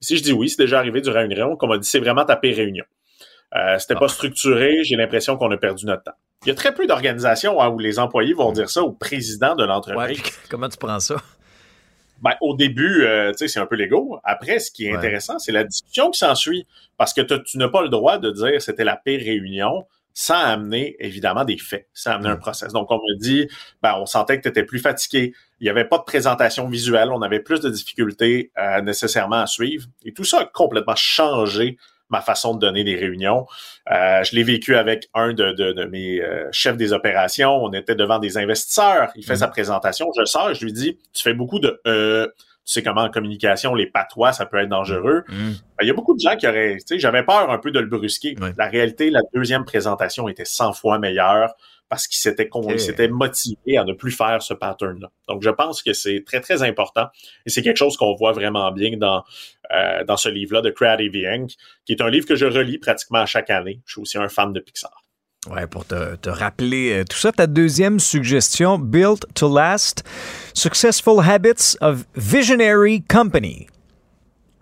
Si 0.00 0.16
je 0.16 0.22
dis 0.22 0.32
oui, 0.32 0.48
c'est 0.48 0.58
déjà 0.62 0.78
arrivé 0.78 1.00
durant 1.00 1.20
une 1.22 1.32
réunion 1.32 1.56
qu'on 1.56 1.66
m'a 1.66 1.78
dit 1.78 1.88
c'est 1.88 1.98
vraiment 2.00 2.24
ta 2.24 2.36
pire 2.36 2.56
réunion. 2.56 2.84
Euh, 3.56 3.78
c'était 3.78 3.94
pas 3.94 4.08
structuré, 4.08 4.82
j'ai 4.84 4.96
l'impression 4.96 5.36
qu'on 5.36 5.50
a 5.52 5.56
perdu 5.56 5.86
notre 5.86 6.02
temps. 6.04 6.16
Il 6.44 6.48
y 6.48 6.50
a 6.50 6.54
très 6.54 6.74
peu 6.74 6.86
d'organisations 6.86 7.60
hein, 7.62 7.68
où 7.68 7.78
les 7.78 7.98
employés 7.98 8.34
vont 8.34 8.52
dire 8.52 8.68
ça 8.68 8.82
au 8.82 8.90
président 8.92 9.54
de 9.54 9.62
Ouais, 9.62 9.68
l'entreprise. 9.68 10.20
puis 10.22 10.32
comment 10.50 10.68
tu 10.68 10.76
prends 10.76 10.98
ça? 11.00 11.16
Ben, 12.22 12.32
au 12.40 12.54
début, 12.56 13.02
euh, 13.04 13.32
tu 13.32 13.38
sais, 13.38 13.48
c'est 13.48 13.60
un 13.60 13.66
peu 13.66 13.76
l'ego. 13.76 14.18
Après, 14.24 14.58
ce 14.58 14.70
qui 14.70 14.86
est 14.86 14.92
Ouais. 14.92 14.98
intéressant, 14.98 15.38
c'est 15.38 15.52
la 15.52 15.64
discussion 15.64 16.10
qui 16.10 16.18
s'ensuit. 16.18 16.66
Parce 16.96 17.12
que 17.12 17.20
tu 17.20 17.58
n'as 17.58 17.68
pas 17.68 17.82
le 17.82 17.88
droit 17.88 18.18
de 18.18 18.30
dire 18.30 18.62
c'était 18.62 18.84
la 18.84 18.96
pire 18.96 19.20
réunion 19.20 19.84
sans 20.16 20.38
amener, 20.38 20.94
évidemment, 21.00 21.44
des 21.44 21.58
faits, 21.58 21.88
sans 21.92 22.12
amener 22.12 22.28
un 22.28 22.36
process. 22.36 22.72
Donc, 22.72 22.88
on 22.92 22.96
me 22.98 23.18
dit, 23.18 23.48
ben, 23.82 23.96
on 23.98 24.06
sentait 24.06 24.36
que 24.36 24.42
tu 24.42 24.48
étais 24.48 24.62
plus 24.62 24.78
fatigué. 24.78 25.32
Il 25.60 25.64
n'y 25.64 25.70
avait 25.70 25.84
pas 25.86 25.98
de 25.98 26.04
présentation 26.04 26.68
visuelle. 26.68 27.10
On 27.10 27.20
avait 27.20 27.40
plus 27.40 27.60
de 27.60 27.68
difficultés 27.68 28.52
euh, 28.58 28.80
nécessairement 28.80 29.40
à 29.42 29.46
suivre. 29.48 29.86
Et 30.04 30.12
tout 30.12 30.22
ça 30.24 30.40
a 30.40 30.44
complètement 30.44 30.94
changé 30.94 31.78
ma 32.10 32.20
façon 32.20 32.54
de 32.54 32.60
donner 32.60 32.84
des 32.84 32.94
réunions. 32.96 33.46
Euh, 33.90 34.22
je 34.24 34.34
l'ai 34.36 34.42
vécu 34.42 34.76
avec 34.76 35.08
un 35.14 35.32
de, 35.32 35.52
de- 35.52 35.72
de 35.72 35.84
mes 35.86 36.20
euh, 36.20 36.48
chefs 36.52 36.76
des 36.76 36.92
opérations. 36.92 37.56
On 37.64 37.72
était 37.72 37.94
devant 37.94 38.18
des 38.18 38.36
investisseurs. 38.38 39.10
Il 39.16 39.24
fait 39.24 39.32
Mhm. 39.34 39.38
sa 39.40 39.48
présentation. 39.48 40.10
Je 40.18 40.24
sors 40.24 40.50
et 40.50 40.54
je 40.54 40.64
lui 40.64 40.72
dis, 40.72 40.98
tu 41.12 41.22
fais 41.22 41.34
beaucoup 41.34 41.58
de 41.58 41.80
euh, 41.86 42.28
tu 42.66 42.72
sais 42.72 42.82
comment 42.82 43.02
en 43.02 43.10
communication, 43.10 43.74
les 43.74 43.86
patois, 43.86 44.32
ça 44.32 44.46
peut 44.46 44.56
être 44.56 44.70
dangereux. 44.70 45.24
Mm. 45.28 45.34
Ben, 45.50 45.54
Il 45.82 45.86
y 45.86 45.90
a 45.90 45.92
beaucoup 45.92 46.14
de 46.14 46.20
gens 46.20 46.34
qui 46.34 46.46
auraient, 46.48 46.76
tu 46.78 46.94
sais, 46.94 46.98
j'avais 46.98 47.22
peur 47.22 47.50
un 47.50 47.58
peu 47.58 47.70
de 47.70 47.78
le 47.78 47.84
brusquer. 47.86 48.34
La 48.56 48.68
réalité, 48.68 49.10
la 49.10 49.20
deuxième 49.34 49.66
présentation 49.66 50.28
était 50.30 50.46
100 50.46 50.72
fois 50.72 50.98
meilleure 50.98 51.52
parce 51.88 52.06
qu'il 52.08 52.18
s'était 52.18 52.48
con- 52.48 52.60
Ok. 52.62 52.72
il 52.74 52.80
s'était 52.80 53.08
motivé 53.08 53.76
à 53.78 53.84
ne 53.84 53.92
plus 53.92 54.10
faire 54.10 54.42
ce 54.42 54.54
pattern-là. 54.54 55.10
Donc, 55.28 55.42
je 55.42 55.50
pense 55.50 55.82
que 55.82 55.92
c'est 55.92 56.24
très, 56.26 56.40
très 56.40 56.62
important 56.62 57.06
et 57.46 57.50
c'est 57.50 57.62
quelque 57.62 57.76
chose 57.76 57.96
qu'on 57.96 58.14
voit 58.14 58.32
vraiment 58.32 58.70
bien 58.72 58.96
dans, 58.96 59.22
euh, 59.72 60.04
dans 60.04 60.16
ce 60.16 60.28
livre-là 60.28 60.60
de 60.62 60.70
Creative 60.70 61.14
Inc., 61.26 61.52
qui 61.84 61.92
est 61.92 62.00
un 62.02 62.10
livre 62.10 62.26
que 62.26 62.36
je 62.36 62.46
relis 62.46 62.78
pratiquement 62.78 63.20
à 63.20 63.26
chaque 63.26 63.50
année. 63.50 63.80
Je 63.86 63.92
suis 63.92 64.00
aussi 64.00 64.18
un 64.18 64.28
fan 64.28 64.52
de 64.52 64.60
Pixar. 64.60 65.04
Ouais, 65.50 65.66
pour 65.66 65.84
te, 65.84 66.16
te 66.16 66.30
rappeler 66.30 67.00
euh, 67.00 67.04
tout 67.04 67.18
ça, 67.18 67.30
ta 67.30 67.46
deuxième 67.46 68.00
suggestion, 68.00 68.78
Built 68.78 69.26
to 69.34 69.54
Last, 69.54 70.02
Successful 70.54 71.20
Habits 71.22 71.76
of 71.82 72.04
Visionary 72.16 73.02
Company. 73.02 73.66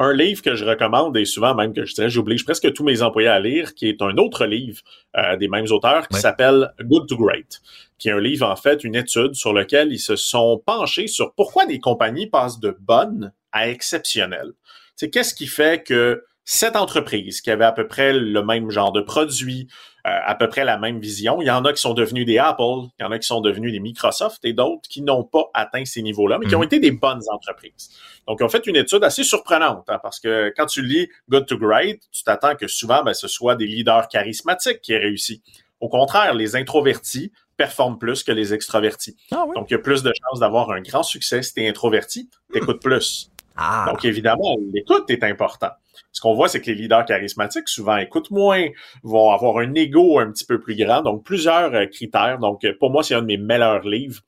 Un 0.03 0.13
livre 0.13 0.43
que 0.43 0.55
je 0.55 0.65
recommande 0.65 1.17
et 1.17 1.25
souvent 1.25 1.55
même 1.55 1.73
que 1.73 1.85
je 1.85 1.95
dirais 1.95 2.11
j'oblige 2.11 2.45
presque 2.45 2.73
tous 2.73 2.85
mes 2.85 3.03
employés 3.03 3.29
à 3.29 3.41
lire, 3.41 3.75
qui 3.75 3.89
est 3.89 4.03
un 4.03 4.17
autre 4.19 4.47
livre 4.47 4.81
euh, 5.17 5.37
des 5.37 5.49
mêmes 5.49 5.67
auteurs 5.71 6.09
qui 6.09 6.15
Ouais. 6.17 6.21
s'appelle 6.21 6.73
Good 6.81 7.09
to 7.09 7.17
Great, 7.17 7.61
qui 7.99 8.09
est 8.09 8.13
un 8.13 8.21
livre 8.21 8.47
en 8.49 8.57
fait, 8.57 8.85
une 8.85 8.95
étude 8.97 9.35
sur 9.35 9.53
lequel 9.53 9.93
ils 9.93 9.99
se 9.99 10.17
sont 10.17 10.63
penchés 10.65 11.07
sur 11.07 11.33
pourquoi 11.35 11.67
des 11.67 11.79
compagnies 11.79 12.27
passent 12.29 12.61
de 12.61 12.77
bonnes 12.81 13.33
à 13.53 13.69
exceptionnelles. 13.69 14.53
C'est 14.97 15.11
qu'est-ce 15.11 15.35
qui 15.35 15.47
fait 15.47 15.83
que 15.83 16.25
cette 16.45 16.75
entreprise 16.77 17.41
qui 17.41 17.51
avait 17.51 17.65
à 17.65 17.73
peu 17.73 17.87
près 17.87 18.13
le 18.13 18.43
même 18.43 18.71
genre 18.71 18.93
de 18.93 19.01
produit, 19.01 19.69
à 20.05 20.35
peu 20.35 20.49
près 20.49 20.65
la 20.65 20.79
même 20.79 20.99
vision, 20.99 21.41
il 21.41 21.47
y 21.47 21.51
en 21.51 21.65
a 21.65 21.73
qui 21.73 21.81
sont 21.81 21.95
devenus 21.95 22.27
des 22.27 22.39
Apple, 22.39 22.89
il 22.99 23.03
y 23.03 23.05
en 23.05 23.13
a 23.13 23.19
qui 23.19 23.27
sont 23.27 23.41
devenus 23.41 23.73
des 23.73 23.79
Microsoft 23.81 24.45
et 24.45 24.53
d'autres 24.53 24.89
qui 24.89 25.01
n'ont 25.03 25.23
pas 25.23 25.45
atteint 25.55 25.85
ces 25.85 26.03
niveaux-là, 26.03 26.39
mais 26.39 26.47
qui 26.47 26.57
ont 26.57 26.59
Mhm. 26.61 26.65
été 26.65 26.81
des 26.81 26.91
bonnes 26.91 27.23
entreprises. 27.31 27.91
Donc, 28.27 28.39
ils 28.41 28.45
ont 28.45 28.49
fait 28.49 28.67
une 28.67 28.77
étude 28.77 29.05
assez 29.05 29.23
surprenante, 29.25 29.85
hein, 29.89 30.01
parce 30.03 30.19
que 30.19 30.53
quand 30.57 30.67
tu 30.67 30.83
lis 30.83 31.09
Good 31.29 31.47
to 31.47 31.57
Great, 31.59 32.01
tu 32.11 32.25
t'attends 32.25 32.57
que 32.57 32.67
souvent, 32.67 33.03
ben, 33.05 33.15
ce 33.15 33.29
soit 33.29 33.55
des 33.55 33.67
leaders 33.67 34.09
charismatiques 34.09 34.81
qui 34.81 34.93
aient 34.93 34.99
réussi. 34.99 35.43
Au 35.81 35.89
contraire, 35.89 36.35
les 36.35 36.55
introvertis 36.57 37.33
performent 37.57 37.99
plus 37.99 38.23
que 38.23 38.33
les 38.33 38.55
extravertis. 38.55 39.17
Ah 39.33 39.45
oui? 39.47 39.55
Donc, 39.57 39.71
il 39.71 39.75
y 39.75 39.77
a 39.77 39.81
plus 39.81 40.03
de 40.03 40.13
chances 40.13 40.41
d'avoir 40.41 40.71
un 40.71 40.81
grand 40.81 41.03
succès 41.03 41.43
si 41.43 41.55
tu 41.55 41.63
es 41.63 41.69
introverti, 41.69 42.29
t'écoutes 42.53 42.81
plus. 42.83 43.31
Ah, 43.57 43.87
Donc, 43.89 44.05
évidemment, 44.05 44.57
l'écoute 44.73 45.11
est 45.11 45.23
important. 45.25 45.71
Ce 46.13 46.21
qu'on 46.21 46.35
voit, 46.35 46.49
c'est 46.49 46.61
que 46.61 46.67
les 46.67 46.75
leaders 46.75 47.05
charismatiques, 47.05 47.69
souvent, 47.69 47.97
écoutent 47.97 48.31
moins, 48.31 48.67
vont 49.03 49.31
avoir 49.31 49.59
un 49.59 49.75
ego 49.75 50.19
un 50.19 50.31
petit 50.31 50.45
peu 50.45 50.61
plus 50.61 50.77
grand. 50.77 51.03
Donc, 51.03 51.25
plusieurs 51.25 51.75
euh, 51.75 51.87
critères. 51.87 52.39
Donc, 52.39 52.65
euh, 52.65 52.75
pour 52.79 52.91
moi, 52.91 53.03
c'est 53.03 53.15
un 53.15 53.23
de 53.23 53.27
mes 53.27 53.39
meilleurs 53.39 53.87
livres. 53.87 54.21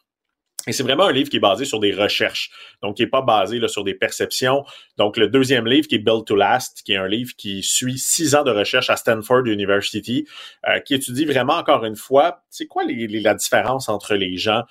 Et 0.66 0.72
c'est 0.72 0.82
vraiment 0.82 1.04
un 1.04 1.12
livre 1.12 1.28
qui 1.28 1.36
est 1.36 1.40
basé 1.40 1.66
sur 1.66 1.78
des 1.78 1.92
recherches, 1.92 2.50
donc 2.80 2.96
qui 2.96 3.02
n'est 3.02 3.10
pas 3.10 3.20
basé 3.20 3.58
là, 3.58 3.68
sur 3.68 3.84
des 3.84 3.92
perceptions. 3.92 4.64
Donc, 4.96 5.18
le 5.18 5.28
deuxième 5.28 5.66
livre 5.66 5.86
qui 5.86 5.96
est 5.96 5.98
Built 5.98 6.26
to 6.26 6.36
Last, 6.36 6.80
qui 6.86 6.92
est 6.92 6.96
un 6.96 7.06
livre 7.06 7.32
qui 7.36 7.62
suit 7.62 7.98
six 7.98 8.34
ans 8.34 8.44
de 8.44 8.50
recherche 8.50 8.88
à 8.88 8.96
Stanford 8.96 9.46
University, 9.46 10.26
euh, 10.66 10.80
qui 10.80 10.94
étudie 10.94 11.26
vraiment 11.26 11.56
encore 11.56 11.84
une 11.84 11.96
fois, 11.96 12.44
c'est 12.48 12.66
quoi 12.66 12.82
les, 12.84 13.06
la 13.20 13.34
différence 13.34 13.90
entre 13.90 14.14
les 14.14 14.38
gens 14.38 14.62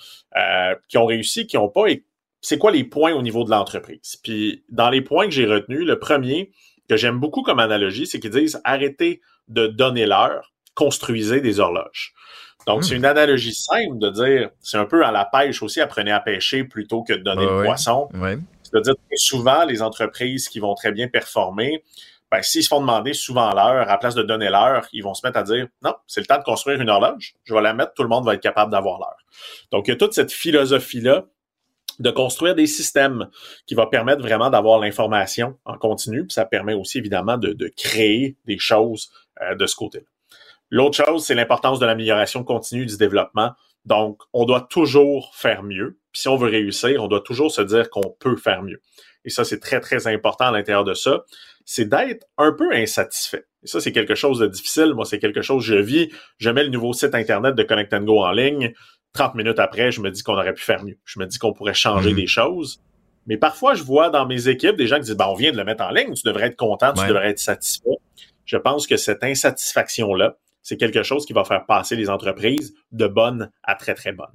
qui 0.89 0.97
ont 0.97 1.05
réussi, 1.05 1.45
qui 1.45 1.57
n'ont 1.57 1.69
pas, 1.69 1.85
et 1.85 2.03
c'est 2.43 2.57
quoi 2.59 2.71
les 2.71 2.83
points 2.83 3.13
au 3.13 3.21
niveau 3.23 3.43
de 3.45 3.49
l'entreprise? 3.49 4.17
Puis, 4.21 4.63
dans 4.69 4.89
les 4.89 5.01
points 5.01 5.25
que 5.25 5.31
j'ai 5.31 5.47
retenus, 5.47 5.85
le 5.87 5.97
premier 5.97 6.51
que 6.89 6.97
j'aime 6.97 7.19
beaucoup 7.19 7.41
comme 7.41 7.59
analogie, 7.59 8.05
c'est 8.05 8.19
qu'ils 8.19 8.29
disent 8.31 8.61
arrêtez 8.65 9.21
de 9.47 9.65
donner 9.67 10.05
l'heure, 10.05 10.51
construisez 10.75 11.39
des 11.41 11.59
horloges. 11.59 12.13
Donc, 12.67 12.79
Hmm. 12.79 12.83
c'est 12.83 12.95
une 12.95 13.05
analogie 13.05 13.53
simple 13.53 13.97
de 13.97 14.09
dire, 14.09 14.49
c'est 14.61 14.77
un 14.77 14.85
peu 14.85 15.05
à 15.05 15.11
la 15.11 15.25
pêche 15.25 15.63
aussi, 15.63 15.81
apprenez 15.81 16.11
à 16.11 16.19
pêcher 16.19 16.63
plutôt 16.65 17.01
que 17.03 17.13
de 17.13 17.23
donner 17.23 17.45
Ouais, 17.45 17.59
le 17.59 17.65
poisson. 17.65 18.09
C'est-à-dire 18.63 18.93
que 18.95 19.15
souvent, 19.17 19.65
les 19.65 19.81
entreprises 19.81 20.49
qui 20.49 20.59
vont 20.59 20.73
très 20.75 20.91
bien 20.91 21.07
performer, 21.07 21.83
ben, 22.31 22.41
s'ils 22.41 22.63
se 22.63 22.67
font 22.67 22.81
demander 22.81 23.13
souvent 23.13 23.53
l'heure, 23.53 23.89
à 23.89 23.97
place 23.99 24.15
de 24.15 24.23
donner 24.23 24.49
l'heure, 24.49 24.87
ils 24.91 25.03
vont 25.03 25.13
se 25.13 25.25
mettre 25.25 25.37
à 25.37 25.43
dire, 25.43 25.67
non, 25.83 25.93
c'est 26.07 26.19
le 26.21 26.25
temps 26.25 26.39
de 26.39 26.43
construire 26.43 26.81
une 26.81 26.89
horloge, 26.89 27.35
je 27.43 27.53
vais 27.53 27.61
la 27.61 27.73
mettre, 27.73 27.93
tout 27.93 28.03
le 28.03 28.09
monde 28.09 28.25
va 28.25 28.33
être 28.33 28.41
capable 28.41 28.71
d'avoir 28.71 28.97
l'heure. 28.99 29.17
Donc, 29.71 29.87
il 29.87 29.91
y 29.91 29.93
a 29.93 29.97
toute 29.97 30.13
cette 30.13 30.31
philosophie-là 30.31 31.25
de 31.99 32.09
construire 32.11 32.55
des 32.55 32.67
systèmes 32.67 33.29
qui 33.65 33.75
va 33.75 33.87
permettre 33.87 34.21
vraiment 34.21 34.49
d'avoir 34.49 34.79
l'information 34.79 35.57
en 35.65 35.77
continu, 35.77 36.25
puis 36.25 36.33
ça 36.33 36.45
permet 36.45 36.73
aussi 36.73 36.97
évidemment 36.97 37.37
de, 37.37 37.71
créer 37.75 38.37
des 38.45 38.57
choses 38.57 39.11
euh, 39.41 39.55
de 39.55 39.65
ce 39.65 39.75
côté-là. 39.75 40.05
L'autre 40.69 41.03
chose, 41.05 41.25
c'est 41.25 41.35
l'importance 41.35 41.79
de 41.79 41.85
l'amélioration 41.85 42.43
continue 42.43 42.85
du 42.85 42.97
développement. 42.97 43.51
Donc, 43.85 44.21
on 44.33 44.45
doit 44.45 44.65
toujours 44.69 45.35
faire 45.35 45.61
mieux. 45.61 45.99
Puis 46.11 46.21
si 46.21 46.27
on 46.27 46.35
veut 46.35 46.49
réussir, 46.49 47.03
on 47.03 47.07
doit 47.07 47.21
toujours 47.21 47.51
se 47.51 47.61
dire 47.61 47.89
qu'on 47.89 48.15
peut 48.19 48.37
faire 48.37 48.63
mieux. 48.63 48.81
et 49.25 49.29
ça 49.29 49.43
c'est 49.45 49.59
très 49.59 49.79
très 49.79 50.07
important 50.07 50.45
à 50.45 50.51
l'intérieur 50.51 50.83
de 50.83 50.93
ça, 50.93 51.23
c'est 51.65 51.87
d'être 51.87 52.25
un 52.37 52.51
peu 52.51 52.73
insatisfait. 52.73 53.45
Et 53.63 53.67
ça 53.67 53.79
c'est 53.79 53.91
quelque 53.91 54.15
chose 54.15 54.39
de 54.39 54.47
difficile. 54.47 54.93
Moi 54.93 55.05
c'est 55.05 55.19
quelque 55.19 55.41
chose 55.41 55.63
que 55.63 55.73
je 55.73 55.79
vis. 55.79 56.09
Je 56.37 56.49
mets 56.49 56.63
le 56.63 56.69
nouveau 56.69 56.93
site 56.93 57.15
internet 57.15 57.55
de 57.55 57.63
Connect 57.63 57.93
Go 58.03 58.23
en 58.23 58.31
ligne. 58.31 58.73
30 59.13 59.35
minutes 59.35 59.59
après, 59.59 59.91
je 59.91 60.01
me 60.01 60.09
dis 60.09 60.23
qu'on 60.23 60.33
aurait 60.33 60.53
pu 60.53 60.63
faire 60.63 60.83
mieux. 60.83 60.97
Je 61.05 61.19
me 61.19 61.25
dis 61.25 61.37
qu'on 61.37 61.53
pourrait 61.53 61.73
changer 61.75 62.09
Mhm. 62.09 62.15
des 62.15 62.27
choses. 62.27 62.81
Mais 63.27 63.37
parfois, 63.37 63.73
je 63.75 63.83
vois 63.83 64.09
dans 64.09 64.25
mes 64.25 64.47
équipes 64.49 64.75
des 64.75 64.87
gens 64.87 64.97
qui 64.97 65.03
disent, 65.03 65.15
ben, 65.15 65.27
on 65.27 65.35
vient 65.35 65.51
de 65.51 65.57
le 65.57 65.63
mettre 65.63 65.83
en 65.83 65.91
ligne, 65.91 66.13
tu 66.13 66.23
devrais 66.25 66.47
être 66.47 66.57
content, 66.57 66.91
tu 66.93 67.01
Ouais. 67.01 67.07
devrais 67.07 67.29
être 67.29 67.39
satisfait. 67.39 67.95
Je 68.45 68.57
pense 68.57 68.85
que 68.87 68.97
cette 68.97 69.23
insatisfaction-là, 69.23 70.35
c'est 70.61 70.77
quelque 70.77 71.03
chose 71.03 71.25
qui 71.25 71.31
va 71.33 71.43
faire 71.45 71.65
passer 71.65 71.95
les 71.95 72.09
entreprises 72.09 72.73
de 72.91 73.07
bonnes 73.07 73.51
à 73.63 73.75
très, 73.75 73.93
très 73.93 74.11
bonnes. 74.11 74.27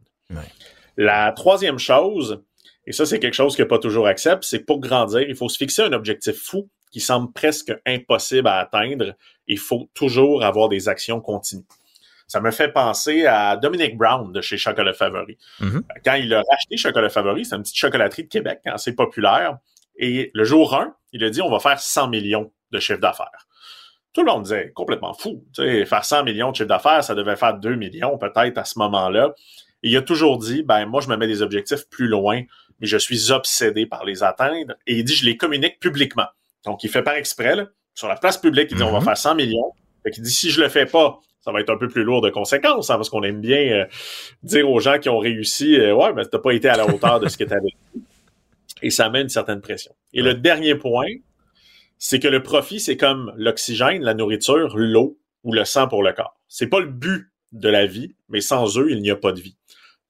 La 0.97 1.33
troisième 1.33 1.79
chose, 1.79 2.43
et 2.87 2.93
ça, 2.93 3.05
c'est 3.05 3.19
quelque 3.19 3.35
chose 3.35 3.57
que 3.57 3.63
pas 3.63 3.79
toujours 3.79 4.07
accepte, 4.07 4.45
c'est 4.45 4.61
que 4.61 4.65
pour 4.65 4.81
grandir, 4.81 5.21
il 5.21 5.35
faut 5.35 5.49
se 5.49 5.59
fixer 5.59 5.83
un 5.83 5.93
objectif 5.93 6.37
fou 6.37 6.69
qui 6.91 7.01
semble 7.01 7.33
presque 7.33 7.73
impossible 7.85 8.49
à 8.49 8.59
atteindre. 8.61 9.15
Il 9.47 9.59
faut 9.59 9.89
toujours 9.93 10.43
avoir 10.45 10.69
des 10.71 10.89
actions 10.89 11.21
continues. 11.21 11.65
Ça 12.29 12.41
me 12.41 12.51
fait 12.51 12.69
penser 12.69 13.27
à 13.27 13.57
Dominic 13.57 13.97
Brown 13.97 14.33
de 14.33 14.41
chez 14.41 14.57
Chocolat 14.59 14.93
Favori. 14.93 15.37
Mhm. 15.61 15.83
Quand 16.05 16.15
il 16.15 16.33
a 16.35 16.43
racheté 16.49 16.77
Chocolat 16.77 17.09
Favori, 17.09 17.45
c'est 17.45 17.57
une 17.57 17.63
petite 17.63 17.77
chocolaterie 17.77 18.25
de 18.25 18.29
Québec, 18.29 18.61
assez 18.67 18.95
populaire. 18.95 19.59
Et 19.97 20.31
le 20.35 20.45
jour 20.45 20.75
1, 20.77 20.95
il 21.13 21.25
a 21.25 21.31
dit 21.31 21.41
on 21.43 21.51
va 21.51 21.59
faire 21.59 21.81
100 21.81 22.09
millions 22.09 22.53
de 22.71 22.79
chiffre 22.79 23.01
d'affaires. 23.01 23.47
Tout 24.13 24.21
le 24.23 24.31
monde 24.31 24.43
disait 24.45 24.73
complètement 24.75 25.15
fou. 25.15 25.45
Faire 25.57 26.05
100 26.05 26.25
millions 26.25 26.51
de 26.51 26.57
chiffre 26.57 26.69
d'affaires, 26.69 27.03
ça 27.03 27.15
devait 27.15 27.37
faire 27.37 27.55
2 27.55 27.75
millions 27.77 28.19
peut-être 28.19 28.59
à 28.59 28.65
ce 28.65 28.79
moment-là. 28.79 29.33
Et 29.83 29.89
il 29.91 29.97
a 29.97 30.03
toujours 30.03 30.39
dit 30.39 30.63
ben 30.63 30.85
moi 30.87 31.01
je 31.01 31.09
me 31.09 31.17
mets 31.17 31.27
des 31.27 31.41
objectifs 31.41 31.89
plus 31.89 32.09
loin, 32.09 32.43
mais 32.81 32.87
je 32.87 32.99
suis 32.99 33.33
obsédé 33.33 33.87
par 33.87 34.05
les 34.05 34.23
atteindre. 34.23 34.75
Et 34.87 34.97
il 34.99 35.05
dit 35.05 35.15
je 35.15 35.25
les 35.25 35.37
communique 35.39 35.81
publiquement. 35.81 36.27
Donc 36.67 36.85
il 36.85 36.91
fait 36.91 37.03
par 37.03 37.15
exprès 37.15 37.57
là, 37.57 37.67
sur 37.95 38.07
la 38.09 38.17
place 38.17 38.37
publique, 38.37 38.69
il 38.71 38.77
dit 38.77 38.83
on 38.83 38.93
va 38.93 38.99
Mhm. 38.99 39.05
faire 39.05 39.17
100 39.17 39.35
millions. 39.35 39.73
Fait 40.03 40.11
qu'il 40.11 40.23
dit 40.23 40.31
si 40.31 40.51
je 40.51 40.61
le 40.61 40.69
fais 40.69 40.87
pas, 40.87 41.19
ça 41.49 41.53
va 41.53 41.62
être 41.62 41.70
un 41.70 41.79
peu 41.79 41.89
plus 41.89 42.05
lourd 42.05 42.20
de 42.20 42.29
conséquences, 42.29 42.91
hein, 42.91 42.97
parce 42.97 43.09
qu'on 43.09 43.23
aime 43.23 43.41
bien 43.41 43.57
euh, 43.73 43.87
dire 44.43 44.70
aux 44.70 44.81
gens 44.81 44.99
qui 44.99 45.09
ont 45.09 45.19
réussi, 45.19 45.77
euh, 45.77 45.95
ouais, 45.95 46.12
mais 46.12 46.27
t'as 46.27 46.39
pas 46.39 46.53
été 46.53 46.69
à 46.69 46.77
la 46.77 46.87
hauteur 46.87 47.20
de 47.20 47.29
ce 47.29 47.39
que 47.39 47.45
tu 47.45 47.55
avais 47.55 47.73
dit. 47.95 48.03
Et 48.83 48.91
ça 48.91 49.09
met 49.09 49.23
une 49.23 49.31
certaine 49.31 49.62
pression. 49.62 49.95
Et 50.12 50.20
le 50.20 50.35
dernier 50.35 50.75
point, 50.75 51.09
c'est 51.97 52.20
que 52.20 52.29
le 52.29 52.43
profit, 52.43 52.81
c'est 52.81 52.99
comme 52.99 53.33
l'oxygène, 53.35 54.03
la 54.03 54.12
nourriture, 54.12 54.77
l'eau 54.77 55.19
ou 55.43 55.55
le 55.55 55.65
sang 55.65 55.89
pour 55.89 56.03
le 56.03 56.12
corps. 56.12 56.39
C'est 56.49 56.66
pas 56.66 56.81
le 56.81 56.87
but 56.87 57.31
de 57.53 57.70
la 57.70 57.87
vie, 57.87 58.15
mais 58.29 58.43
sans 58.43 58.79
eux, 58.79 58.91
il 58.91 59.01
n'y 59.01 59.11
a 59.11 59.16
pas 59.16 59.33
de 59.33 59.41
vie. 59.41 59.57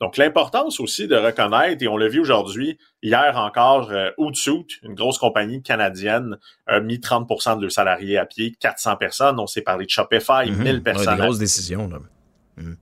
Donc, 0.00 0.16
l'importance 0.16 0.78
aussi 0.78 1.08
de 1.08 1.16
reconnaître, 1.16 1.82
et 1.82 1.88
on 1.88 1.96
l'a 1.96 2.06
vu 2.08 2.20
aujourd'hui, 2.20 2.78
hier 3.02 3.36
encore, 3.36 3.90
euh, 3.90 4.10
une 4.18 4.94
grosse 4.94 5.18
compagnie 5.18 5.60
canadienne, 5.62 6.38
a 6.66 6.78
mis 6.80 7.00
30% 7.00 7.56
de 7.56 7.62
leurs 7.62 7.72
salariés 7.72 8.16
à 8.16 8.24
pied, 8.26 8.54
400 8.60 8.96
personnes. 8.96 9.40
On 9.40 9.46
s'est 9.48 9.62
parlé 9.62 9.86
de 9.86 9.90
Shopify, 9.90 10.50
Mhm. 10.50 10.62
1000 10.62 10.74
Ouais, 10.76 10.80
personnes. 10.80 11.16
des 11.16 11.22
grosses 11.22 11.38
décisions. 11.38 11.88
Là. 11.88 11.98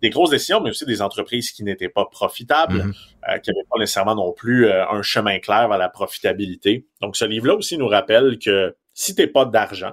des 0.00 0.08
grosses 0.08 0.30
décisions, 0.30 0.62
mais 0.62 0.70
aussi 0.70 0.86
des 0.86 1.02
entreprises 1.02 1.50
qui 1.50 1.62
n'étaient 1.62 1.90
pas 1.90 2.06
profitables, 2.06 2.78
Mhm. 2.84 2.92
euh, 3.28 3.38
qui 3.38 3.50
n'avaient 3.50 3.66
pas 3.70 3.78
nécessairement 3.78 4.14
non 4.14 4.32
plus 4.32 4.64
euh, 4.66 4.88
un 4.88 5.02
chemin 5.02 5.38
clair 5.38 5.68
vers 5.68 5.76
la 5.76 5.90
profitabilité. 5.90 6.86
Donc, 7.02 7.14
ce 7.14 7.26
livre-là 7.26 7.54
aussi 7.56 7.76
nous 7.76 7.86
rappelle 7.88 8.38
que 8.38 8.74
si 8.94 9.14
tu 9.14 9.20
n'es 9.20 9.26
pas 9.28 9.44
d'argent, 9.44 9.92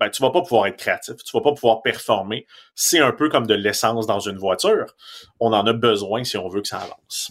ben, 0.00 0.08
tu 0.08 0.22
vas 0.22 0.30
pas 0.30 0.40
pouvoir 0.40 0.66
être 0.66 0.78
créatif, 0.78 1.16
tu 1.22 1.36
vas 1.36 1.42
pas 1.42 1.52
pouvoir 1.52 1.82
performer. 1.82 2.46
C'est 2.74 3.00
un 3.00 3.12
peu 3.12 3.28
comme 3.28 3.46
de 3.46 3.52
l'essence 3.52 4.06
dans 4.06 4.18
une 4.18 4.38
voiture. 4.38 4.86
On 5.40 5.52
en 5.52 5.66
a 5.66 5.74
besoin 5.74 6.24
si 6.24 6.38
on 6.38 6.48
veut 6.48 6.62
que 6.62 6.68
ça 6.68 6.78
avance. 6.78 7.30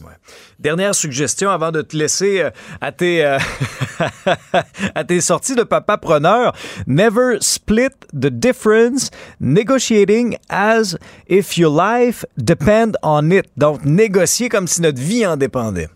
Dernière 0.60 0.94
suggestion 0.94 1.50
avant 1.50 1.72
de 1.72 1.82
te 1.82 1.98
laisser 1.98 2.42
euh, 2.42 2.52
à 2.80 2.92
tes, 2.92 3.26
euh, 3.26 3.40
à 4.96 5.04
tes 5.04 5.20
sorties 5.20 5.56
de 5.56 5.64
papa 5.64 5.98
preneur. 5.98 6.54
Never 6.86 7.38
split 7.42 7.90
the 8.14 8.30
difference. 8.30 9.10
Negotiating 9.40 10.38
as 10.50 10.96
if 11.28 11.58
your 11.58 11.76
life 11.76 12.24
depend 12.38 12.98
on 13.02 13.32
it. 13.32 13.46
Donc, 13.58 13.84
négocier 13.84 14.48
comme 14.48 14.68
si 14.68 14.82
notre 14.82 15.02
vie 15.02 15.26
en 15.26 15.38
dépendait. 15.38 15.90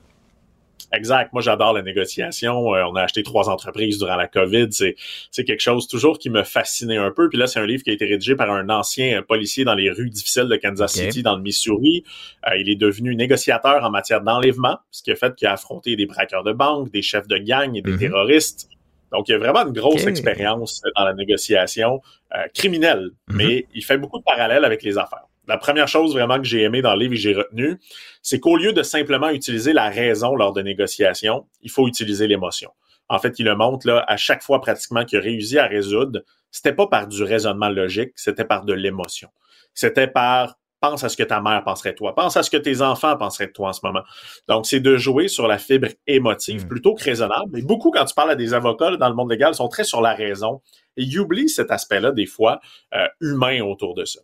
Exact. 0.94 1.34
Moi, 1.34 1.42
j'adore 1.42 1.74
la 1.74 1.82
négociation. 1.82 2.76
Euh, 2.76 2.84
on 2.86 2.96
a 2.96 3.02
acheté 3.02 3.24
trois 3.24 3.50
entreprises 3.50 3.98
durant 3.98 4.16
la 4.16 4.28
COVID. 4.28 4.68
C'est, 4.72 4.96
c'est 5.32 5.44
quelque 5.44 5.60
chose 5.62 5.88
toujours 5.88 6.20
qui 6.20 6.30
me 6.30 6.44
fascinait 6.44 6.98
un 6.98 7.10
peu. 7.12 7.30
Puis 7.30 7.38
là, 7.40 7.48
c'est 7.48 7.60
un 7.60 7.66
livre 7.66 7.82
qui 7.84 7.90
a 7.90 7.94
été 7.94 8.06
rédigé 8.06 8.36
par 8.36 8.52
un 8.52 8.70
ancien 8.70 9.20
euh, 9.20 9.22
policier 9.24 9.66
dans 9.66 9.74
les 9.74 9.90
rues 9.90 10.10
difficiles 10.12 10.48
de 10.48 10.56
Kansas. 10.56 10.94
City, 10.94 11.24
dans 11.24 11.36
le 11.36 11.42
Missouri. 11.42 12.04
Euh, 12.48 12.56
il 12.58 12.70
est 12.70 12.76
devenu 12.76 13.16
négociateur 13.16 13.84
en 13.84 13.90
matière 13.90 14.22
d'enlèvement, 14.22 14.78
ce 14.92 15.02
qui 15.02 15.12
a 15.12 15.16
fait 15.16 15.34
qu'il 15.36 15.48
a 15.48 15.54
affronté 15.54 15.96
des 15.96 16.06
braqueurs 16.06 16.44
de 16.44 16.54
banque, 16.54 16.92
des 16.92 17.02
chefs 17.02 17.28
de 17.28 17.38
gang 17.38 17.76
et 17.76 17.82
des 17.82 17.92
Mhm. 17.94 17.98
terroristes. 18.00 18.70
Donc, 19.12 19.28
il 19.30 19.32
y 19.32 19.36
a 19.36 19.38
vraiment 19.40 19.66
une 19.66 19.74
grosse 19.74 20.06
expérience 20.08 20.82
dans 20.96 21.04
la 21.06 21.14
négociation 21.14 22.02
euh, 22.36 22.48
criminelle, 22.54 23.10
Mhm. 23.30 23.38
mais 23.38 23.66
il 23.76 23.84
fait 23.84 23.98
beaucoup 23.98 24.18
de 24.20 24.24
parallèles 24.24 24.66
avec 24.66 24.82
les 24.84 24.98
affaires. 24.98 25.26
La 25.48 25.58
première 25.58 25.88
chose 25.88 26.14
vraiment 26.14 26.38
que 26.38 26.46
j'ai 26.46 26.62
aimé 26.62 26.82
dans 26.82 26.94
le 26.94 27.00
livre 27.02 27.14
et 27.14 27.18
que 27.18 27.22
j'ai 27.22 27.34
retenu, 27.34 27.80
c'est 28.22 28.40
qu'au 28.40 28.56
lieu 28.56 28.74
de 28.74 28.84
simplement 28.84 29.30
utiliser 29.30 29.74
la 29.74 29.90
raison 29.90 30.36
lors 30.36 30.54
de 30.54 30.62
négociations, 30.62 31.46
il 31.62 31.70
faut 31.70 31.88
utiliser 31.88 32.28
l'émotion. 32.28 32.72
En 33.10 33.20
fait, 33.20 33.38
il 33.40 33.46
le 33.46 33.56
montre 33.56 33.86
là, 33.88 34.06
à 34.08 34.18
chaque 34.18 34.42
fois 34.42 34.62
pratiquement 34.62 35.04
qu'il 35.04 35.20
a 35.20 35.22
réussi 35.22 35.60
à 35.60 35.68
résoudre, 35.68 36.22
c'était 36.52 36.74
pas 36.74 36.88
par 36.88 37.08
du 37.08 37.24
raisonnement 37.24 37.70
logique, 37.70 38.14
c'était 38.16 38.46
par 38.46 38.64
de 38.64 38.74
l'émotion. 38.74 39.30
C'était 39.74 40.08
par 40.08 40.56
pense 40.84 41.04
à 41.06 41.10
ce 41.10 41.16
que 41.16 41.24
ta 41.24 41.40
mère 41.40 41.64
penserait 41.64 41.92
de 41.92 41.96
toi, 41.96 42.14
pense 42.14 42.36
à 42.36 42.44
ce 42.44 42.50
que 42.50 42.58
tes 42.58 42.82
enfants 42.82 43.16
penseraient 43.16 43.48
de 43.48 43.54
toi 43.54 43.70
en 43.70 43.74
ce 43.74 43.80
moment. 43.84 44.02
Donc, 44.50 44.66
c'est 44.66 44.82
de 44.82 44.98
jouer 44.98 45.30
sur 45.30 45.48
la 45.48 45.58
fibre 45.58 45.88
émotive 46.08 46.68
plutôt 46.68 46.94
que 46.94 47.04
raisonnable. 47.04 47.58
Et 47.58 47.62
beaucoup, 47.62 47.90
quand 47.90 48.04
tu 48.04 48.14
parles 48.14 48.32
à 48.32 48.36
des 48.36 48.54
avocats 48.54 48.92
là, 48.92 48.98
dans 48.98 49.08
le 49.08 49.16
monde 49.16 49.32
légal, 49.32 49.56
sont 49.56 49.70
très 49.70 49.86
sur 49.86 50.02
la 50.02 50.14
raison 50.14 50.62
et 50.98 51.04
ils 51.04 51.20
oublient 51.20 51.48
cet 51.48 51.72
aspect-là, 51.72 52.12
des 52.12 52.26
fois, 52.26 52.60
euh, 52.94 53.08
humain 53.22 53.62
autour 53.62 53.96
de 53.96 54.04
ça. 54.04 54.20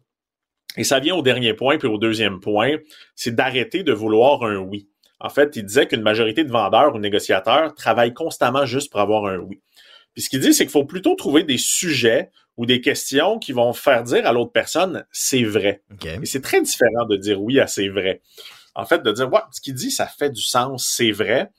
Et 0.77 0.83
ça 0.83 0.99
vient 0.99 1.15
au 1.15 1.21
dernier 1.21 1.53
point, 1.53 1.77
puis 1.77 1.87
au 1.87 1.97
deuxième 1.97 2.39
point, 2.39 2.77
c'est 3.15 3.35
d'arrêter 3.35 3.83
de 3.83 3.93
vouloir 3.93 4.43
un 4.43 4.57
oui. 4.57 4.87
En 5.19 5.29
fait, 5.29 5.55
il 5.55 5.65
disait 5.65 5.87
qu'une 5.87 6.01
majorité 6.01 6.43
de 6.43 6.51
vendeurs 6.51 6.95
ou 6.95 6.99
négociateurs 6.99 7.75
travaillent 7.75 8.13
constamment 8.13 8.65
juste 8.65 8.91
pour 8.91 9.01
avoir 9.01 9.25
un 9.25 9.37
oui. 9.37 9.61
Puis 10.13 10.23
ce 10.23 10.29
qu'il 10.29 10.39
dit, 10.39 10.53
c'est 10.53 10.63
qu'il 10.63 10.71
faut 10.71 10.85
plutôt 10.85 11.15
trouver 11.15 11.43
des 11.43 11.57
sujets 11.57 12.31
ou 12.57 12.65
des 12.65 12.81
questions 12.81 13.39
qui 13.39 13.51
vont 13.51 13.73
faire 13.73 14.03
dire 14.03 14.25
à 14.25 14.33
l'autre 14.33 14.51
personne 14.51 15.05
c'est 15.11 15.43
vrai. 15.43 15.81
Et 16.21 16.25
c'est 16.25 16.41
très 16.41 16.61
différent 16.61 17.05
de 17.05 17.15
dire 17.15 17.41
oui 17.41 17.59
à 17.59 17.67
c'est 17.67 17.89
vrai. 17.89 18.21
En 18.75 18.85
fait, 18.85 19.03
de 19.03 19.11
dire 19.11 19.31
ouais, 19.31 19.39
ce 19.51 19.61
qu'il 19.61 19.73
dit, 19.73 19.91
ça 19.91 20.07
fait 20.07 20.29
du 20.29 20.41
sens, 20.41 20.87
c'est 20.89 21.11
vrai. 21.11 21.51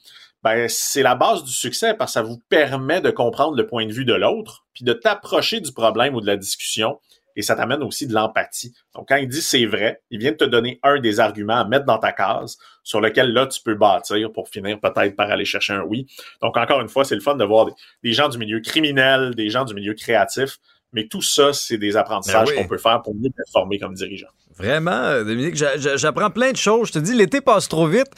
Ben, 0.43 0.69
c'est 0.69 1.03
la 1.03 1.15
base 1.15 1.45
du 1.45 1.53
succès 1.53 1.93
parce 1.95 2.13
que 2.13 2.15
ça 2.15 2.23
vous 2.23 2.39
permet 2.49 3.03
de 3.03 3.11
comprendre 3.11 3.57
le 3.57 3.67
point 3.67 3.87
de 3.87 3.93
vue 3.93 4.07
de 4.07 4.15
l'autre, 4.15 4.65
puis 4.73 4.85
de 4.85 4.95
t'approcher 4.95 5.61
du 5.61 5.73
problème 5.73 6.15
ou 6.15 6.23
de 6.23 6.27
la 6.27 6.37
discussion 6.37 6.99
et 7.41 7.43
ça 7.43 7.57
t'amène 7.57 7.83
aussi 7.83 8.07
de 8.07 8.13
l'empathie. 8.13 8.75
Donc, 8.95 9.09
quand 9.09 9.17
il 9.17 9.29
dit 9.29 9.41
c'est 9.41 9.65
vrai, 9.65 10.03
il 10.11 10.21
vient 10.21 10.33
de 10.33 10.37
te 10.37 10.45
donner 10.45 10.79
un 10.83 11.01
des 11.01 11.21
arguments 11.21 11.57
à 11.57 11.65
mettre 11.65 11.87
dans 11.87 11.99
ta 11.99 12.13
case 12.13 12.59
sur 12.83 13.01
lequel 13.01 13.33
là, 13.33 13.47
tu 13.47 13.63
peux 13.63 13.75
bâtir 13.75 14.31
pour 14.31 14.49
finir 14.49 14.79
peut-être 14.79 15.17
par 15.17 15.31
aller 15.31 15.47
chercher 15.47 15.73
un 15.73 15.83
oui. 15.83 16.07
Donc, 16.43 16.57
encore 16.59 16.81
une 16.83 16.89
fois, 16.89 17.05
c'est 17.05 17.15
le 17.15 17.23
fun 17.23 17.35
de 17.35 17.45
voir 17.45 17.67
des, 17.67 17.73
des 18.05 18.13
gens 18.13 18.29
du 18.29 18.37
milieu 18.37 18.61
criminel, 18.61 19.35
des 19.35 19.49
gens 19.49 19.65
du 19.65 19.75
milieu 19.75 19.95
créatif, 19.95 20.59
mais 20.93 21.09
tout 21.09 21.23
ça, 21.23 21.53
c'est 21.53 21.79
des 21.79 21.97
apprentissages 21.97 22.49
Ben 22.49 22.55
oui. 22.57 22.63
qu'on 22.63 22.69
peut 22.69 22.79
faire 22.79 23.01
pour 23.03 23.15
mieux 23.15 23.31
performer 23.31 23.79
comme 23.79 23.95
dirigeant. 23.95 24.29
Vraiment, 24.61 24.91
euh, 24.91 25.25
Dominique, 25.25 25.57
j'a- 25.57 25.77
j'a- 25.79 25.97
j'apprends 25.97 26.29
plein 26.31 26.53
de 26.53 26.57
choses. 26.57 26.89
Je 26.89 26.93
te 26.93 26.99
dis, 26.99 27.15
l'été 27.15 27.41
passe 27.41 27.67
trop 27.69 27.87
vite. 27.87 28.09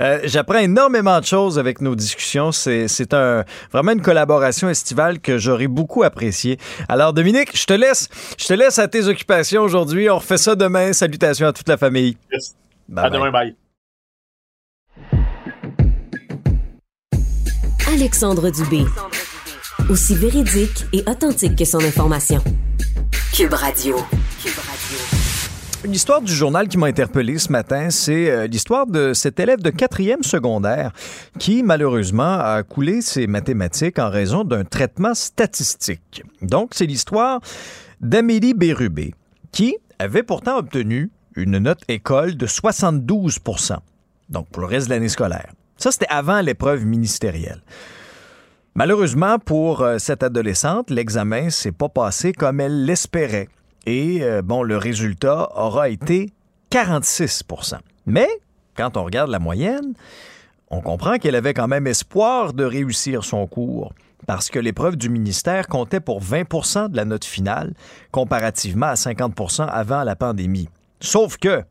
Euh, 0.00 0.20
j'apprends 0.24 0.58
énormément 0.58 1.20
de 1.20 1.24
choses 1.26 1.58
avec 1.58 1.80
nos 1.80 1.94
discussions. 1.94 2.52
C'est 2.52 2.88
c'est 2.88 3.12
un, 3.12 3.44
vraiment 3.72 3.92
une 3.92 4.00
collaboration 4.00 4.68
estivale 4.70 5.20
que 5.20 5.36
j'aurais 5.38 5.66
beaucoup 5.68 6.02
appréciée. 6.02 6.58
Alors, 6.88 7.12
Dominique, 7.12 7.50
je 7.56 7.64
te 7.66 7.74
laisse, 7.74 8.08
je 8.38 8.46
te 8.46 8.54
laisse 8.54 8.78
à 8.78 8.88
tes 8.88 9.06
occupations 9.08 9.62
aujourd'hui. 9.62 10.08
On 10.08 10.16
refait 10.18 10.38
ça 10.38 10.54
demain. 10.54 10.92
Salutations 10.92 11.46
à 11.48 11.52
toute 11.52 11.68
la 11.68 11.76
famille. 11.76 12.16
Yes. 12.32 12.54
Bye 12.88 13.04
à 13.04 13.10
bye. 13.10 13.18
demain, 13.18 13.30
bye. 13.30 13.54
Alexandre 17.92 18.50
Dubé. 18.50 18.84
Aussi 19.88 20.14
véridique 20.14 20.86
et 20.92 21.02
authentique 21.08 21.56
que 21.56 21.64
son 21.64 21.78
information. 21.80 22.42
Cube 23.32 23.52
Radio. 23.54 23.96
Une 23.96 25.19
histoire 25.88 26.20
du 26.20 26.32
journal 26.32 26.68
qui 26.68 26.78
m'a 26.78 26.86
interpellé 26.86 27.38
ce 27.38 27.50
matin, 27.50 27.90
c'est 27.90 28.30
euh, 28.30 28.46
l'histoire 28.46 28.86
de 28.86 29.14
cet 29.14 29.40
élève 29.40 29.60
de 29.60 29.70
quatrième 29.70 30.22
secondaire 30.22 30.92
qui, 31.38 31.62
malheureusement, 31.62 32.38
a 32.38 32.62
coulé 32.62 33.00
ses 33.00 33.26
mathématiques 33.26 33.98
en 33.98 34.10
raison 34.10 34.44
d'un 34.44 34.64
traitement 34.64 35.14
statistique. 35.14 36.22
Donc, 36.42 36.70
c'est 36.74 36.86
l'histoire 36.86 37.40
d'Amélie 38.00 38.54
Bérubé, 38.54 39.14
qui 39.52 39.76
avait 39.98 40.22
pourtant 40.22 40.58
obtenu 40.58 41.10
une 41.34 41.58
note 41.58 41.82
école 41.88 42.36
de 42.36 42.46
72% 42.46 43.78
donc 44.30 44.48
pour 44.48 44.62
le 44.62 44.68
reste 44.68 44.86
de 44.86 44.94
l'année 44.94 45.08
scolaire. 45.08 45.52
Ça, 45.76 45.90
c'était 45.90 46.06
avant 46.08 46.40
l'épreuve 46.40 46.86
ministérielle. 46.86 47.62
Malheureusement 48.74 49.38
pour 49.38 49.82
euh, 49.82 49.98
cette 49.98 50.22
adolescente, 50.22 50.90
l'examen 50.90 51.50
s'est 51.50 51.72
pas 51.72 51.88
passé 51.88 52.32
comme 52.32 52.60
elle 52.60 52.84
l'espérait. 52.84 53.48
Et 53.86 54.22
euh, 54.22 54.42
bon, 54.42 54.62
le 54.62 54.76
résultat 54.76 55.50
aura 55.56 55.88
été 55.88 56.30
46% 56.70 57.78
Mais 58.06 58.28
quand 58.76 58.96
on 58.96 59.04
regarde 59.04 59.30
la 59.30 59.38
moyenne, 59.38 59.94
On 60.72 60.80
comprend 60.80 61.18
qu'elle 61.18 61.34
avait 61.34 61.52
quand 61.52 61.66
même 61.66 61.88
espoir 61.88 62.52
de 62.52 62.64
réussir 62.64 63.24
son 63.24 63.46
cours 63.48 63.92
parce 64.26 64.50
que 64.50 64.60
l'épreuve 64.60 64.96
du 64.96 65.08
ministère 65.08 65.66
comptait 65.66 65.98
pour 65.98 66.22
20% 66.22 66.90
de 66.90 66.96
la 66.96 67.04
note 67.04 67.24
finale 67.24 67.74
comparativement 68.12 68.86
à 68.86 68.94
50% 68.94 69.66
avant 69.66 70.04
la 70.04 70.14
pandémie. 70.14 70.68
Sauf 71.00 71.38
que 71.38 71.64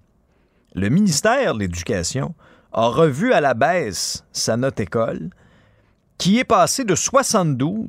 le 0.76 0.90
ministère 0.90 1.53
de 1.53 1.60
l'Éducation 1.60 2.36
a 2.73 2.88
revu 2.88 3.31
à 3.31 3.40
la 3.40 3.53
baisse 3.53 4.26
sa 4.34 4.57
note 4.57 4.81
école 4.81 5.30
qui 6.18 6.38
est 6.38 6.44
passée 6.44 6.84
de 6.84 6.95
72 6.95 7.88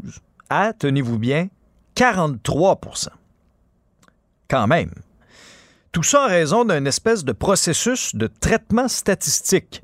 à, 0.48 0.72
tenez-vous 0.72 1.18
bien, 1.18 1.48
43 1.96 2.80
Quand 4.50 4.66
même. 4.66 4.90
Tout 5.92 6.02
ça 6.02 6.24
en 6.24 6.26
raison 6.26 6.64
d'un 6.64 6.84
espèce 6.84 7.24
de 7.24 7.32
processus 7.32 8.16
de 8.16 8.26
traitement 8.26 8.88
statistique. 8.88 9.80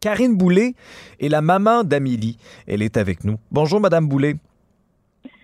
Karine 0.00 0.36
Boulet 0.36 0.74
est 1.18 1.28
la 1.28 1.40
maman 1.40 1.82
d'Amélie. 1.82 2.38
Elle 2.68 2.82
est 2.82 2.96
avec 2.96 3.24
nous. 3.24 3.38
Bonjour, 3.50 3.80
Madame 3.80 4.08
Boulet. 4.08 4.36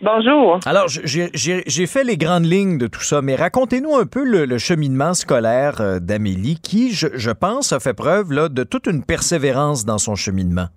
Bonjour. 0.01 0.61
Alors, 0.65 0.87
j'ai 0.89 1.87
fait 1.87 2.05
les 2.05 2.17
grandes 2.17 2.47
lignes 2.47 2.79
de 2.79 2.87
tout 2.87 3.03
ça, 3.03 3.21
mais 3.21 3.35
racontez-nous 3.35 3.97
un 3.97 4.07
peu 4.07 4.25
le, 4.25 4.59
cheminement 4.59 5.15
scolaire 5.15 5.81
euh, 5.81 5.99
d'Amélie, 5.99 6.59
qui, 6.61 6.93
je, 6.93 7.09
je, 7.15 7.31
pense, 7.31 7.73
a 7.73 7.81
fait 7.81 7.95
preuve 7.95 8.33
là, 8.33 8.49
de 8.49 8.63
toute 8.65 8.87
une 8.87 9.05
persévérance 9.05 9.85
dans 9.85 9.99
son 9.99 10.15
cheminement. 10.15 10.69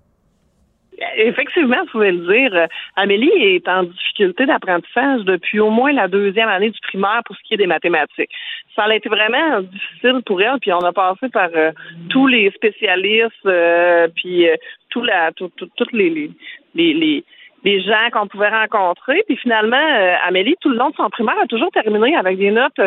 Effectivement, 1.17 1.77
vous 1.81 1.91
pouvez 1.91 2.11
le 2.11 2.25
dire. 2.25 2.53
Euh, 2.53 2.67
Amélie 2.95 3.31
est 3.37 3.67
en 3.67 3.83
difficulté 3.83 4.45
d'apprentissage 4.45 5.21
depuis 5.23 5.59
au 5.59 5.69
moins 5.69 5.91
la 5.91 6.07
deuxième 6.07 6.47
année 6.47 6.69
du 6.69 6.79
primaire 6.81 7.21
pour 7.25 7.35
ce 7.35 7.41
qui 7.43 7.53
est 7.53 7.57
des 7.57 7.67
mathématiques. 7.67 8.31
Ça 8.75 8.83
a 8.83 8.95
été 8.95 9.09
vraiment 9.09 9.61
difficile 9.61 10.21
pour 10.25 10.41
elle, 10.41 10.59
puis 10.59 10.71
on 10.73 10.79
a 10.79 10.93
passé 10.93 11.29
par 11.29 11.49
euh, 11.55 11.71
tous 12.09 12.27
les 12.27 12.49
spécialistes, 12.51 13.45
euh, 13.45 14.07
puis 14.15 14.47
tout 14.89 15.01
la, 15.01 15.31
toutes 15.33 15.91
les, 15.93 16.31
gens 17.81 18.09
qu'on 18.11 18.27
pouvait 18.27 18.49
rencontrer. 18.49 19.23
Puis 19.27 19.37
finalement, 19.37 20.17
Amélie, 20.25 20.55
tout 20.61 20.69
le 20.69 20.77
long 20.77 20.91
de 20.91 20.95
son 20.95 21.09
primaire, 21.09 21.39
a 21.41 21.47
toujours 21.47 21.71
terminé 21.71 22.15
avec 22.15 22.37
des 22.37 22.51
notes 22.51 22.79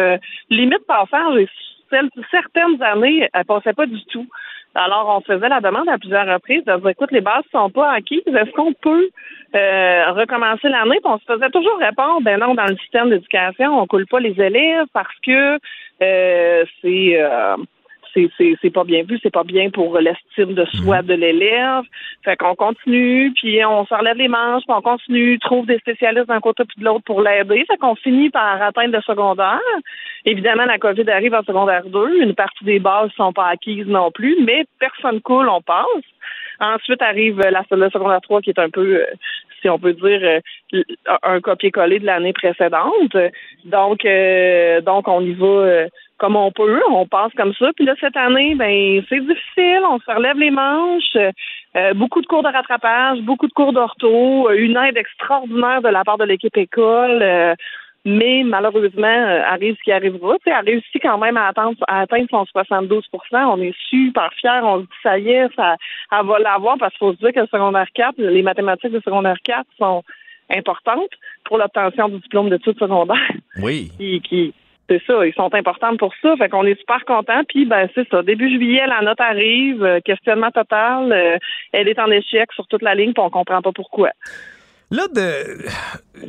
limite 0.50 0.86
passage. 0.86 1.40
Et 1.40 1.48
certaines 2.30 2.82
années, 2.82 3.28
elle 3.32 3.44
passait 3.44 3.72
pas 3.72 3.86
du 3.86 4.02
tout. 4.06 4.26
Alors, 4.80 5.08
on 5.08 5.20
faisait 5.22 5.48
la 5.48 5.60
demande 5.60 5.88
à 5.88 5.98
plusieurs 5.98 6.26
reprises 6.32 6.64
de 6.64 6.76
dire, 6.76 6.88
écoute, 6.90 7.10
les 7.10 7.20
bases 7.20 7.42
sont 7.50 7.68
pas 7.68 7.90
acquises. 7.90 8.22
Est-ce 8.26 8.52
qu'on 8.52 8.72
peut 8.74 9.08
euh, 9.56 10.12
recommencer 10.12 10.68
l'année? 10.68 11.00
Puis 11.02 11.12
on 11.12 11.18
se 11.18 11.24
faisait 11.24 11.50
toujours 11.50 11.78
répondre, 11.78 12.20
ben 12.22 12.38
non, 12.38 12.54
dans 12.54 12.66
le 12.66 12.76
système 12.76 13.10
d'éducation, 13.10 13.76
on 13.76 13.86
coule 13.88 14.06
pas 14.06 14.20
les 14.20 14.40
élèves 14.40 14.86
parce 14.92 15.14
que 15.26 15.58
euh, 16.00 16.64
c'est 16.80 17.20
euh, 17.20 17.56
c'est 18.36 18.70
pas 18.70 18.84
bien 18.84 19.02
vu, 19.02 19.18
c'est 19.22 19.32
pas 19.32 19.44
bien 19.44 19.70
pour 19.70 19.98
l'estime 19.98 20.54
de 20.54 20.64
soi 20.66 21.02
mhm. 21.02 21.06
de 21.06 21.14
l'élève. 21.14 21.84
Fait 22.24 22.36
qu'on 22.36 22.54
continue, 22.54 23.32
puis 23.34 23.64
on 23.64 23.86
se 23.86 23.94
relève 23.94 24.16
les 24.16 24.28
manches, 24.28 24.62
puis 24.66 24.76
on 24.76 24.82
continue, 24.82 25.38
trouve 25.38 25.66
des 25.66 25.78
spécialistes 25.78 26.28
d'un 26.28 26.40
côté 26.40 26.64
puis 26.64 26.80
de 26.80 26.84
l'autre 26.84 27.04
pour 27.04 27.22
l'aider. 27.22 27.64
Fait 27.68 27.76
qu'on 27.76 27.94
finit 27.94 28.30
par 28.30 28.60
atteindre 28.62 28.96
le 28.96 29.02
secondaire. 29.02 29.60
Évidemment, 30.24 30.64
la 30.64 30.78
COVID 30.78 31.08
arrive 31.10 31.34
en 31.34 31.42
secondaire 31.42 31.84
2. 31.86 32.22
Une 32.22 32.34
partie 32.34 32.64
des 32.64 32.78
bases 32.78 33.10
sont 33.16 33.32
pas 33.32 33.46
acquises 33.46 33.86
non 33.86 34.10
plus, 34.10 34.36
mais 34.44 34.64
personne 34.78 35.20
coule, 35.20 35.48
on 35.48 35.62
passe. 35.62 35.86
Ensuite 36.60 37.02
arrive 37.02 37.38
la, 37.38 37.62
le 37.70 37.90
secondaire 37.90 38.20
3 38.20 38.42
qui 38.42 38.50
est 38.50 38.58
un 38.58 38.70
peu, 38.70 38.96
euh, 38.96 39.04
si 39.60 39.68
on 39.68 39.78
peut 39.78 39.92
dire, 39.92 40.20
euh, 40.74 40.82
un 41.22 41.40
copier-coller 41.40 42.00
de 42.00 42.06
l'année 42.06 42.32
précédente. 42.32 43.16
Donc, 43.64 44.04
euh, 44.04 44.80
donc 44.80 45.06
on 45.08 45.20
y 45.20 45.34
va 45.34 45.86
comme 46.18 46.34
on 46.34 46.50
peut, 46.50 46.80
on 46.90 47.06
passe 47.06 47.32
comme 47.36 47.54
ça. 47.54 47.70
Puis 47.76 47.84
là, 47.84 47.94
cette 48.00 48.16
année, 48.16 48.56
ben 48.56 49.00
c'est 49.08 49.20
difficile, 49.20 49.82
on 49.88 50.00
se 50.00 50.12
relève 50.12 50.36
les 50.36 50.50
manches, 50.50 51.16
beaucoup 51.94 52.20
de 52.20 52.26
cours 52.26 52.42
de 52.42 52.48
rattrapage, 52.48 53.20
beaucoup 53.20 53.46
de 53.46 53.52
cours 53.52 53.72
d'ortho, 53.72 54.50
une 54.50 54.76
aide 54.76 54.96
extraordinaire 54.96 55.80
de 55.80 55.88
la 55.88 56.02
part 56.02 56.18
de 56.18 56.24
l'équipe 56.24 56.56
école. 56.56 57.54
Mais 58.08 58.42
malheureusement, 58.44 59.42
arrive 59.46 59.76
ce 59.76 59.82
qui 59.82 59.92
arrivera. 59.92 60.36
elle 60.46 60.64
réussit 60.64 61.02
quand 61.02 61.18
même 61.18 61.36
à 61.36 61.48
atteindre, 61.48 61.76
à 61.86 62.00
atteindre 62.00 62.26
son 62.30 62.44
72 62.46 63.04
On 63.32 63.60
est 63.60 63.74
super 63.88 64.32
fiers. 64.34 64.60
On 64.62 64.78
se 64.78 64.82
dit, 64.82 64.88
ça 65.02 65.18
y 65.18 65.30
est, 65.30 65.54
ça, 65.54 65.76
elle 66.10 66.26
va 66.26 66.38
l'avoir 66.38 66.78
parce 66.78 66.92
qu'il 66.94 67.06
faut 67.06 67.12
se 67.12 67.18
dire 67.18 67.32
que 67.32 67.40
le 67.40 67.46
secondaire 67.46 67.86
4, 67.94 68.14
les 68.18 68.42
mathématiques 68.42 68.92
de 68.92 69.00
secondaire 69.00 69.36
4 69.44 69.66
sont 69.78 70.02
importantes 70.50 71.10
pour 71.44 71.58
l'obtention 71.58 72.08
du 72.08 72.18
diplôme 72.20 72.50
d'études 72.50 72.78
secondaires. 72.78 73.32
Oui. 73.62 73.90
Qui, 73.98 74.20
qui, 74.22 74.54
c'est 74.88 75.02
ça, 75.06 75.26
ils 75.26 75.34
sont 75.34 75.54
importants 75.54 75.96
pour 75.96 76.14
ça. 76.22 76.34
Fait 76.36 76.48
qu'on 76.48 76.64
est 76.64 76.78
super 76.78 77.04
contents. 77.04 77.42
Puis 77.46 77.66
ben 77.66 77.88
c'est 77.94 78.08
ça. 78.08 78.22
Début 78.22 78.48
juillet, 78.48 78.86
la 78.86 79.02
note 79.02 79.20
arrive, 79.20 79.84
euh, 79.84 80.00
questionnement 80.00 80.50
total. 80.50 81.12
Euh, 81.12 81.36
elle 81.72 81.88
est 81.88 81.98
en 81.98 82.10
échec 82.10 82.50
sur 82.52 82.66
toute 82.68 82.82
la 82.82 82.94
ligne, 82.94 83.12
puis 83.12 83.22
on 83.22 83.30
comprend 83.30 83.60
pas 83.60 83.72
pourquoi. 83.72 84.10
Là, 84.90 85.06
de, 85.14 85.66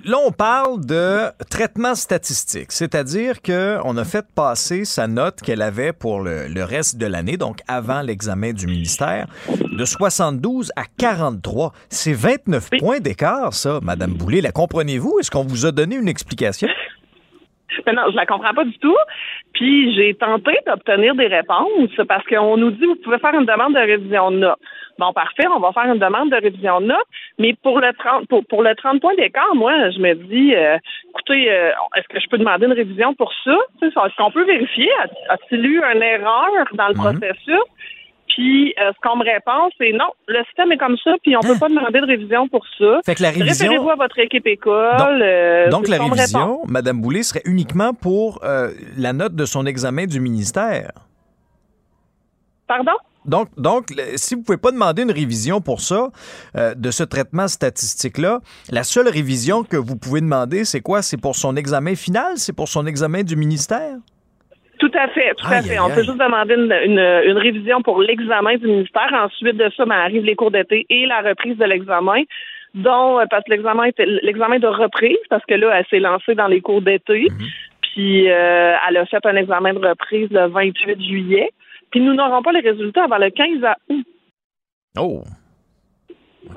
là, 0.03 0.17
on 0.25 0.33
parle 0.33 0.85
de 0.85 1.31
traitement 1.49 1.95
statistique, 1.95 2.73
c'est-à-dire 2.73 3.41
qu'on 3.41 3.95
a 3.95 4.03
fait 4.03 4.25
passer 4.35 4.83
sa 4.83 5.07
note 5.07 5.39
qu'elle 5.39 5.61
avait 5.61 5.93
pour 5.93 6.19
le, 6.19 6.63
reste 6.65 6.97
de 6.97 7.05
l'année, 7.05 7.37
donc 7.37 7.61
avant 7.69 8.01
l'examen 8.01 8.51
du 8.51 8.67
ministère, 8.67 9.27
de 9.47 9.85
72 9.85 10.73
à 10.75 10.83
43. 10.97 11.71
C'est 11.87 12.11
29 12.11 12.69
points 12.79 12.99
d'écart, 12.99 13.53
ça, 13.53 13.79
Madame 13.81 14.11
Boulay. 14.11 14.41
La 14.41 14.51
comprenez-vous? 14.51 15.19
Est-ce 15.21 15.31
qu'on 15.31 15.45
vous 15.45 15.65
a 15.65 15.71
donné 15.71 15.95
une 15.95 16.09
explication? 16.09 16.67
Mais 17.85 17.93
non, 17.93 18.03
je 18.09 18.15
la 18.15 18.25
comprends 18.25 18.53
pas 18.53 18.65
du 18.65 18.77
tout. 18.79 18.97
Puis 19.53 19.95
j'ai 19.95 20.13
tenté 20.13 20.57
d'obtenir 20.65 21.15
des 21.15 21.27
réponses 21.27 21.91
parce 22.07 22.25
qu'on 22.25 22.57
nous 22.57 22.71
dit 22.71 22.85
vous 22.85 22.95
pouvez 22.95 23.19
faire 23.19 23.33
une 23.33 23.45
demande 23.45 23.73
de 23.73 23.79
révision 23.79 24.31
de 24.31 24.37
notes. 24.37 24.59
Bon, 24.97 25.13
parfait, 25.13 25.47
on 25.47 25.59
va 25.59 25.71
faire 25.71 25.85
une 25.85 25.99
demande 25.99 26.29
de 26.29 26.35
révision 26.35 26.81
de 26.81 26.87
notes, 26.87 27.07
mais 27.37 27.53
pour 27.63 27.79
le 27.79 27.93
30 27.93 28.27
pour, 28.27 28.63
le 28.63 28.75
30 28.75 28.99
points 28.99 29.15
d'écart, 29.15 29.55
moi, 29.55 29.89
je 29.91 29.99
me 29.99 30.13
dis 30.13 30.53
euh, 30.55 30.77
écoutez, 31.09 31.51
euh, 31.51 31.71
est-ce 31.95 32.07
que 32.09 32.19
je 32.19 32.27
peux 32.27 32.37
demander 32.37 32.65
une 32.65 32.73
révision 32.73 33.13
pour 33.13 33.31
ça? 33.43 33.55
Est-ce 33.81 34.15
qu'on 34.17 34.31
peut 34.31 34.43
vérifier? 34.43 34.89
A-t-il 35.29 35.65
eu 35.65 35.81
une 35.81 36.03
erreur 36.03 36.65
dans 36.73 36.89
le 36.89 36.95
processus? 36.95 37.63
Puis 38.39 38.73
euh, 38.79 38.93
ce 38.95 38.99
qu'on 39.05 39.17
me 39.17 39.25
répond, 39.25 39.69
c'est 39.77 39.91
non, 39.91 40.11
le 40.29 40.41
système 40.45 40.71
est 40.71 40.77
comme 40.77 40.95
ça, 41.03 41.11
puis 41.21 41.35
on 41.35 41.39
ne 41.39 41.45
peut 41.45 41.55
hein? 41.55 41.59
pas 41.59 41.67
demander 41.67 41.99
de 41.99 42.05
révision 42.05 42.47
pour 42.47 42.65
ça. 42.77 43.01
Fait 43.05 43.15
que 43.15 43.21
la 43.21 43.31
révision. 43.31 43.67
Référez-vous 43.67 43.89
à 43.89 43.95
votre 43.95 44.17
équipe 44.17 44.47
école. 44.47 45.19
Donc, 45.69 45.89
euh, 45.89 45.97
la 45.97 46.03
révision, 46.05 46.61
Mme 46.65 47.01
Boulay, 47.01 47.23
serait 47.23 47.41
uniquement 47.43 47.93
pour 47.93 48.39
euh, 48.45 48.71
la 48.95 49.11
note 49.11 49.35
de 49.35 49.43
son 49.43 49.65
examen 49.65 50.05
du 50.05 50.21
ministère. 50.21 50.91
Pardon? 52.65 52.93
Donc, 53.25 53.49
donc, 53.57 53.87
si 54.15 54.35
vous 54.35 54.39
ne 54.39 54.45
pouvez 54.45 54.57
pas 54.57 54.71
demander 54.71 55.01
une 55.01 55.11
révision 55.11 55.59
pour 55.59 55.81
ça, 55.81 56.07
de 56.55 56.91
ce 56.91 57.03
traitement 57.03 57.49
statistique-là, 57.49 58.39
la 58.71 58.85
seule 58.85 59.09
révision 59.09 59.65
que 59.65 59.75
vous 59.75 59.97
pouvez 59.97 60.21
demander, 60.21 60.63
c'est 60.63 60.79
quoi? 60.79 61.01
C'est 61.01 61.17
pour 61.17 61.35
son 61.35 61.57
examen 61.57 61.95
final? 61.95 62.37
C'est 62.37 62.53
pour 62.53 62.69
son 62.69 62.87
examen 62.87 63.23
du 63.23 63.35
ministère? 63.35 63.97
Tout 64.79 64.91
à 64.93 65.09
fait, 65.09 65.35
tout 65.35 65.47
à 65.47 65.61
fait. 65.61 65.77
On 65.79 65.89
peut 65.89 66.03
juste 66.03 66.17
demander 66.17 66.55
une, 66.55 67.37
révision 67.37 67.81
pour 67.81 68.01
l'examen 68.01 68.55
du 68.55 68.67
ministère. 68.67 69.09
Ensuite 69.13 69.57
de 69.57 69.69
ça, 69.75 69.85
ben, 69.85 69.95
arrivent 69.95 70.23
les 70.23 70.35
cours 70.35 70.51
d'été 70.51 70.85
et 70.89 71.05
la 71.05 71.21
reprise 71.21 71.57
de 71.57 71.65
l'examen 71.65 72.23
dont 72.73 73.19
euh, 73.19 73.25
parce 73.29 73.43
que 73.43 73.51
l'examen 73.51 73.85
était 73.85 74.05
l'examen 74.05 74.59
de 74.59 74.67
reprise 74.67 75.17
parce 75.29 75.43
que 75.45 75.55
là 75.55 75.71
elle 75.79 75.85
s'est 75.89 75.99
lancée 75.99 76.35
dans 76.35 76.47
les 76.47 76.61
cours 76.61 76.83
d'été 76.83 77.27
mhm. 77.31 77.47
puis 77.81 78.29
euh, 78.29 78.75
elle 78.87 78.97
a 78.97 79.05
fait 79.07 79.25
un 79.25 79.35
examen 79.35 79.73
de 79.73 79.79
reprise 79.79 80.29
le 80.29 80.47
28 80.49 81.01
juillet 81.01 81.49
puis 81.89 81.99
nous 81.99 82.13
n'aurons 82.13 82.43
pas 82.43 82.51
les 82.51 82.59
résultats 82.59 83.05
avant 83.05 83.17
le 83.17 83.31
15 83.31 83.47
août. 83.89 84.05
Oh. 84.99 85.23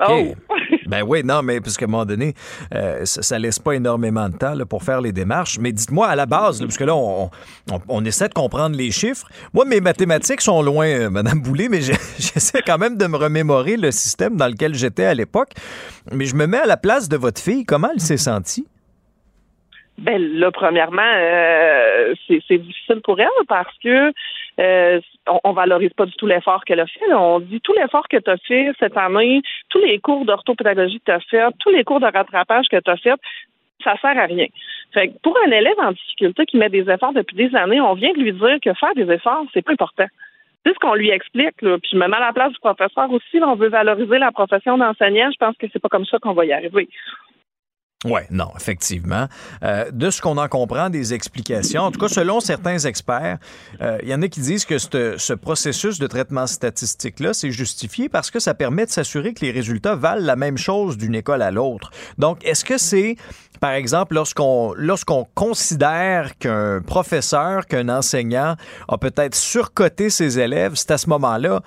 Oh. 0.07 0.33
ben 0.87 1.03
oui, 1.03 1.23
non, 1.23 1.41
mais 1.43 1.61
parce 1.61 1.77
qu'à 1.77 1.85
un 1.85 1.87
moment 1.87 2.05
donné, 2.05 2.33
euh, 2.73 3.05
ça, 3.05 3.39
laisse 3.39 3.59
pas 3.59 3.73
énormément 3.73 4.27
de 4.29 4.37
temps 4.37 4.53
pour 4.69 4.83
faire 4.83 5.01
les 5.01 5.11
démarches. 5.11 5.59
Mais 5.59 5.71
dites-moi 5.71 6.07
à 6.07 6.15
la 6.15 6.25
base, 6.25 6.61
parce 6.61 6.77
que 6.77 6.83
là, 6.83 6.95
on, 6.95 8.05
essaie 8.05 8.27
de 8.27 8.33
comprendre 8.33 8.75
les 8.75 8.91
chiffres. 8.91 9.27
Moi, 9.53 9.65
mes 9.65 9.81
mathématiques 9.81 10.41
sont 10.41 10.61
loin, 10.61 10.87
euh, 10.87 11.09
Madame 11.09 11.41
Boulay, 11.41 11.69
mais 11.69 11.81
j'essaie 12.17 12.61
quand 12.65 12.77
même 12.77 12.97
de 12.97 13.07
me 13.07 13.17
remémorer 13.17 13.77
le 13.77 13.91
système 13.91 14.35
dans 14.35 14.47
lequel 14.47 14.75
j'étais 14.75 15.05
à 15.05 15.13
l'époque. 15.13 15.51
Mais 16.11 16.25
je 16.25 16.35
me 16.35 16.47
mets 16.47 16.59
à 16.59 16.65
la 16.65 16.77
place 16.77 17.09
de 17.09 17.17
votre 17.17 17.41
fille. 17.41 17.65
Comment 17.65 17.89
elle 17.93 18.01
s'est 18.01 18.17
sentie? 18.17 18.67
Ben 19.99 20.19
là, 20.39 20.51
premièrement, 20.51 21.01
euh, 21.03 22.13
c'est 22.27 22.57
difficile 22.57 23.01
pour 23.03 23.19
elle 23.19 23.27
parce 23.47 23.73
que 23.83 24.11
euh, 24.59 25.01
on, 25.43 25.49
ne 25.49 25.55
valorise 25.55 25.93
pas 25.93 26.05
du 26.05 26.13
tout 26.13 26.27
l'effort 26.27 26.63
qu'elle 26.65 26.79
a 26.79 26.85
fait. 26.85 27.13
On 27.13 27.39
dit 27.39 27.59
tout 27.61 27.73
l'effort 27.73 28.07
que 28.07 28.17
tu 28.17 28.29
as 28.29 28.37
fait 28.37 28.71
cette 28.79 28.97
année, 28.97 29.41
tous 29.69 29.79
les 29.79 29.99
cours 29.99 30.25
d'orthopédagogie 30.25 30.99
que 30.99 31.05
tu 31.05 31.11
as 31.11 31.19
fait, 31.21 31.43
tous 31.59 31.69
les 31.69 31.83
cours 31.83 31.99
de 31.99 32.05
rattrapage 32.05 32.67
que 32.69 32.79
tu 32.79 32.91
as 32.91 32.97
fait, 32.97 33.19
ça 33.83 33.95
sert 34.01 34.17
à 34.17 34.25
rien. 34.25 34.45
Fait 34.93 35.09
que 35.09 35.13
pour 35.23 35.37
un 35.45 35.51
élève 35.51 35.79
en 35.79 35.91
difficulté 35.91 36.45
qui 36.45 36.57
met 36.57 36.69
des 36.69 36.89
efforts 36.89 37.13
depuis 37.13 37.35
des 37.35 37.55
années, 37.55 37.81
on 37.81 37.93
vient 37.93 38.13
de 38.13 38.19
lui 38.19 38.31
dire 38.31 38.57
que 38.61 38.73
faire 38.73 38.93
des 38.95 39.11
efforts, 39.11 39.45
c'est 39.53 39.63
pas 39.63 39.73
important. 39.73 40.05
C'est 40.65 40.73
ce 40.73 40.79
qu'on 40.79 40.93
lui 40.93 41.09
explique, 41.09 41.61
là. 41.61 41.77
Puis 41.79 41.89
je 41.91 41.97
me 41.97 42.07
mets 42.07 42.15
à 42.15 42.21
la 42.21 42.33
place 42.33 42.53
du 42.53 42.59
professeur 42.59 43.11
aussi. 43.11 43.41
on 43.41 43.55
veut 43.55 43.69
valoriser 43.69 44.17
la 44.17 44.31
profession 44.31 44.77
d'enseignant. 44.77 45.29
Je 45.31 45.37
pense 45.37 45.57
que 45.57 45.67
c'est 45.73 45.81
pas 45.81 45.89
comme 45.89 46.05
ça 46.05 46.19
qu'on 46.19 46.33
va 46.33 46.45
y 46.45 46.53
arriver. 46.53 46.87
Oui, 48.05 48.21
non, 48.29 48.51
effectivement. 48.57 49.27
Euh, 49.63 49.89
de 49.91 50.09
ce 50.09 50.21
qu'on 50.21 50.37
en 50.37 50.47
comprend 50.47 50.89
des 50.89 51.13
explications, 51.13 51.83
en 51.83 51.91
tout 51.91 51.99
cas 51.99 52.09
selon 52.09 52.39
certains 52.39 52.77
experts, 52.79 53.37
euh, 53.81 53.97
il 54.03 54.09
y 54.09 54.13
en 54.13 54.21
a 54.21 54.27
qui 54.27 54.41
disent 54.41 54.65
que 54.65 54.77
ce 54.77 55.33
processus 55.33 55.99
de 55.99 56.07
traitement 56.07 56.47
statistique-là, 56.47 57.33
c'est 57.33 57.51
justifié 57.51 58.09
parce 58.09 58.31
que 58.31 58.39
ça 58.39 58.53
permet 58.53 58.85
de 58.85 58.91
s'assurer 58.91 59.33
que 59.33 59.45
les 59.45 59.51
résultats 59.51 59.95
valent 59.95 60.25
la 60.25 60.35
même 60.35 60.57
chose 60.57 60.97
d'une 60.97 61.15
école 61.15 61.41
à 61.41 61.51
l'autre. 61.51 61.91
Donc, 62.17 62.43
est-ce 62.45 62.65
que 62.65 62.77
c'est, 62.77 63.15
par 63.59 63.71
exemple, 63.71 64.15
lorsqu'on 64.15 64.73
lorsqu'on 64.75 65.25
considère 65.33 66.37
qu'un 66.37 66.81
professeur, 66.81 67.65
qu'un 67.65 67.89
enseignant 67.89 68.55
a 68.87 68.97
peut-être 68.97 69.35
surcoté 69.35 70.09
ses 70.09 70.39
élèves, 70.39 70.73
c'est 70.75 70.91
à 70.91 70.97
ce 70.97 71.09
moment-là 71.09 71.61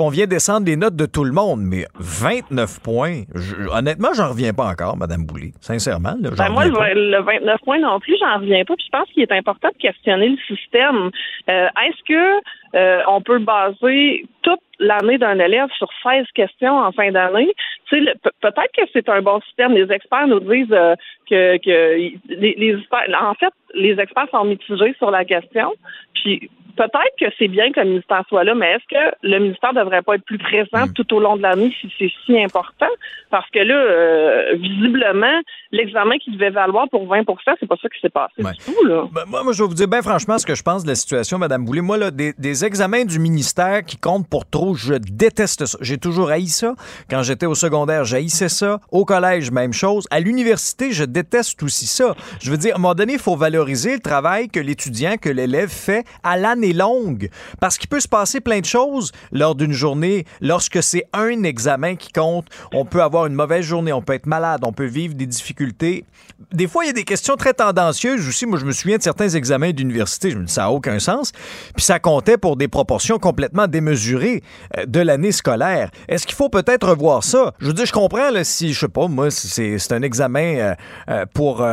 qu'on 0.00 0.08
vient 0.08 0.26
descendre 0.26 0.64
les 0.64 0.76
notes 0.76 0.96
de 0.96 1.04
tout 1.04 1.24
le 1.24 1.32
monde, 1.32 1.60
mais 1.60 1.84
29 1.98 2.80
points, 2.80 3.24
honnêtement, 3.70 4.14
j'en 4.16 4.30
reviens 4.30 4.54
pas 4.54 4.64
encore, 4.64 4.96
Mme 4.96 5.26
Boulay. 5.26 5.52
Sincèrement, 5.60 6.16
là, 6.18 6.30
ben 6.38 6.48
moi, 6.48 6.64
le, 6.64 7.22
29 7.22 7.60
points 7.66 7.80
non 7.80 8.00
plus, 8.00 8.16
j'en 8.18 8.38
reviens 8.38 8.64
pas. 8.64 8.76
Puis 8.76 8.86
je 8.90 8.98
pense 8.98 9.08
qu'il 9.10 9.22
est 9.22 9.32
important 9.32 9.68
de 9.68 9.76
questionner 9.76 10.30
le 10.30 10.38
système. 10.56 11.10
Euh, 11.50 11.66
est-ce 11.84 12.02
que 12.08 12.40
euh, 12.74 13.00
on 13.08 13.20
peut 13.20 13.38
baser 13.38 14.24
toute 14.42 14.60
l'année 14.78 15.18
d'un 15.18 15.38
élève 15.38 15.68
sur 15.76 15.88
16 16.02 16.26
questions 16.34 16.78
en 16.78 16.92
fin 16.92 17.10
d'année? 17.10 17.52
peut-être 17.90 18.72
que 18.76 18.82
c'est 18.92 19.08
un 19.08 19.20
bon 19.20 19.40
système. 19.40 19.72
Les 19.72 19.90
experts 19.92 20.28
nous 20.28 20.40
disent 20.40 20.72
euh, 20.72 20.94
que, 21.28 21.56
que 21.58 21.96
les, 22.28 22.54
les, 22.56 22.76
en 23.20 23.34
fait, 23.34 23.52
les 23.74 23.98
experts 23.98 24.28
sont 24.30 24.44
mitigés 24.44 24.94
sur 24.98 25.10
la 25.10 25.24
question. 25.24 25.72
Puis 26.14 26.48
peut-être 26.76 27.14
que 27.18 27.26
c'est 27.38 27.48
bien 27.48 27.72
que 27.72 27.80
le 27.80 27.86
ministère 27.86 28.24
soit 28.28 28.44
là, 28.44 28.54
mais 28.54 28.72
est-ce 28.72 28.84
que 28.90 29.16
le 29.22 29.38
ministère 29.38 29.72
ne 29.74 29.80
devrait 29.80 30.02
pas 30.02 30.14
être 30.14 30.24
plus 30.24 30.38
présent 30.38 30.86
mm. 30.86 30.92
tout 30.94 31.14
au 31.14 31.20
long 31.20 31.36
de 31.36 31.42
l'année 31.42 31.74
si 31.80 31.92
c'est 31.98 32.10
si 32.24 32.42
important? 32.42 32.88
Parce 33.30 33.48
que 33.50 33.58
là, 33.60 33.74
euh, 33.74 34.54
visiblement, 34.54 35.40
l'examen 35.72 36.16
qui 36.18 36.30
devait 36.30 36.50
valoir 36.50 36.88
pour 36.88 37.06
20% 37.06 37.36
c'est 37.58 37.66
pas 37.66 37.76
ça 37.80 37.88
qui 37.88 38.00
s'est 38.00 38.10
passé 38.10 38.42
du 38.42 38.64
tout. 38.64 38.86
Là. 38.86 39.04
Ben, 39.12 39.22
moi, 39.26 39.44
moi, 39.44 39.52
je 39.52 39.62
vais 39.62 39.68
vous 39.68 39.74
dire 39.74 39.88
bien 39.88 40.02
franchement 40.02 40.38
ce 40.38 40.46
que 40.46 40.54
je 40.54 40.62
pense 40.62 40.82
de 40.84 40.88
la 40.88 40.94
situation, 40.94 41.38
Mme 41.38 41.64
Boulay. 41.64 41.80
Moi, 41.80 41.98
là, 41.98 42.10
des, 42.10 42.59
examens 42.64 43.04
du 43.04 43.18
ministère 43.18 43.84
qui 43.84 43.96
comptent 43.96 44.28
pour 44.28 44.48
trop, 44.48 44.74
je 44.74 44.94
déteste 44.94 45.66
ça. 45.66 45.78
J'ai 45.80 45.98
toujours 45.98 46.30
haï 46.30 46.48
ça. 46.48 46.74
Quand 47.08 47.22
j'étais 47.22 47.46
au 47.46 47.54
secondaire, 47.54 48.04
j'haïssais 48.04 48.48
ça. 48.48 48.80
Au 48.90 49.04
collège, 49.04 49.50
même 49.50 49.72
chose. 49.72 50.06
À 50.10 50.20
l'université, 50.20 50.92
je 50.92 51.04
déteste 51.04 51.62
aussi 51.62 51.86
ça. 51.86 52.14
Je 52.40 52.50
veux 52.50 52.56
dire, 52.56 52.74
à 52.74 52.78
un 52.78 52.80
moment 52.80 52.94
donné, 52.94 53.14
il 53.14 53.18
faut 53.18 53.36
valoriser 53.36 53.94
le 53.94 54.00
travail 54.00 54.48
que 54.48 54.60
l'étudiant, 54.60 55.16
que 55.20 55.28
l'élève 55.28 55.68
fait 55.68 56.04
à 56.22 56.36
l'année 56.36 56.72
longue. 56.72 57.30
Parce 57.60 57.78
qu'il 57.78 57.88
peut 57.88 58.00
se 58.00 58.08
passer 58.08 58.40
plein 58.40 58.60
de 58.60 58.66
choses 58.66 59.12
lors 59.32 59.54
d'une 59.54 59.72
journée. 59.72 60.24
Lorsque 60.40 60.82
c'est 60.82 61.04
un 61.12 61.42
examen 61.42 61.96
qui 61.96 62.12
compte, 62.12 62.46
on 62.72 62.84
peut 62.84 63.02
avoir 63.02 63.26
une 63.26 63.34
mauvaise 63.34 63.64
journée, 63.64 63.92
on 63.92 64.02
peut 64.02 64.14
être 64.14 64.26
malade, 64.26 64.60
on 64.64 64.72
peut 64.72 64.86
vivre 64.86 65.14
des 65.14 65.26
difficultés. 65.26 66.04
Des 66.52 66.66
fois, 66.66 66.84
il 66.84 66.88
y 66.88 66.90
a 66.90 66.94
des 66.94 67.04
questions 67.04 67.36
très 67.36 67.54
tendancieuses 67.54 68.26
aussi. 68.26 68.46
Moi, 68.46 68.58
je 68.58 68.64
me 68.64 68.72
souviens 68.72 68.96
de 68.96 69.02
certains 69.02 69.28
examens 69.28 69.72
d'université. 69.72 70.30
Je 70.30 70.38
me 70.38 70.44
dis, 70.44 70.52
ça 70.52 70.62
n'a 70.62 70.70
aucun 70.70 70.98
sens. 70.98 71.32
Puis 71.76 71.84
ça 71.84 71.98
comptait 71.98 72.38
pour 72.38 72.49
des 72.56 72.68
proportions 72.68 73.18
complètement 73.18 73.66
démesurées 73.66 74.42
euh, 74.76 74.86
de 74.86 75.00
l'année 75.00 75.32
scolaire. 75.32 75.90
Est-ce 76.08 76.26
qu'il 76.26 76.36
faut 76.36 76.48
peut-être 76.48 76.88
revoir 76.88 77.24
ça? 77.24 77.52
Je 77.60 77.66
veux 77.66 77.72
dire, 77.72 77.86
je 77.86 77.92
comprends 77.92 78.30
si, 78.42 78.72
je 78.72 78.80
sais 78.80 78.88
pas, 78.88 79.08
moi, 79.08 79.30
c'est 79.30 79.92
un 79.92 80.02
examen 80.02 80.56
euh, 80.56 80.74
euh, 81.08 81.26
pour, 81.34 81.66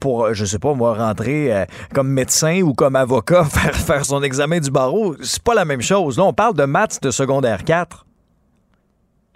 pour, 0.00 0.34
je 0.34 0.44
sais 0.44 0.58
pas, 0.58 0.74
moi, 0.74 0.94
rentrer 0.94 1.66
comme 1.94 2.08
médecin 2.08 2.60
ou 2.62 2.72
comme 2.72 2.96
avocat, 2.96 3.44
faire, 3.50 3.74
faire 3.74 4.04
son 4.04 4.22
examen 4.22 4.60
du 4.60 4.70
barreau, 4.70 5.16
c'est 5.22 5.42
pas 5.42 5.54
la 5.54 5.64
même 5.64 5.82
chose. 5.82 6.18
Là, 6.18 6.24
on 6.24 6.32
parle 6.32 6.54
de 6.54 6.64
maths 6.64 7.02
de 7.02 7.10
secondaire 7.10 7.64
4. 7.64 8.06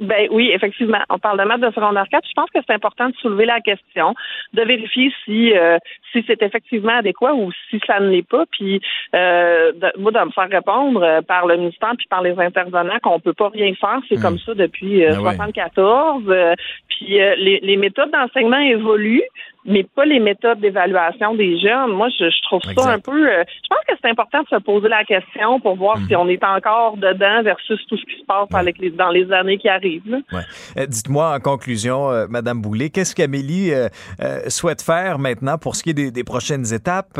Ben 0.00 0.26
oui, 0.32 0.50
effectivement. 0.52 0.98
On 1.08 1.18
parle 1.18 1.38
de 1.38 1.44
maths 1.44 1.60
de 1.60 1.70
secondaire 1.70 2.06
4. 2.10 2.26
Je 2.26 2.32
pense 2.34 2.50
que 2.50 2.58
c'est 2.66 2.74
important 2.74 3.08
de 3.08 3.14
soulever 3.16 3.44
la 3.44 3.60
question, 3.60 4.14
de 4.52 4.62
vérifier 4.62 5.12
si 5.24 5.56
euh, 5.56 5.78
si 6.12 6.24
c'est 6.26 6.42
effectivement 6.42 6.96
adéquat 6.98 7.34
ou 7.34 7.52
si 7.70 7.80
ça 7.86 8.00
ne 8.00 8.08
l'est 8.08 8.28
pas. 8.28 8.44
Puis 8.50 8.80
euh, 9.14 9.72
de, 9.72 9.92
moi, 10.00 10.10
de 10.10 10.18
me 10.18 10.30
faire 10.32 10.48
répondre 10.50 11.02
euh, 11.02 11.22
par 11.22 11.46
le 11.46 11.56
ministère 11.56 11.92
puis 11.96 12.08
par 12.08 12.22
les 12.22 12.36
intervenants 12.38 12.98
qu'on 13.02 13.20
peut 13.20 13.32
pas 13.34 13.50
rien 13.50 13.72
faire. 13.74 14.00
C'est 14.08 14.18
hmm. 14.18 14.22
comme 14.22 14.38
ça 14.38 14.54
depuis 14.54 15.06
1974. 15.06 16.24
Ben 16.24 16.56
puis 16.96 17.18
les, 17.18 17.60
les 17.62 17.76
méthodes 17.76 18.10
d'enseignement 18.10 18.58
évoluent 18.58 19.22
mais 19.64 19.82
pas 19.82 20.04
les 20.04 20.20
méthodes 20.20 20.60
d'évaluation 20.60 21.34
des 21.34 21.58
jeunes. 21.58 21.92
Moi, 21.92 22.08
je, 22.18 22.42
trouve 22.42 22.60
ça 22.76 22.90
un 22.92 22.98
peu. 22.98 23.28
Euh, 23.28 23.44
je 23.46 23.68
pense 23.68 23.78
que 23.88 23.94
c'est 24.00 24.10
important 24.10 24.42
de 24.42 24.48
se 24.48 24.62
poser 24.62 24.88
la 24.88 25.04
question 25.04 25.58
pour 25.60 25.76
voir 25.76 25.96
si 26.06 26.14
mhm. 26.14 26.20
on 26.20 26.28
est 26.28 26.44
encore 26.44 26.96
dedans 26.96 27.42
versus 27.42 27.80
tout 27.88 27.96
ce 27.96 28.04
qui 28.04 28.20
se 28.20 28.26
passe 28.26 28.48
avec 28.52 28.78
les, 28.78 28.90
dans 28.90 29.10
les 29.10 29.30
années 29.32 29.58
qui 29.58 29.68
arrivent. 29.68 30.22
Euh, 30.32 30.86
dites-moi 30.86 31.34
en 31.34 31.40
conclusion, 31.40 32.10
euh, 32.10 32.26
Madame 32.28 32.60
Boulay, 32.60 32.90
qu'est-ce 32.90 33.14
qu'Amélie 33.14 33.72
souhaite 34.48 34.82
faire 34.82 35.18
maintenant 35.18 35.58
pour 35.58 35.76
ce 35.76 35.82
qui 35.82 35.90
est 35.90 35.94
des, 35.94 36.10
des 36.10 36.24
prochaines 36.24 36.72
étapes? 36.72 37.18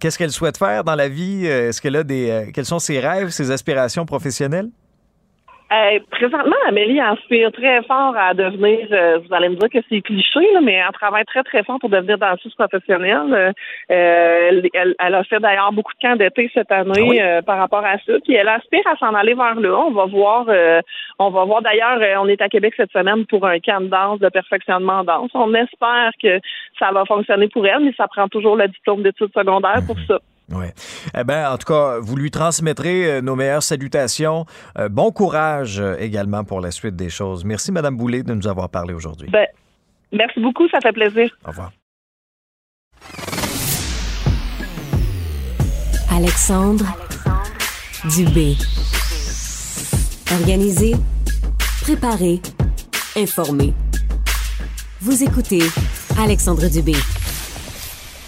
Qu'est-ce 0.00 0.18
qu'elle 0.18 0.30
souhaite 0.30 0.58
faire 0.58 0.84
dans 0.84 0.94
la 0.94 1.08
vie? 1.08 1.46
Est-ce 1.46 1.80
qu'elle 1.80 1.96
a 1.96 2.04
des 2.04 2.50
Quels 2.54 2.64
sont 2.64 2.78
ses 2.78 3.00
rêves, 3.00 3.28
ses 3.28 3.50
aspirations 3.50 4.04
professionnelles? 4.04 4.68
Euh, 5.72 5.98
présentement, 6.12 6.54
Amélie 6.68 7.00
aspire 7.00 7.50
très 7.50 7.82
fort 7.82 8.14
à 8.16 8.34
devenir, 8.34 8.86
euh, 8.92 9.18
vous 9.18 9.34
allez 9.34 9.48
me 9.48 9.56
dire 9.56 9.68
que 9.68 9.78
c'est 9.88 10.00
cliché, 10.00 10.52
là, 10.54 10.60
mais 10.62 10.74
elle 10.74 10.92
travaille 10.92 11.24
très, 11.24 11.42
très 11.42 11.64
fort 11.64 11.80
pour 11.80 11.88
devenir 11.90 12.18
danseuse 12.18 12.54
professionnelle. 12.54 13.52
Euh, 13.90 14.62
elle, 14.72 14.94
elle, 14.96 15.14
a 15.14 15.24
fait 15.24 15.40
d'ailleurs 15.40 15.72
beaucoup 15.72 15.92
de 15.94 16.06
camps 16.06 16.14
d'été 16.14 16.48
cette 16.54 16.70
année 16.70 17.20
ah 17.20 17.42
par 17.42 17.58
rapport 17.58 17.84
à 17.84 17.98
ça. 17.98 18.12
Puis 18.24 18.34
elle 18.34 18.48
aspire 18.48 18.86
à 18.86 18.96
s'en 18.96 19.12
aller 19.12 19.34
vers 19.34 19.58
là. 19.58 19.76
On 19.76 19.90
va 19.90 20.04
voir, 20.06 20.46
on 21.18 21.30
va 21.30 21.44
voir 21.44 21.62
d'ailleurs, 21.62 21.98
on 22.22 22.28
est 22.28 22.40
à 22.40 22.48
Québec 22.48 22.74
cette 22.76 22.92
semaine 22.92 23.26
pour 23.26 23.44
un 23.44 23.58
camp 23.58 23.80
de 23.80 23.88
danse, 23.88 24.20
de 24.20 24.28
perfectionnement 24.28 25.00
en 25.00 25.04
danse. 25.04 25.30
On 25.34 25.52
espère 25.54 26.12
que 26.22 26.38
ça 26.78 26.92
va 26.92 27.04
fonctionner 27.06 27.48
pour 27.48 27.66
elle, 27.66 27.80
mais 27.80 27.94
ça 27.96 28.06
prend 28.06 28.28
toujours 28.28 28.54
le 28.54 28.68
diplôme 28.68 29.02
d'études 29.02 29.32
secondaires 29.34 29.82
pour 29.84 29.96
ça. 30.06 30.20
Oui. 30.52 30.66
Eh 31.16 31.24
bien, 31.24 31.50
en 31.50 31.58
tout 31.58 31.66
cas, 31.66 31.98
vous 31.98 32.16
lui 32.16 32.30
transmettrez 32.30 33.10
euh, 33.10 33.20
nos 33.20 33.34
meilleures 33.34 33.62
salutations. 33.62 34.46
Euh, 34.78 34.88
bon 34.88 35.10
courage 35.10 35.80
euh, 35.80 35.96
également 35.98 36.44
pour 36.44 36.60
la 36.60 36.70
suite 36.70 36.94
des 36.94 37.10
choses. 37.10 37.44
Merci, 37.44 37.72
Madame 37.72 37.96
Boulay, 37.96 38.22
de 38.22 38.32
nous 38.32 38.46
avoir 38.46 38.68
parlé 38.68 38.94
aujourd'hui. 38.94 39.28
Ben, 39.30 39.46
merci 40.12 40.40
beaucoup, 40.40 40.68
ça 40.68 40.78
fait 40.80 40.92
plaisir. 40.92 41.36
Au 41.44 41.48
revoir. 41.48 41.72
Alexandre, 46.10 46.86
Dubé. 48.16 48.54
Organisé, 50.32 50.92
préparé, 51.82 52.40
informé. 53.16 53.74
Vous 55.00 55.22
écoutez 55.22 55.62
Alexandre 56.18 56.68
Dubé. 56.68 56.94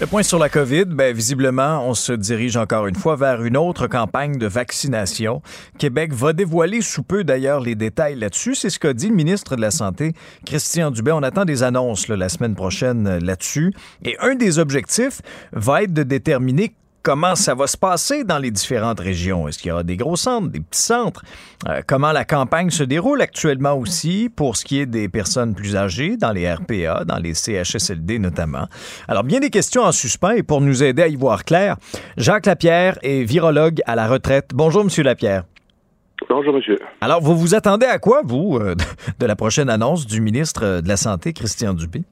Le 0.01 0.07
point 0.07 0.23
sur 0.23 0.39
la 0.39 0.49
COVID, 0.49 0.85
ben, 0.85 1.13
visiblement, 1.13 1.85
on 1.85 1.93
se 1.93 2.13
dirige 2.13 2.57
encore 2.57 2.87
une 2.87 2.95
fois 2.95 3.17
vers 3.17 3.43
une 3.43 3.57
autre 3.57 3.89
campagne 3.89 4.39
de 4.39 4.47
vaccination. 4.47 5.43
Québec 5.77 6.13
va 6.13 6.33
dévoiler 6.33 6.83
sous 6.83 7.03
peu 7.03 7.25
d'ailleurs 7.25 7.59
les 7.59 7.75
détails 7.75 8.15
là-dessus. 8.15 8.55
C'est 8.55 8.71
ce 8.71 8.79
qu'a 8.79 8.93
dit 8.93 9.09
le 9.09 9.17
ministre 9.17 9.57
de 9.57 9.61
la 9.61 9.73
Santé, 9.73 10.13
Christian 10.47 10.93
Dubé. 10.93 11.11
On 11.11 11.25
attend 11.25 11.45
des 11.45 11.65
annonces 11.65 12.07
la 12.07 12.29
semaine 12.29 12.55
prochaine 12.55 13.09
euh, 13.09 13.19
là-dessus. 13.19 13.75
Et 14.05 14.17
un 14.21 14.37
des 14.37 14.61
objectifs 14.61 15.21
va 15.51 15.83
être 15.83 15.93
de 15.93 16.05
déterminer 16.05 16.77
comment 17.03 17.35
ça 17.35 17.55
va 17.55 17.67
se 17.67 17.77
passer 17.77 18.25
dans 18.25 18.39
les 18.39 18.51
différentes 18.51 19.01
régions? 19.01 19.49
Est-ce 19.49 19.59
qu'il 19.59 19.69
y 19.69 19.73
aura 19.73 19.83
des 19.83 19.97
gros 19.97 20.17
centres, 20.17 20.49
des 20.49 20.61
petits 20.61 20.83
centres? 20.83 21.23
Euh, 21.69 21.83
comment 21.87 22.13
la 22.13 22.25
campagne 22.25 22.71
se 22.71 22.85
déroule 22.85 23.23
actuellement 23.23 23.75
aussi 23.75 24.31
pour 24.35 24.57
ce 24.57 24.65
qui 24.65 24.81
est 24.81 24.87
des 24.87 25.09
personnes 25.09 25.55
plus 25.55 25.77
âgées, 25.77 26.17
dans 26.17 26.33
les 26.33 26.53
RPA, 26.53 27.05
dans 27.05 27.19
les 27.19 27.35
CHSLD 27.35 28.19
notamment? 28.19 28.67
Alors, 29.09 29.25
bien 29.25 29.41
des 29.41 29.51
questions 29.51 29.83
en 29.83 29.93
suspens 29.93 30.31
et 30.31 30.43
pour 30.43 30.61
nous 30.61 30.83
aider 30.83 31.03
à 31.03 31.09
y 31.09 31.17
voir 31.17 31.45
clair, 31.45 31.77
Jacques 32.17 32.47
Lapierre 32.47 32.99
est 33.03 33.23
virologue 33.23 33.81
à 33.87 33.95
la 33.95 34.09
retraite. 34.09 34.51
Bonjour, 34.55 34.85
Monsieur 34.85 35.03
Lapierre. 35.03 35.45
Bonjour, 36.29 36.53
monsieur. 36.53 36.79
Alors, 37.01 37.21
vous 37.21 37.37
vous 37.37 37.55
attendez 37.55 37.87
à 37.87 37.99
quoi, 37.99 38.23
vous, 38.25 38.59
euh, 38.59 38.75
de 39.21 39.27
la 39.27 39.37
prochaine 39.37 39.71
annonce 39.71 40.07
du 40.07 40.21
ministre 40.21 40.81
de 40.81 40.89
la 40.89 40.97
Santé, 40.97 41.33
Christian 41.33 41.75
Dupé? 41.75 42.03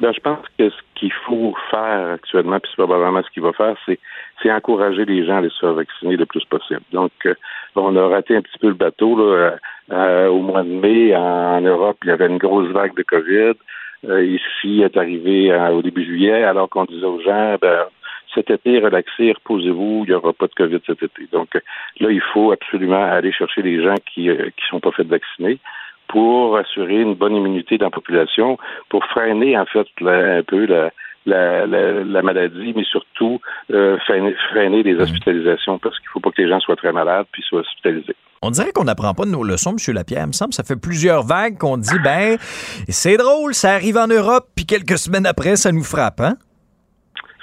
Ben, 0.00 0.12
je 0.14 0.20
pense 0.20 0.38
que 0.56 0.70
ce 0.70 0.76
qu'il 1.00 1.12
faut 1.12 1.54
faire 1.70 2.10
actuellement, 2.12 2.60
puis 2.60 2.70
c'est 2.70 2.82
probablement 2.82 3.22
ce 3.22 3.30
qu'il 3.30 3.42
va 3.42 3.54
faire, 3.54 3.74
c'est, 3.86 3.98
c'est 4.42 4.52
encourager 4.52 5.06
les 5.06 5.24
gens 5.24 5.36
à 5.36 5.38
aller 5.38 5.48
se 5.48 5.58
faire 5.58 5.72
vacciner 5.72 6.16
le 6.16 6.26
plus 6.26 6.44
possible. 6.44 6.82
Donc, 6.92 7.10
euh, 7.24 7.34
on 7.74 7.96
a 7.96 8.06
raté 8.06 8.36
un 8.36 8.42
petit 8.42 8.58
peu 8.58 8.68
le 8.68 8.74
bateau 8.74 9.16
là, 9.16 9.24
euh, 9.24 9.50
euh, 9.92 10.28
au 10.28 10.40
mois 10.40 10.62
de 10.62 10.68
mai. 10.68 11.16
En, 11.16 11.62
Europe, 11.62 11.96
il 12.04 12.08
y 12.08 12.12
avait 12.12 12.26
une 12.26 12.38
grosse 12.38 12.68
vague 12.68 12.94
de 12.94 13.02
COVID. 13.02 13.54
ici, 14.04 14.82
est 14.82 14.96
arrivé 14.96 15.52
au 15.72 15.82
début 15.82 16.04
juillet, 16.04 16.44
alors 16.44 16.68
qu'on 16.68 16.84
disait 16.84 17.06
aux 17.06 17.20
gens, 17.20 17.56
ben, 17.60 17.84
cet 18.34 18.50
été, 18.50 18.78
relaxez, 18.78 19.32
reposez-vous, 19.32 20.04
il 20.04 20.10
n'y 20.10 20.14
aura 20.14 20.32
pas 20.32 20.46
de 20.46 20.54
COVID 20.54 20.80
cet 20.86 21.02
été. 21.02 21.28
Donc 21.32 21.48
là, 21.54 22.10
il 22.10 22.22
faut 22.32 22.52
absolument 22.52 23.04
aller 23.04 23.32
chercher 23.32 23.62
les 23.62 23.82
gens 23.82 23.96
qui 24.12 24.28
ne 24.28 24.50
sont 24.70 24.80
pas 24.80 24.92
faits 24.92 25.08
vacciner 25.08 25.58
pour 26.10 26.56
assurer 26.56 27.00
une 27.00 27.14
bonne 27.14 27.36
immunité 27.36 27.78
dans 27.78 27.86
la 27.86 27.90
population, 27.90 28.58
pour 28.88 29.04
freiner 29.06 29.56
en 29.56 29.64
fait 29.66 29.86
un 30.04 30.42
peu 30.42 30.66
la, 30.66 30.90
la, 31.26 32.22
maladie, 32.22 32.72
mais 32.74 32.84
surtout 32.84 33.40
euh, 33.72 33.96
freiner, 34.06 34.34
freiner, 34.50 34.82
les 34.82 34.96
hospitalisations 34.96 35.78
parce 35.78 35.96
qu'il 35.98 36.08
ne 36.08 36.12
faut 36.12 36.20
pas 36.20 36.30
que 36.30 36.42
les 36.42 36.48
gens 36.48 36.60
soient 36.60 36.76
très 36.76 36.92
malades 36.92 37.26
puis 37.32 37.42
soient 37.48 37.60
hospitalisés. 37.60 38.16
On 38.42 38.50
dirait 38.50 38.72
qu'on 38.72 38.84
n'apprend 38.84 39.14
pas 39.14 39.24
de 39.24 39.30
nos 39.30 39.44
leçons, 39.44 39.76
M. 39.76 39.94
Lapierre. 39.94 40.22
Il 40.24 40.28
me 40.28 40.32
semble 40.32 40.54
ça 40.54 40.64
fait 40.64 40.80
plusieurs 40.80 41.22
vagues 41.22 41.58
qu'on 41.58 41.76
dit, 41.76 41.98
ben, 42.02 42.36
c'est 42.88 43.16
drôle, 43.16 43.54
ça 43.54 43.72
arrive 43.72 43.98
en 43.98 44.08
Europe, 44.08 44.46
puis 44.56 44.66
quelques 44.66 44.98
semaines 44.98 45.26
après, 45.26 45.56
ça 45.56 45.72
nous 45.72 45.84
frappe, 45.84 46.20
hein? 46.20 46.34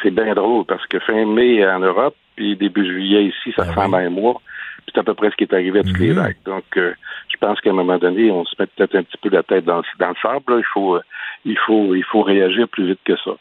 C'est 0.04 0.12
bien 0.12 0.34
drôle 0.34 0.66
parce 0.66 0.86
que 0.88 1.00
fin 1.00 1.26
mai 1.26 1.66
en 1.68 1.80
Europe, 1.80 2.16
puis 2.36 2.56
début 2.56 2.86
juillet 2.86 3.26
ici, 3.26 3.54
ça 3.56 3.64
ben 3.64 3.74
fait 3.74 4.06
un 4.06 4.10
mois. 4.10 4.42
C'est 4.88 5.00
à 5.00 5.04
peu 5.04 5.14
près 5.14 5.30
ce 5.30 5.36
qui 5.36 5.44
est 5.44 5.54
arrivé 5.54 5.80
à 5.80 5.84
toutes 5.84 6.00
les 6.00 6.10
mhm. 6.10 6.16
vagues. 6.16 6.38
Donc, 6.46 6.66
euh, 6.78 6.94
je 7.28 7.38
pense 7.38 7.60
qu'à 7.60 7.72
un 7.72 7.74
moment 7.74 7.98
donné, 7.98 8.32
on 8.32 8.46
se 8.46 8.56
met 8.58 8.68
peut-être 8.68 8.96
un 8.96 9.04
petit 9.04 9.18
peu 9.18 9.30
la 9.30 9.44
tête 9.44 9.66
dans, 9.66 9.82
dans 10.00 10.10
le 10.10 10.16
sable. 10.22 10.44
Il 10.58 10.66
faut, 10.74 10.96
euh, 10.96 11.02
il 11.46 11.58
faut, 11.58 11.94
il 11.94 12.04
faut 12.04 12.22
réagir 12.22 12.68
plus 12.70 12.88
vite 12.88 13.00
que 13.04 13.18
ça. 13.18 13.32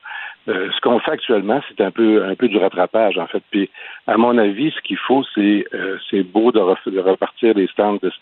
Euh, 0.49 0.71
ce 0.75 0.81
qu'on 0.81 1.01
fait 1.01 1.13
actuellement, 1.13 1.61
c'est 1.69 1.83
un 1.83 1.91
peu, 1.91 2.25
un 2.25 2.35
peu 2.35 2.49
du 2.49 2.57
rattrapage 2.57 3.19
en 3.19 3.27
fait. 3.27 3.43
Puis, 3.51 3.71
à 4.07 4.17
mon 4.17 4.39
avis, 4.39 4.73
ce 4.73 4.81
qu'il 4.83 4.97
faut, 4.97 5.25
c'est, 5.35 5.65
c'est 6.11 6.23
beau 6.23 6.53
de, 6.53 6.61
repartir 6.61 7.55
des 7.55 7.67
stands 7.69 7.99
de, 8.03 8.13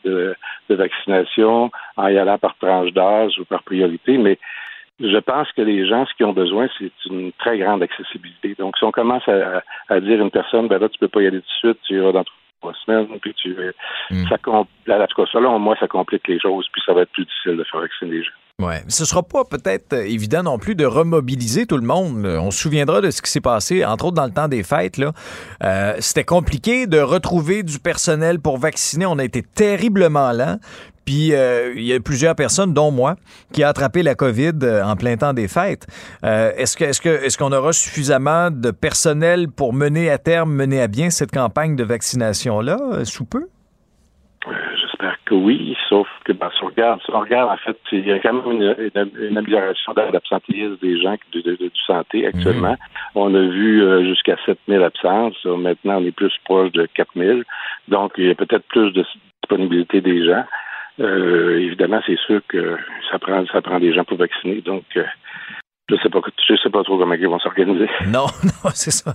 de, 0.69 0.75
vaccination 0.75 1.71
en 1.97 2.09
y 2.09 2.17
allant 2.17 2.39
par 2.39 2.57
tranche 2.57 2.93
d'âge 2.93 3.39
ou 3.39 3.45
par 3.45 3.63
priorité, 3.63 4.17
mais 4.17 4.39
je 5.01 5.19
pense 5.19 5.51
que 5.53 5.63
les 5.63 5.87
gens, 5.87 6.07
ce 6.07 6.15
qu'ils 6.15 6.27
ont 6.27 6.33
besoin, 6.33 6.69
c'est 6.79 6.93
une 7.07 7.33
très 7.33 7.59
grande 7.59 7.83
accessibilité. 7.83 8.55
Donc, 8.59 8.79
si 8.79 8.85
on 8.85 8.93
commence 8.93 9.27
à, 9.29 9.63
à 9.89 10.01
dire 10.01 10.21
à 10.21 10.23
une 10.23 10.31
personne, 10.31 10.69
ben 10.69 10.79
là, 10.79 10.89
tu 10.89 10.99
peux 10.99 11.09
pas 11.09 11.21
y 11.21 11.27
aller 11.27 11.41
tout 11.41 11.69
de 11.69 11.73
suite, 11.73 11.79
tu 11.87 11.95
iras 11.95 12.13
dans 12.13 12.25
trois 12.65 12.75
semaines, 12.85 13.19
puis 13.21 13.35
tu, 13.35 13.55
mm. 14.11 14.29
ça, 14.29 14.37
en 14.47 14.65
tout 14.65 15.23
cas, 15.23 15.31
selon 15.31 15.59
moi, 15.59 15.77
ça 15.79 15.87
complique 15.87 16.27
les 16.29 16.41
choses, 16.41 16.67
puis 16.73 16.83
ça 16.85 16.93
va 16.95 17.03
être 17.03 17.13
plus 17.13 17.25
difficile 17.25 17.57
de 17.57 17.65
faire 17.65 17.81
vacciner 17.81 18.11
les 18.11 18.23
gens. 18.23 18.33
Ouais, 18.63 18.85
ce 18.87 19.05
sera 19.05 19.25
pas 19.25 19.43
peut-être 19.45 19.95
euh, 19.95 20.07
évident 20.07 20.45
non 20.45 20.59
plus 20.61 20.77
de 20.77 20.87
remobiliser 20.87 21.67
tout 21.67 21.77
le 21.77 21.85
monde. 21.85 22.25
On 22.25 22.53
se 22.53 22.61
souviendra 22.61 23.01
de 23.01 23.11
ce 23.11 23.21
qui 23.21 23.29
s'est 23.29 23.41
passé, 23.41 23.85
entre 23.85 24.05
autres 24.05 24.15
dans 24.15 24.27
le 24.27 24.31
temps 24.31 24.47
des 24.47 24.63
fêtes. 24.63 25.01
Euh, 25.65 25.97
c'était 25.99 26.23
compliqué 26.23 26.87
de 26.87 27.01
retrouver 27.01 27.65
du 27.65 27.81
personnel 27.81 28.39
pour 28.39 28.59
vacciner. 28.59 29.07
On 29.07 29.19
a 29.19 29.25
été 29.25 29.43
terriblement 29.43 30.31
lent. 30.31 30.61
Puis 31.05 31.35
euh, 31.35 31.75
il 31.75 31.83
y 31.83 31.93
a 31.93 31.99
plusieurs 31.99 32.37
personnes, 32.37 32.73
dont 32.73 32.93
moi, 32.93 33.17
qui 33.53 33.65
a 33.65 33.69
attrapé 33.69 34.05
la 34.05 34.15
COVID 34.15 34.53
en 34.85 34.95
plein 34.95 35.17
temps 35.17 35.35
des 35.35 35.49
fêtes. 35.49 35.89
Est-ce 36.23 37.37
qu'on 37.37 37.53
aura 37.53 37.73
suffisamment 37.73 38.53
de 38.53 38.71
personnel 38.71 39.49
pour 39.49 39.73
mener 39.73 40.11
à 40.11 40.19
terme, 40.19 40.55
mener 40.55 40.81
à 40.81 40.87
bien 40.87 41.11
cette 41.11 41.33
campagne 41.33 41.75
de 41.75 41.85
vaccination 41.85 42.61
là, 42.61 42.79
sous 43.05 43.25
peu? 43.25 43.49
Que 45.27 45.35
oui, 45.35 45.75
sauf 45.89 46.07
que 46.25 46.33
ben, 46.33 46.51
si, 46.57 46.63
on 46.63 46.67
regarde, 46.67 47.01
si 47.03 47.11
on 47.11 47.21
regarde, 47.21 47.51
en 47.51 47.57
fait, 47.57 47.79
il 47.93 48.07
y 48.07 48.13
a 48.13 48.19
quand 48.19 48.35
même 48.35 48.61
une, 48.61 49.37
amélioration 49.39 49.95
de 49.95 50.13
l'absentéisme 50.13 50.77
des 50.83 51.01
gens 51.01 51.17
de, 51.33 51.41
de, 51.41 51.71
santé 51.87 52.27
actuellement. 52.27 52.73
Mhm. 52.73 52.77
On 53.15 53.35
a 53.35 53.41
vu 53.41 54.05
jusqu'à 54.07 54.37
7000 54.45 54.83
absences. 54.83 55.43
Maintenant, 55.45 56.03
on 56.03 56.05
est 56.05 56.15
plus 56.15 56.33
proche 56.45 56.73
de 56.73 56.87
4000. 56.95 57.45
Donc, 57.89 58.13
il 58.19 58.27
y 58.27 58.31
a 58.31 58.35
peut-être 58.35 58.67
plus 58.69 58.93
de 58.93 59.05
disponibilité 59.43 60.03
des 60.03 60.27
gens. 60.27 60.45
Euh, 61.01 61.59
évidemment, 61.59 62.01
c'est 62.07 62.19
sûr 62.21 62.41
que 62.49 62.77
ça 63.11 63.19
prend, 63.19 63.45
ça 63.47 63.61
prend 63.61 63.81
des 63.81 63.93
gens 63.93 64.05
pour 64.05 64.19
vacciner. 64.19 64.61
Donc, 64.61 64.85
euh, 64.97 65.05
je 65.89 65.97
sais 65.97 66.09
pas, 66.09 66.21
je 66.49 66.57
sais 66.57 66.71
pas 66.71 66.83
trop 66.83 66.99
comment 66.99 67.15
ils 67.15 67.29
vont 67.29 67.39
s'organiser. 67.39 67.89
Non, 68.07 68.27
non, 68.45 68.71
c'est 68.75 68.91
ça. 68.91 69.15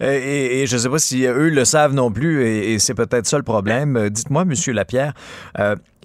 Et, 0.00 0.62
et, 0.62 0.66
je 0.66 0.76
sais 0.76 0.88
pas 0.88 0.98
si 0.98 1.24
eux 1.24 1.48
le 1.48 1.64
savent 1.64 1.94
non 1.94 2.10
plus, 2.10 2.44
et, 2.46 2.78
c'est 2.78 2.94
peut-être 2.94 3.26
ça 3.26 3.38
le 3.38 3.42
problème. 3.42 3.96
Euh, 3.96 4.10
dites-moi, 4.10 4.44
Monsieur 4.44 4.72
Lapierre, 4.72 5.12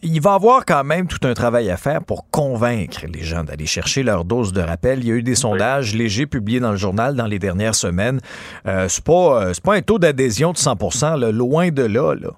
il 0.03 0.21
va 0.21 0.31
y 0.31 0.35
avoir 0.35 0.65
quand 0.65 0.83
même 0.83 1.07
tout 1.07 1.25
un 1.27 1.33
travail 1.33 1.69
à 1.69 1.77
faire 1.77 2.03
pour 2.03 2.29
convaincre 2.29 3.05
les 3.11 3.23
gens 3.23 3.43
d'aller 3.43 3.65
chercher 3.65 4.03
leur 4.03 4.25
dose 4.25 4.53
de 4.53 4.61
rappel. 4.61 4.99
Il 4.99 5.07
y 5.07 5.11
a 5.11 5.15
eu 5.15 5.23
des 5.23 5.35
sondages 5.35 5.95
légers 5.95 6.27
publiés 6.27 6.59
dans 6.59 6.71
le 6.71 6.77
journal 6.77 7.15
dans 7.15 7.25
les 7.25 7.39
dernières 7.39 7.75
semaines. 7.75 8.19
Euh, 8.67 8.87
c'est 8.87 9.03
pas, 9.03 9.53
c'est 9.53 9.63
pas 9.63 9.75
un 9.75 9.81
taux 9.81 9.99
d'adhésion 9.99 10.51
de 10.51 10.57
100% 10.57 11.31
loin 11.31 11.69
de 11.69 11.83
là. 11.83 12.13
là 12.13 12.29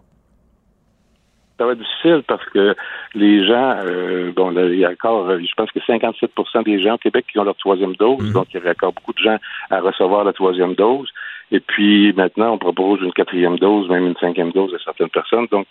ça 1.58 1.66
va 1.66 1.72
être 1.74 1.80
difficile 1.80 2.24
parce 2.28 2.46
que 2.50 2.76
les 3.16 3.46
gens, 3.46 3.78
euh, 3.86 4.32
bon, 4.36 4.52
il 4.52 4.80
y 4.80 4.86
a 4.86 4.92
encore, 4.92 5.30
je 5.32 5.54
pense 5.56 5.72
que 5.72 5.80
57% 5.80 6.64
des 6.64 6.82
gens 6.82 6.96
au 6.96 6.98
Québec 6.98 7.26
qui 7.32 7.40
ont 7.40 7.44
leur 7.44 7.56
troisième 7.56 7.96
dose, 7.96 8.22
mhm. 8.22 8.34
donc 8.34 8.48
il 8.54 8.62
y 8.62 8.68
a 8.68 8.72
encore 8.72 8.94
beaucoup 8.94 9.14
de 9.14 9.20
gens 9.20 9.38
à 9.70 9.80
recevoir 9.80 10.24
la 10.24 10.34
troisième 10.34 10.76
dose. 10.76 11.10
Et 11.52 11.62
puis 11.62 12.12
maintenant, 12.14 12.54
on 12.54 12.58
propose 12.58 13.00
une 13.02 13.14
quatrième 13.14 13.58
dose, 13.58 13.90
même 13.90 14.06
une 14.06 14.18
cinquième 14.18 14.52
dose 14.52 14.74
à 14.74 14.80
certaines 14.84 15.10
personnes. 15.10 15.48
Donc, 15.50 15.68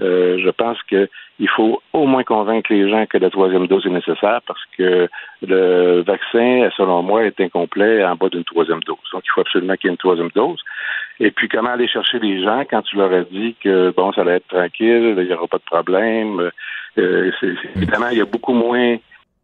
euh, 0.00 0.38
je 0.38 0.50
pense 0.50 0.80
qu'il 0.84 1.48
faut 1.56 1.82
au 1.92 2.06
moins 2.06 2.22
convaincre 2.22 2.72
les 2.72 2.88
gens 2.88 3.04
que 3.06 3.18
la 3.18 3.30
troisième 3.30 3.66
dose 3.66 3.84
est 3.86 3.90
nécessaire 3.90 4.40
parce 4.46 4.62
que 4.76 5.08
le 5.42 6.02
vaccin, 6.02 6.68
selon 6.76 7.02
moi, 7.02 7.24
est 7.24 7.40
incomplet 7.40 8.04
en 8.04 8.14
bas 8.14 8.28
d'une 8.28 8.44
troisième 8.44 8.80
dose. 8.80 8.98
Donc, 9.12 9.22
il 9.24 9.30
faut 9.34 9.40
absolument 9.40 9.74
qu'il 9.74 9.88
y 9.88 9.90
ait 9.90 9.94
une 9.94 9.98
troisième 9.98 10.30
dose. 10.34 10.62
Et 11.18 11.32
puis, 11.32 11.48
comment 11.48 11.70
aller 11.70 11.88
chercher 11.88 12.20
les 12.20 12.40
gens 12.42 12.60
quand 12.70 12.82
tu 12.82 12.96
leur 12.96 13.12
as 13.12 13.24
dit 13.24 13.56
que, 13.60 13.92
bon, 13.96 14.12
ça 14.12 14.20
allait 14.20 14.36
être 14.36 14.46
tranquille, 14.46 15.14
il 15.18 15.26
n'y 15.26 15.32
aura 15.32 15.48
pas 15.48 15.58
de 15.58 15.64
problème. 15.64 16.50
Euh, 16.96 17.32
évidemment, 17.74 18.08
il 18.12 18.18
y 18.18 18.22
a 18.22 18.24
beaucoup 18.24 18.52
moins 18.52 18.98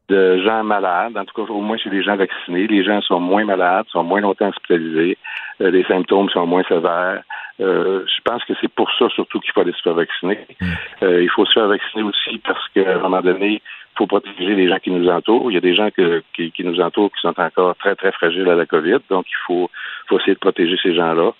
de 0.09 0.39
gens 0.43 0.63
malades, 0.65 1.17
en 1.17 1.25
tout 1.25 1.35
cas 1.35 1.53
au 1.53 1.61
moins 1.61 1.79
chez 1.79 1.91
les 1.91 2.03
gens 2.03 2.17
vaccinés. 2.17 2.67
Les 2.67 2.85
gens 2.85 3.01
sont 3.01 3.21
moins 3.21 3.45
malades, 3.45 3.87
sont 3.89 4.05
moins 4.05 4.21
longtemps 4.21 4.49
hospitalisés, 4.49 5.17
euh, 5.61 5.71
les 5.71 5.85
symptômes 5.85 6.29
sont 6.31 6.47
moins 6.47 6.63
sévères. 6.65 7.23
Euh, 7.61 8.05
je 8.07 8.21
pense 8.25 8.45
que 8.45 8.53
c'est 8.61 8.73
pour 8.73 8.91
ça 8.99 9.09
surtout 9.11 9.41
qu'il 9.41 9.53
faut 9.53 9.61
aller 9.61 9.73
se 9.73 9.83
faire 9.83 9.95
vacciner. 9.95 10.47
Mm. 10.61 10.67
Euh, 11.05 11.23
il 11.23 11.31
faut 11.31 11.47
se 11.47 11.53
faire 11.53 11.69
vacciner 11.69 12.03
aussi 12.03 12.39
parce 12.45 12.69
qu'à 12.71 12.97
un 12.97 12.99
moment 12.99 13.23
donné, 13.23 13.55
il 13.55 13.97
faut 13.97 14.07
protéger 14.07 14.55
les 14.55 14.69
gens 14.69 14.79
qui 14.79 14.91
nous 14.91 15.09
entourent. 15.09 15.51
Il 15.51 15.55
y 15.55 15.59
a 15.59 15.61
des 15.61 15.75
gens 15.75 15.89
qui, 16.35 16.51
qui, 16.51 16.65
nous 16.65 16.81
entourent 16.81 17.13
qui 17.13 17.21
sont 17.21 17.41
encore 17.41 17.77
très, 17.77 17.95
très 17.95 18.13
fragiles 18.13 18.49
à 18.49 18.57
la 18.57 18.67
COVID, 18.67 18.99
donc 19.09 19.27
il 19.29 19.37
faut, 19.47 19.71
faut 20.09 20.19
essayer 20.19 20.35
de 20.35 20.39
protéger 20.39 20.77
ces 20.83 20.95
gens-là. 20.95 21.33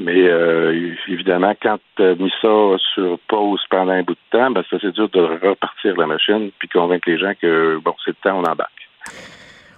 Mais 0.00 0.28
euh, 0.28 0.94
évidemment, 1.08 1.54
quand 1.62 1.78
tu 1.96 2.02
as 2.02 2.14
mis 2.14 2.32
ça 2.40 2.76
sur 2.94 3.18
pause 3.28 3.60
pendant 3.68 3.92
un 3.92 4.02
bout 4.02 4.14
de 4.14 4.38
temps, 4.38 4.50
ben, 4.50 4.64
c'est 4.70 4.92
dur 4.92 5.10
de 5.10 5.20
repartir 5.46 5.94
la 5.98 6.06
machine 6.06 6.50
puis 6.58 6.68
convaincre 6.70 7.08
les 7.08 7.18
gens 7.18 7.32
que 7.40 7.78
bon, 7.84 7.94
c'est 8.02 8.12
le 8.12 8.16
temps, 8.22 8.38
on 8.38 8.50
embarque. 8.50 8.88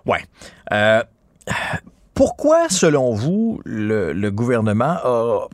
Ouais. 0.07 0.21
Euh, 0.73 1.03
pourquoi, 2.15 2.69
selon 2.69 3.15
vous, 3.15 3.61
le, 3.65 4.13
le 4.13 4.31
gouvernement 4.31 4.97
a 5.03 5.49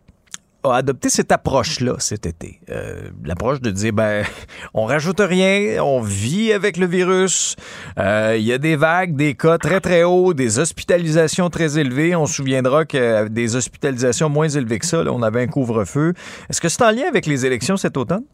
a 0.71 0.77
adopté 0.77 1.09
cette 1.09 1.33
approche-là 1.33 1.95
cet 1.99 2.27
été. 2.27 2.61
Euh, 2.71 3.11
l'approche 3.25 3.61
de 3.61 3.71
dire, 3.71 3.93
ben, 3.93 4.25
on 4.75 4.85
rajoute 4.85 5.21
rien, 5.21 5.83
on 5.83 6.01
vit 6.01 6.53
avec 6.53 6.77
le 6.77 6.87
virus, 6.87 7.57
euh, 7.99 8.37
il 8.37 8.45
y 8.45 8.53
a 8.53 8.59
des 8.59 8.77
vagues, 8.77 9.17
des 9.17 9.35
cas 9.35 9.59
très, 9.59 9.81
très 9.81 10.05
hauts, 10.05 10.35
des 10.35 10.59
hospitalisations 10.59 11.51
très 11.51 11.79
élevées. 11.79 12.15
On 12.17 12.27
se 12.27 12.35
souviendra 12.35 12.85
que 12.85 13.29
des 13.29 13.57
hospitalisations 13.57 14.29
moins 14.29 14.49
élevées 14.49 14.79
que 14.79 14.87
ça, 14.87 15.03
on 15.11 15.23
avait 15.23 15.43
un 15.43 15.49
couvre-feu. 15.49 16.13
Est-ce 16.49 16.61
que 16.61 16.69
c'est 16.69 16.83
en 16.83 16.91
lien 16.91 17.09
avec 17.09 17.27
les 17.27 17.47
élections 17.47 17.77
cet 17.77 17.97
automne? 17.97 18.25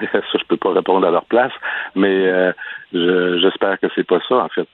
Ça, 0.12 0.20
je 0.32 0.44
peux 0.48 0.56
pas 0.56 0.72
répondre 0.72 1.06
à 1.06 1.10
leur 1.10 1.24
place, 1.24 1.52
mais 1.94 2.26
euh, 2.26 2.52
j'espère 2.92 3.78
que 3.80 3.86
c'est 3.94 4.06
pas 4.06 4.20
ça, 4.28 4.36
en 4.36 4.48
fait 4.48 4.68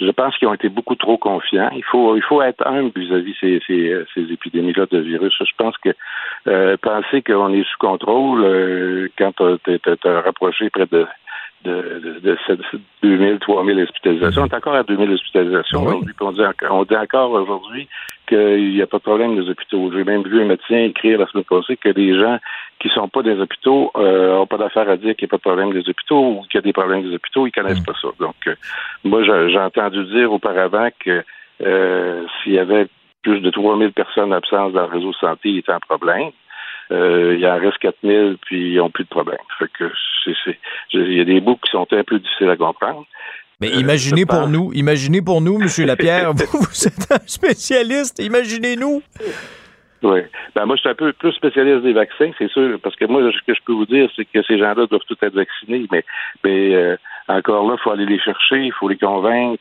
je 0.00 0.10
pense 0.10 0.36
qu'ils 0.36 0.48
ont 0.48 0.54
été 0.54 0.68
beaucoup 0.68 0.94
trop 0.94 1.16
confiants. 1.16 1.70
Il 1.74 1.84
faut, 1.84 2.16
il 2.16 2.22
faut 2.22 2.42
être 2.42 2.66
humble 2.66 2.92
vis-à-vis 2.94 3.34
ces, 3.40 3.60
ces, 3.66 4.04
ces 4.14 4.32
épidémies-là 4.32 4.86
de 4.90 4.98
virus. 4.98 5.34
Je 5.38 5.54
pense 5.56 5.76
que 5.78 5.90
euh, 6.48 6.76
penser 6.76 7.22
qu'on 7.22 7.52
est 7.52 7.64
sous 7.64 7.78
contrôle 7.78 8.44
euh, 8.44 9.08
quand 9.18 9.32
tu 9.34 10.08
as 10.08 10.20
rapproché 10.20 10.70
près 10.70 10.86
de 10.86 11.06
de, 11.64 12.20
de, 12.22 12.36
de 12.54 12.80
2000, 13.02 13.38
3000 13.40 13.80
hospitalisations. 13.80 14.42
On 14.42 14.46
est 14.46 14.54
encore 14.54 14.74
à 14.74 14.82
2000 14.84 15.10
hospitalisations 15.10 15.82
aujourd'hui. 15.82 16.14
On 16.20 16.32
dit, 16.32 16.42
on 16.70 16.84
dit 16.84 16.96
encore 16.96 17.32
aujourd'hui 17.32 17.88
qu'il 18.28 18.72
n'y 18.74 18.82
a 18.82 18.86
pas 18.86 18.98
de 18.98 19.02
problème 19.02 19.36
des 19.36 19.48
hôpitaux. 19.48 19.90
J'ai 19.92 20.04
même 20.04 20.22
vu 20.22 20.42
un 20.42 20.46
médecin 20.46 20.76
écrire 20.76 21.18
la 21.18 21.26
semaine 21.26 21.44
passée 21.44 21.76
que 21.76 21.88
les 21.88 22.18
gens 22.18 22.38
qui 22.80 22.88
sont 22.90 23.08
pas 23.08 23.22
des 23.22 23.38
hôpitaux 23.38 23.90
euh, 23.96 24.36
ont 24.36 24.46
pas 24.46 24.58
d'affaire 24.58 24.88
à 24.88 24.96
dire 24.96 25.16
qu'il 25.16 25.26
n'y 25.26 25.30
a 25.30 25.32
pas 25.32 25.36
de 25.36 25.42
problème 25.42 25.72
des 25.72 25.88
hôpitaux 25.88 26.30
ou 26.30 26.42
qu'il 26.42 26.58
y 26.58 26.58
a 26.58 26.62
des 26.62 26.72
problèmes 26.72 27.02
des 27.02 27.14
hôpitaux. 27.14 27.46
Ils 27.46 27.52
connaissent 27.52 27.80
mm. 27.80 27.86
pas 27.86 27.94
ça. 28.00 28.08
Donc, 28.18 28.34
euh, 28.46 28.54
moi, 29.04 29.22
j'ai 29.24 29.58
entendu 29.58 30.04
dire 30.04 30.32
auparavant 30.32 30.88
que 31.00 31.24
euh, 31.62 32.24
s'il 32.42 32.52
y 32.52 32.58
avait 32.58 32.86
plus 33.22 33.40
de 33.40 33.50
3000 33.50 33.92
personnes 33.92 34.32
absentes 34.32 34.72
dans 34.72 34.86
le 34.86 34.92
réseau 34.92 35.10
de 35.10 35.16
santé, 35.16 35.48
il 35.48 35.58
était 35.58 35.72
un 35.72 35.80
problème. 35.80 36.30
Euh, 36.92 37.36
il 37.38 37.46
en 37.46 37.58
reste 37.58 37.78
4000, 37.78 38.36
puis 38.46 38.74
ils 38.74 38.76
n'ont 38.76 38.90
plus 38.90 39.04
de 39.04 39.08
problème. 39.08 39.38
Fait 39.58 39.70
que 39.76 39.90
c'est, 40.24 40.58
il 40.92 41.14
y 41.14 41.20
a 41.20 41.24
des 41.24 41.40
bouts 41.40 41.56
qui 41.56 41.70
sont 41.72 41.86
un 41.90 42.04
peu 42.04 42.18
difficiles 42.18 42.50
à 42.50 42.56
comprendre. 42.56 43.04
Mais 43.60 43.68
euh, 43.68 43.80
imaginez 43.80 44.26
pour 44.26 44.48
nous, 44.48 44.72
imaginez 44.74 45.22
pour 45.22 45.40
nous, 45.40 45.60
M. 45.60 45.86
Lapierre, 45.86 46.32
vous, 46.34 46.58
vous 46.60 46.86
êtes 46.86 47.10
un 47.10 47.26
spécialiste, 47.26 48.20
imaginez-nous. 48.20 49.02
Oui. 50.06 50.20
Ben 50.54 50.66
moi, 50.66 50.76
je 50.76 50.82
suis 50.82 50.88
un 50.88 50.94
peu 50.94 51.12
plus 51.12 51.32
spécialiste 51.32 51.82
des 51.82 51.92
vaccins, 51.92 52.30
c'est 52.38 52.50
sûr, 52.50 52.78
parce 52.80 52.94
que 52.94 53.06
moi, 53.06 53.20
ce 53.32 53.44
que 53.44 53.54
je 53.54 53.60
peux 53.66 53.72
vous 53.72 53.86
dire, 53.86 54.08
c'est 54.14 54.24
que 54.24 54.40
ces 54.42 54.56
gens-là 54.56 54.86
doivent 54.86 55.00
tous 55.08 55.18
être 55.20 55.34
vaccinés, 55.34 55.86
mais, 55.90 56.04
mais 56.44 56.74
euh, 56.76 56.96
encore 57.26 57.66
là, 57.66 57.74
il 57.76 57.82
faut 57.82 57.90
aller 57.90 58.06
les 58.06 58.20
chercher, 58.20 58.66
il 58.66 58.72
faut 58.72 58.88
les 58.88 58.98
convaincre 58.98 59.58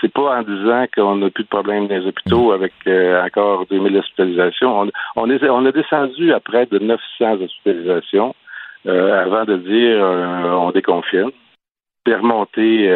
c'est 0.00 0.12
pas 0.12 0.38
en 0.38 0.42
disant 0.42 0.84
qu'on 0.94 1.16
n'a 1.16 1.30
plus 1.30 1.44
de 1.44 1.48
problème 1.48 1.88
dans 1.88 1.96
les 1.96 2.06
hôpitaux 2.06 2.52
avec 2.52 2.72
euh, 2.86 3.24
encore 3.24 3.66
2000 3.66 3.96
hospitalisations. 3.96 4.80
On, 4.82 4.90
on, 5.16 5.30
est, 5.30 5.42
on 5.48 5.64
a 5.64 5.72
descendu 5.72 6.32
à 6.32 6.40
près 6.40 6.66
de 6.66 6.78
900 6.78 7.42
hospitalisations 7.42 8.34
euh, 8.86 9.22
avant 9.22 9.44
de 9.44 9.56
dire 9.56 10.04
euh, 10.04 10.50
on 10.52 10.70
déconfine, 10.72 11.30
puis 12.04 12.14
remonter 12.14 12.90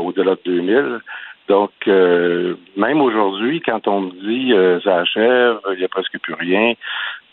au-delà 0.00 0.36
de 0.36 0.40
2000. 0.44 1.00
Donc, 1.48 1.70
euh, 1.86 2.54
même 2.76 3.00
aujourd'hui, 3.00 3.60
quand 3.60 3.86
on 3.86 4.00
me 4.00 4.10
dit 4.10 4.52
euh, 4.52 4.80
ça 4.80 4.98
achève, 4.98 5.58
il 5.72 5.78
n'y 5.78 5.84
a 5.84 5.88
presque 5.88 6.18
plus 6.18 6.34
rien, 6.34 6.74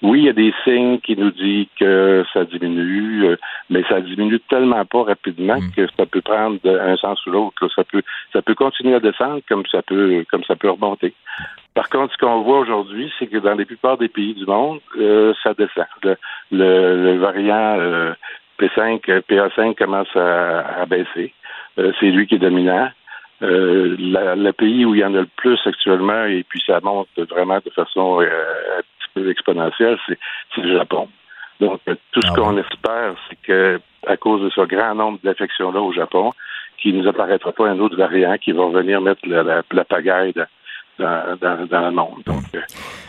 oui, 0.04 0.20
il 0.20 0.26
y 0.26 0.30
a 0.30 0.34
des 0.34 0.54
signes 0.64 1.00
qui 1.00 1.16
nous 1.16 1.32
disent 1.32 1.68
que 1.80 2.24
ça 2.32 2.44
diminue, 2.44 3.26
euh, 3.26 3.38
mais 3.70 3.84
ça 3.90 4.02
diminue 4.02 4.40
tellement 4.50 4.86
pas 4.86 5.04
rapidement 5.04 5.58
que 5.76 5.88
ça 5.98 6.06
peut 6.06 6.22
prendre 6.22 6.60
un 6.66 6.96
sens 6.98 7.26
ou 7.26 7.32
l'autre. 7.32 7.68
Ça 7.74 7.84
peut, 7.86 8.04
ça 8.34 8.42
peut 8.42 8.54
continuer 8.54 8.96
à 8.96 9.00
descendre 9.00 9.42
comme 9.48 9.64
ça 9.72 9.82
peut, 9.82 10.24
comme 10.30 10.44
ça 10.44 10.56
peut 10.56 10.70
remonter. 10.70 11.14
Par 11.74 11.90
contre, 11.90 12.14
ce 12.14 12.18
qu'on 12.18 12.42
voit 12.42 12.60
aujourd'hui, 12.60 13.12
c'est 13.18 13.28
que 13.28 13.38
dans 13.38 13.56
la 13.56 13.66
plupart 13.66 13.98
des 13.98 14.10
pays 14.10 14.36
du 14.36 14.46
monde, 14.46 14.80
ça 15.42 15.54
descend. 15.58 15.86
Le, 16.04 16.16
le, 16.52 17.18
variant 17.18 17.78
P5, 18.60 19.22
PA5 19.28 19.76
commence 19.76 20.16
à, 20.16 20.82
à 20.82 20.86
baisser. 20.86 21.34
c'est 21.78 22.12
lui 22.12 22.28
qui 22.28 22.36
est 22.36 22.40
dominant. 22.40 22.90
Euh, 23.44 23.96
le 24.00 24.52
pays 24.52 24.86
où 24.86 24.96
il 24.96 25.02
y 25.02 25.06
en 25.06 25.14
a 25.16 25.22
le 25.22 25.30
plus 25.36 25.60
actuellement, 25.66 26.24
et 26.26 26.46
puis 26.48 26.62
ça 26.66 26.80
monte 26.82 27.10
vraiment 27.30 27.60
de 27.66 27.70
façon 27.72 28.22
euh, 28.22 28.26
un 28.78 28.82
petit 28.82 29.10
peu 29.14 29.30
exponentielle, 29.30 29.98
c'est, 30.08 30.18
le 30.62 30.78
Japon. 30.78 31.10
Donc, 31.60 31.82
euh, 31.90 31.96
tout 32.12 32.22
ce 32.22 32.28
ah 32.32 32.36
qu'on 32.36 32.58
espère, 32.58 33.16
c'est 33.30 33.38
que 33.42 33.82
à 34.08 34.16
cause 34.16 34.44
de 34.44 34.50
ce 34.50 34.62
grand 34.62 34.96
nombre 34.96 35.20
d'infections-là 35.24 35.82
au 35.82 35.92
Japon, 35.92 36.32
qu'il 36.78 36.96
ne 36.96 37.02
nous 37.02 37.10
apparaîtra 37.10 37.52
pas 37.52 37.68
un 37.68 37.80
autre 37.80 37.98
variant 37.98 38.38
qui 38.38 38.54
va 38.54 38.68
venir 38.68 39.02
mettre 39.02 39.22
la, 39.26 39.44
la, 39.44 39.86
pagaille 39.86 40.34
dans, 40.98 41.38
dans, 41.40 41.86
le 41.86 41.92
monde. 41.92 42.22
Donc, 42.26 42.44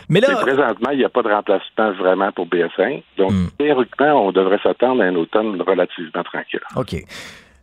Mais 0.09 0.19
là, 0.19 0.35
présentement, 0.35 0.89
il 0.91 0.99
n'y 0.99 1.05
a 1.05 1.09
pas 1.09 1.23
de 1.23 1.29
remplacement 1.29 1.91
vraiment 1.93 2.31
pour 2.31 2.47
BS5. 2.47 3.03
Donc, 3.17 3.31
hmm. 3.31 3.47
théoriquement, 3.57 4.27
on 4.27 4.31
devrait 4.31 4.59
s'attendre 4.63 5.01
à 5.01 5.05
un 5.05 5.15
automne 5.15 5.61
relativement 5.61 6.23
tranquille. 6.23 6.61
OK. 6.75 6.93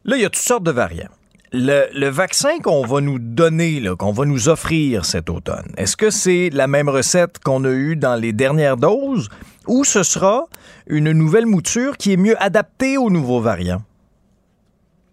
Là, 0.04 0.16
il 0.16 0.22
y 0.22 0.24
a 0.24 0.28
toutes 0.28 0.36
sortes 0.36 0.64
de 0.64 0.72
variants. 0.72 1.10
Le, 1.54 2.08
vaccin 2.08 2.60
qu'on 2.64 2.80
va 2.86 3.02
nous 3.02 3.18
donner, 3.18 3.82
qu'on 3.98 4.12
va 4.12 4.24
nous 4.24 4.48
offrir 4.48 5.04
cet 5.04 5.28
automne, 5.28 5.68
est-ce 5.76 5.98
que 5.98 6.08
c'est 6.08 6.48
la 6.50 6.66
même 6.66 6.88
recette 6.88 7.40
qu'on 7.44 7.64
a 7.64 7.70
eue 7.70 7.94
dans 7.94 8.18
les 8.18 8.32
dernières 8.32 8.78
doses 8.78 9.28
ou 9.68 9.84
ce 9.84 10.02
sera 10.02 10.46
une 10.86 11.12
nouvelle 11.12 11.44
mouture 11.44 11.98
qui 11.98 12.14
est 12.14 12.16
mieux 12.16 12.36
adaptée 12.42 12.96
aux 12.96 13.10
nouveaux 13.10 13.40
variants? 13.40 13.82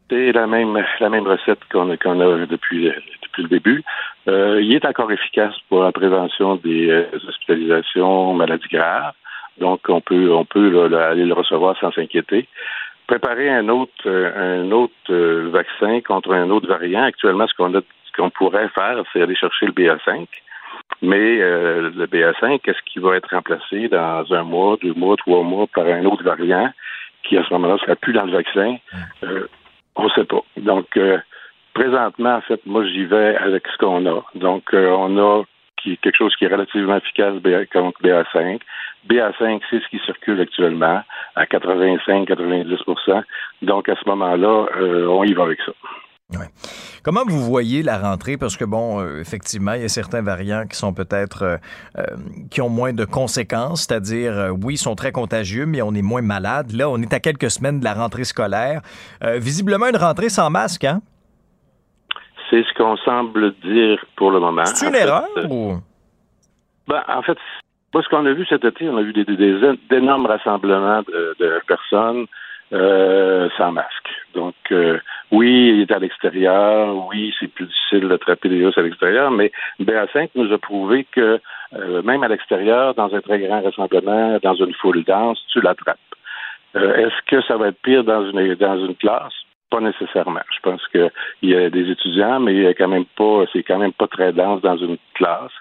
C'est 0.09 0.31
la 0.31 0.47
même, 0.47 0.81
la 1.01 1.09
même 1.09 1.27
recette 1.27 1.59
qu'on 1.69 1.89
a 1.89 1.97
depuis, 2.45 2.85
depuis 2.85 3.43
le 3.43 3.49
début. 3.49 3.83
Euh, 4.29 4.61
il 4.61 4.73
est 4.73 4.85
encore 4.85 5.11
efficace 5.11 5.55
pour 5.67 5.83
la 5.83 5.91
prévention 5.91 6.55
des 6.55 6.89
euh, 6.89 7.05
hospitalisations, 7.27 8.33
maladies 8.33 8.69
graves. 8.71 9.13
Donc, 9.59 9.81
on 9.89 9.99
peut, 9.99 10.31
on 10.31 10.45
peut 10.45 10.89
aller 10.95 11.25
le 11.25 11.33
recevoir 11.33 11.77
sans 11.81 11.91
s'inquiéter 11.91 12.47
préparer 13.09 13.49
un 13.49 13.69
autre, 13.69 14.05
euh, 14.05 14.61
un 14.61 14.71
autre 14.71 14.93
euh, 15.09 15.49
vaccin 15.51 15.99
contre 16.01 16.31
un 16.31 16.51
autre 16.51 16.67
variant. 16.67 17.01
Actuellement, 17.01 17.47
ce 17.47 17.55
qu'on 17.55 17.73
a, 17.73 17.81
ce 17.81 18.11
qu'on 18.15 18.29
pourrait 18.29 18.69
faire, 18.69 19.03
c'est 19.11 19.23
aller 19.23 19.35
chercher 19.35 19.65
le 19.65 19.71
BA5. 19.71 20.27
Mais 21.01 21.41
euh, 21.41 21.89
le 21.89 22.05
BA5, 22.05 22.59
est-ce 22.63 22.81
qu'il 22.85 23.01
va 23.01 23.15
être 23.15 23.31
remplacé 23.31 23.87
dans 23.87 24.31
un 24.31 24.43
mois, 24.43 24.77
deux 24.83 24.93
mois, 24.93 25.17
trois 25.17 25.41
mois 25.41 25.65
par 25.73 25.87
un 25.87 26.05
autre 26.05 26.23
variant 26.23 26.71
qui, 27.23 27.35
à 27.35 27.43
ce 27.43 27.51
moment-là, 27.53 27.79
sera 27.79 27.95
plus 27.95 28.13
dans 28.13 28.25
le 28.25 28.31
vaccin? 28.31 28.77
on 29.95 30.03
ne 30.03 30.09
sait 30.09 30.25
pas. 30.25 30.43
Donc, 30.57 30.97
présentement, 31.73 32.35
en 32.35 32.41
fait, 32.41 32.61
moi, 32.65 32.85
j'y 32.85 33.05
vais 33.05 33.35
avec 33.37 33.67
ce 33.67 33.77
qu'on 33.77 34.05
a. 34.05 34.23
Donc, 34.35 34.63
on 34.71 35.17
a 35.17 35.43
quelque 35.83 36.15
chose 36.15 36.35
qui 36.35 36.45
est 36.45 36.53
relativement 36.53 36.97
efficace 36.97 37.33
contre 37.73 38.01
BA5. 38.01 38.59
BA5, 39.07 39.61
c'est 39.69 39.79
ce 39.81 39.87
qui 39.89 39.99
circule 40.05 40.39
actuellement 40.41 41.01
à 41.35 41.45
85-90 41.45 43.23
Donc, 43.61 43.89
à 43.89 43.95
ce 43.95 44.09
moment-là, 44.09 44.67
euh, 44.77 45.07
on 45.07 45.23
y 45.23 45.33
va 45.33 45.43
avec 45.43 45.59
ça. 45.65 45.71
Comment 47.03 47.21
vous 47.25 47.39
voyez 47.39 47.81
la 47.81 47.97
rentrée? 47.97 48.37
Parce 48.37 48.55
que, 48.55 48.65
bon, 48.65 48.99
euh, 48.99 49.19
effectivement, 49.19 49.73
il 49.73 49.81
y 49.81 49.85
a 49.85 49.89
certains 49.89 50.21
variants 50.21 50.65
qui 50.67 50.77
sont 50.77 50.93
peut-être, 50.93 51.59
euh, 51.97 52.03
qui 52.51 52.61
ont 52.61 52.69
moins 52.69 52.93
de 52.93 53.05
conséquences, 53.05 53.87
c'est-à-dire, 53.87 54.53
oui, 54.61 54.75
ils 54.75 54.77
sont 54.77 54.95
très 54.95 55.11
contagieux, 55.11 55.65
mais 55.65 55.81
on 55.81 55.93
est 55.93 56.03
moins 56.03 56.21
malade. 56.21 56.71
Là, 56.73 56.89
on 56.89 56.97
est 56.97 57.13
à 57.13 57.19
quelques 57.19 57.49
semaines 57.49 57.79
de 57.79 57.85
la 57.85 57.93
rentrée 57.93 58.25
scolaire. 58.25 58.81
visiblement, 59.21 59.87
une 59.87 59.97
rentrée 59.97 60.29
sans 60.29 60.49
masque, 60.49 60.83
hein? 60.83 61.01
C'est 62.49 62.63
ce 62.63 62.73
qu'on 62.73 62.97
semble 62.97 63.53
dire 63.63 64.03
pour 64.15 64.31
le 64.31 64.39
moment. 64.39 64.65
C'est 64.65 64.87
une 64.87 64.95
erreur 64.95 65.27
ou? 65.49 65.75
Ben, 66.87 67.03
en 67.07 67.21
fait, 67.21 67.37
moi, 67.93 68.03
ce 68.03 68.09
qu'on 68.09 68.25
a 68.25 68.33
vu 68.33 68.45
cet 68.45 68.63
été, 68.65 68.87
on 68.87 68.97
a 68.97 69.01
vu 69.01 69.13
des, 69.13 69.25
d'énormes 69.89 70.27
rassemblements 70.27 71.01
de, 71.01 71.61
personnes 71.67 72.27
euh, 72.71 73.49
sans 73.57 73.71
masque. 73.71 74.09
Donc, 74.35 74.53
euh, 74.71 74.99
oui, 75.31 75.71
il 75.73 75.81
est 75.81 75.91
à 75.91 75.97
l'extérieur, 75.97 77.07
oui, 77.07 77.33
c'est 77.39 77.47
plus 77.47 77.65
difficile 77.65 78.07
d'attraper 78.07 78.49
les 78.49 78.57
virus 78.59 78.77
à 78.77 78.83
l'extérieur, 78.83 79.31
mais 79.31 79.51
BA5 79.79 80.29
nous 80.35 80.53
a 80.53 80.57
prouvé 80.59 81.07
que 81.11 81.39
euh, 81.73 82.01
même 82.03 82.21
à 82.21 82.27
l'extérieur, 82.27 82.93
dans 82.93 83.13
un 83.13 83.21
très 83.21 83.39
grand 83.39 83.61
rassemblement, 83.61 84.37
dans 84.43 84.53
une 84.53 84.73
foule 84.75 85.03
dense, 85.03 85.43
tu 85.51 85.59
l'attrapes. 85.61 85.97
est-ce 86.75 87.21
que 87.25 87.41
ça 87.41 87.57
va 87.57 87.69
être 87.69 87.81
pire 87.81 88.03
dans 88.03 88.29
une 88.29 88.53
dans 88.53 88.85
une 88.85 88.95
classe? 88.95 89.33
Pas 89.71 89.79
nécessairement. 89.79 90.41
Je 90.55 90.59
pense 90.61 90.87
qu'il 90.89 91.11
y 91.43 91.55
a 91.55 91.69
des 91.71 91.89
étudiants, 91.89 92.39
mais 92.39 92.53
il 92.53 92.61
y 92.61 92.67
a 92.67 92.73
quand 92.75 92.87
même 92.87 93.05
pas, 93.05 93.45
c'est 93.51 93.63
quand 93.63 93.79
même 93.79 93.93
pas 93.93 94.07
très 94.07 94.31
dense 94.31 94.61
dans 94.61 94.77
une 94.77 94.97
classe 95.15 95.51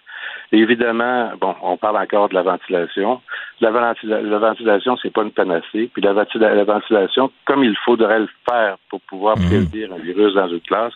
évidemment, 0.52 1.32
bon, 1.40 1.54
on 1.62 1.76
parle 1.76 1.96
encore 1.96 2.28
de 2.28 2.34
la 2.34 2.42
ventilation. 2.42 3.20
La, 3.60 3.70
la 3.70 4.38
ventilation, 4.38 4.96
c'est 4.96 5.12
pas 5.12 5.22
une 5.22 5.32
panacée. 5.32 5.90
Puis 5.92 6.02
la, 6.02 6.12
ventilation, 6.12 7.30
comme 7.44 7.64
il 7.64 7.76
faudrait 7.84 8.20
le 8.20 8.28
faire 8.48 8.76
pour 8.90 9.00
pouvoir 9.02 9.38
mhm. 9.38 9.46
prévenir 9.46 9.92
un 9.92 9.98
virus 9.98 10.34
dans 10.34 10.48
une 10.48 10.60
classe, 10.60 10.92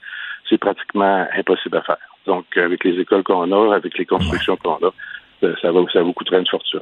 c'est 0.49 0.59
pratiquement 0.59 1.27
impossible 1.37 1.79
à 1.79 1.83
faire. 1.83 1.97
Donc, 2.27 2.45
avec 2.57 2.85
les 2.85 3.01
écoles 3.01 3.23
qu'on 3.23 3.51
a, 3.53 3.75
avec 3.75 3.99
les 3.99 4.07
constructions 4.07 4.57
qu'on 4.57 4.77
a, 4.77 4.93
euh, 5.43 5.55
ça 5.61 5.73
va, 5.73 5.81
ça 5.93 6.03
vous 6.03 6.13
coûterait 6.13 6.39
une 6.39 6.47
fortune. 6.47 6.81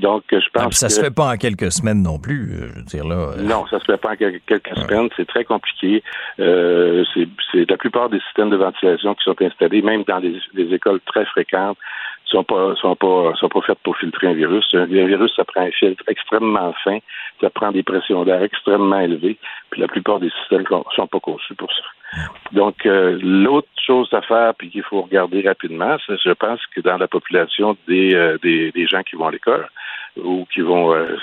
Donc, 0.00 0.22
je 0.30 0.36
pense 0.52 0.64
ah, 0.66 0.70
ça 0.70 0.86
que... 0.86 0.92
se 0.92 1.00
fait 1.00 1.10
pas 1.10 1.32
en 1.32 1.36
quelques 1.36 1.72
semaines 1.72 2.02
non 2.02 2.18
plus, 2.18 2.52
euh, 2.52 2.68
je 2.68 2.78
veux 2.78 2.84
dire 2.84 3.06
là. 3.06 3.32
Euh. 3.36 3.42
Non, 3.42 3.66
ça 3.66 3.80
se 3.80 3.84
fait 3.84 3.96
pas 3.96 4.12
en 4.12 4.16
quelques 4.16 4.76
semaines. 4.76 5.08
C'est 5.16 5.26
très 5.26 5.44
compliqué. 5.44 6.02
Euh, 6.38 7.04
c'est 7.14 7.68
la 7.68 7.76
plupart 7.76 8.08
des 8.08 8.20
systèmes 8.20 8.50
de 8.50 8.56
ventilation 8.56 9.14
qui 9.14 9.24
sont 9.24 9.40
installés, 9.40 9.82
même 9.82 10.04
dans 10.06 10.20
des, 10.20 10.40
écoles 10.72 11.00
très 11.06 11.24
fréquentes, 11.26 11.78
sont 12.28 12.44
pas 12.44 12.74
sont 12.76 12.96
pas 12.96 13.32
sont 13.34 13.48
pas 13.48 13.60
faites 13.62 13.78
pour 13.80 13.96
filtrer 13.96 14.28
un 14.28 14.34
virus. 14.34 14.66
Un, 14.74 14.84
virus, 14.84 15.32
ça 15.34 15.44
prend 15.44 15.62
un 15.62 15.70
filtre 15.70 16.04
extrêmement 16.08 16.72
fin, 16.84 16.98
ça 17.40 17.50
prend 17.50 17.72
des 17.72 17.82
pressions 17.82 18.24
d'air 18.24 18.42
extrêmement 18.42 19.00
élevées, 19.00 19.38
puis 19.70 19.80
la 19.80 19.88
plupart 19.88 20.20
des 20.20 20.30
systèmes 20.30 20.64
sont 20.94 21.06
pas 21.06 21.20
conçus 21.20 21.54
pour 21.54 21.70
ça. 21.72 21.82
Donc, 22.52 22.76
l'autre 22.84 23.68
chose 23.86 24.08
à 24.12 24.22
faire, 24.22 24.54
puis 24.54 24.70
qu'il 24.70 24.82
faut 24.82 25.02
regarder 25.02 25.46
rapidement, 25.46 25.96
c'est, 26.06 26.18
je 26.22 26.32
pense 26.32 26.60
que 26.74 26.80
dans 26.80 26.96
la 26.96 27.06
population 27.06 27.76
des, 27.86 28.36
des, 28.42 28.72
des 28.72 28.86
gens 28.86 29.02
qui 29.02 29.16
vont 29.16 29.26
à 29.26 29.30
l'école, 29.30 29.68
ou 30.24 30.46
qui 30.52 30.60
vont 30.60 30.94
euh, 30.94 31.16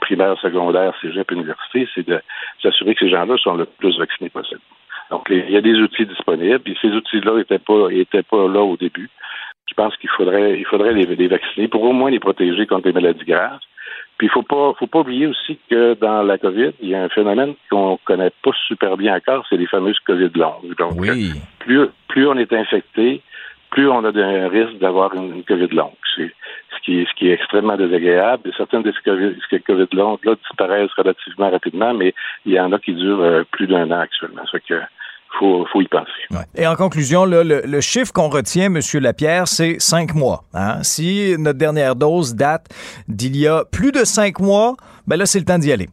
primaire, 0.00 0.38
secondaire, 0.40 0.94
cégep, 1.00 1.30
université, 1.30 1.88
c'est 1.94 2.06
de 2.06 2.20
s'assurer 2.62 2.94
que 2.94 3.04
ces 3.04 3.10
gens-là 3.10 3.36
sont 3.38 3.54
le 3.54 3.64
plus 3.64 3.98
vaccinés 3.98 4.30
possible. 4.30 4.60
Donc, 5.10 5.26
il 5.30 5.50
y 5.50 5.56
a 5.56 5.60
des 5.62 5.76
outils 5.76 6.04
disponibles, 6.04 6.70
et 6.70 6.76
ces 6.80 6.88
outils-là 6.88 7.36
n'étaient 7.36 7.58
pas, 7.58 7.88
étaient 7.90 8.22
pas 8.22 8.46
là 8.48 8.60
au 8.60 8.76
début. 8.76 9.08
Je 9.68 9.74
pense 9.74 9.96
qu'il 9.96 10.10
faudrait, 10.10 10.58
il 10.58 10.64
faudrait 10.64 10.92
les, 10.92 11.04
les, 11.04 11.28
vacciner 11.28 11.68
pour 11.68 11.82
au 11.82 11.92
moins 11.92 12.10
les 12.10 12.20
protéger 12.20 12.66
contre 12.66 12.88
les 12.88 12.94
maladies 12.94 13.24
graves. 13.24 13.60
Puis 14.16 14.26
il 14.26 14.30
faut 14.30 14.42
pas, 14.42 14.74
faut 14.78 14.86
pas 14.86 15.00
oublier 15.00 15.26
aussi 15.28 15.58
que 15.70 15.94
dans 15.94 16.22
la 16.22 16.38
COVID, 16.38 16.72
il 16.80 16.88
y 16.88 16.94
a 16.94 17.02
un 17.02 17.08
phénomène 17.08 17.54
qu'on 17.70 17.98
connaît 18.04 18.32
pas 18.42 18.50
super 18.66 18.96
bien 18.96 19.16
encore, 19.16 19.46
c'est 19.48 19.56
les 19.56 19.66
fameuses 19.66 19.98
COVID 20.00 20.30
longues. 20.34 20.74
Donc, 20.76 20.96
plus, 21.60 21.86
plus 22.08 22.26
on 22.26 22.36
est 22.36 22.52
infecté, 22.52 23.22
plus 23.70 23.88
on 23.88 24.04
a 24.04 24.08
un 24.08 24.48
risque 24.48 24.78
d'avoir 24.78 25.14
une, 25.14 25.44
COVID 25.44 25.68
longue. 25.68 25.92
C'est 26.16 26.32
ce 26.74 26.82
qui, 26.82 27.00
est, 27.00 27.08
ce 27.08 27.14
qui 27.14 27.28
est 27.28 27.34
extrêmement 27.34 27.76
désagréable. 27.76 28.48
Et 28.48 28.52
certaines 28.56 28.82
de 28.82 28.92
ces 28.92 29.60
COVID, 29.60 29.86
longues-là 29.92 30.34
disparaissent 30.34 30.92
relativement 30.96 31.50
rapidement, 31.50 31.94
mais 31.94 32.12
il 32.44 32.52
y 32.54 32.60
en 32.60 32.72
a 32.72 32.78
qui 32.78 32.94
durent 32.94 33.22
euh, 33.22 33.44
plus 33.52 33.66
d'un 33.66 33.90
an 33.90 34.00
actuellement. 34.00 34.42
Ça 34.50 34.58
que 34.58 34.80
faut, 35.38 35.66
faut 35.72 35.80
y 35.80 35.88
penser. 35.88 36.10
Et 36.54 36.66
en 36.66 36.74
conclusion, 36.74 37.24
le, 37.24 37.80
chiffre 37.80 38.12
qu'on 38.12 38.28
retient, 38.28 38.66
M. 38.66 38.80
Lapierre, 39.00 39.48
c'est 39.48 39.76
cinq 39.78 40.14
mois. 40.14 40.44
Hein? 40.54 40.82
Si 40.82 41.34
notre 41.38 41.58
dernière 41.58 41.96
dose 41.96 42.34
date 42.34 42.66
d'il 43.08 43.36
y 43.36 43.46
a 43.46 43.64
plus 43.64 43.92
de 43.92 44.04
cinq 44.04 44.40
mois, 44.40 44.76
ben 45.06 45.16
là, 45.16 45.26
c'est 45.26 45.38
le 45.38 45.44
temps 45.44 45.58
d'y 45.58 45.72
aller. 45.72 45.88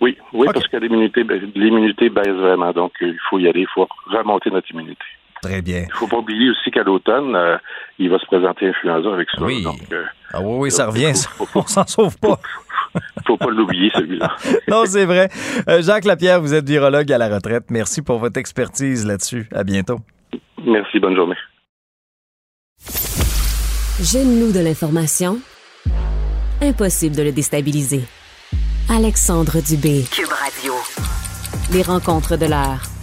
Oui, 0.00 0.18
oui, 0.32 0.48
parce 0.52 0.66
que 0.68 0.76
l'immunité, 0.76 1.24
l'immunité 1.54 2.10
baisse 2.10 2.26
vraiment. 2.28 2.72
Donc, 2.72 2.92
il 3.00 3.16
faut 3.30 3.38
y 3.38 3.48
aller, 3.48 3.60
il 3.60 3.68
faut 3.74 3.86
remonter 4.06 4.50
notre 4.50 4.70
immunité. 4.70 5.04
Très 5.44 5.60
bien. 5.60 5.80
Il 5.80 5.88
ne 5.88 5.92
faut 5.92 6.06
pas 6.06 6.16
oublier 6.16 6.50
aussi 6.50 6.70
qu'à 6.70 6.82
l'automne, 6.82 7.36
euh, 7.36 7.58
il 7.98 8.08
va 8.08 8.18
se 8.18 8.24
présenter 8.24 8.66
influenza 8.66 9.12
avec 9.12 9.28
ça. 9.30 9.42
Oui. 9.42 9.62
Euh, 9.92 10.04
ah 10.32 10.40
oui, 10.40 10.56
oui, 10.58 10.70
ça 10.70 10.86
revient. 10.86 11.12
on 11.54 11.66
s'en 11.66 11.86
sauve 11.86 12.18
pas. 12.18 12.40
faut 13.26 13.36
pas 13.36 13.50
l'oublier, 13.50 13.90
celui-là. 13.94 14.34
non, 14.68 14.84
c'est 14.86 15.04
vrai. 15.04 15.28
Euh, 15.68 15.82
Jacques 15.82 16.06
Lapierre, 16.06 16.40
vous 16.40 16.54
êtes 16.54 16.66
virologue 16.66 17.12
à 17.12 17.18
la 17.18 17.28
retraite. 17.28 17.64
Merci 17.68 18.00
pour 18.00 18.18
votre 18.18 18.40
expertise 18.40 19.06
là-dessus. 19.06 19.46
À 19.54 19.64
bientôt. 19.64 19.98
Merci, 20.64 20.98
bonne 20.98 21.14
journée. 21.14 21.36
Gêne-nous 24.00 24.50
de 24.50 24.60
l'information? 24.60 25.38
Impossible 26.62 27.16
de 27.16 27.22
le 27.22 27.32
déstabiliser. 27.32 28.00
Alexandre 28.88 29.60
Dubé. 29.60 30.04
Cube 30.10 30.28
Radio. 30.28 30.72
Les 31.72 31.82
rencontres 31.82 32.38
de 32.38 32.46
l'heure. 32.46 32.93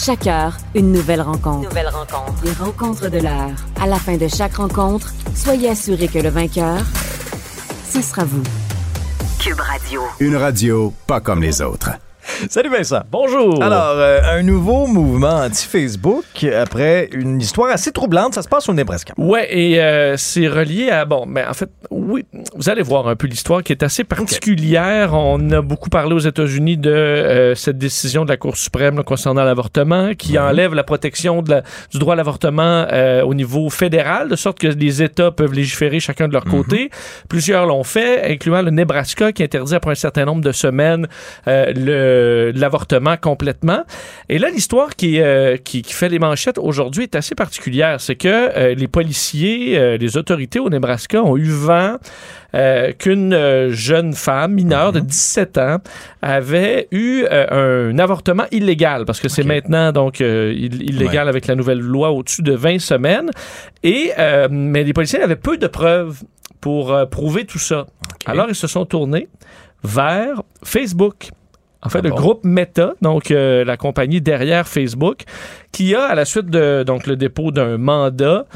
Chaque 0.00 0.28
heure, 0.28 0.56
une 0.76 0.92
nouvelle 0.92 1.20
rencontre. 1.20 1.68
Nouvelle 1.68 1.88
rencontre. 1.88 2.44
Les 2.44 2.52
rencontres 2.52 3.10
de 3.10 3.18
l'heure. 3.18 3.50
À 3.80 3.86
la 3.88 3.96
fin 3.96 4.16
de 4.16 4.28
chaque 4.28 4.54
rencontre, 4.54 5.12
soyez 5.34 5.70
assurés 5.70 6.06
que 6.06 6.20
le 6.20 6.28
vainqueur, 6.28 6.78
ce 7.90 8.00
sera 8.00 8.22
vous. 8.24 8.44
Cube 9.40 9.58
Radio. 9.58 10.02
Une 10.20 10.36
radio 10.36 10.94
pas 11.08 11.20
comme 11.20 11.42
les 11.42 11.60
autres. 11.62 11.90
Salut 12.50 12.70
Vincent. 12.70 13.00
Bonjour. 13.10 13.62
Alors, 13.62 13.94
euh, 13.96 14.20
un 14.24 14.42
nouveau 14.42 14.86
mouvement 14.86 15.40
anti-Facebook 15.44 16.24
après 16.44 17.08
une 17.12 17.40
histoire 17.40 17.70
assez 17.72 17.90
troublante. 17.92 18.34
Ça 18.34 18.42
se 18.42 18.48
passe 18.48 18.68
au 18.68 18.72
Nebraska. 18.74 19.12
Ouais, 19.16 19.48
et 19.56 19.80
euh, 19.80 20.16
c'est 20.16 20.46
relié 20.48 20.90
à. 20.90 21.04
Bon, 21.04 21.24
mais 21.26 21.44
en 21.44 21.54
fait, 21.54 21.70
oui, 21.90 22.24
vous 22.54 22.68
allez 22.68 22.82
voir 22.82 23.08
un 23.08 23.16
peu 23.16 23.26
l'histoire 23.26 23.62
qui 23.62 23.72
est 23.72 23.82
assez 23.82 24.04
particulière. 24.04 25.14
On 25.14 25.50
a 25.50 25.60
beaucoup 25.62 25.90
parlé 25.90 26.14
aux 26.14 26.18
États-Unis 26.20 26.76
de 26.76 26.90
euh, 26.90 27.54
cette 27.54 27.78
décision 27.78 28.24
de 28.24 28.30
la 28.30 28.36
Cour 28.36 28.56
suprême 28.56 28.96
là, 28.96 29.02
concernant 29.02 29.44
l'avortement 29.44 30.14
qui 30.14 30.38
enlève 30.38 30.74
la 30.74 30.84
protection 30.84 31.42
de 31.42 31.50
la- 31.50 31.62
du 31.90 31.98
droit 31.98 32.14
à 32.14 32.16
l'avortement 32.16 32.86
euh, 32.92 33.22
au 33.22 33.34
niveau 33.34 33.68
fédéral, 33.70 34.28
de 34.28 34.36
sorte 34.36 34.58
que 34.58 34.68
les 34.68 35.02
États 35.02 35.30
peuvent 35.30 35.52
légiférer 35.54 35.98
chacun 36.00 36.28
de 36.28 36.32
leur 36.32 36.44
côté. 36.44 36.90
Plusieurs 37.28 37.66
l'ont 37.66 37.84
fait, 37.84 38.30
incluant 38.32 38.62
le 38.62 38.70
Nebraska 38.70 39.32
qui 39.32 39.42
interdit 39.42 39.74
après 39.74 39.92
un 39.92 39.96
certain 39.96 40.24
nombre 40.24 40.42
de 40.42 40.52
semaines 40.52 41.06
euh, 41.46 41.72
l'avortement 42.54 43.16
complètement. 43.16 43.82
Et 44.28 44.38
là, 44.38 44.48
l'histoire 44.50 44.96
qui, 44.96 45.20
euh, 45.20 45.56
qui, 45.56 45.82
qui 45.82 45.92
fait 45.92 46.08
les 46.08 46.18
manchettes 46.18 46.58
aujourd'hui 46.58 47.04
est 47.04 47.14
assez 47.16 47.34
particulière. 47.34 48.00
C'est 48.00 48.16
que 48.16 48.28
euh, 48.28 48.74
les 48.74 48.88
policiers, 48.88 49.78
euh, 49.78 49.96
les 49.96 50.16
autorités 50.16 50.58
au 50.58 50.68
Nebraska 50.70 51.22
ont 51.22 51.36
eu 51.36 51.50
vent 51.50 51.96
qu'une 52.98 53.68
jeune 53.70 54.14
femme 54.14 54.54
mineure 54.54 54.92
de 54.92 55.00
17 55.00 55.58
ans 55.58 55.76
avait 56.22 56.88
eu 56.92 57.26
un 57.30 57.98
avortement 57.98 58.44
illégal, 58.50 59.04
parce 59.04 59.20
que 59.20 59.28
c'est 59.28 59.42
maintenant 59.44 59.92
donc 59.92 60.20
ill- 60.20 60.82
illégal 60.82 61.28
avec 61.28 61.46
la 61.46 61.54
nouvelle 61.56 61.80
loi 61.80 62.10
au-dessus 62.10 62.40
de 62.40 62.54
20 62.54 62.78
semaines. 62.78 63.30
Et 63.82 64.12
mais 64.50 64.82
les 64.82 64.94
policiers 64.94 65.20
avaient 65.20 65.36
peu 65.36 65.58
de 65.58 65.66
preuves 65.66 66.22
pour 66.62 66.96
prouver 67.10 67.44
tout 67.44 67.58
ça. 67.58 67.86
Alors 68.24 68.46
ils 68.48 68.54
se 68.54 68.66
sont 68.66 68.86
tournés 68.86 69.28
vers 69.84 70.42
Facebook. 70.64 71.28
En 71.82 71.88
fait, 71.90 72.02
le 72.02 72.10
groupe 72.10 72.44
Meta, 72.44 72.94
donc 73.02 73.30
euh, 73.30 73.64
la 73.64 73.76
compagnie 73.76 74.20
derrière 74.20 74.66
Facebook, 74.66 75.22
qui 75.70 75.94
a, 75.94 76.04
à 76.04 76.14
la 76.14 76.24
suite 76.24 76.46
de 76.46 76.82
donc 76.82 77.06
le 77.06 77.14
dépôt 77.16 77.52
d'un 77.52 77.78
mandat, 77.78 78.46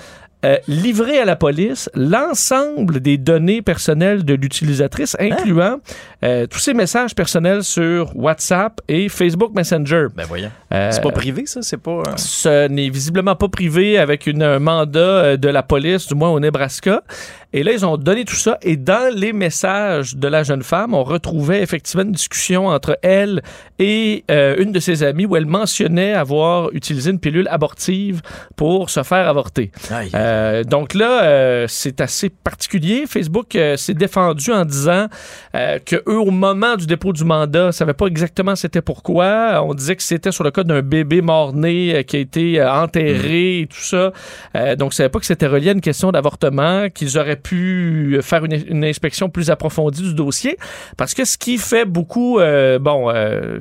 euh, 0.45 0.57
livré 0.67 1.21
à 1.21 1.25
la 1.25 1.37
police 1.37 1.89
l'ensemble 1.95 2.99
des 2.99 3.17
données 3.17 3.63
personnelles 3.63 4.25
de 4.25 4.35
l'utilisatrice, 4.35 5.17
incluant 5.21 5.79
euh, 6.25 6.49
tous 6.49 6.59
ses 6.59 6.75
messages 6.75 7.15
personnels 7.15 7.63
sur 7.63 8.11
WhatsApp 8.17 8.81
et 8.89 9.09
Facebook 9.09 9.53
Messenger. 9.55 10.07
Ben 10.17 10.25
voyons. 10.27 10.51
Euh, 10.75 10.91
c'est 10.91 11.01
pas 11.01 11.13
privé, 11.13 11.47
ça? 11.47 11.63
C'est 11.63 11.77
pas. 11.77 11.93
euh, 11.93 12.17
ce 12.17 12.67
n'est 12.67 12.89
visiblement 12.89 13.37
pas 13.37 13.49
privé 13.49 13.99
avec 13.99 14.27
une, 14.27 14.43
un 14.43 14.59
mandat 14.59 14.99
euh, 14.99 15.37
de 15.37 15.49
la 15.49 15.63
police, 15.63 16.09
du 16.09 16.17
moins 16.17 16.31
au 16.31 16.41
Nebraska. 16.41 17.05
Et 17.53 17.63
là, 17.63 17.73
ils 17.73 17.85
ont 17.85 17.97
donné 17.97 18.25
tout 18.25 18.35
ça. 18.35 18.59
Et 18.63 18.77
dans 18.77 19.15
les 19.15 19.33
messages 19.33 20.17
de 20.17 20.29
la 20.29 20.43
jeune 20.43 20.63
femme, 20.63 20.95
on 20.95 21.05
retrouvait 21.05 21.63
effectivement 21.63 22.03
une 22.03 22.13
discussion 22.13 22.69
entre 22.69 22.99
elle 23.03 23.43
et 23.79 24.25
euh, 24.31 24.57
une 24.59 24.73
de 24.73 24.81
ses 24.81 25.03
amies 25.03 25.27
où 25.27 25.37
elle 25.37 25.47
mentionnait 25.47 26.15
avoir 26.15 26.73
utilisé 26.73 27.11
une 27.11 27.19
pilule 27.19 27.49
abortive 27.51 28.23
pour 28.57 28.89
se 28.89 29.03
faire 29.03 29.29
avorter. 29.29 29.71
Euh, 30.15 30.65
donc 30.65 30.95
là, 30.95 31.25
euh, 31.25 31.67
c'est 31.69 32.01
assez 32.01 32.31
particulier. 32.31 33.05
Facebook 33.07 33.59
s'est 33.77 33.95
défendu 33.95 34.51
en 34.53 34.65
disant 34.65 35.09
que 35.53 35.97
eux, 36.09 36.19
au 36.19 36.31
moment 36.31 36.77
du 36.77 36.87
dépôt 36.87 37.13
du 37.13 37.25
mandat, 37.25 37.67
ne 37.67 37.71
savaient 37.73 37.93
pas 37.93 38.07
exactement 38.07 38.57
c'était 38.57 38.83
pourquoi. 38.83 39.63
On 39.65 39.75
disait 39.75 39.97
que 39.97 40.03
c'était 40.03 40.33
sur 40.33 40.45
le 40.45 40.51
cas 40.51 40.65
d'un 40.65 40.81
bébé 40.81 41.21
mort-né 41.21 42.05
qui 42.05 42.17
a 42.17 42.21
été 42.21 42.65
enterré 42.65 43.61
et 43.61 43.67
tout 43.67 43.81
ça. 43.81 44.13
Donc, 44.55 44.79
ils 44.79 44.87
ne 44.87 44.91
savaient 44.91 45.09
pas 45.09 45.19
que 45.19 45.27
c'était 45.27 45.47
relié 45.47 45.71
à 45.71 45.73
une 45.73 45.81
question 45.81 46.13
d'avortement, 46.13 46.89
qu'ils 46.89 47.19
auraient 47.19 47.42
pu 47.43 48.19
faire 48.23 48.45
une, 48.45 48.85
inspection 48.85 49.29
plus 49.29 49.51
approfondie 49.51 50.03
du 50.03 50.15
dossier. 50.15 50.57
Parce 50.97 51.15
que 51.15 51.25
ce 51.25 51.39
qui 51.39 51.59
fait 51.59 51.85
beaucoup, 51.85 52.39
euh, 52.39 52.79
bon, 52.79 53.11
euh, 53.11 53.59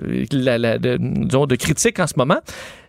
de 1.45 1.55
critiques 1.55 1.99
en 1.99 2.07
ce 2.07 2.13
moment, 2.17 2.39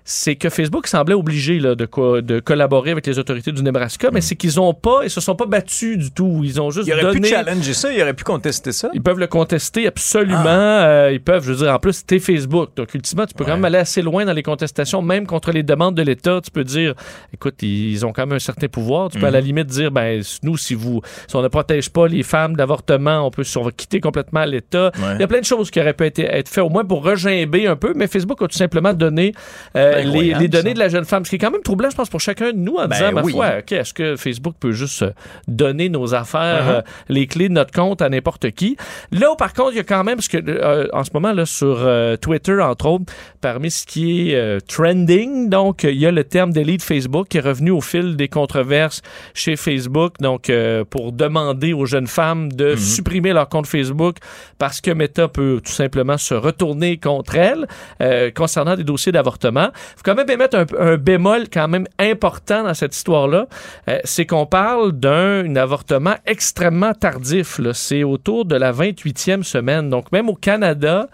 c'est 0.04 0.36
que 0.36 0.48
Facebook 0.50 0.86
semblait 0.86 1.14
obligé 1.14 1.58
là, 1.60 1.74
de, 1.74 1.86
co- 1.86 2.20
de 2.20 2.40
collaborer 2.40 2.90
avec 2.90 3.06
les 3.06 3.18
autorités 3.18 3.52
du 3.52 3.62
Nebraska, 3.62 4.10
mais 4.12 4.20
c'est 4.20 4.34
qu'ils 4.36 4.58
ont 4.60 4.74
pas, 4.74 5.00
ils 5.04 5.10
se 5.10 5.20
sont 5.20 5.34
pas 5.36 5.46
battus 5.46 5.96
du 5.98 6.10
tout. 6.10 6.40
Ils 6.44 6.60
ont 6.60 6.70
juste 6.70 6.88
Il 6.88 6.92
aurait 6.94 7.02
donné. 7.02 7.20
pu 7.20 7.28
challenger 7.28 7.74
ça, 7.74 7.92
il 7.92 8.00
aurait 8.02 8.14
pu 8.14 8.24
contester 8.24 8.72
ça. 8.72 8.90
Ils 8.94 9.02
peuvent 9.02 9.18
le 9.18 9.26
contester 9.26 9.86
absolument. 9.86 10.38
Ah. 10.44 10.86
Euh, 10.86 11.10
ils 11.12 11.20
peuvent, 11.20 11.44
je 11.44 11.52
veux 11.52 11.64
dire, 11.64 11.72
en 11.74 11.78
plus, 11.78 11.92
c'était 11.92 12.18
Facebook. 12.18 12.70
Donc, 12.76 12.92
ultimement, 12.94 13.26
tu 13.26 13.34
peux 13.34 13.44
quand 13.44 13.52
même 13.54 13.64
aller 13.64 13.78
assez 13.78 14.02
loin 14.02 14.24
dans 14.24 14.32
les 14.32 14.42
contestations, 14.42 15.02
même 15.02 15.26
contre 15.26 15.52
les 15.52 15.62
demandes 15.62 15.94
de 15.94 16.02
l'État. 16.02 16.40
Tu 16.44 16.50
peux 16.50 16.64
dire, 16.64 16.94
écoute, 17.32 17.62
ils 17.62 18.04
ont 18.04 18.12
quand 18.12 18.26
même 18.26 18.36
un 18.36 18.40
certain 18.40 18.68
pouvoir. 18.68 19.10
Tu 19.10 19.18
peux 19.18 19.26
à 19.26 19.30
la 19.30 19.40
Mhm. 19.40 19.46
limite 19.46 19.66
dire, 19.66 19.90
ben, 19.90 20.22
nous, 20.42 20.56
si 20.56 20.74
vous, 20.74 21.00
si 21.28 21.36
on 21.36 21.42
ne 21.42 21.48
protège 21.48 21.90
pas 21.90 22.08
les 22.08 22.22
femmes 22.22 22.56
d'avortement, 22.56 23.26
on 23.26 23.30
peut 23.30 23.44
on 23.56 23.62
va 23.62 23.70
quitter 23.70 24.00
complètement 24.00 24.44
l'État. 24.44 24.90
Ouais. 24.96 25.14
Il 25.16 25.20
y 25.20 25.24
a 25.24 25.26
plein 25.28 25.40
de 25.40 25.44
choses 25.44 25.70
qui 25.70 25.80
auraient 25.80 25.92
pu 25.92 26.04
être, 26.06 26.18
être 26.20 26.48
faites 26.48 26.64
au 26.64 26.68
moins 26.70 26.84
pour 26.84 27.04
regimber 27.04 27.66
un 27.66 27.76
peu, 27.76 27.92
mais 27.94 28.06
Facebook 28.06 28.40
a 28.42 28.48
tout 28.48 28.56
simplement 28.56 28.92
donné 28.94 29.32
euh, 29.76 29.91
Les, 30.00 30.34
les 30.34 30.48
données 30.48 30.70
ça. 30.70 30.74
de 30.74 30.78
la 30.78 30.88
jeune 30.88 31.04
femme, 31.04 31.24
ce 31.24 31.30
qui 31.30 31.36
est 31.36 31.38
quand 31.38 31.50
même 31.50 31.62
troublant, 31.62 31.90
je 31.90 31.96
pense, 31.96 32.08
pour 32.08 32.20
chacun 32.20 32.52
de 32.52 32.56
nous 32.58 32.74
en 32.76 32.86
Ben 32.88 32.96
disant, 32.96 33.12
ma 33.12 33.22
oui. 33.22 33.32
foi, 33.32 33.58
OK, 33.60 33.72
est-ce 33.72 33.92
que 33.94 34.16
Facebook 34.16 34.54
peut 34.58 34.72
juste 34.72 35.02
euh, 35.02 35.10
donner 35.48 35.88
nos 35.88 36.14
affaires, 36.14 36.66
Uh-huh. 36.66 36.74
euh, 36.78 36.82
les 37.08 37.26
clés 37.26 37.48
de 37.48 37.54
notre 37.54 37.72
compte 37.72 38.02
à 38.02 38.08
n'importe 38.08 38.50
qui? 38.52 38.76
Là, 39.10 39.34
par 39.36 39.52
contre, 39.54 39.72
il 39.72 39.76
y 39.76 39.80
a 39.80 39.84
quand 39.84 40.04
même, 40.04 40.16
parce 40.16 40.28
que 40.28 40.38
euh, 40.38 40.86
en 40.92 41.04
ce 41.04 41.10
moment, 41.14 41.32
là, 41.32 41.46
sur 41.46 41.78
euh, 41.80 42.16
Twitter, 42.16 42.60
entre 42.60 42.86
autres, 42.86 43.04
parmi 43.40 43.70
ce 43.70 43.86
qui 43.86 44.30
est 44.30 44.34
euh, 44.36 44.58
trending, 44.66 45.48
donc, 45.48 45.84
il 45.84 45.98
y 45.98 46.06
a 46.06 46.10
le 46.10 46.24
terme 46.24 46.52
delete 46.52 46.82
Facebook 46.82 47.28
qui 47.28 47.38
est 47.38 47.40
revenu 47.40 47.70
au 47.70 47.80
fil 47.80 48.16
des 48.16 48.28
controverses 48.28 49.02
chez 49.34 49.56
Facebook, 49.56 50.14
donc, 50.20 50.50
euh, 50.50 50.84
pour 50.88 51.12
demander 51.12 51.72
aux 51.72 51.86
jeunes 51.86 52.06
femmes 52.06 52.52
de 52.52 52.76
supprimer 52.76 53.32
leur 53.32 53.48
compte 53.48 53.66
Facebook 53.66 54.16
parce 54.58 54.80
que 54.80 54.90
Meta 54.90 55.28
peut 55.28 55.60
tout 55.64 55.72
simplement 55.72 56.18
se 56.18 56.34
retourner 56.34 56.96
contre 56.98 57.36
elles 57.36 57.66
euh, 58.00 58.30
concernant 58.30 58.76
des 58.76 58.84
dossiers 58.84 59.12
d'avortement. 59.12 59.70
Faut 59.96 60.02
quand 60.04 60.14
même 60.14 60.30
émettre 60.30 60.64
un, 60.78 60.96
bémol 60.96 61.44
quand 61.52 61.68
même 61.68 61.86
important 61.98 62.64
dans 62.64 62.74
cette 62.74 62.94
histoire-là, 62.94 63.46
euh, 63.88 63.98
c'est 64.04 64.26
qu'on 64.26 64.46
parle 64.46 64.92
d'un 64.92 65.56
avortement 65.56 66.14
extrêmement 66.26 66.94
tardif. 66.94 67.60
C'est 67.72 68.04
autour 68.04 68.44
de 68.44 68.56
la 68.56 68.72
28e 68.72 69.42
semaine. 69.42 69.90
Donc 69.90 70.12
même 70.12 70.28
au 70.28 70.34
Canada, 70.34 71.08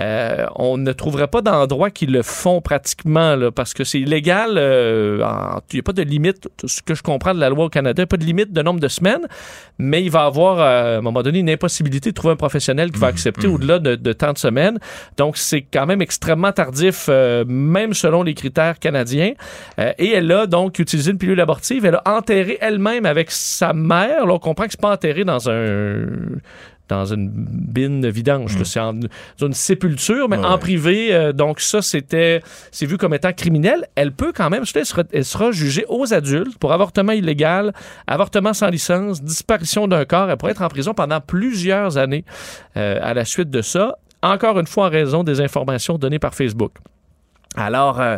euh, 0.00 0.46
on 0.56 0.78
ne 0.78 0.92
trouverait 0.92 1.28
pas 1.28 1.42
d'endroits 1.42 1.90
qui 1.90 2.06
le 2.06 2.22
font 2.22 2.60
pratiquement 2.60 3.36
là, 3.36 3.50
parce 3.50 3.74
que 3.74 3.84
c'est 3.84 4.00
illégal. 4.00 4.54
euh, 4.56 5.18
Il 5.70 5.76
n'y 5.76 5.80
a 5.80 5.82
pas 5.82 5.92
de 5.92 6.02
limite, 6.02 6.48
tout 6.56 6.68
ce 6.68 6.82
que 6.82 6.94
je 6.94 7.02
comprends 7.02 7.34
de 7.34 7.40
la 7.40 7.48
loi 7.50 7.66
au 7.66 7.68
Canada, 7.68 8.00
il 8.00 8.04
n'y 8.04 8.04
a 8.04 8.06
pas 8.06 8.16
de 8.16 8.24
limite 8.24 8.52
de 8.52 8.62
nombre 8.62 8.80
de 8.80 8.88
semaines, 8.88 9.26
mais 9.78 10.02
il 10.02 10.10
va 10.10 10.24
avoir 10.24 10.60
euh, 10.60 10.96
à 10.96 10.98
un 10.98 11.00
moment 11.02 11.22
donné 11.22 11.40
une 11.40 11.50
impossibilité 11.50 12.10
de 12.10 12.14
trouver 12.14 12.32
un 12.32 12.36
professionnel 12.36 12.90
qui 12.90 12.98
va 12.98 13.08
accepter 13.08 13.46
au-delà 13.46 13.78
de, 13.78 13.94
de 13.96 14.12
tant 14.12 14.32
de 14.32 14.38
semaines. 14.38 14.78
Donc 15.16 15.36
c'est 15.36 15.62
quand 15.62 15.86
même 15.86 16.02
extrêmement 16.02 16.52
tardif, 16.52 17.06
euh, 17.08 17.44
même 17.46 17.92
selon 17.94 18.22
les 18.22 18.34
critères 18.34 18.78
canadiens. 18.78 19.32
Et 19.98 20.10
elle 20.12 20.30
a 20.32 20.46
donc 20.46 20.78
utilisé 20.78 21.10
une 21.10 21.18
pilule 21.18 21.40
abortive. 21.40 21.84
Elle 21.84 21.96
a 21.96 22.16
enterré 22.16 22.58
elle-même 22.60 23.06
avec 23.06 23.30
sa 23.30 23.72
mère. 23.72 24.26
Là, 24.26 24.34
on 24.34 24.38
comprend 24.38 24.64
que 24.64 24.70
c'est 24.72 24.80
pas 24.80 24.92
enterré 24.92 25.24
dans 25.24 25.48
un 25.50 26.06
dans 26.92 27.06
une 27.06 27.30
bine 27.30 28.08
vidange. 28.08 28.58
là. 28.58 28.64
C'est 28.64 28.80
dans 28.80 29.46
une 29.46 29.52
sépulture, 29.54 30.28
mais 30.28 30.36
en 30.36 30.58
privé. 30.58 31.14
euh, 31.14 31.32
donc 31.32 31.60
ça, 31.60 31.82
c'était 31.82 32.42
c'est 32.70 32.86
vu 32.86 32.98
comme 32.98 33.14
étant 33.14 33.32
criminel. 33.32 33.86
Elle 33.94 34.12
peut 34.12 34.32
quand 34.34 34.50
même, 34.50 34.64
elle 34.74 34.86
sera, 34.86 35.02
elle 35.12 35.24
sera 35.24 35.50
jugée 35.52 35.84
aux 35.88 36.12
adultes 36.12 36.58
pour 36.58 36.72
avortement 36.72 37.12
illégal, 37.12 37.72
avortement 38.06 38.52
sans 38.52 38.68
licence, 38.68 39.22
disparition 39.22 39.88
d'un 39.88 40.04
corps. 40.04 40.30
Elle 40.30 40.36
pourrait 40.36 40.52
être 40.52 40.62
en 40.62 40.68
prison 40.68 40.94
pendant 40.94 41.20
plusieurs 41.20 41.96
années 41.98 42.24
euh, 42.76 42.98
à 43.02 43.14
la 43.14 43.24
suite 43.24 43.50
de 43.50 43.62
ça. 43.62 43.96
Encore 44.22 44.58
une 44.60 44.66
fois, 44.66 44.86
en 44.86 44.90
raison 44.90 45.24
des 45.24 45.40
informations 45.40 45.98
données 45.98 46.20
par 46.20 46.34
Facebook. 46.34 46.72
Alors, 47.56 48.00
euh, 48.00 48.16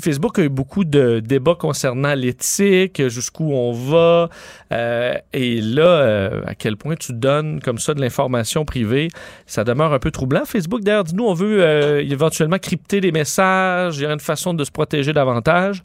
Facebook 0.00 0.38
a 0.38 0.42
eu 0.42 0.48
beaucoup 0.48 0.84
de 0.84 1.20
débats 1.20 1.54
concernant 1.54 2.14
l'éthique, 2.14 3.06
jusqu'où 3.08 3.52
on 3.52 3.72
va, 3.72 4.28
euh, 4.72 5.14
et 5.32 5.60
là, 5.60 5.82
euh, 5.82 6.40
à 6.46 6.54
quel 6.54 6.76
point 6.76 6.96
tu 6.96 7.12
donnes 7.12 7.60
comme 7.60 7.78
ça 7.78 7.94
de 7.94 8.00
l'information 8.00 8.64
privée, 8.64 9.08
ça 9.46 9.62
demeure 9.62 9.92
un 9.92 9.98
peu 10.00 10.10
troublant. 10.10 10.44
Facebook, 10.44 10.82
d'ailleurs, 10.82 11.04
dit 11.04 11.14
nous, 11.14 11.26
on 11.26 11.34
veut 11.34 11.62
euh, 11.62 12.00
éventuellement 12.00 12.58
crypter 12.58 13.00
les 13.00 13.12
messages, 13.12 13.98
il 13.98 14.02
y 14.02 14.06
a 14.06 14.12
une 14.12 14.20
façon 14.20 14.52
de 14.52 14.64
se 14.64 14.70
protéger 14.70 15.12
davantage. 15.12 15.82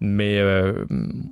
Mais 0.00 0.38
euh, 0.38 0.84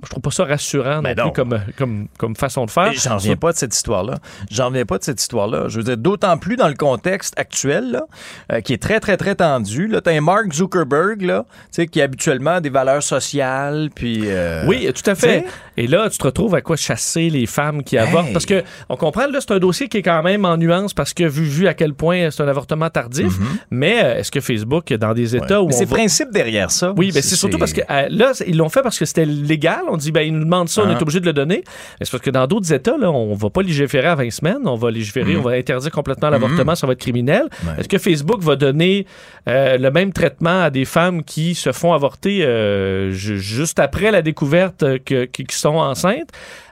je 0.03 0.09
trouve 0.09 0.21
pas 0.23 0.31
ça 0.31 0.43
rassurant 0.45 1.01
Ben 1.03 1.15
non 1.15 1.25
non. 1.25 1.31
plus 1.31 1.41
comme, 1.43 1.59
comme, 1.77 2.07
comme 2.17 2.35
façon 2.35 2.65
de 2.65 2.71
faire. 2.71 2.91
J'en 2.93 3.17
reviens 3.17 3.35
pas 3.35 3.51
de 3.51 3.57
cette 3.57 3.75
histoire-là. 3.75 4.15
J'en 4.49 4.67
reviens 4.67 4.85
pas 4.85 4.97
de 4.97 5.03
cette 5.03 5.21
histoire-là. 5.21 5.65
Je 5.67 5.77
veux 5.77 5.83
dire, 5.83 5.97
d'autant 5.97 6.37
plus 6.37 6.55
dans 6.55 6.67
le 6.67 6.73
contexte 6.73 7.35
actuel, 7.37 7.91
là, 7.91 8.05
euh, 8.51 8.61
qui 8.61 8.73
est 8.73 8.81
très, 8.81 8.99
très, 8.99 9.17
très 9.17 9.35
tendu. 9.35 9.85
Là, 9.87 10.01
t'as 10.01 10.11
un 10.13 10.21
Mark 10.21 10.51
Zuckerberg, 10.51 11.21
là, 11.21 11.45
qui 11.91 12.01
a 12.01 12.05
habituellement 12.05 12.59
des 12.59 12.69
valeurs 12.69 13.03
sociales, 13.03 13.89
puis... 13.93 14.21
euh, 14.25 14.65
Oui, 14.67 14.89
tout 14.93 15.07
à 15.09 15.13
fait. 15.15 15.45
Et 15.77 15.85
là, 15.87 16.09
tu 16.09 16.17
te 16.17 16.23
retrouves 16.23 16.55
à 16.55 16.61
quoi 16.61 16.75
chasser 16.75 17.29
les 17.29 17.45
femmes 17.45 17.83
qui 17.83 17.97
avortent? 17.99 18.27
Hey. 18.27 18.33
Parce 18.33 18.45
que 18.47 18.63
on 18.89 18.95
comprend, 18.97 19.27
là, 19.27 19.39
c'est 19.41 19.51
un 19.51 19.59
dossier 19.59 19.89
qui 19.89 19.97
est 19.97 20.01
quand 20.03 20.23
même 20.23 20.43
en 20.45 20.57
nuance 20.57 20.93
parce 20.93 21.13
que 21.13 21.25
vu, 21.25 21.43
vu 21.43 21.67
à 21.67 21.73
quel 21.75 21.93
point 21.93 22.31
c'est 22.31 22.41
un 22.41 22.47
avortement 22.47 22.89
tardif. 22.89 23.33
Mais 23.69 24.03
euh, 24.03 24.19
est-ce 24.19 24.31
que 24.31 24.39
Facebook, 24.39 24.91
dans 24.93 25.13
des 25.13 25.35
États 25.35 25.61
où 25.61 25.65
Mm-hmm. 25.65 25.69
Mais 25.69 25.75
on 25.75 25.77
c'est 25.79 25.85
va- 25.85 25.89
le 25.91 25.95
principe 25.97 26.31
derrière 26.31 26.71
ça. 26.71 26.93
Oui, 26.95 27.11
mais 27.13 27.21
c'est 27.21 27.35
surtout 27.35 27.57
parce 27.57 27.73
que 27.73 27.81
là, 28.09 28.33
c'est- 28.33 28.54
ils 28.55 28.57
l'ont 28.59 28.69
fait 28.69 28.81
parce 28.81 28.97
que 28.97 29.03
c'était 29.05 29.25
légal. 29.25 29.81
On 29.89 29.97
dit, 29.97 30.11
ben, 30.11 30.21
ils 30.21 30.33
nous 30.33 30.43
demandent 30.45 30.69
ça, 30.69 30.81
on 30.83 30.89
Ah. 30.89 30.93
est 30.97 31.01
obligé 31.01 31.19
de 31.19 31.25
le 31.25 31.33
donner. 31.33 31.63
Mais 31.99 32.05
c'est 32.05 32.11
parce 32.11 32.23
que 32.23 32.29
dans 32.29 32.47
d'autres 32.47 32.71
États, 32.73 32.97
là, 32.97 33.11
on 33.11 33.33
va 33.35 33.49
pas 33.49 33.61
légiférer 33.61 34.07
à 34.07 34.15
20 34.15 34.31
semaines. 34.31 34.59
On 34.65 34.75
va 34.75 34.89
légiférer, 34.91 35.33
Mhm. 35.33 35.39
on 35.39 35.43
va 35.43 35.51
interdire 35.51 35.91
complètement 35.91 36.29
l'avortement, 36.29 36.73
ça 36.75 36.87
va 36.87 36.93
être 36.93 36.99
criminel. 37.01 37.43
Ouais. 37.65 37.73
Est-ce 37.79 37.89
que 37.89 37.97
Facebook 37.97 38.41
va 38.41 38.55
donner 38.55 39.05
euh, 39.47 39.77
le 39.77 39.91
même 39.91 40.13
traitement 40.13 40.63
à 40.63 40.69
des 40.69 40.85
femmes 40.85 41.23
qui 41.23 41.53
se 41.55 41.71
font 41.71 41.93
avorter 41.93 42.43
euh, 42.45 43.11
ju- 43.11 43.39
juste 43.39 43.77
après 43.79 44.09
la 44.11 44.21
découverte 44.21 44.81
euh, 44.83 44.97
que, 45.03 45.25
qui 45.25 45.45
sont 45.49 45.75
enceintes? 45.75 46.29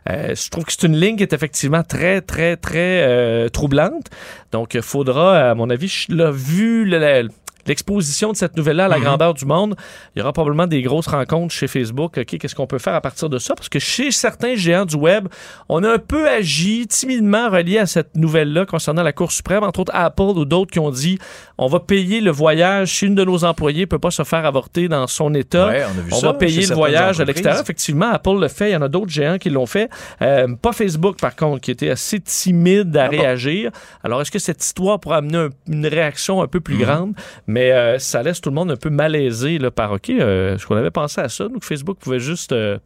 Euh, 0.09 0.33
je 0.35 0.49
trouve 0.49 0.65
que 0.65 0.71
c'est 0.73 0.85
une 0.87 0.97
ligne 0.99 1.15
qui 1.15 1.23
est 1.23 1.33
effectivement 1.33 1.83
très, 1.83 2.19
très, 2.21 2.57
très 2.57 3.03
euh, 3.03 3.47
troublante. 3.49 4.07
Donc, 4.51 4.73
il 4.73 4.81
faudra, 4.81 5.51
à 5.51 5.55
mon 5.55 5.69
avis, 5.69 5.87
je- 5.87 6.13
là, 6.13 6.29
vu 6.31 6.83
le- 6.85 6.97
le- 6.99 7.29
l'exposition 7.67 8.31
de 8.31 8.37
cette 8.37 8.57
nouvelle-là 8.57 8.85
à 8.85 8.87
la 8.87 8.97
Mhm. 8.97 9.03
grandeur 9.03 9.33
du 9.33 9.45
monde, 9.45 9.75
il 10.15 10.19
y 10.19 10.21
aura 10.21 10.33
probablement 10.33 10.67
des 10.67 10.81
grosses 10.81 11.07
rencontres 11.07 11.53
chez 11.53 11.67
Facebook. 11.67 12.17
OK, 12.17 12.25
qu'est-ce 12.37 12.55
qu'on 12.55 12.67
peut 12.67 12.79
faire 12.79 12.93
à 12.95 13.01
partir 13.01 13.29
de 13.29 13.37
ça? 13.37 13.55
Parce 13.55 13.69
que 13.69 13.79
chez 13.79 14.11
certains 14.11 14.55
géants 14.55 14.85
du 14.85 14.95
web, 14.95 15.27
on 15.69 15.83
a 15.83 15.89
un 15.93 15.97
peu 15.97 16.27
agi 16.29 16.85
timidement 16.87 17.49
relié 17.49 17.77
à 17.79 17.85
cette 17.85 18.15
nouvelle-là 18.15 18.65
concernant 18.65 19.03
la 19.03 19.13
Cour 19.13 19.31
suprême, 19.31 19.63
entre 19.63 19.79
autres 19.81 19.91
Apple 19.95 20.21
ou 20.21 20.45
d'autres 20.45 20.71
qui 20.71 20.79
ont 20.79 20.91
dit 20.91 21.17
on 21.57 21.67
va 21.67 21.79
payer 21.79 22.19
le 22.21 22.31
voyage 22.31 22.93
si 22.97 23.05
une 23.05 23.15
de 23.15 23.23
nos 23.23 23.43
employés 23.45 23.85
peut 23.85 23.99
pas 23.99 24.11
se 24.11 24.23
faire 24.23 24.45
avorter 24.45 24.87
dans 24.87 25.07
son 25.07 25.33
État. 25.33 25.67
Ouais, 25.67 25.83
on 25.85 25.99
a 25.99 26.01
vu 26.01 26.11
ça 26.11 26.27
va 26.27 26.33
payer 26.33 26.65
le 26.65 26.75
voyage 26.75 27.19
à 27.21 27.25
l'extérieur. 27.25 27.61
Effectivement, 27.61 28.11
Apple 28.11 28.39
le 28.39 28.47
fait. 28.47 28.69
Il 28.69 28.73
y 28.73 28.75
en 28.75 28.81
a 28.81 28.87
d'autres 28.89 29.11
géants 29.11 29.37
qui 29.37 29.49
l'ont 29.49 29.65
fait. 29.65 29.89
Euh, 30.21 30.47
pas 30.61 30.71
Facebook, 30.73 31.17
par 31.19 31.35
contre, 31.35 31.61
qui 31.61 31.71
était 31.71 31.89
assez 31.89 32.19
timide 32.19 32.95
Ah 32.97 33.05
à 33.05 33.07
réagir. 33.07 33.71
Alors, 34.03 34.21
est-ce 34.21 34.31
que 34.31 34.39
cette 34.39 34.63
histoire 34.63 34.99
pourra 34.99 35.17
amener 35.17 35.37
un- 35.37 35.49
une 35.67 35.85
réaction 35.87 36.41
un 36.41 36.47
peu 36.47 36.59
plus 36.59 36.75
Mhm. 36.75 36.81
grande? 36.81 37.13
Mais 37.53 37.71
euh, 37.71 37.99
ça 37.99 38.23
laisse 38.23 38.41
tout 38.41 38.49
le 38.49 38.55
monde 38.55 38.71
un 38.71 38.77
peu 38.77 38.89
malaisé 38.89 39.59
là, 39.59 39.69
par 39.69 39.91
OK, 39.91 40.09
euh, 40.09 40.55
est-ce 40.55 40.65
qu'on 40.65 40.75
avait 40.75 40.89
pensé 40.89 41.21
à 41.21 41.29
ça? 41.29 41.47
Donc, 41.47 41.63
Facebook 41.63 41.99
pouvait 41.99 42.19
juste 42.19 42.51
euh, 42.51 42.79